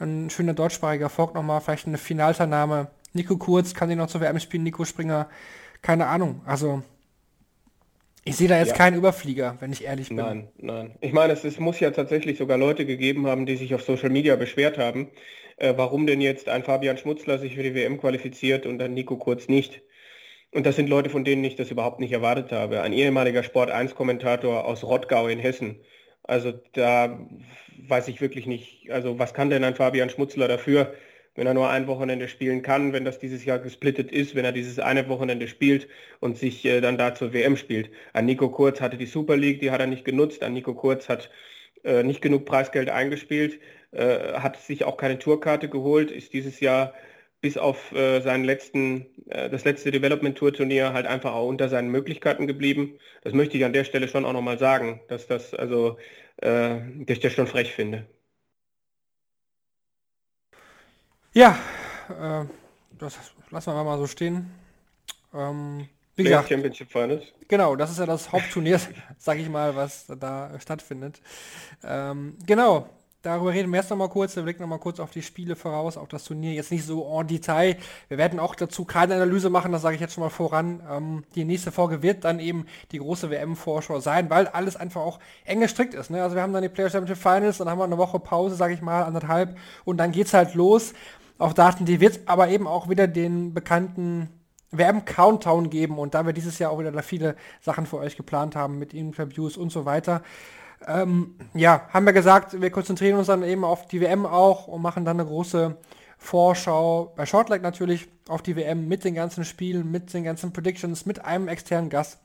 ein 0.00 0.30
schöner 0.30 0.52
deutschsprachiger 0.52 1.04
Erfolg 1.04 1.32
nochmal, 1.32 1.60
vielleicht 1.60 1.86
eine 1.86 1.96
Finalteilnahme. 1.96 2.88
Nico 3.12 3.36
Kurz 3.36 3.72
kann 3.72 3.88
ihn 3.88 3.98
noch 3.98 4.08
zur 4.08 4.20
WM 4.20 4.40
spielen, 4.40 4.64
Nico 4.64 4.84
Springer, 4.84 5.28
keine 5.80 6.08
Ahnung. 6.08 6.42
Also 6.44 6.82
ich 8.26 8.36
sehe 8.36 8.48
da 8.48 8.58
jetzt 8.58 8.72
ja. 8.72 8.76
keinen 8.76 8.96
Überflieger, 8.96 9.56
wenn 9.60 9.72
ich 9.72 9.84
ehrlich 9.84 10.08
bin. 10.08 10.16
Nein, 10.16 10.48
nein. 10.58 10.96
Ich 11.00 11.12
meine, 11.12 11.32
es, 11.32 11.44
es, 11.44 11.60
muss 11.60 11.78
ja 11.78 11.92
tatsächlich 11.92 12.38
sogar 12.38 12.58
Leute 12.58 12.84
gegeben 12.84 13.26
haben, 13.28 13.46
die 13.46 13.56
sich 13.56 13.72
auf 13.74 13.82
Social 13.82 14.10
Media 14.10 14.34
beschwert 14.34 14.78
haben, 14.78 15.12
äh, 15.58 15.74
warum 15.76 16.06
denn 16.06 16.20
jetzt 16.20 16.48
ein 16.48 16.64
Fabian 16.64 16.98
Schmutzler 16.98 17.38
sich 17.38 17.54
für 17.54 17.62
die 17.62 17.74
WM 17.74 17.98
qualifiziert 18.00 18.66
und 18.66 18.78
dann 18.78 18.94
Nico 18.94 19.16
Kurz 19.16 19.46
nicht. 19.48 19.82
Und 20.52 20.66
das 20.66 20.74
sind 20.74 20.88
Leute, 20.88 21.08
von 21.08 21.24
denen 21.24 21.44
ich 21.44 21.54
das 21.54 21.70
überhaupt 21.70 22.00
nicht 22.00 22.12
erwartet 22.12 22.50
habe. 22.50 22.82
Ein 22.82 22.92
ehemaliger 22.92 23.44
Sport 23.44 23.70
1-Kommentator 23.70 24.64
aus 24.64 24.82
Rottgau 24.82 25.28
in 25.28 25.38
Hessen. 25.38 25.80
Also 26.24 26.52
da 26.72 27.20
weiß 27.86 28.08
ich 28.08 28.20
wirklich 28.20 28.46
nicht, 28.46 28.90
also 28.90 29.20
was 29.20 29.34
kann 29.34 29.50
denn 29.50 29.62
ein 29.62 29.76
Fabian 29.76 30.10
Schmutzler 30.10 30.48
dafür, 30.48 30.94
wenn 31.36 31.46
er 31.46 31.54
nur 31.54 31.70
ein 31.70 31.86
Wochenende 31.86 32.28
spielen 32.28 32.62
kann, 32.62 32.92
wenn 32.92 33.04
das 33.04 33.18
dieses 33.18 33.44
Jahr 33.44 33.58
gesplittet 33.58 34.10
ist, 34.10 34.34
wenn 34.34 34.44
er 34.44 34.52
dieses 34.52 34.78
eine 34.78 35.08
Wochenende 35.08 35.48
spielt 35.48 35.88
und 36.20 36.36
sich 36.36 36.64
äh, 36.64 36.80
dann 36.80 36.98
da 36.98 37.14
zur 37.14 37.32
WM 37.32 37.56
spielt. 37.56 37.90
An 38.12 38.26
Nico 38.26 38.48
Kurz 38.48 38.80
hatte 38.80 38.96
die 38.96 39.06
Super 39.06 39.36
League, 39.36 39.60
die 39.60 39.70
hat 39.70 39.80
er 39.80 39.86
nicht 39.86 40.04
genutzt. 40.04 40.42
An 40.42 40.54
Nico 40.54 40.74
Kurz 40.74 41.08
hat 41.08 41.30
äh, 41.84 42.02
nicht 42.02 42.20
genug 42.22 42.44
Preisgeld 42.46 42.90
eingespielt, 42.90 43.60
äh, 43.92 44.34
hat 44.34 44.56
sich 44.56 44.84
auch 44.84 44.96
keine 44.96 45.18
Tourkarte 45.18 45.68
geholt, 45.68 46.10
ist 46.10 46.32
dieses 46.32 46.60
Jahr 46.60 46.94
bis 47.40 47.56
auf 47.58 47.92
äh, 47.92 48.20
seinen 48.20 48.44
letzten, 48.44 49.06
äh, 49.28 49.48
das 49.50 49.64
letzte 49.64 49.90
Development 49.90 50.36
Tour 50.36 50.52
Turnier 50.52 50.92
halt 50.92 51.06
einfach 51.06 51.32
auch 51.34 51.48
unter 51.48 51.68
seinen 51.68 51.90
Möglichkeiten 51.90 52.46
geblieben. 52.46 52.98
Das 53.22 53.34
möchte 53.34 53.56
ich 53.56 53.64
an 53.64 53.72
der 53.72 53.84
Stelle 53.84 54.08
schon 54.08 54.24
auch 54.24 54.32
nochmal 54.32 54.58
sagen, 54.58 55.00
dass 55.08 55.26
das 55.26 55.54
also, 55.54 55.98
äh, 56.38 56.80
dass 57.04 57.16
ich 57.16 57.20
das 57.20 57.32
schon 57.34 57.46
frech 57.46 57.72
finde. 57.72 58.06
Ja, 61.36 61.58
äh, 62.08 62.46
das 62.98 63.18
lassen 63.50 63.74
wir 63.74 63.84
mal 63.84 63.98
so 63.98 64.06
stehen. 64.06 64.50
Ähm, 65.34 65.86
wie 66.14 66.24
gesagt, 66.24 66.48
Championship 66.48 66.90
Finals. 66.90 67.24
Genau, 67.46 67.76
das 67.76 67.90
ist 67.90 67.98
ja 67.98 68.06
das 68.06 68.32
Hauptturnier, 68.32 68.80
sag 69.18 69.36
ich 69.38 69.50
mal, 69.50 69.76
was 69.76 70.06
da 70.18 70.58
stattfindet. 70.58 71.20
Ähm, 71.84 72.38
genau, 72.46 72.88
darüber 73.20 73.52
reden 73.52 73.70
wir 73.70 73.76
erst 73.76 73.90
noch 73.90 73.98
mal 73.98 74.08
kurz. 74.08 74.34
Wir 74.34 74.44
blicken 74.44 74.62
noch 74.62 74.68
mal 74.68 74.78
kurz 74.78 74.98
auf 74.98 75.10
die 75.10 75.20
Spiele 75.20 75.56
voraus, 75.56 75.98
auch 75.98 76.08
das 76.08 76.24
Turnier. 76.24 76.54
Jetzt 76.54 76.72
nicht 76.72 76.86
so 76.86 77.06
en 77.20 77.26
Detail. 77.26 77.76
Wir 78.08 78.16
werden 78.16 78.40
auch 78.40 78.54
dazu 78.54 78.86
keine 78.86 79.14
Analyse 79.14 79.50
machen, 79.50 79.72
das 79.72 79.82
sage 79.82 79.96
ich 79.96 80.00
jetzt 80.00 80.14
schon 80.14 80.24
mal 80.24 80.30
voran. 80.30 80.82
Ähm, 80.90 81.24
die 81.34 81.44
nächste 81.44 81.70
Folge 81.70 82.00
wird 82.00 82.24
dann 82.24 82.40
eben 82.40 82.64
die 82.92 82.98
große 82.98 83.28
WM-Vorschau 83.28 84.00
sein, 84.00 84.30
weil 84.30 84.46
alles 84.46 84.76
einfach 84.76 85.02
auch 85.02 85.20
eng 85.44 85.60
gestrickt 85.60 85.92
ist. 85.92 86.08
Ne? 86.08 86.22
Also 86.22 86.34
wir 86.34 86.40
haben 86.40 86.54
dann 86.54 86.62
die 86.62 86.70
Player 86.70 86.88
Championship 86.88 87.22
Finals, 87.22 87.58
dann 87.58 87.68
haben 87.68 87.78
wir 87.78 87.84
eine 87.84 87.98
Woche 87.98 88.18
Pause, 88.20 88.54
sage 88.54 88.72
ich 88.72 88.80
mal, 88.80 89.02
anderthalb, 89.02 89.58
und 89.84 89.98
dann 89.98 90.12
geht's 90.12 90.32
halt 90.32 90.54
los 90.54 90.94
auf 91.38 91.54
Daten, 91.54 91.84
die 91.84 92.00
wird 92.00 92.20
aber 92.26 92.48
eben 92.48 92.66
auch 92.66 92.88
wieder 92.88 93.06
den 93.06 93.54
bekannten 93.54 94.28
WM-Countdown 94.70 95.70
geben 95.70 95.98
und 95.98 96.14
da 96.14 96.26
wir 96.26 96.32
dieses 96.32 96.58
Jahr 96.58 96.70
auch 96.70 96.78
wieder 96.78 97.02
viele 97.02 97.36
Sachen 97.60 97.86
für 97.86 97.98
euch 97.98 98.16
geplant 98.16 98.56
haben 98.56 98.78
mit 98.78 98.94
Interviews 98.94 99.56
und 99.56 99.70
so 99.70 99.84
weiter, 99.84 100.22
ähm, 100.86 101.36
ja, 101.54 101.88
haben 101.92 102.04
wir 102.04 102.12
gesagt, 102.12 102.60
wir 102.60 102.70
konzentrieren 102.70 103.18
uns 103.18 103.28
dann 103.28 103.42
eben 103.42 103.64
auf 103.64 103.86
die 103.86 104.00
WM 104.00 104.26
auch 104.26 104.68
und 104.68 104.82
machen 104.82 105.04
dann 105.04 105.18
eine 105.20 105.28
große 105.28 105.76
Vorschau 106.18 107.12
bei 107.16 107.26
Shortleg 107.26 107.62
natürlich 107.62 108.08
auf 108.28 108.42
die 108.42 108.56
WM 108.56 108.88
mit 108.88 109.04
den 109.04 109.14
ganzen 109.14 109.44
Spielen, 109.44 109.90
mit 109.90 110.12
den 110.12 110.24
ganzen 110.24 110.52
Predictions, 110.52 111.06
mit 111.06 111.24
einem 111.24 111.48
externen 111.48 111.90
Gast. 111.90 112.18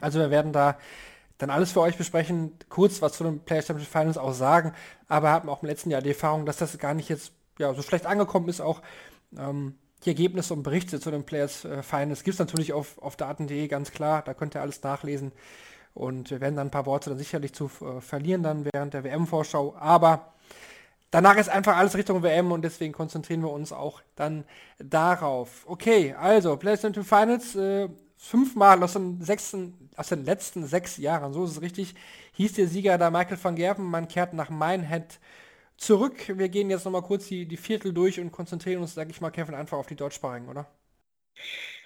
Also 0.00 0.18
wir 0.18 0.30
werden 0.30 0.52
da 0.52 0.78
dann 1.38 1.50
alles 1.50 1.72
für 1.72 1.80
euch 1.80 1.96
besprechen, 1.96 2.52
kurz 2.68 3.02
was 3.02 3.14
zu 3.14 3.24
den 3.24 3.40
Championship 3.46 3.90
Finals 3.90 4.18
auch 4.18 4.32
sagen, 4.32 4.72
aber 5.08 5.30
haben 5.30 5.48
auch 5.48 5.62
im 5.62 5.68
letzten 5.68 5.90
Jahr 5.90 6.02
die 6.02 6.10
Erfahrung, 6.10 6.46
dass 6.46 6.58
das 6.58 6.76
gar 6.78 6.94
nicht 6.94 7.08
jetzt 7.08 7.32
ja, 7.60 7.72
so 7.74 7.82
schlecht 7.82 8.06
angekommen 8.06 8.48
ist, 8.48 8.60
auch 8.60 8.82
ähm, 9.38 9.76
die 10.04 10.10
Ergebnisse 10.10 10.54
und 10.54 10.62
Berichte 10.62 10.98
zu 10.98 11.10
den 11.10 11.24
Players 11.24 11.64
äh, 11.64 11.82
Finals 11.82 12.24
gibt 12.24 12.34
es 12.34 12.38
natürlich 12.38 12.72
auf, 12.72 13.00
auf 13.02 13.16
daten.de 13.16 13.68
ganz 13.68 13.92
klar, 13.92 14.22
da 14.22 14.34
könnt 14.34 14.54
ihr 14.56 14.62
alles 14.62 14.82
nachlesen. 14.82 15.32
Und 15.92 16.30
wir 16.30 16.40
werden 16.40 16.56
dann 16.56 16.68
ein 16.68 16.70
paar 16.70 16.86
Worte 16.86 17.10
dann 17.10 17.18
sicherlich 17.18 17.52
zu 17.52 17.70
äh, 17.80 18.00
verlieren 18.00 18.42
dann 18.42 18.64
während 18.72 18.94
der 18.94 19.04
WM-Vorschau. 19.04 19.74
Aber 19.78 20.32
danach 21.10 21.36
ist 21.36 21.48
einfach 21.48 21.76
alles 21.76 21.96
Richtung 21.96 22.22
WM 22.22 22.52
und 22.52 22.62
deswegen 22.62 22.92
konzentrieren 22.92 23.42
wir 23.42 23.50
uns 23.50 23.72
auch 23.72 24.00
dann 24.16 24.44
darauf. 24.78 25.64
Okay, 25.66 26.14
also 26.18 26.56
PlayStation 26.56 27.04
Finals, 27.04 27.56
äh, 27.56 27.88
fünfmal 28.16 28.82
aus 28.82 28.92
den, 28.92 29.22
sechsten, 29.22 29.90
aus 29.96 30.08
den 30.08 30.24
letzten 30.24 30.66
sechs 30.66 30.96
Jahren, 30.98 31.32
so 31.32 31.44
ist 31.44 31.52
es 31.52 31.60
richtig, 31.62 31.94
hieß 32.32 32.52
der 32.52 32.68
Sieger 32.68 32.98
da 32.98 33.10
Michael 33.10 33.38
van 33.42 33.56
Gerven. 33.56 33.84
Man 33.84 34.08
kehrt 34.08 34.32
nach 34.34 34.50
Minehead 34.50 35.18
zurück. 35.80 36.38
Wir 36.38 36.48
gehen 36.48 36.70
jetzt 36.70 36.84
nochmal 36.84 37.02
kurz 37.02 37.26
die, 37.26 37.46
die 37.46 37.56
Viertel 37.56 37.92
durch 37.92 38.20
und 38.20 38.30
konzentrieren 38.30 38.82
uns, 38.82 38.94
sage 38.94 39.10
ich 39.10 39.20
mal, 39.20 39.30
Kevin, 39.30 39.54
einfach 39.54 39.78
auf 39.78 39.86
die 39.86 39.96
deutschsprachigen, 39.96 40.48
oder? 40.48 40.70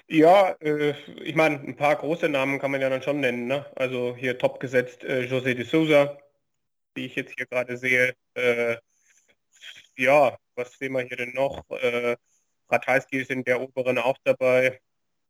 Ja, 0.09 0.51
äh, 0.61 0.95
ich 1.23 1.35
meine, 1.35 1.61
ein 1.61 1.77
paar 1.77 1.97
große 1.97 2.29
Namen 2.29 2.59
kann 2.59 2.71
man 2.71 2.81
ja 2.81 2.91
dann 2.91 3.03
schon 3.03 3.21
nennen. 3.21 3.47
Ne? 3.47 3.65
Also 3.77 4.15
hier 4.17 4.37
top 4.39 4.61
gesetzt 4.61 5.03
äh, 5.05 5.23
José 5.23 5.55
de 5.55 5.65
Souza, 5.65 6.19
die 6.97 7.07
ich 7.07 7.15
jetzt 7.17 7.35
hier 7.37 7.47
gerade 7.47 7.77
sehe. 7.77 8.15
Äh, 8.35 8.77
ja, 9.97 10.37
was 10.57 10.73
sehen 10.79 10.93
wir 10.93 11.03
hier 11.03 11.17
denn 11.17 11.33
noch? 11.35 11.65
Äh, 11.71 12.17
Ratajski 12.69 13.19
ist 13.21 13.31
in 13.31 13.45
der 13.45 13.61
oberen 13.61 13.99
auch 13.99 14.19
dabei. 14.25 14.81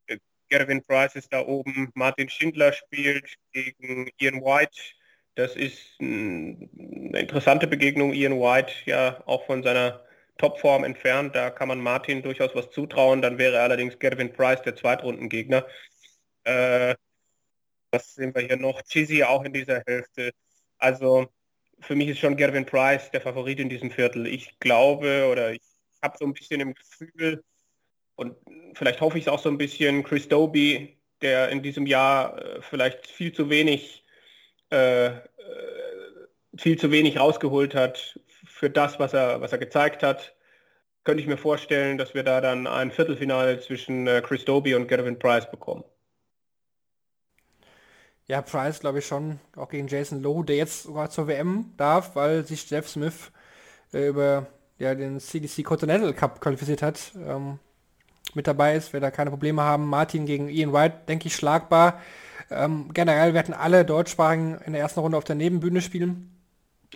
Äh, 0.06 0.18
Gervin 0.48 0.82
Price 0.82 1.16
ist 1.16 1.32
da 1.32 1.46
oben. 1.46 1.90
Martin 1.94 2.28
Schindler 2.28 2.72
spielt 2.72 3.36
gegen 3.52 4.10
Ian 4.18 4.40
White 4.42 4.80
Das 5.34 5.56
ist 5.56 5.78
eine 6.00 6.68
interessante 7.18 7.66
Begegnung. 7.66 8.12
Ian 8.12 8.40
White 8.40 8.72
ja 8.86 9.22
auch 9.26 9.44
von 9.46 9.62
seiner 9.62 10.04
Topform 10.38 10.84
entfernt. 10.84 11.34
Da 11.34 11.50
kann 11.50 11.68
man 11.68 11.80
Martin 11.80 12.22
durchaus 12.22 12.54
was 12.54 12.70
zutrauen. 12.70 13.22
Dann 13.22 13.38
wäre 13.38 13.60
allerdings 13.60 13.98
Gavin 13.98 14.32
Price 14.32 14.62
der 14.62 14.76
Zweitrundengegner. 14.76 15.66
Äh, 16.44 16.94
was 17.90 18.14
sehen 18.14 18.34
wir 18.34 18.42
hier 18.42 18.56
noch? 18.56 18.82
Chizzy 18.82 19.24
auch 19.24 19.44
in 19.44 19.52
dieser 19.52 19.82
Hälfte. 19.86 20.32
Also 20.78 21.28
für 21.80 21.94
mich 21.96 22.08
ist 22.08 22.18
schon 22.20 22.36
Gavin 22.36 22.66
Price 22.66 23.10
der 23.10 23.20
Favorit 23.20 23.60
in 23.60 23.68
diesem 23.68 23.90
Viertel. 23.90 24.26
Ich 24.26 24.58
glaube 24.60 25.28
oder 25.30 25.52
ich 25.52 25.62
habe 26.02 26.16
so 26.18 26.24
ein 26.26 26.34
bisschen 26.34 26.60
im 26.60 26.74
Gefühl 26.74 27.42
und 28.16 28.36
vielleicht 28.74 29.00
hoffe 29.00 29.18
ich 29.18 29.24
es 29.24 29.28
auch 29.28 29.38
so 29.40 29.48
ein 29.48 29.58
bisschen, 29.58 30.04
Chris 30.04 30.28
Doby, 30.28 30.96
der 31.22 31.48
in 31.48 31.62
diesem 31.62 31.86
Jahr 31.86 32.38
äh, 32.38 32.62
vielleicht 32.62 33.06
viel 33.06 33.32
zu 33.32 33.50
wenig 33.50 34.03
äh, 34.70 35.06
äh, 35.06 35.12
viel 36.56 36.78
zu 36.78 36.90
wenig 36.90 37.18
rausgeholt 37.18 37.74
hat 37.74 38.18
für 38.44 38.70
das, 38.70 38.98
was 38.98 39.12
er, 39.12 39.40
was 39.40 39.52
er 39.52 39.58
gezeigt 39.58 40.02
hat, 40.02 40.34
könnte 41.04 41.20
ich 41.22 41.28
mir 41.28 41.36
vorstellen, 41.36 41.98
dass 41.98 42.14
wir 42.14 42.22
da 42.22 42.40
dann 42.40 42.66
ein 42.66 42.90
Viertelfinale 42.90 43.60
zwischen 43.60 44.06
äh, 44.06 44.22
Chris 44.22 44.44
Doby 44.44 44.74
und 44.74 44.88
Gavin 44.88 45.18
Price 45.18 45.50
bekommen. 45.50 45.84
Ja, 48.26 48.40
Price 48.40 48.80
glaube 48.80 49.00
ich 49.00 49.06
schon, 49.06 49.38
auch 49.54 49.68
gegen 49.68 49.86
Jason 49.86 50.22
Lowe, 50.22 50.44
der 50.44 50.56
jetzt 50.56 50.84
sogar 50.84 51.10
zur 51.10 51.28
WM 51.28 51.74
darf, 51.76 52.16
weil 52.16 52.44
sich 52.44 52.70
Jeff 52.70 52.88
Smith 52.88 53.30
äh, 53.92 54.08
über 54.08 54.46
ja, 54.78 54.94
den 54.94 55.20
CDC 55.20 55.62
Continental 55.62 56.14
Cup 56.14 56.40
qualifiziert 56.40 56.80
hat. 56.80 57.12
Ähm, 57.16 57.58
mit 58.32 58.46
dabei 58.46 58.74
ist, 58.76 58.92
wer 58.92 59.00
da 59.00 59.10
keine 59.10 59.30
Probleme 59.30 59.62
haben. 59.62 59.86
Martin 59.86 60.24
gegen 60.24 60.48
Ian 60.48 60.72
White, 60.72 61.02
denke 61.06 61.28
ich, 61.28 61.36
schlagbar. 61.36 62.00
Ähm, 62.50 62.90
generell 62.92 63.34
werden 63.34 63.54
alle 63.54 63.84
Deutschsprachigen 63.84 64.58
in 64.64 64.72
der 64.72 64.82
ersten 64.82 65.00
Runde 65.00 65.16
auf 65.16 65.24
der 65.24 65.36
Nebenbühne 65.36 65.80
spielen. 65.80 66.30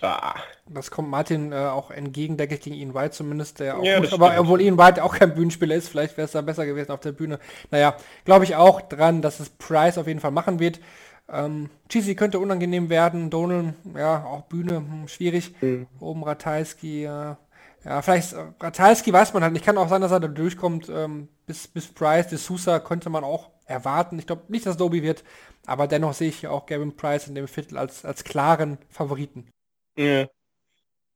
Ah. 0.01 0.35
Das 0.67 0.91
kommt 0.91 1.09
Martin 1.09 1.51
äh, 1.51 1.55
auch 1.55 1.91
entgegen, 1.91 2.37
denke 2.37 2.55
ich, 2.55 2.61
gegen 2.61 2.75
Ian 2.75 2.93
White 2.93 3.11
zumindest, 3.11 3.59
der 3.59 3.77
auch 3.77 3.83
ja, 3.83 3.99
gut, 3.99 4.13
aber 4.13 4.35
obwohl 4.37 4.61
Ian 4.61 4.77
White 4.77 5.03
auch 5.03 5.15
kein 5.15 5.33
Bühnenspieler 5.33 5.75
ist, 5.75 5.89
vielleicht 5.89 6.15
wäre 6.15 6.25
es 6.25 6.31
da 6.31 6.41
besser 6.41 6.65
gewesen 6.65 6.91
auf 6.91 6.99
der 6.99 7.11
Bühne. 7.11 7.39
Naja, 7.71 7.95
glaube 8.23 8.43
ich 8.43 8.55
auch 8.55 8.81
dran, 8.81 9.21
dass 9.21 9.39
es 9.39 9.49
Price 9.49 9.97
auf 9.97 10.07
jeden 10.07 10.19
Fall 10.19 10.31
machen 10.31 10.59
wird. 10.59 10.79
Ähm, 11.31 11.69
Cheesy 11.89 12.15
könnte 12.15 12.39
unangenehm 12.39 12.89
werden, 12.89 13.29
Donald, 13.29 13.73
ja, 13.95 14.23
auch 14.23 14.43
Bühne, 14.43 14.77
hm, 14.77 15.07
schwierig. 15.07 15.53
Mhm. 15.61 15.87
Oben 15.99 16.23
Ratajski, 16.23 17.05
äh, 17.05 17.35
ja, 17.85 18.01
vielleicht 18.01 18.33
äh, 18.33 18.45
Ratajski 18.59 19.13
weiß 19.13 19.33
man 19.33 19.43
halt 19.43 19.53
nicht. 19.53 19.65
Kann 19.65 19.77
auch 19.77 19.89
sein, 19.89 20.01
dass 20.01 20.11
er 20.11 20.19
da 20.19 20.27
durchkommt. 20.27 20.89
Ähm, 20.89 21.29
bis, 21.45 21.67
bis 21.67 21.87
Price, 21.87 22.27
de 22.27 22.37
Sousa 22.37 22.79
könnte 22.79 23.09
man 23.09 23.23
auch 23.23 23.49
erwarten. 23.69 24.19
Ich 24.19 24.27
glaube 24.27 24.43
nicht, 24.49 24.65
dass 24.65 24.77
Doby 24.77 25.03
wird, 25.03 25.23
aber 25.65 25.87
dennoch 25.87 26.13
sehe 26.13 26.29
ich 26.29 26.47
auch 26.47 26.65
Gavin 26.65 26.95
Price 26.95 27.27
in 27.27 27.35
dem 27.35 27.47
Viertel 27.47 27.77
als, 27.77 28.05
als 28.05 28.23
klaren 28.23 28.77
Favoriten. 28.89 29.49
Ja. 29.97 30.27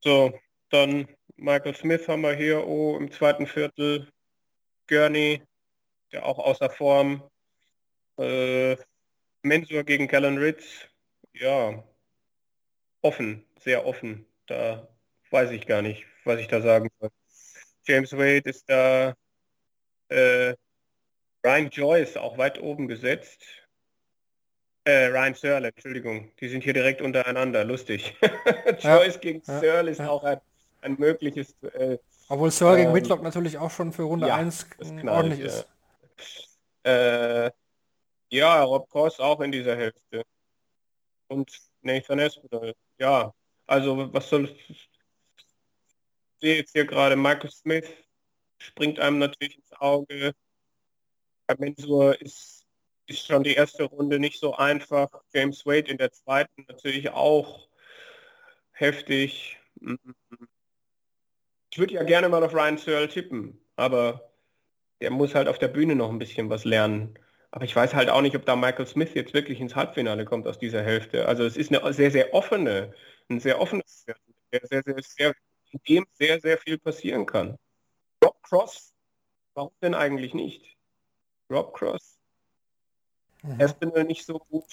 So, 0.00 0.38
dann 0.70 1.08
Michael 1.36 1.74
Smith 1.74 2.06
haben 2.08 2.22
wir 2.22 2.34
hier 2.34 2.66
oh, 2.66 2.96
im 2.98 3.10
zweiten 3.10 3.46
Viertel. 3.46 4.08
Gurney, 4.86 5.42
der 6.12 6.26
auch 6.26 6.38
außer 6.38 6.70
Form. 6.70 7.22
Äh, 8.18 8.76
Mensur 9.42 9.84
gegen 9.84 10.08
Callan 10.08 10.38
Ritz. 10.38 10.64
Ja, 11.32 11.82
offen, 13.00 13.44
sehr 13.60 13.86
offen. 13.86 14.26
Da 14.46 14.88
weiß 15.30 15.50
ich 15.50 15.66
gar 15.66 15.82
nicht, 15.82 16.04
was 16.24 16.40
ich 16.40 16.48
da 16.48 16.60
sagen 16.60 16.88
soll. 17.00 17.10
James 17.86 18.12
Wade 18.12 18.48
ist 18.48 18.68
da, 18.68 19.14
äh, 20.08 20.54
Ryan 21.44 21.68
Joyce 21.70 22.16
auch 22.16 22.38
weit 22.38 22.60
oben 22.60 22.88
gesetzt. 22.88 23.42
Äh, 24.84 25.06
Ryan 25.06 25.34
Searle, 25.34 25.68
Entschuldigung, 25.68 26.30
die 26.40 26.48
sind 26.48 26.62
hier 26.62 26.72
direkt 26.72 27.00
untereinander, 27.00 27.64
lustig. 27.64 28.14
Joyce 28.80 29.14
ja, 29.14 29.20
gegen 29.20 29.42
ja, 29.46 29.60
Searle 29.60 29.90
ist 29.90 29.98
ja. 29.98 30.08
auch 30.08 30.24
ein, 30.24 30.40
ein 30.82 30.96
mögliches. 30.98 31.54
Äh, 31.62 31.98
Obwohl 32.28 32.50
Searle 32.50 32.78
ähm, 32.78 32.82
gegen 32.84 32.94
Whitlock 32.94 33.22
natürlich 33.22 33.58
auch 33.58 33.70
schon 33.70 33.92
für 33.92 34.02
Runde 34.02 34.28
ja, 34.28 34.36
1 34.36 34.66
ordentlich 35.06 35.40
ist. 35.40 35.66
Äh, 36.82 37.50
ja, 38.30 38.62
Rob 38.62 38.90
Cross 38.90 39.20
auch 39.20 39.40
in 39.40 39.52
dieser 39.52 39.76
Hälfte. 39.76 40.24
Und 41.28 41.50
Nathan 41.80 42.18
Espinel. 42.18 42.74
Ja, 42.98 43.32
also 43.66 44.12
was 44.12 44.28
soll 44.28 44.54
sehe 46.40 46.56
jetzt 46.56 46.72
hier 46.72 46.84
gerade 46.84 47.16
Michael 47.16 47.50
Smith, 47.50 47.88
springt 48.58 49.00
einem 49.00 49.18
natürlich 49.18 49.56
ins 49.56 49.72
Auge. 49.72 50.34
Bei 51.46 51.56
Mensur 51.58 52.20
ist, 52.20 52.66
ist 53.06 53.26
schon 53.26 53.42
die 53.42 53.54
erste 53.54 53.84
Runde 53.84 54.18
nicht 54.18 54.40
so 54.40 54.54
einfach. 54.54 55.08
James 55.32 55.66
Wade 55.66 55.90
in 55.90 55.98
der 55.98 56.12
zweiten 56.12 56.64
natürlich 56.68 57.10
auch 57.10 57.68
heftig. 58.72 59.58
Ich 61.70 61.78
würde 61.78 61.94
ja 61.94 62.02
gerne 62.02 62.28
mal 62.28 62.42
auf 62.42 62.54
Ryan 62.54 62.78
Searle 62.78 63.08
tippen, 63.08 63.60
aber 63.76 64.32
der 65.00 65.10
muss 65.10 65.34
halt 65.34 65.48
auf 65.48 65.58
der 65.58 65.68
Bühne 65.68 65.94
noch 65.94 66.10
ein 66.10 66.18
bisschen 66.18 66.48
was 66.48 66.64
lernen. 66.64 67.18
Aber 67.50 67.64
ich 67.64 67.76
weiß 67.76 67.94
halt 67.94 68.10
auch 68.10 68.22
nicht, 68.22 68.34
ob 68.36 68.44
da 68.46 68.56
Michael 68.56 68.86
Smith 68.86 69.14
jetzt 69.14 69.34
wirklich 69.34 69.60
ins 69.60 69.76
Halbfinale 69.76 70.24
kommt 70.24 70.46
aus 70.46 70.58
dieser 70.58 70.82
Hälfte. 70.82 71.28
Also 71.28 71.44
es 71.44 71.56
ist 71.56 71.72
eine 71.72 71.92
sehr, 71.92 72.10
sehr 72.10 72.34
offene, 72.34 72.94
ein 73.28 73.38
sehr 73.38 73.60
offenes, 73.60 74.04
sehr, 74.04 74.16
sehr, 74.50 74.82
sehr, 74.82 75.02
sehr 75.02 75.34
in 75.70 75.80
dem 75.88 76.06
sehr, 76.12 76.40
sehr 76.40 76.58
viel 76.58 76.78
passieren 76.78 77.26
kann. 77.26 77.58
Rob 78.24 78.40
Cross, 78.42 78.94
warum 79.54 79.72
denn 79.82 79.94
eigentlich 79.94 80.34
nicht? 80.34 80.73
Rob 81.50 81.74
Cross. 81.74 82.18
Mhm. 83.42 83.60
Espinel 83.60 84.04
nicht 84.04 84.24
so 84.24 84.38
gut 84.38 84.64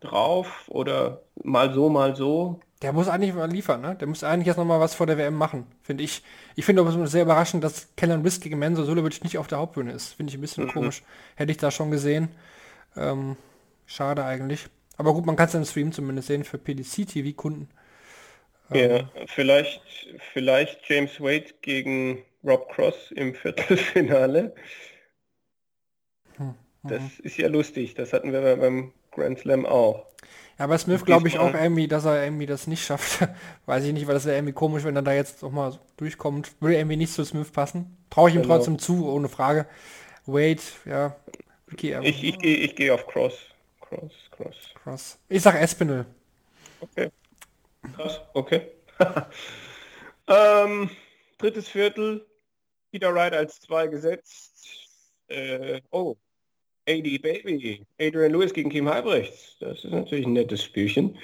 drauf 0.00 0.64
oder 0.68 1.22
mal 1.42 1.72
so, 1.74 1.88
mal 1.88 2.16
so. 2.16 2.60
Der 2.82 2.92
muss 2.94 3.08
eigentlich 3.08 3.34
mal 3.34 3.50
liefern, 3.50 3.82
ne? 3.82 3.94
Der 3.96 4.08
muss 4.08 4.24
eigentlich 4.24 4.46
jetzt 4.46 4.56
nochmal 4.56 4.80
was 4.80 4.94
vor 4.94 5.06
der 5.06 5.18
WM 5.18 5.34
machen, 5.34 5.66
finde 5.82 6.02
ich. 6.02 6.22
Ich 6.56 6.64
finde 6.64 6.80
aber 6.80 7.06
sehr 7.06 7.22
überraschend, 7.22 7.62
dass 7.62 7.94
Kellen 7.96 8.22
Risk 8.22 8.42
gegen 8.42 8.58
Menzo 8.58 8.84
Sulovic 8.84 9.22
nicht 9.22 9.36
auf 9.36 9.48
der 9.48 9.58
Hauptbühne 9.58 9.92
ist. 9.92 10.14
Finde 10.14 10.30
ich 10.30 10.38
ein 10.38 10.40
bisschen 10.40 10.64
mhm. 10.64 10.70
komisch. 10.70 11.02
Hätte 11.34 11.52
ich 11.52 11.58
da 11.58 11.70
schon 11.70 11.90
gesehen. 11.90 12.28
Ähm, 12.96 13.36
schade 13.84 14.24
eigentlich. 14.24 14.66
Aber 14.96 15.12
gut, 15.12 15.26
man 15.26 15.36
kann 15.36 15.48
es 15.48 15.54
im 15.54 15.64
Stream 15.64 15.92
zumindest 15.92 16.28
sehen 16.28 16.44
für 16.44 16.58
PDC-TV-Kunden. 16.58 17.68
Ja, 18.72 19.10
vielleicht, 19.26 19.82
vielleicht 20.32 20.88
James 20.88 21.20
Wade 21.20 21.46
gegen 21.60 22.22
Rob 22.44 22.70
Cross 22.72 23.10
im 23.10 23.34
Viertelfinale. 23.34 24.54
Hm, 26.40 26.54
das 26.82 27.02
mhm. 27.02 27.10
ist 27.22 27.36
ja 27.36 27.48
lustig, 27.48 27.94
das 27.94 28.12
hatten 28.12 28.32
wir 28.32 28.56
beim 28.56 28.92
Grand 29.12 29.38
Slam 29.38 29.66
auch. 29.66 30.06
Ja, 30.58 30.64
aber 30.64 30.78
Smith 30.78 31.04
glaube 31.04 31.28
ich 31.28 31.38
auch 31.38 31.54
irgendwie, 31.54 31.88
dass 31.88 32.04
er 32.04 32.24
irgendwie 32.24 32.46
das 32.46 32.66
nicht 32.66 32.84
schafft. 32.84 33.28
Weiß 33.66 33.84
ich 33.84 33.92
nicht, 33.92 34.06
weil 34.06 34.14
das 34.14 34.24
wäre 34.24 34.36
irgendwie 34.36 34.52
komisch, 34.52 34.84
wenn 34.84 34.96
er 34.96 35.02
da 35.02 35.12
jetzt 35.12 35.42
noch 35.42 35.50
mal 35.52 35.78
durchkommt. 35.96 36.52
Würde 36.60 36.76
irgendwie 36.76 36.96
nicht 36.96 37.12
zu 37.12 37.24
Smith 37.24 37.50
passen. 37.50 37.96
Traue 38.10 38.30
ich 38.30 38.34
ihm 38.34 38.42
genau. 38.42 38.56
trotzdem 38.56 38.78
zu, 38.78 39.08
ohne 39.10 39.28
Frage. 39.28 39.66
Wade, 40.26 40.60
ja. 40.84 41.16
Okay, 41.72 41.98
ich 42.02 42.24
ich 42.24 42.38
gehe 42.38 42.56
ich 42.56 42.76
geh 42.76 42.90
auf 42.90 43.06
Cross. 43.06 43.34
Cross, 43.80 44.12
Cross. 44.30 44.56
Cross. 44.82 45.18
Ich 45.28 45.42
sag 45.42 45.54
Espinel. 45.60 46.06
Okay. 46.80 47.10
Krass, 47.94 48.20
okay. 48.34 48.70
ähm, 50.26 50.90
drittes 51.38 51.68
Viertel, 51.68 52.26
Peter 52.90 53.14
Wright 53.14 53.32
als 53.32 53.60
zwei 53.60 53.86
gesetzt. 53.86 54.50
Äh, 55.28 55.80
oh, 55.90 56.16
AD 56.88 57.18
Baby, 57.18 57.86
Adrian 58.00 58.32
Lewis 58.32 58.52
gegen 58.52 58.70
Kim 58.70 58.88
Halbrechts. 58.88 59.56
Das 59.60 59.84
ist 59.84 59.90
natürlich 59.90 60.26
ein 60.26 60.32
nettes 60.32 60.64
Spielchen. 60.64 61.16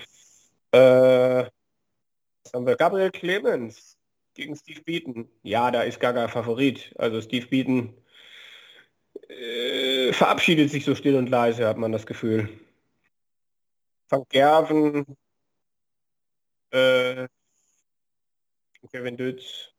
Äh, 0.72 1.44
was 2.44 2.52
haben 2.54 2.66
wir? 2.66 2.76
Gabriel 2.76 3.10
Clemens 3.10 3.96
gegen 4.34 4.54
Steve 4.56 4.82
Beaton. 4.82 5.28
Ja, 5.42 5.70
da 5.70 5.82
ist 5.82 5.98
Gaga 6.00 6.28
Favorit. 6.28 6.94
Also 6.98 7.20
Steve 7.20 7.46
Beaton 7.46 7.94
äh, 9.28 10.12
verabschiedet 10.12 10.70
sich 10.70 10.84
so 10.84 10.94
still 10.94 11.16
und 11.16 11.28
leise, 11.28 11.66
hat 11.66 11.78
man 11.78 11.92
das 11.92 12.06
Gefühl. 12.06 12.48
Van 14.08 14.24
Gerven 14.28 15.16
äh, 16.70 17.28
Kevin 18.92 19.16
Dütz. 19.16 19.72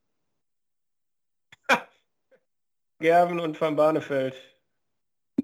Gerben 3.00 3.40
und 3.40 3.60
Van 3.62 3.76
Barneveld 3.76 4.36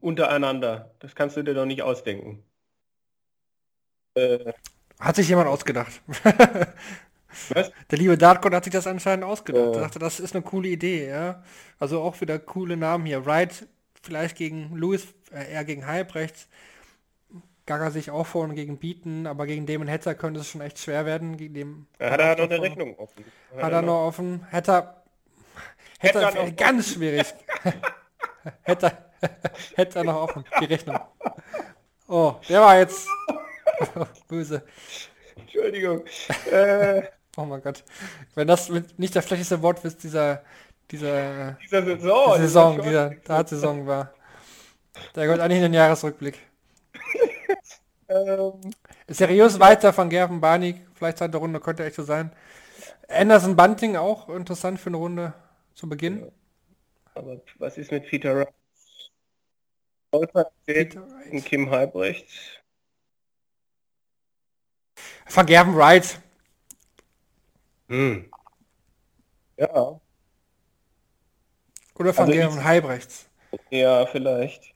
untereinander. 0.04 0.92
Das 1.00 1.16
kannst 1.16 1.38
du 1.38 1.44
dir 1.44 1.54
doch 1.54 1.66
nicht 1.66 1.82
ausdenken. 1.82 2.44
Äh, 4.16 4.54
hat 5.00 5.16
sich 5.16 5.28
jemand 5.30 5.48
ausgedacht. 5.48 6.02
Was? 7.50 7.72
Der 7.90 7.98
liebe 7.98 8.18
Darkon 8.18 8.54
hat 8.54 8.64
sich 8.64 8.74
das 8.74 8.86
anscheinend 8.86 9.26
ausgedacht. 9.26 9.74
Ja. 9.74 9.74
Er 9.74 9.82
dachte, 9.82 10.00
das 10.00 10.20
ist 10.20 10.36
eine 10.36 10.44
coole 10.44 10.70
Idee, 10.70 11.10
ja. 11.10 11.44
Also 11.80 12.02
auch 12.02 12.22
wieder 12.22 12.38
coole 12.38 12.78
Namen 12.78 13.06
hier. 13.06 13.26
Wright 13.26 13.68
vielleicht 14.04 14.38
gegen 14.38 14.76
Lewis, 14.76 15.08
äh, 15.32 15.52
eher 15.52 15.64
gegen 15.64 15.88
Halbrechts. 15.88 16.48
Gaga 17.66 17.92
sich 17.92 18.12
auch 18.12 18.28
vorne 18.28 18.56
gegen 18.56 18.78
bieten, 18.78 19.26
aber 19.26 19.48
gegen 19.48 19.66
Damon 19.66 19.90
Hatter 19.90 20.16
könnte 20.16 20.42
es 20.42 20.50
schon 20.50 20.60
echt 20.60 20.80
schwer 20.80 21.06
werden. 21.06 21.38
Gegen 21.38 21.54
dem 21.54 21.88
hat 21.98 22.20
er 22.20 22.36
noch 22.36 22.44
eine 22.44 22.62
Rechnung 22.62 22.98
offen. 23.00 23.24
Hat, 23.58 23.72
er 23.72 23.82
noch 23.82 24.06
offen. 24.06 24.46
Hatter, 24.52 25.02
Hatter, 26.02 26.26
Hatter 26.28 26.52
ganz 26.52 26.88
offen. 26.88 26.94
schwierig. 26.94 27.34
Hatter, 29.32 29.52
Hatter 29.78 30.04
noch 30.04 30.16
offen, 30.24 30.46
die 30.60 30.66
Rechnung. 30.66 31.00
Oh, 32.08 32.36
der 32.50 32.62
war 32.62 32.78
jetzt 32.78 33.08
böse. 34.28 34.64
Entschuldigung. 35.36 36.04
Äh, 36.52 37.04
Oh 37.36 37.46
mein 37.46 37.64
Gott. 37.64 37.84
Wenn 38.36 38.48
das 38.48 38.70
nicht 38.98 39.16
der 39.16 39.24
schlechteste 39.24 39.62
Wortwitz 39.64 39.98
dieser, 39.98 40.44
dieser, 40.92 41.54
dieser 41.64 41.84
Saison. 41.84 42.38
Saison, 42.38 42.82
dieser 42.82 43.10
dieser 43.10 43.22
Dartsaison 43.24 43.88
war. 43.88 44.14
Der 45.16 45.24
gehört 45.26 45.42
eigentlich 45.42 45.58
in 45.58 45.64
den 45.64 45.74
Jahresrückblick. 45.74 46.40
Ähm, 48.08 48.54
Seriös 49.08 49.60
weiter 49.60 49.94
von 49.94 50.10
Gerben 50.10 50.42
Barney, 50.42 50.82
vielleicht 50.94 51.18
zweite 51.18 51.38
Runde, 51.38 51.60
könnte 51.60 51.86
echt 51.86 51.96
so 51.96 52.04
sein. 52.04 52.32
Anderson 53.10 53.56
Bunting 53.56 53.96
auch 53.96 54.30
interessant 54.30 54.80
für 54.80 54.90
eine 54.90 54.98
Runde 54.98 55.34
zu 55.76 55.90
Beginn. 55.90 56.32
aber 57.16 57.42
was 57.60 57.78
ist 57.78 57.92
mit 57.92 58.06
Peter 58.08 58.36
Wright? 58.36 58.54
Peter 60.66 61.08
und 61.32 61.44
Kim 61.46 61.70
Halbrechts. 61.70 62.32
Van 65.28 65.46
Gerben 65.46 65.76
Wright. 65.76 66.22
Hm. 67.90 68.32
Ja, 69.58 70.00
Oder 71.96 72.16
Van 72.16 72.32
Also 72.32 72.64
Halbrechts. 72.64 73.30
ja, 73.72 74.06
vielleicht. 74.06 74.74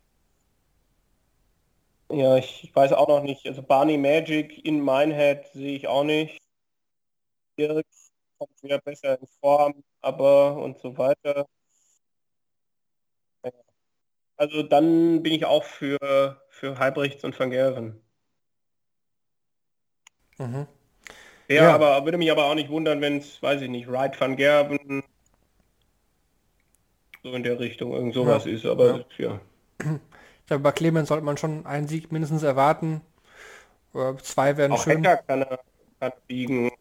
Ja, 2.09 2.37
ich 2.37 2.71
weiß 2.73 2.93
auch 2.93 3.07
noch 3.07 3.21
nicht. 3.21 3.45
Also 3.47 3.61
Barney 3.61 3.97
Magic 3.97 4.63
in 4.65 4.83
Minehead 4.83 5.45
sehe 5.53 5.75
ich 5.75 5.87
auch 5.87 6.03
nicht. 6.03 6.37
Dirk 7.59 7.85
kommt 8.37 8.63
wieder 8.63 8.79
besser 8.79 9.19
in 9.19 9.27
Form, 9.41 9.83
aber 10.01 10.55
und 10.57 10.79
so 10.79 10.97
weiter. 10.97 11.47
Ja. 14.39 14.45
Also 14.45 14.63
dann 14.63 15.23
bin 15.23 15.33
ich 15.33 15.45
auch 15.45 15.63
für, 15.63 16.41
für 16.49 16.79
Halbrechts 16.79 17.23
und 17.23 17.39
Van 17.39 17.49
Gerven. 17.49 18.01
Mhm. 20.37 20.67
Ja, 21.49 21.55
Ja. 21.63 21.75
aber 21.75 22.03
würde 22.05 22.17
mich 22.17 22.31
aber 22.31 22.45
auch 22.45 22.55
nicht 22.55 22.69
wundern, 22.69 23.01
wenn 23.01 23.17
es, 23.17 23.41
weiß 23.41 23.61
ich 23.61 23.69
nicht, 23.69 23.89
Wright 23.89 24.19
van 24.19 24.35
Gerven 24.35 25.03
so 27.23 27.33
in 27.33 27.43
der 27.43 27.59
Richtung 27.59 27.93
irgend 27.93 28.13
sowas 28.13 28.45
Ja. 28.45 28.51
ist. 28.51 28.65
Aber 28.65 29.05
ja. 29.17 29.39
Ich 29.79 30.47
glaube, 30.47 30.63
bei 30.63 30.71
Clemens 30.71 31.09
sollte 31.09 31.25
man 31.25 31.37
schon 31.37 31.65
einen 31.65 31.87
Sieg 31.87 32.11
mindestens 32.11 32.43
erwarten. 32.43 33.01
Oder 33.93 34.17
zwei 34.19 34.57
wären 34.57 34.73
Auch 34.73 34.83
schön. 34.83 35.01
Kann 35.03 35.05
er, 35.05 35.17
kann 35.17 35.59
er 35.99 36.11
biegen. 36.27 36.71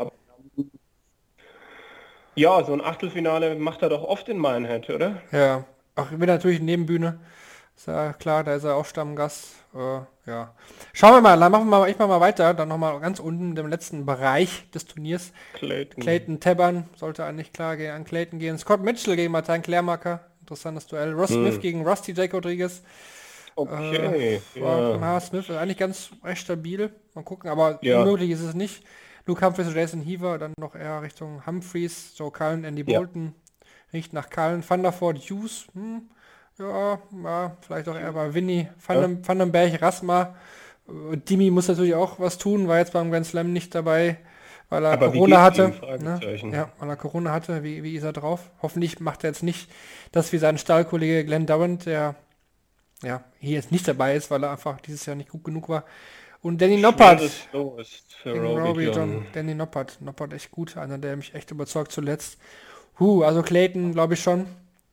Ja, 2.35 2.63
so 2.65 2.73
ein 2.75 2.83
Achtelfinale 2.83 3.55
macht 3.55 3.83
er 3.83 3.89
doch 3.89 4.03
oft 4.03 4.29
in 4.29 4.39
Minehead, 4.41 4.91
oder? 4.91 5.23
Ja, 5.33 5.65
auch 5.95 6.11
wieder 6.13 6.27
natürlich 6.35 6.61
Nebenbühne. 6.61 7.19
Ist 7.77 7.89
ja 7.89 8.13
klar, 8.15 8.43
da 8.43 8.55
ist 8.55 8.65
er 8.65 8.75
auch 8.77 8.87
Stammgast. 8.87 9.49
Äh, 9.75 10.01
ja. 10.31 10.55
Schauen 10.95 11.13
wir 11.13 11.21
mal, 11.21 11.39
dann 11.39 11.53
machen 11.53 11.67
wir 11.69 11.79
mal, 11.81 11.91
ich 11.91 11.99
mach 11.99 12.09
mal 12.09 12.21
weiter. 12.21 12.55
Dann 12.55 12.69
nochmal 12.69 12.99
ganz 13.01 13.21
unten 13.21 13.55
im 13.57 13.67
letzten 13.67 14.07
Bereich 14.07 14.71
des 14.71 14.87
Turniers. 14.87 15.33
Clayton. 15.55 16.03
Clayton 16.03 16.41
Tabbern 16.41 16.89
sollte 16.97 17.25
eigentlich 17.25 17.53
klar 17.53 17.77
gehen, 17.77 17.93
an 17.93 18.05
Clayton 18.05 18.39
gehen. 18.39 18.57
Scott 18.59 18.83
Mitchell 18.83 19.17
gegen 19.17 19.31
Martin 19.33 19.61
Klärmacker. 19.63 20.21
Interessantes 20.41 20.87
Duell. 20.87 21.13
Ross 21.13 21.31
Hm. 21.31 21.43
Smith 21.47 21.61
gegen 21.61 21.87
Rusty 21.87 22.13
J. 22.13 22.33
Rodriguez. 22.33 22.83
Okay. 23.57 24.41
Ja. 24.55 24.97
ja. 24.97 25.21
Smith 25.21 25.49
ist 25.49 25.57
eigentlich 25.57 25.79
ganz 25.79 26.11
recht 26.25 26.41
stabil. 26.43 26.91
Mal 27.15 27.25
gucken, 27.25 27.51
aber 27.51 27.79
Ja. 27.83 28.01
unmöglich 28.01 28.31
ist 28.31 28.41
es 28.43 28.55
nicht. 28.55 28.85
Luke 29.27 29.45
Humphries 29.45 29.67
und 29.69 29.75
Jason 29.75 30.01
Heaver, 30.03 30.39
dann 30.39 30.53
noch 30.59 30.75
eher 30.77 31.03
Richtung 31.03 31.45
Humphries, 31.47 32.13
Joe 32.17 32.31
Cullen, 32.31 32.65
Andy 32.65 32.85
Ja. 32.87 32.99
Bolton. 33.01 33.35
Riecht 33.93 34.13
nach 34.13 34.31
Cullen. 34.31 34.63
Thunderford 34.67 35.19
Hughes. 35.19 35.67
Hm, 35.75 36.09
ja, 36.59 36.99
ja, 37.25 37.57
vielleicht 37.61 37.89
auch 37.89 37.97
eher 37.97 38.13
bei 38.13 38.33
Winnie. 38.33 38.69
Van, 38.87 39.27
Vandenberg, 39.27 39.81
Rasma. 39.83 40.35
Äh, 40.89 41.17
Dimi 41.17 41.51
muss 41.51 41.69
natürlich 41.69 41.95
auch 41.95 42.19
was 42.19 42.39
tun, 42.39 42.69
war 42.69 42.79
jetzt 42.79 42.93
beim 42.93 43.11
Grand 43.11 43.27
Slam 43.27 43.53
nicht 43.53 43.75
dabei, 43.75 44.19
weil 44.69 44.85
er 44.85 44.93
Aber 44.93 45.11
Corona 45.11 45.43
hatte. 45.43 45.69
Ne? 46.01 46.21
Ja, 46.53 46.73
weil 46.79 46.89
er 46.89 46.97
Corona 46.97 47.33
hatte. 47.33 47.63
Wie, 47.63 47.83
wie 47.83 47.97
ist 47.97 48.05
er 48.05 48.13
drauf? 48.13 48.51
Hoffentlich 48.63 49.01
macht 49.01 49.25
er 49.25 49.31
jetzt 49.31 49.43
nicht 49.43 49.71
das 50.13 50.33
wie 50.33 50.39
sein 50.39 50.59
Stallkollege 50.59 51.25
Glenn 51.25 51.47
Durant, 51.47 51.87
der 51.87 52.15
ja, 53.03 53.25
hier 53.39 53.57
jetzt 53.57 53.73
nicht 53.73 53.87
dabei 53.87 54.17
ist, 54.17 54.31
weil 54.31 54.43
er 54.43 54.53
einfach 54.53 54.81
dieses 54.81 55.05
Jahr 55.07 55.17
nicht 55.17 55.31
gut 55.31 55.45
genug 55.45 55.69
war. 55.69 55.85
Und 56.43 56.61
Danny 56.61 56.77
Noppert. 56.77 57.49
Robbie. 57.55 58.85
John. 58.85 59.27
Danny 59.33 59.55
Noppert. 59.55 60.01
Noppert 60.01 60.33
echt 60.33 60.51
gut. 60.51 60.77
Einer, 60.77 60.97
der 60.97 61.17
mich 61.17 61.35
echt 61.35 61.51
überzeugt 61.51 61.93
zuletzt. 61.93 62.39
Huh, 63.01 63.23
also 63.25 63.43
Clayton, 63.43 63.93
glaube 63.93 64.15
ich 64.15 64.23
schon. 64.23 64.47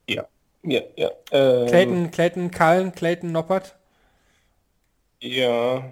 Ja, 0.10 0.26
ja, 0.64 0.82
ja. 0.96 1.12
Ähm, 1.32 1.68
Clayton, 1.68 2.12
Clayton, 2.12 2.52
Cullen, 2.52 2.92
Clayton, 2.94 3.32
Noppert. 3.32 3.76
Ja. 5.22 5.92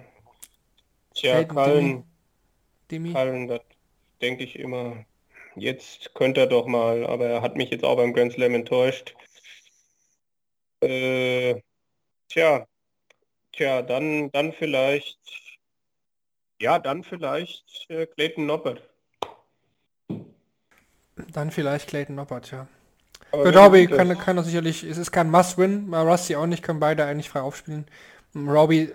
Tja, 1.14 1.44
Clayton, 1.44 1.54
Kallen, 1.54 2.04
Demi. 2.90 3.12
Kallen, 3.12 3.48
das 3.48 3.60
denke 4.20 4.44
ich 4.44 4.58
immer. 4.58 5.04
Jetzt 5.54 6.14
könnte 6.14 6.40
er 6.40 6.46
doch 6.46 6.66
mal, 6.66 7.06
aber 7.06 7.26
er 7.26 7.42
hat 7.42 7.56
mich 7.56 7.70
jetzt 7.70 7.84
auch 7.84 7.96
beim 7.96 8.14
Grand 8.14 8.32
Slam 8.32 8.54
enttäuscht. 8.54 9.14
Äh, 10.80 11.60
tja, 12.28 12.66
tja, 13.52 13.82
dann, 13.82 14.30
dann 14.32 14.52
vielleicht, 14.52 15.20
ja, 16.60 16.78
dann 16.78 17.04
vielleicht 17.04 17.86
äh, 17.90 18.06
Clayton 18.06 18.46
Noppert. 18.46 18.82
Dann 21.32 21.50
vielleicht 21.50 21.88
Clayton 21.88 22.14
Noppert, 22.14 22.50
ja. 22.50 22.66
Aber 23.32 23.44
wer 23.44 23.56
Robbie 23.56 23.86
kann, 23.86 24.08
das? 24.08 24.18
kann 24.18 24.36
er 24.36 24.44
sicherlich, 24.44 24.84
es 24.84 24.98
ist 24.98 25.10
kein 25.10 25.30
Must-Win, 25.30 25.92
Rusty 25.92 26.36
auch 26.36 26.46
nicht, 26.46 26.62
können 26.62 26.80
beide 26.80 27.04
eigentlich 27.04 27.30
frei 27.30 27.40
aufspielen. 27.40 27.86
Robbie, 28.34 28.90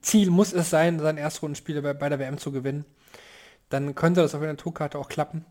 Ziel 0.00 0.30
muss 0.30 0.52
es 0.52 0.70
sein, 0.70 0.98
sein 0.98 1.18
Erstrundenspiel 1.18 1.82
bei, 1.82 1.92
bei 1.92 2.08
der 2.08 2.18
WM 2.18 2.38
zu 2.38 2.52
gewinnen. 2.52 2.84
Dann 3.68 3.94
könnte 3.94 4.20
das 4.22 4.34
auf 4.34 4.42
einer 4.42 4.56
Tourkarte 4.56 4.98
auch 4.98 5.08
klappen. 5.08 5.44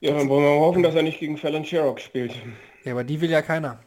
Ja, 0.00 0.12
dann 0.12 0.28
wollen 0.28 0.44
wir 0.44 0.60
hoffen, 0.60 0.82
dass 0.82 0.94
er 0.94 1.02
nicht 1.02 1.18
gegen 1.18 1.38
Fallon 1.38 1.64
Sherrock 1.64 2.00
spielt. 2.00 2.34
Ja, 2.84 2.92
aber 2.92 3.04
die 3.04 3.20
will 3.20 3.30
ja 3.30 3.42
keiner. 3.42 3.80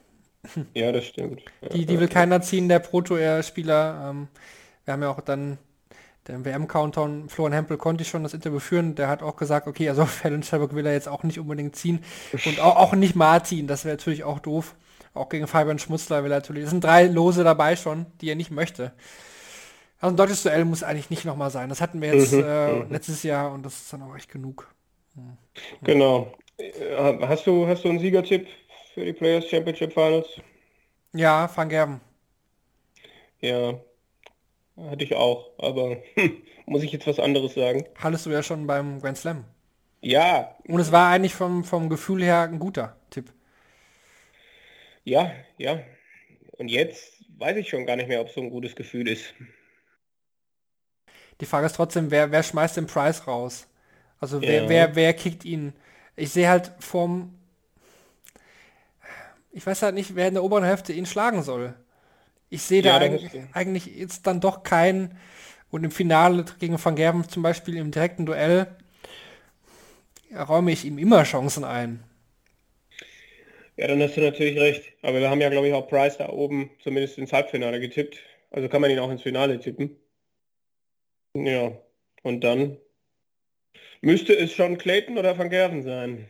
Ja, 0.73 0.91
das 0.91 1.05
stimmt. 1.05 1.41
Die, 1.73 1.85
die 1.85 1.99
will 1.99 2.07
keiner 2.07 2.41
ziehen, 2.41 2.69
der 2.69 2.79
Proto-Spieler. 2.79 4.09
Ähm, 4.09 4.27
wir 4.85 4.93
haben 4.93 5.01
ja 5.01 5.09
auch 5.09 5.21
dann 5.21 5.57
den 6.29 6.45
WM-Countdown, 6.45 7.29
Florian 7.29 7.53
Hempel 7.53 7.77
konnte 7.77 8.03
ich 8.03 8.09
schon 8.09 8.23
das 8.23 8.33
Interview 8.33 8.59
führen, 8.59 8.95
der 8.95 9.09
hat 9.09 9.23
auch 9.23 9.35
gesagt, 9.35 9.67
okay, 9.67 9.89
also 9.89 10.07
Sherrock 10.43 10.75
will 10.75 10.85
er 10.85 10.93
jetzt 10.93 11.09
auch 11.09 11.23
nicht 11.23 11.39
unbedingt 11.39 11.75
ziehen 11.75 12.03
und 12.45 12.59
auch, 12.61 12.77
auch 12.77 12.93
nicht 12.93 13.15
Martin, 13.15 13.67
das 13.67 13.85
wäre 13.85 13.95
natürlich 13.97 14.23
auch 14.23 14.39
doof. 14.39 14.75
Auch 15.13 15.29
gegen 15.29 15.47
Fabian 15.47 15.79
Schmutzler 15.79 16.23
will 16.23 16.31
er 16.31 16.37
natürlich, 16.37 16.65
es 16.65 16.69
sind 16.69 16.83
drei 16.83 17.05
Lose 17.07 17.43
dabei 17.43 17.75
schon, 17.75 18.05
die 18.21 18.29
er 18.29 18.35
nicht 18.35 18.51
möchte. 18.51 18.93
Also 19.99 20.13
ein 20.13 20.17
deutsches 20.17 20.43
Duell 20.43 20.65
muss 20.65 20.83
eigentlich 20.83 21.09
nicht 21.09 21.25
nochmal 21.25 21.51
sein. 21.51 21.69
Das 21.69 21.81
hatten 21.81 22.01
wir 22.01 22.09
jetzt 22.09 22.31
Mhm, 22.31 22.43
äh, 22.43 22.83
letztes 22.85 23.23
Jahr 23.23 23.51
und 23.51 23.63
das 23.65 23.81
ist 23.81 23.93
dann 23.93 24.01
auch 24.03 24.15
echt 24.15 24.31
genug. 24.31 24.73
Genau. 25.83 26.33
Äh, 26.57 27.17
Hast 27.27 27.47
du, 27.47 27.67
hast 27.67 27.83
du 27.83 27.89
einen 27.89 27.99
Siegertipp 27.99 28.47
für 28.93 29.05
die 29.05 29.13
Players 29.13 29.47
Championship 29.49 29.93
Finals? 29.93 30.27
Ja, 31.13 31.47
Van 31.55 31.69
Gerben. 31.69 32.01
Ja, 33.41 33.79
hatte 34.89 35.03
ich 35.03 35.15
auch, 35.15 35.51
aber 35.57 35.97
muss 36.65 36.83
ich 36.83 36.91
jetzt 36.91 37.07
was 37.07 37.19
anderes 37.19 37.53
sagen? 37.55 37.85
Hattest 37.93 38.25
du 38.25 38.31
ja 38.31 38.41
schon 38.41 38.65
beim 38.65 38.99
Grand 38.99 39.17
Slam. 39.19 39.45
Ja, 40.01 40.57
Und 40.67 40.79
es 40.79 40.91
war 40.93 41.09
eigentlich 41.11 41.33
vom, 41.35 41.65
vom 41.65 41.89
Gefühl 41.89 42.23
her 42.23 42.43
ein 42.43 42.59
guter 42.59 42.95
Tipp. 43.09 43.33
ja, 45.03 45.31
ja. 45.57 45.79
Und 46.57 46.69
jetzt 46.69 47.23
weiß 47.37 47.57
ich 47.57 47.69
schon 47.69 47.85
gar 47.85 47.95
nicht 47.95 48.07
mehr, 48.09 48.21
ob 48.21 48.27
es 48.29 48.35
so 48.35 48.41
ein 48.41 48.49
gutes 48.51 48.75
Gefühl 48.75 49.07
ist. 49.09 49.33
Die 51.41 51.45
Frage 51.45 51.65
ist 51.67 51.75
trotzdem, 51.75 52.11
wer, 52.11 52.31
wer 52.31 52.43
schmeißt 52.43 52.77
den 52.77 52.87
Preis 52.87 53.27
raus? 53.27 53.67
Also 54.19 54.45
wer, 54.45 54.63
Ja. 54.63 54.69
wer, 54.69 54.95
wer 54.95 55.13
kickt 55.13 55.45
ihn? 55.45 55.73
Ich 56.15 56.31
sehe 56.31 56.49
halt 56.49 56.71
vom... 56.79 57.35
Ich 59.51 59.65
weiß 59.65 59.81
halt 59.81 59.95
nicht, 59.95 60.15
wer 60.15 60.27
in 60.27 60.35
der 60.35 60.43
oberen 60.43 60.63
Hälfte 60.63 60.93
ihn 60.93 61.05
schlagen 61.05 61.43
soll. 61.43 61.73
Ich 62.49 62.63
sehe 62.63 62.81
da 62.81 62.89
Ja, 62.89 62.99
da 62.99 63.05
eigentlich, 63.05 63.31
eigentlich 63.53 63.85
jetzt 63.87 64.27
dann 64.27 64.41
doch 64.41 64.63
keinen. 64.63 65.17
Und 65.71 65.83
im 65.83 65.91
Finale 65.91 66.45
gegen 66.59 66.83
Van 66.83 66.95
Gerven 66.95 67.27
zum 67.29 67.43
Beispiel 67.43 67.77
im 67.77 67.91
direkten 67.91 68.25
Duell 68.25 68.67
räume 70.35 70.71
ich 70.71 70.85
ihm 70.85 70.97
immer 70.97 71.23
Chancen 71.23 71.63
ein. 71.63 72.03
Ja, 73.77 73.87
dann 73.87 74.01
hast 74.01 74.17
du 74.17 74.21
natürlich 74.21 74.59
recht. 74.59 74.93
Aber 75.01 75.19
wir 75.19 75.29
haben 75.29 75.41
ja, 75.41 75.49
glaube 75.49 75.67
ich, 75.67 75.73
auch 75.73 75.87
Price 75.87 76.17
da 76.17 76.29
oben 76.29 76.69
zumindest 76.83 77.17
ins 77.17 77.33
Halbfinale 77.33 77.79
getippt. 77.79 78.19
Also 78.51 78.67
kann 78.67 78.81
man 78.81 78.91
ihn 78.91 78.99
auch 78.99 79.09
ins 79.11 79.21
Finale 79.21 79.59
tippen. 79.59 79.95
Ja, 81.33 81.71
und 82.23 82.43
dann 82.43 82.77
müsste 84.01 84.37
es 84.37 84.53
schon 84.53 84.77
Clayton 84.77 85.17
oder 85.17 85.37
Van 85.37 85.49
Gerven 85.49 85.83
sein. 85.83 86.29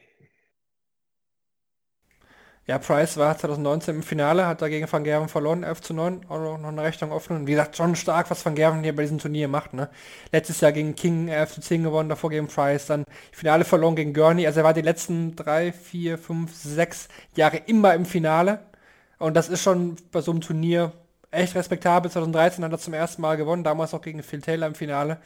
Ja, 2.69 2.77
Price 2.77 3.17
war 3.17 3.35
2019 3.35 3.95
im 3.95 4.03
Finale, 4.03 4.45
hat 4.45 4.61
dagegen 4.61 4.85
Van 4.91 5.03
Gerven 5.03 5.27
verloren, 5.27 5.63
11 5.63 5.81
zu 5.81 5.95
9, 5.95 6.27
auch 6.29 6.59
noch 6.59 6.69
eine 6.69 6.83
Rechnung 6.83 7.11
offen. 7.11 7.35
Und 7.35 7.47
wie 7.47 7.53
gesagt, 7.53 7.75
schon 7.75 7.95
stark, 7.95 8.29
was 8.29 8.45
Van 8.45 8.53
Gerven 8.53 8.83
hier 8.83 8.95
bei 8.95 9.01
diesem 9.01 9.17
Turnier 9.17 9.47
macht. 9.47 9.73
Ne? 9.73 9.89
Letztes 10.31 10.61
Jahr 10.61 10.71
gegen 10.71 10.93
King 10.93 11.29
11 11.29 11.53
zu 11.53 11.61
10 11.61 11.81
gewonnen, 11.81 12.09
davor 12.09 12.29
gegen 12.29 12.45
Price, 12.45 12.85
dann 12.85 13.05
Finale 13.31 13.65
verloren 13.65 13.95
gegen 13.95 14.13
Gurney. 14.13 14.45
Also 14.45 14.59
er 14.59 14.65
war 14.65 14.75
die 14.75 14.83
letzten 14.83 15.35
drei, 15.35 15.71
vier, 15.71 16.19
fünf, 16.19 16.53
sechs 16.53 17.07
Jahre 17.35 17.57
immer 17.65 17.95
im 17.95 18.05
Finale. 18.05 18.59
Und 19.17 19.33
das 19.33 19.49
ist 19.49 19.63
schon 19.63 19.95
bei 20.11 20.21
so 20.21 20.29
einem 20.29 20.41
Turnier 20.41 20.91
echt 21.31 21.55
respektabel. 21.55 22.11
2013 22.11 22.63
hat 22.63 22.71
er 22.71 22.77
zum 22.77 22.93
ersten 22.93 23.23
Mal 23.23 23.35
gewonnen, 23.35 23.63
damals 23.63 23.95
auch 23.95 24.01
gegen 24.03 24.21
Phil 24.21 24.41
Taylor 24.41 24.67
im 24.67 24.75
Finale. 24.75 25.17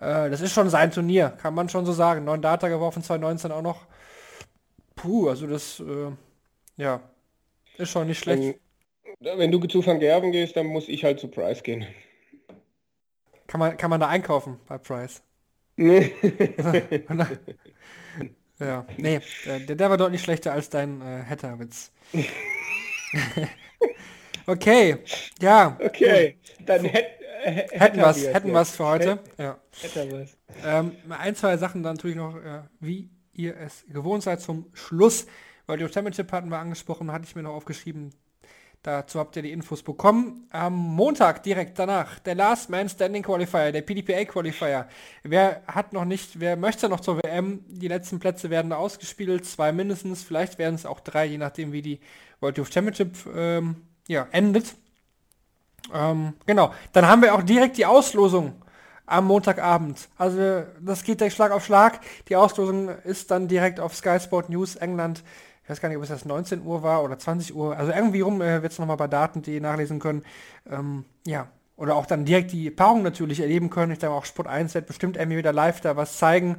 Äh, 0.00 0.30
das 0.30 0.40
ist 0.40 0.52
schon 0.52 0.68
sein 0.68 0.90
Turnier, 0.90 1.32
kann 1.40 1.54
man 1.54 1.68
schon 1.68 1.86
so 1.86 1.92
sagen. 1.92 2.24
Neun 2.24 2.42
Data 2.42 2.66
geworfen, 2.66 3.04
2019 3.04 3.52
auch 3.52 3.62
noch. 3.62 3.82
Puh, 4.96 5.28
also 5.28 5.46
das, 5.46 5.78
äh, 5.78 6.10
ja, 6.76 7.00
ist 7.78 7.90
schon 7.90 8.06
nicht 8.06 8.20
schlecht. 8.20 8.60
Wenn, 9.20 9.38
wenn 9.38 9.52
du 9.52 9.60
zu 9.66 9.84
Van 9.84 10.00
Gerven 10.00 10.32
gehst, 10.32 10.56
dann 10.56 10.66
muss 10.66 10.88
ich 10.88 11.04
halt 11.04 11.20
zu 11.20 11.28
Price 11.28 11.62
gehen. 11.62 11.86
Kann 13.46 13.60
man, 13.60 13.76
kann 13.76 13.90
man 13.90 14.00
da 14.00 14.08
einkaufen 14.08 14.58
bei 14.66 14.78
Price? 14.78 15.22
ja, 18.58 18.86
nee, 18.96 19.20
der, 19.46 19.76
der 19.76 19.90
war 19.90 19.96
deutlich 19.96 20.22
schlechter 20.22 20.52
als 20.52 20.70
dein 20.70 21.00
äh, 21.00 21.24
Hatterwitz. 21.24 21.92
okay, 24.46 24.98
ja. 25.40 25.78
Okay, 25.82 26.38
dann 26.60 26.84
hätt, 26.84 27.06
äh, 27.42 27.68
hätten 27.70 27.98
wir 27.98 28.06
es 28.06 28.26
hätten 28.26 28.52
wir's 28.52 28.76
für 28.76 28.86
heute. 28.86 29.18
Ja. 29.38 29.58
Ähm, 30.64 30.96
ein, 31.08 31.34
zwei 31.34 31.56
Sachen 31.56 31.82
dann 31.82 31.96
natürlich 31.96 32.16
noch, 32.16 32.36
äh, 32.36 32.62
wie 32.80 33.10
ihr 33.32 33.56
es 33.56 33.84
gewohnt 33.88 34.22
seid 34.22 34.40
zum 34.40 34.70
Schluss. 34.74 35.26
Weil 35.66 35.78
die 35.78 35.88
Championship 35.88 36.32
hatten 36.32 36.50
wir 36.50 36.58
angesprochen, 36.58 37.12
hatte 37.12 37.24
ich 37.26 37.36
mir 37.36 37.42
noch 37.42 37.54
aufgeschrieben. 37.54 38.12
Dazu 38.82 39.20
habt 39.20 39.36
ihr 39.36 39.42
die 39.42 39.52
Infos 39.52 39.80
bekommen. 39.84 40.48
Am 40.50 40.74
Montag 40.74 41.44
direkt 41.44 41.78
danach 41.78 42.18
der 42.18 42.34
Last 42.34 42.68
Man 42.68 42.88
Standing 42.88 43.22
Qualifier, 43.22 43.70
der 43.70 43.82
PDPA 43.82 44.24
Qualifier. 44.24 44.88
Wer 45.22 45.62
hat 45.68 45.92
noch 45.92 46.04
nicht, 46.04 46.40
wer 46.40 46.56
möchte 46.56 46.88
noch 46.88 46.98
zur 46.98 47.22
WM? 47.22 47.64
Die 47.68 47.86
letzten 47.86 48.18
Plätze 48.18 48.50
werden 48.50 48.72
ausgespielt, 48.72 49.46
zwei 49.46 49.70
mindestens, 49.70 50.24
vielleicht 50.24 50.58
werden 50.58 50.74
es 50.74 50.84
auch 50.84 50.98
drei, 50.98 51.26
je 51.26 51.38
nachdem 51.38 51.70
wie 51.70 51.82
die 51.82 52.00
World 52.40 52.58
Youth 52.58 52.74
Championship 52.74 53.16
ähm, 53.32 53.82
ja, 54.08 54.26
endet. 54.32 54.74
Ähm, 55.94 56.32
genau, 56.44 56.74
dann 56.92 57.06
haben 57.06 57.22
wir 57.22 57.36
auch 57.36 57.42
direkt 57.42 57.76
die 57.76 57.86
Auslosung 57.86 58.62
am 59.06 59.26
Montagabend. 59.26 60.08
Also 60.16 60.64
das 60.80 61.04
geht 61.04 61.20
direkt 61.20 61.36
Schlag 61.36 61.52
auf 61.52 61.64
Schlag. 61.64 62.00
Die 62.28 62.34
Auslosung 62.34 62.88
ist 62.88 63.30
dann 63.30 63.46
direkt 63.46 63.78
auf 63.78 63.94
Sky 63.94 64.18
Sport 64.18 64.48
News 64.48 64.74
England 64.74 65.22
weiß 65.72 65.80
gar 65.80 65.88
nicht, 65.88 65.96
ob 65.96 66.04
es 66.04 66.10
das 66.10 66.24
19 66.24 66.62
Uhr 66.62 66.82
war 66.82 67.02
oder 67.02 67.18
20 67.18 67.54
Uhr, 67.54 67.76
also 67.76 67.92
irgendwie 67.92 68.20
rum 68.20 68.40
äh, 68.40 68.62
wird 68.62 68.72
es 68.72 68.78
nochmal 68.78 68.96
bei 68.96 69.08
Daten.de 69.08 69.58
nachlesen 69.58 69.98
können. 69.98 70.22
Ähm, 70.70 71.04
ja, 71.26 71.48
oder 71.76 71.96
auch 71.96 72.06
dann 72.06 72.24
direkt 72.24 72.52
die 72.52 72.70
Paarung 72.70 73.02
natürlich 73.02 73.40
erleben 73.40 73.70
können. 73.70 73.92
Ich 73.92 73.98
denke 73.98 74.14
auch 74.14 74.24
Sport 74.24 74.48
1 74.48 74.74
wird 74.74 74.86
bestimmt 74.86 75.16
irgendwie 75.16 75.38
wieder 75.38 75.52
live 75.52 75.80
da 75.80 75.96
was 75.96 76.18
zeigen, 76.18 76.58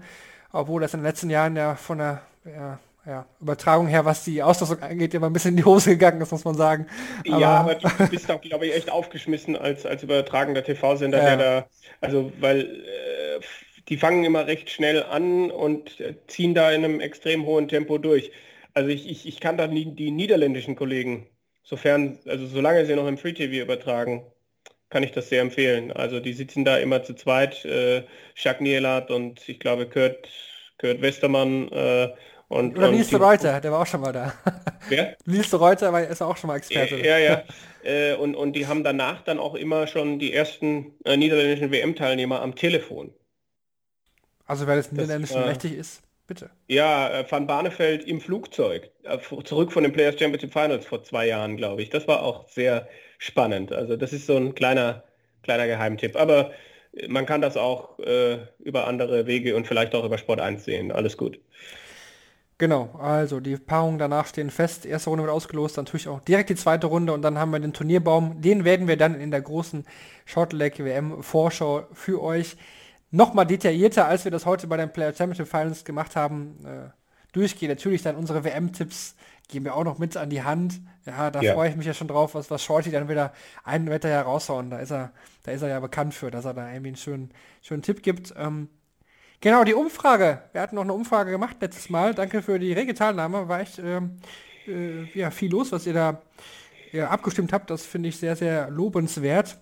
obwohl 0.51 0.81
das 0.81 0.93
in 0.93 0.99
den 0.99 1.05
letzten 1.05 1.29
Jahren 1.29 1.55
ja 1.55 1.75
von 1.75 1.99
der 1.99 2.21
ja, 2.45 2.79
ja, 3.05 3.25
Übertragung 3.39 3.87
her, 3.87 4.05
was 4.05 4.23
die 4.23 4.41
Ausrüstung 4.41 4.81
angeht, 4.81 5.13
immer 5.13 5.27
ein 5.27 5.33
bisschen 5.33 5.51
in 5.51 5.57
die 5.57 5.65
Hose 5.65 5.91
gegangen 5.91 6.21
ist, 6.21 6.31
muss 6.31 6.45
man 6.45 6.55
sagen. 6.55 6.87
Aber 7.27 7.39
ja, 7.39 7.57
aber 7.57 7.75
du 7.75 8.07
bist 8.09 8.29
doch, 8.29 8.41
glaube 8.41 8.65
ich, 8.65 8.75
echt 8.75 8.91
aufgeschmissen 8.91 9.55
als, 9.55 9.85
als 9.85 10.03
übertragender 10.03 10.63
TV-Sender, 10.63 11.17
ja. 11.17 11.35
der 11.35 11.37
da, 11.37 11.67
also 12.01 12.31
weil 12.39 12.61
äh, 12.61 13.41
die 13.89 13.97
fangen 13.97 14.23
immer 14.23 14.47
recht 14.47 14.69
schnell 14.69 15.03
an 15.03 15.51
und 15.51 16.01
ziehen 16.27 16.53
da 16.53 16.71
in 16.71 16.85
einem 16.85 16.99
extrem 16.99 17.45
hohen 17.45 17.67
Tempo 17.67 17.97
durch. 17.97 18.31
Also 18.73 18.89
ich, 18.89 19.07
ich, 19.07 19.27
ich 19.27 19.39
kann 19.39 19.57
da 19.57 19.67
nie, 19.67 19.93
die 19.95 20.11
niederländischen 20.11 20.75
Kollegen, 20.75 21.27
sofern, 21.63 22.19
also 22.25 22.47
solange 22.47 22.85
sie 22.85 22.95
noch 22.95 23.07
im 23.07 23.17
Free 23.17 23.33
TV 23.33 23.63
übertragen, 23.63 24.25
kann 24.89 25.03
ich 25.03 25.11
das 25.11 25.29
sehr 25.29 25.41
empfehlen. 25.41 25.91
Also 25.91 26.19
die 26.19 26.33
sitzen 26.33 26.65
da 26.65 26.77
immer 26.77 27.03
zu 27.03 27.15
zweit, 27.15 27.65
äh, 27.65 28.03
Jacques 28.35 28.61
Nielat 28.61 29.11
und 29.11 29.47
ich 29.47 29.59
glaube 29.59 29.89
Kurt, 29.89 30.27
Kurt 30.79 31.01
Westermann 31.01 31.67
äh, 31.69 32.13
und, 32.47 32.77
Oder 32.77 32.91
Nils 32.91 33.09
de 33.09 33.19
Reuter, 33.19 33.59
der 33.61 33.71
war 33.71 33.81
auch 33.81 33.87
schon 33.87 34.01
mal 34.01 34.13
da. 34.13 34.33
Wer? 34.89 35.17
Nils 35.25 35.49
de 35.49 35.57
Reuter 35.59 35.91
war, 35.91 36.03
ist 36.03 36.21
auch 36.21 36.37
schon 36.37 36.49
mal 36.49 36.57
Experte. 36.57 36.97
Ja, 36.99 37.17
ja. 37.17 37.43
äh, 37.83 38.15
und, 38.15 38.35
und 38.35 38.53
die 38.53 38.67
haben 38.67 38.83
danach 38.83 39.23
dann 39.23 39.39
auch 39.39 39.55
immer 39.55 39.87
schon 39.87 40.19
die 40.19 40.33
ersten 40.33 40.93
äh, 41.05 41.17
niederländischen 41.17 41.71
WM-Teilnehmer 41.71 42.41
am 42.41 42.55
Telefon. 42.55 43.11
Also 44.45 44.67
wer 44.67 44.75
das 44.75 44.91
Niederländischen 44.91 45.41
äh, 45.41 45.47
mächtig 45.47 45.73
ist. 45.73 46.03
Bitte. 46.25 46.49
Ja, 46.67 47.09
äh, 47.09 47.25
Van 47.29 47.47
Barneveld 47.47 48.05
im 48.05 48.21
Flugzeug, 48.21 48.91
äh, 49.03 49.17
zurück 49.43 49.73
von 49.73 49.83
den 49.83 49.91
Players 49.91 50.17
Championship 50.17 50.53
Finals 50.53 50.85
vor 50.85 51.03
zwei 51.03 51.27
Jahren, 51.27 51.57
glaube 51.57 51.81
ich. 51.81 51.89
Das 51.89 52.07
war 52.07 52.23
auch 52.23 52.47
sehr 52.47 52.87
spannend. 53.17 53.73
Also 53.73 53.97
das 53.97 54.13
ist 54.13 54.27
so 54.27 54.37
ein 54.37 54.55
kleiner, 54.55 55.03
kleiner 55.43 55.67
Geheimtipp. 55.67 56.15
Aber 56.15 56.51
äh, 56.93 57.07
man 57.09 57.25
kann 57.25 57.41
das 57.41 57.57
auch 57.57 57.99
äh, 57.99 58.37
über 58.59 58.87
andere 58.87 59.27
Wege 59.27 59.55
und 59.55 59.67
vielleicht 59.67 59.93
auch 59.95 60.05
über 60.05 60.17
Sport 60.17 60.39
1 60.39 60.63
sehen. 60.63 60.91
Alles 60.91 61.17
gut. 61.17 61.39
Genau, 62.57 62.91
also 62.97 63.41
die 63.41 63.57
Paarungen 63.57 63.99
danach 63.99 64.27
stehen 64.27 64.49
fest. 64.49 64.85
Erste 64.85 65.09
Runde 65.09 65.25
wird 65.25 65.33
ausgelost, 65.33 65.77
dann 65.77 65.83
natürlich 65.83 66.07
auch 66.07 66.21
direkt 66.21 66.49
die 66.49 66.55
zweite 66.55 66.87
Runde 66.87 67.11
und 67.11 67.21
dann 67.21 67.37
haben 67.37 67.51
wir 67.51 67.59
den 67.59 67.73
Turnierbaum. 67.73 68.41
Den 68.41 68.63
werden 68.63 68.87
wir 68.87 68.95
dann 68.95 69.19
in 69.19 69.31
der 69.31 69.41
großen 69.41 69.85
Shortleg 70.25 70.79
WM 70.79 71.21
Vorschau 71.23 71.87
für 71.91 72.21
euch 72.21 72.55
nochmal 73.13 73.45
detaillierter, 73.45 74.07
als 74.07 74.25
wir 74.25 74.31
das 74.31 74.45
heute 74.45 74.67
bei 74.67 74.75
den 74.75 74.91
Player 74.91 75.13
Championship 75.13 75.47
Finals 75.47 75.85
gemacht 75.85 76.15
haben, 76.15 76.57
äh, 76.65 76.89
durchgehen. 77.31 77.69
Natürlich 77.69 78.01
dann 78.01 78.15
unsere 78.15 78.43
WM-Tipps 78.43 79.15
geben 79.47 79.65
wir 79.65 79.75
auch 79.75 79.83
noch 79.83 79.99
mit 79.99 80.17
an 80.17 80.29
die 80.29 80.41
Hand. 80.41 80.81
Ja, 81.05 81.29
da 81.29 81.41
ja. 81.41 81.53
freue 81.53 81.69
ich 81.69 81.75
mich 81.75 81.85
ja 81.85 81.93
schon 81.93 82.07
drauf, 82.07 82.33
was, 82.33 82.49
was 82.49 82.63
Shorty 82.63 82.89
dann 82.89 83.07
wieder 83.07 83.31
einen 83.63 83.89
Wetter 83.89 84.09
heraushauen. 84.09 84.71
Da 84.71 84.79
ist 84.79 84.91
er, 84.91 85.11
da 85.43 85.51
ist 85.51 85.61
er 85.61 85.69
ja 85.69 85.79
bekannt 85.79 86.15
für, 86.15 86.31
dass 86.31 86.45
er 86.45 86.55
da 86.55 86.67
irgendwie 86.71 86.89
einen 86.89 86.97
schönen, 86.97 87.31
schönen 87.61 87.83
Tipp 87.83 88.01
gibt. 88.01 88.33
Ähm, 88.35 88.67
genau, 89.41 89.63
die 89.63 89.75
Umfrage. 89.75 90.41
Wir 90.51 90.61
hatten 90.61 90.75
noch 90.75 90.83
eine 90.83 90.93
Umfrage 90.93 91.29
gemacht 91.29 91.57
letztes 91.61 91.89
Mal. 91.89 92.15
Danke 92.15 92.41
für 92.41 92.57
die 92.57 92.73
rege 92.73 92.95
Teilnahme. 92.95 93.47
War 93.47 93.59
echt 93.59 93.77
ähm, 93.77 94.17
äh, 94.67 95.03
ja, 95.13 95.29
viel 95.29 95.51
los, 95.51 95.71
was 95.71 95.85
ihr 95.85 95.93
da 95.93 96.21
ja, 96.91 97.09
abgestimmt 97.09 97.53
habt. 97.53 97.69
Das 97.69 97.85
finde 97.85 98.09
ich 98.09 98.17
sehr, 98.17 98.35
sehr 98.35 98.71
lobenswert. 98.71 99.57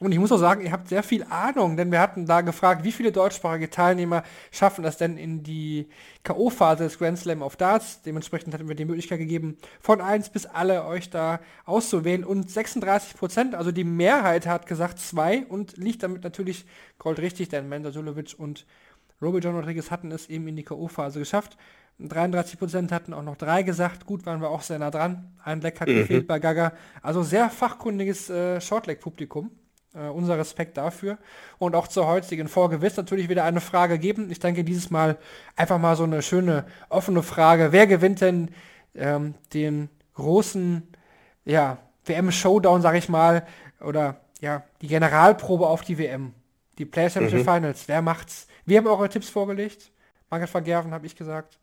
Und 0.00 0.12
ich 0.12 0.18
muss 0.18 0.30
auch 0.30 0.38
sagen, 0.38 0.64
ihr 0.64 0.70
habt 0.70 0.88
sehr 0.88 1.02
viel 1.02 1.24
Ahnung, 1.24 1.76
denn 1.76 1.90
wir 1.90 2.00
hatten 2.00 2.24
da 2.24 2.40
gefragt, 2.40 2.84
wie 2.84 2.92
viele 2.92 3.10
deutschsprachige 3.10 3.68
Teilnehmer 3.68 4.22
schaffen 4.52 4.84
das 4.84 4.96
denn 4.96 5.16
in 5.16 5.42
die 5.42 5.88
K.O.-Phase 6.22 6.76
des 6.76 6.98
Grand 6.98 7.18
Slam 7.18 7.42
of 7.42 7.56
Darts. 7.56 8.02
Dementsprechend 8.02 8.54
hatten 8.54 8.68
wir 8.68 8.76
die 8.76 8.84
Möglichkeit 8.84 9.18
gegeben, 9.18 9.56
von 9.80 10.00
1 10.00 10.30
bis 10.30 10.46
alle 10.46 10.84
euch 10.84 11.10
da 11.10 11.40
auszuwählen. 11.64 12.24
Und 12.24 12.48
36 12.48 13.16
Prozent, 13.16 13.54
also 13.56 13.72
die 13.72 13.84
Mehrheit 13.84 14.46
hat 14.46 14.66
gesagt 14.66 15.00
2 15.00 15.46
und 15.46 15.76
liegt 15.76 16.02
damit 16.04 16.22
natürlich 16.22 16.64
Gold 16.98 17.18
richtig, 17.18 17.48
denn 17.48 17.68
Mender 17.68 17.90
Sulovic 17.90 18.34
und 18.38 18.66
Robbie 19.20 19.40
John 19.40 19.56
Rodriguez 19.56 19.90
hatten 19.90 20.12
es 20.12 20.28
eben 20.28 20.46
in 20.46 20.54
die 20.54 20.64
K.O.-Phase 20.64 21.18
geschafft. 21.18 21.56
33 21.98 22.60
Prozent 22.60 22.92
hatten 22.92 23.12
auch 23.12 23.24
noch 23.24 23.36
3 23.36 23.64
gesagt. 23.64 24.06
Gut, 24.06 24.24
waren 24.26 24.40
wir 24.40 24.50
auch 24.50 24.62
sehr 24.62 24.78
nah 24.78 24.92
dran. 24.92 25.32
Ein 25.42 25.60
Leck 25.60 25.80
hat 25.80 25.88
mhm. 25.88 25.96
gefehlt 25.96 26.28
bei 26.28 26.38
Gaga. 26.38 26.72
Also 27.02 27.24
sehr 27.24 27.50
fachkundiges 27.50 28.30
äh, 28.30 28.60
Shortleg-Publikum. 28.60 29.50
Uh, 29.98 30.12
unser 30.12 30.38
Respekt 30.38 30.76
dafür. 30.76 31.18
Und 31.58 31.74
auch 31.74 31.88
zur 31.88 32.06
heutigen 32.06 32.46
Folge 32.46 32.80
wird 32.80 32.92
es 32.92 32.96
natürlich 32.96 33.28
wieder 33.28 33.42
eine 33.42 33.60
Frage 33.60 33.98
geben. 33.98 34.30
Ich 34.30 34.38
denke 34.38 34.62
dieses 34.62 34.90
Mal 34.90 35.16
einfach 35.56 35.78
mal 35.78 35.96
so 35.96 36.04
eine 36.04 36.22
schöne 36.22 36.66
offene 36.88 37.24
Frage. 37.24 37.72
Wer 37.72 37.88
gewinnt 37.88 38.20
denn 38.20 38.50
ähm, 38.94 39.34
den 39.54 39.88
großen 40.14 40.86
ja, 41.44 41.78
WM-Showdown, 42.04 42.80
sag 42.80 42.94
ich 42.94 43.08
mal, 43.08 43.44
oder 43.80 44.20
ja, 44.40 44.62
die 44.82 44.86
Generalprobe 44.86 45.66
auf 45.66 45.82
die 45.82 45.98
WM? 45.98 46.32
Die 46.78 46.84
Players 46.84 47.14
Championship 47.14 47.40
mhm. 47.46 47.52
Finals. 47.52 47.88
Wer 47.88 48.02
macht's? 48.02 48.46
Wir 48.66 48.78
haben 48.78 48.86
eure 48.86 49.08
Tipps 49.08 49.28
vorgelegt. 49.28 49.90
Margaret 50.30 50.54
van 50.54 50.62
Gerven 50.62 50.92
habe 50.92 51.06
ich 51.06 51.16
gesagt. 51.16 51.58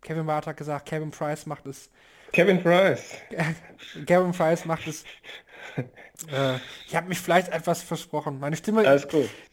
Kevin 0.00 0.26
Barth 0.26 0.48
hat 0.48 0.56
gesagt, 0.56 0.86
Kevin 0.86 1.12
Price 1.12 1.46
macht 1.46 1.66
es. 1.66 1.90
Kevin 2.32 2.60
Price. 2.60 3.18
Kevin 4.06 4.32
Price 4.32 4.64
macht 4.64 4.88
es 4.88 5.04
äh, 5.76 6.56
ich 6.86 6.96
habe 6.96 7.08
mich 7.08 7.18
vielleicht 7.18 7.48
etwas 7.48 7.82
versprochen. 7.82 8.38
Meine 8.40 8.56
Stimme 8.56 8.82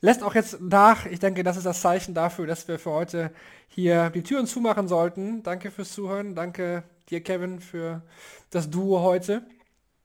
lässt 0.01 0.23
auch 0.23 0.35
jetzt 0.35 0.61
nach. 0.61 1.05
Ich 1.05 1.19
denke, 1.19 1.43
das 1.43 1.57
ist 1.57 1.65
das 1.65 1.81
Zeichen 1.81 2.13
dafür, 2.13 2.47
dass 2.47 2.67
wir 2.67 2.79
für 2.79 2.91
heute 2.91 3.31
hier 3.67 4.09
die 4.09 4.23
Türen 4.23 4.47
zumachen 4.47 4.87
sollten. 4.87 5.43
Danke 5.43 5.71
fürs 5.71 5.91
Zuhören. 5.93 6.35
Danke 6.35 6.83
dir, 7.09 7.21
Kevin, 7.21 7.59
für 7.59 8.01
das 8.49 8.69
Duo 8.69 9.01
heute. 9.01 9.43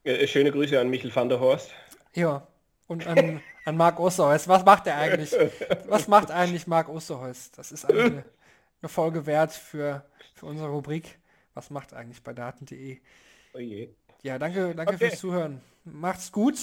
Äh, 0.05 0.27
schöne 0.27 0.53
Grüße 0.53 0.79
an 0.79 0.91
Michel 0.91 1.15
van 1.15 1.29
der 1.29 1.41
Horst. 1.41 1.71
Ja, 2.15 2.47
und 2.87 3.07
an, 3.07 3.41
an 3.65 3.77
Marc 3.77 3.99
Osterholz. 3.99 4.49
Was 4.49 4.65
macht 4.65 4.87
er 4.87 4.99
eigentlich? 4.99 5.33
Was 5.87 6.09
macht 6.09 6.31
eigentlich 6.31 6.67
Marc 6.67 6.89
Osterholz? 6.89 7.51
Das 7.53 7.73
ist 7.73 7.85
eine, 7.85 8.25
eine 8.83 8.89
Folge 8.89 9.27
wert 9.27 9.53
für, 9.53 10.05
für 10.35 10.47
unsere 10.47 10.69
Rubrik. 10.69 11.19
Was 11.55 11.71
macht 11.71 11.95
eigentlich 11.95 12.23
bei 12.23 12.33
daten.de? 12.33 12.99
Oh 13.55 13.59
je. 13.59 13.89
Ja, 14.25 14.39
danke, 14.39 14.75
danke 14.75 14.95
okay. 14.95 15.11
fürs 15.11 15.21
Zuhören. 15.21 15.61
Macht's 15.85 16.33
gut. 16.33 16.55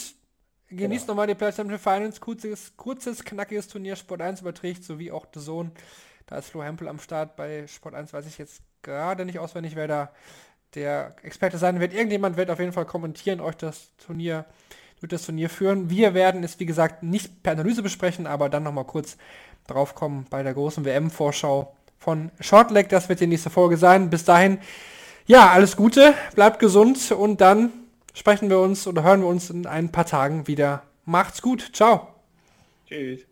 Genießt 0.70 1.04
genau. 1.04 1.12
nochmal 1.12 1.28
die 1.28 1.36
PlayStation 1.36 1.78
Finals. 1.78 2.20
Kurzes, 2.20 2.76
kurzes, 2.76 3.24
knackiges 3.24 3.68
Turnier. 3.68 3.96
Sport 3.96 4.22
1 4.22 4.42
überträgt, 4.42 4.84
sowie 4.84 5.12
auch 5.12 5.28
The 5.32 5.40
Zone. 5.40 5.72
Da 6.26 6.38
ist 6.38 6.50
Flo 6.50 6.64
Hempel 6.64 6.88
am 6.88 6.98
Start. 6.98 7.36
Bei 7.36 7.68
Sport 7.68 7.94
1 7.94 8.14
weiß 8.14 8.26
ich 8.26 8.40
jetzt 8.40 8.64
gerade 8.82 9.26
nicht 9.26 9.38
auswendig, 9.38 9.76
wer 9.76 9.88
da 9.88 10.12
der 10.74 11.16
Experte 11.22 11.60
sein 11.60 11.80
wird. 11.80 11.94
Irgendjemand 11.94 12.36
wird 12.36 12.50
auf 12.50 12.60
jeden 12.60 12.74
Fall 12.74 12.86
kommentieren, 12.86 13.40
euch 13.42 13.58
das 13.58 13.96
Turnier, 13.98 14.46
wird 15.00 15.12
das 15.12 15.28
Turnier 15.28 15.50
führen. 15.50 15.92
Wir 15.92 16.16
werden 16.16 16.44
es, 16.44 16.60
wie 16.60 16.66
gesagt, 16.66 17.04
nicht 17.04 17.44
per 17.44 17.54
Analyse 17.54 17.84
besprechen, 17.84 18.26
aber 18.26 18.50
dann 18.50 18.64
nochmal 18.64 18.86
kurz 18.86 19.18
drauf 19.68 19.94
kommen 19.94 20.26
bei 20.32 20.42
der 20.42 20.56
großen 20.56 20.84
WM-Vorschau 20.84 21.76
von 22.00 22.32
Shortleg. 22.40 22.90
Das 22.90 23.08
wird 23.08 23.20
die 23.20 23.28
nächste 23.28 23.52
Folge 23.52 23.78
sein. 23.78 24.10
Bis 24.10 24.26
dahin, 24.26 24.58
ja, 25.26 25.50
alles 25.50 25.76
Gute, 25.76 26.14
bleibt 26.36 26.60
gesund 26.60 27.12
und 27.12 27.42
dann 27.42 27.72
sprechen 28.14 28.50
wir 28.50 28.60
uns 28.60 28.88
oder 28.88 29.04
hören 29.04 29.22
wir 29.22 29.28
uns 29.28 29.50
in 29.50 29.66
ein 29.66 29.92
paar 29.92 30.06
Tagen 30.06 30.48
wieder. 30.48 30.84
Macht's 31.06 31.42
gut. 31.42 31.72
Ciao. 31.74 32.08
Tschüss. 32.88 33.31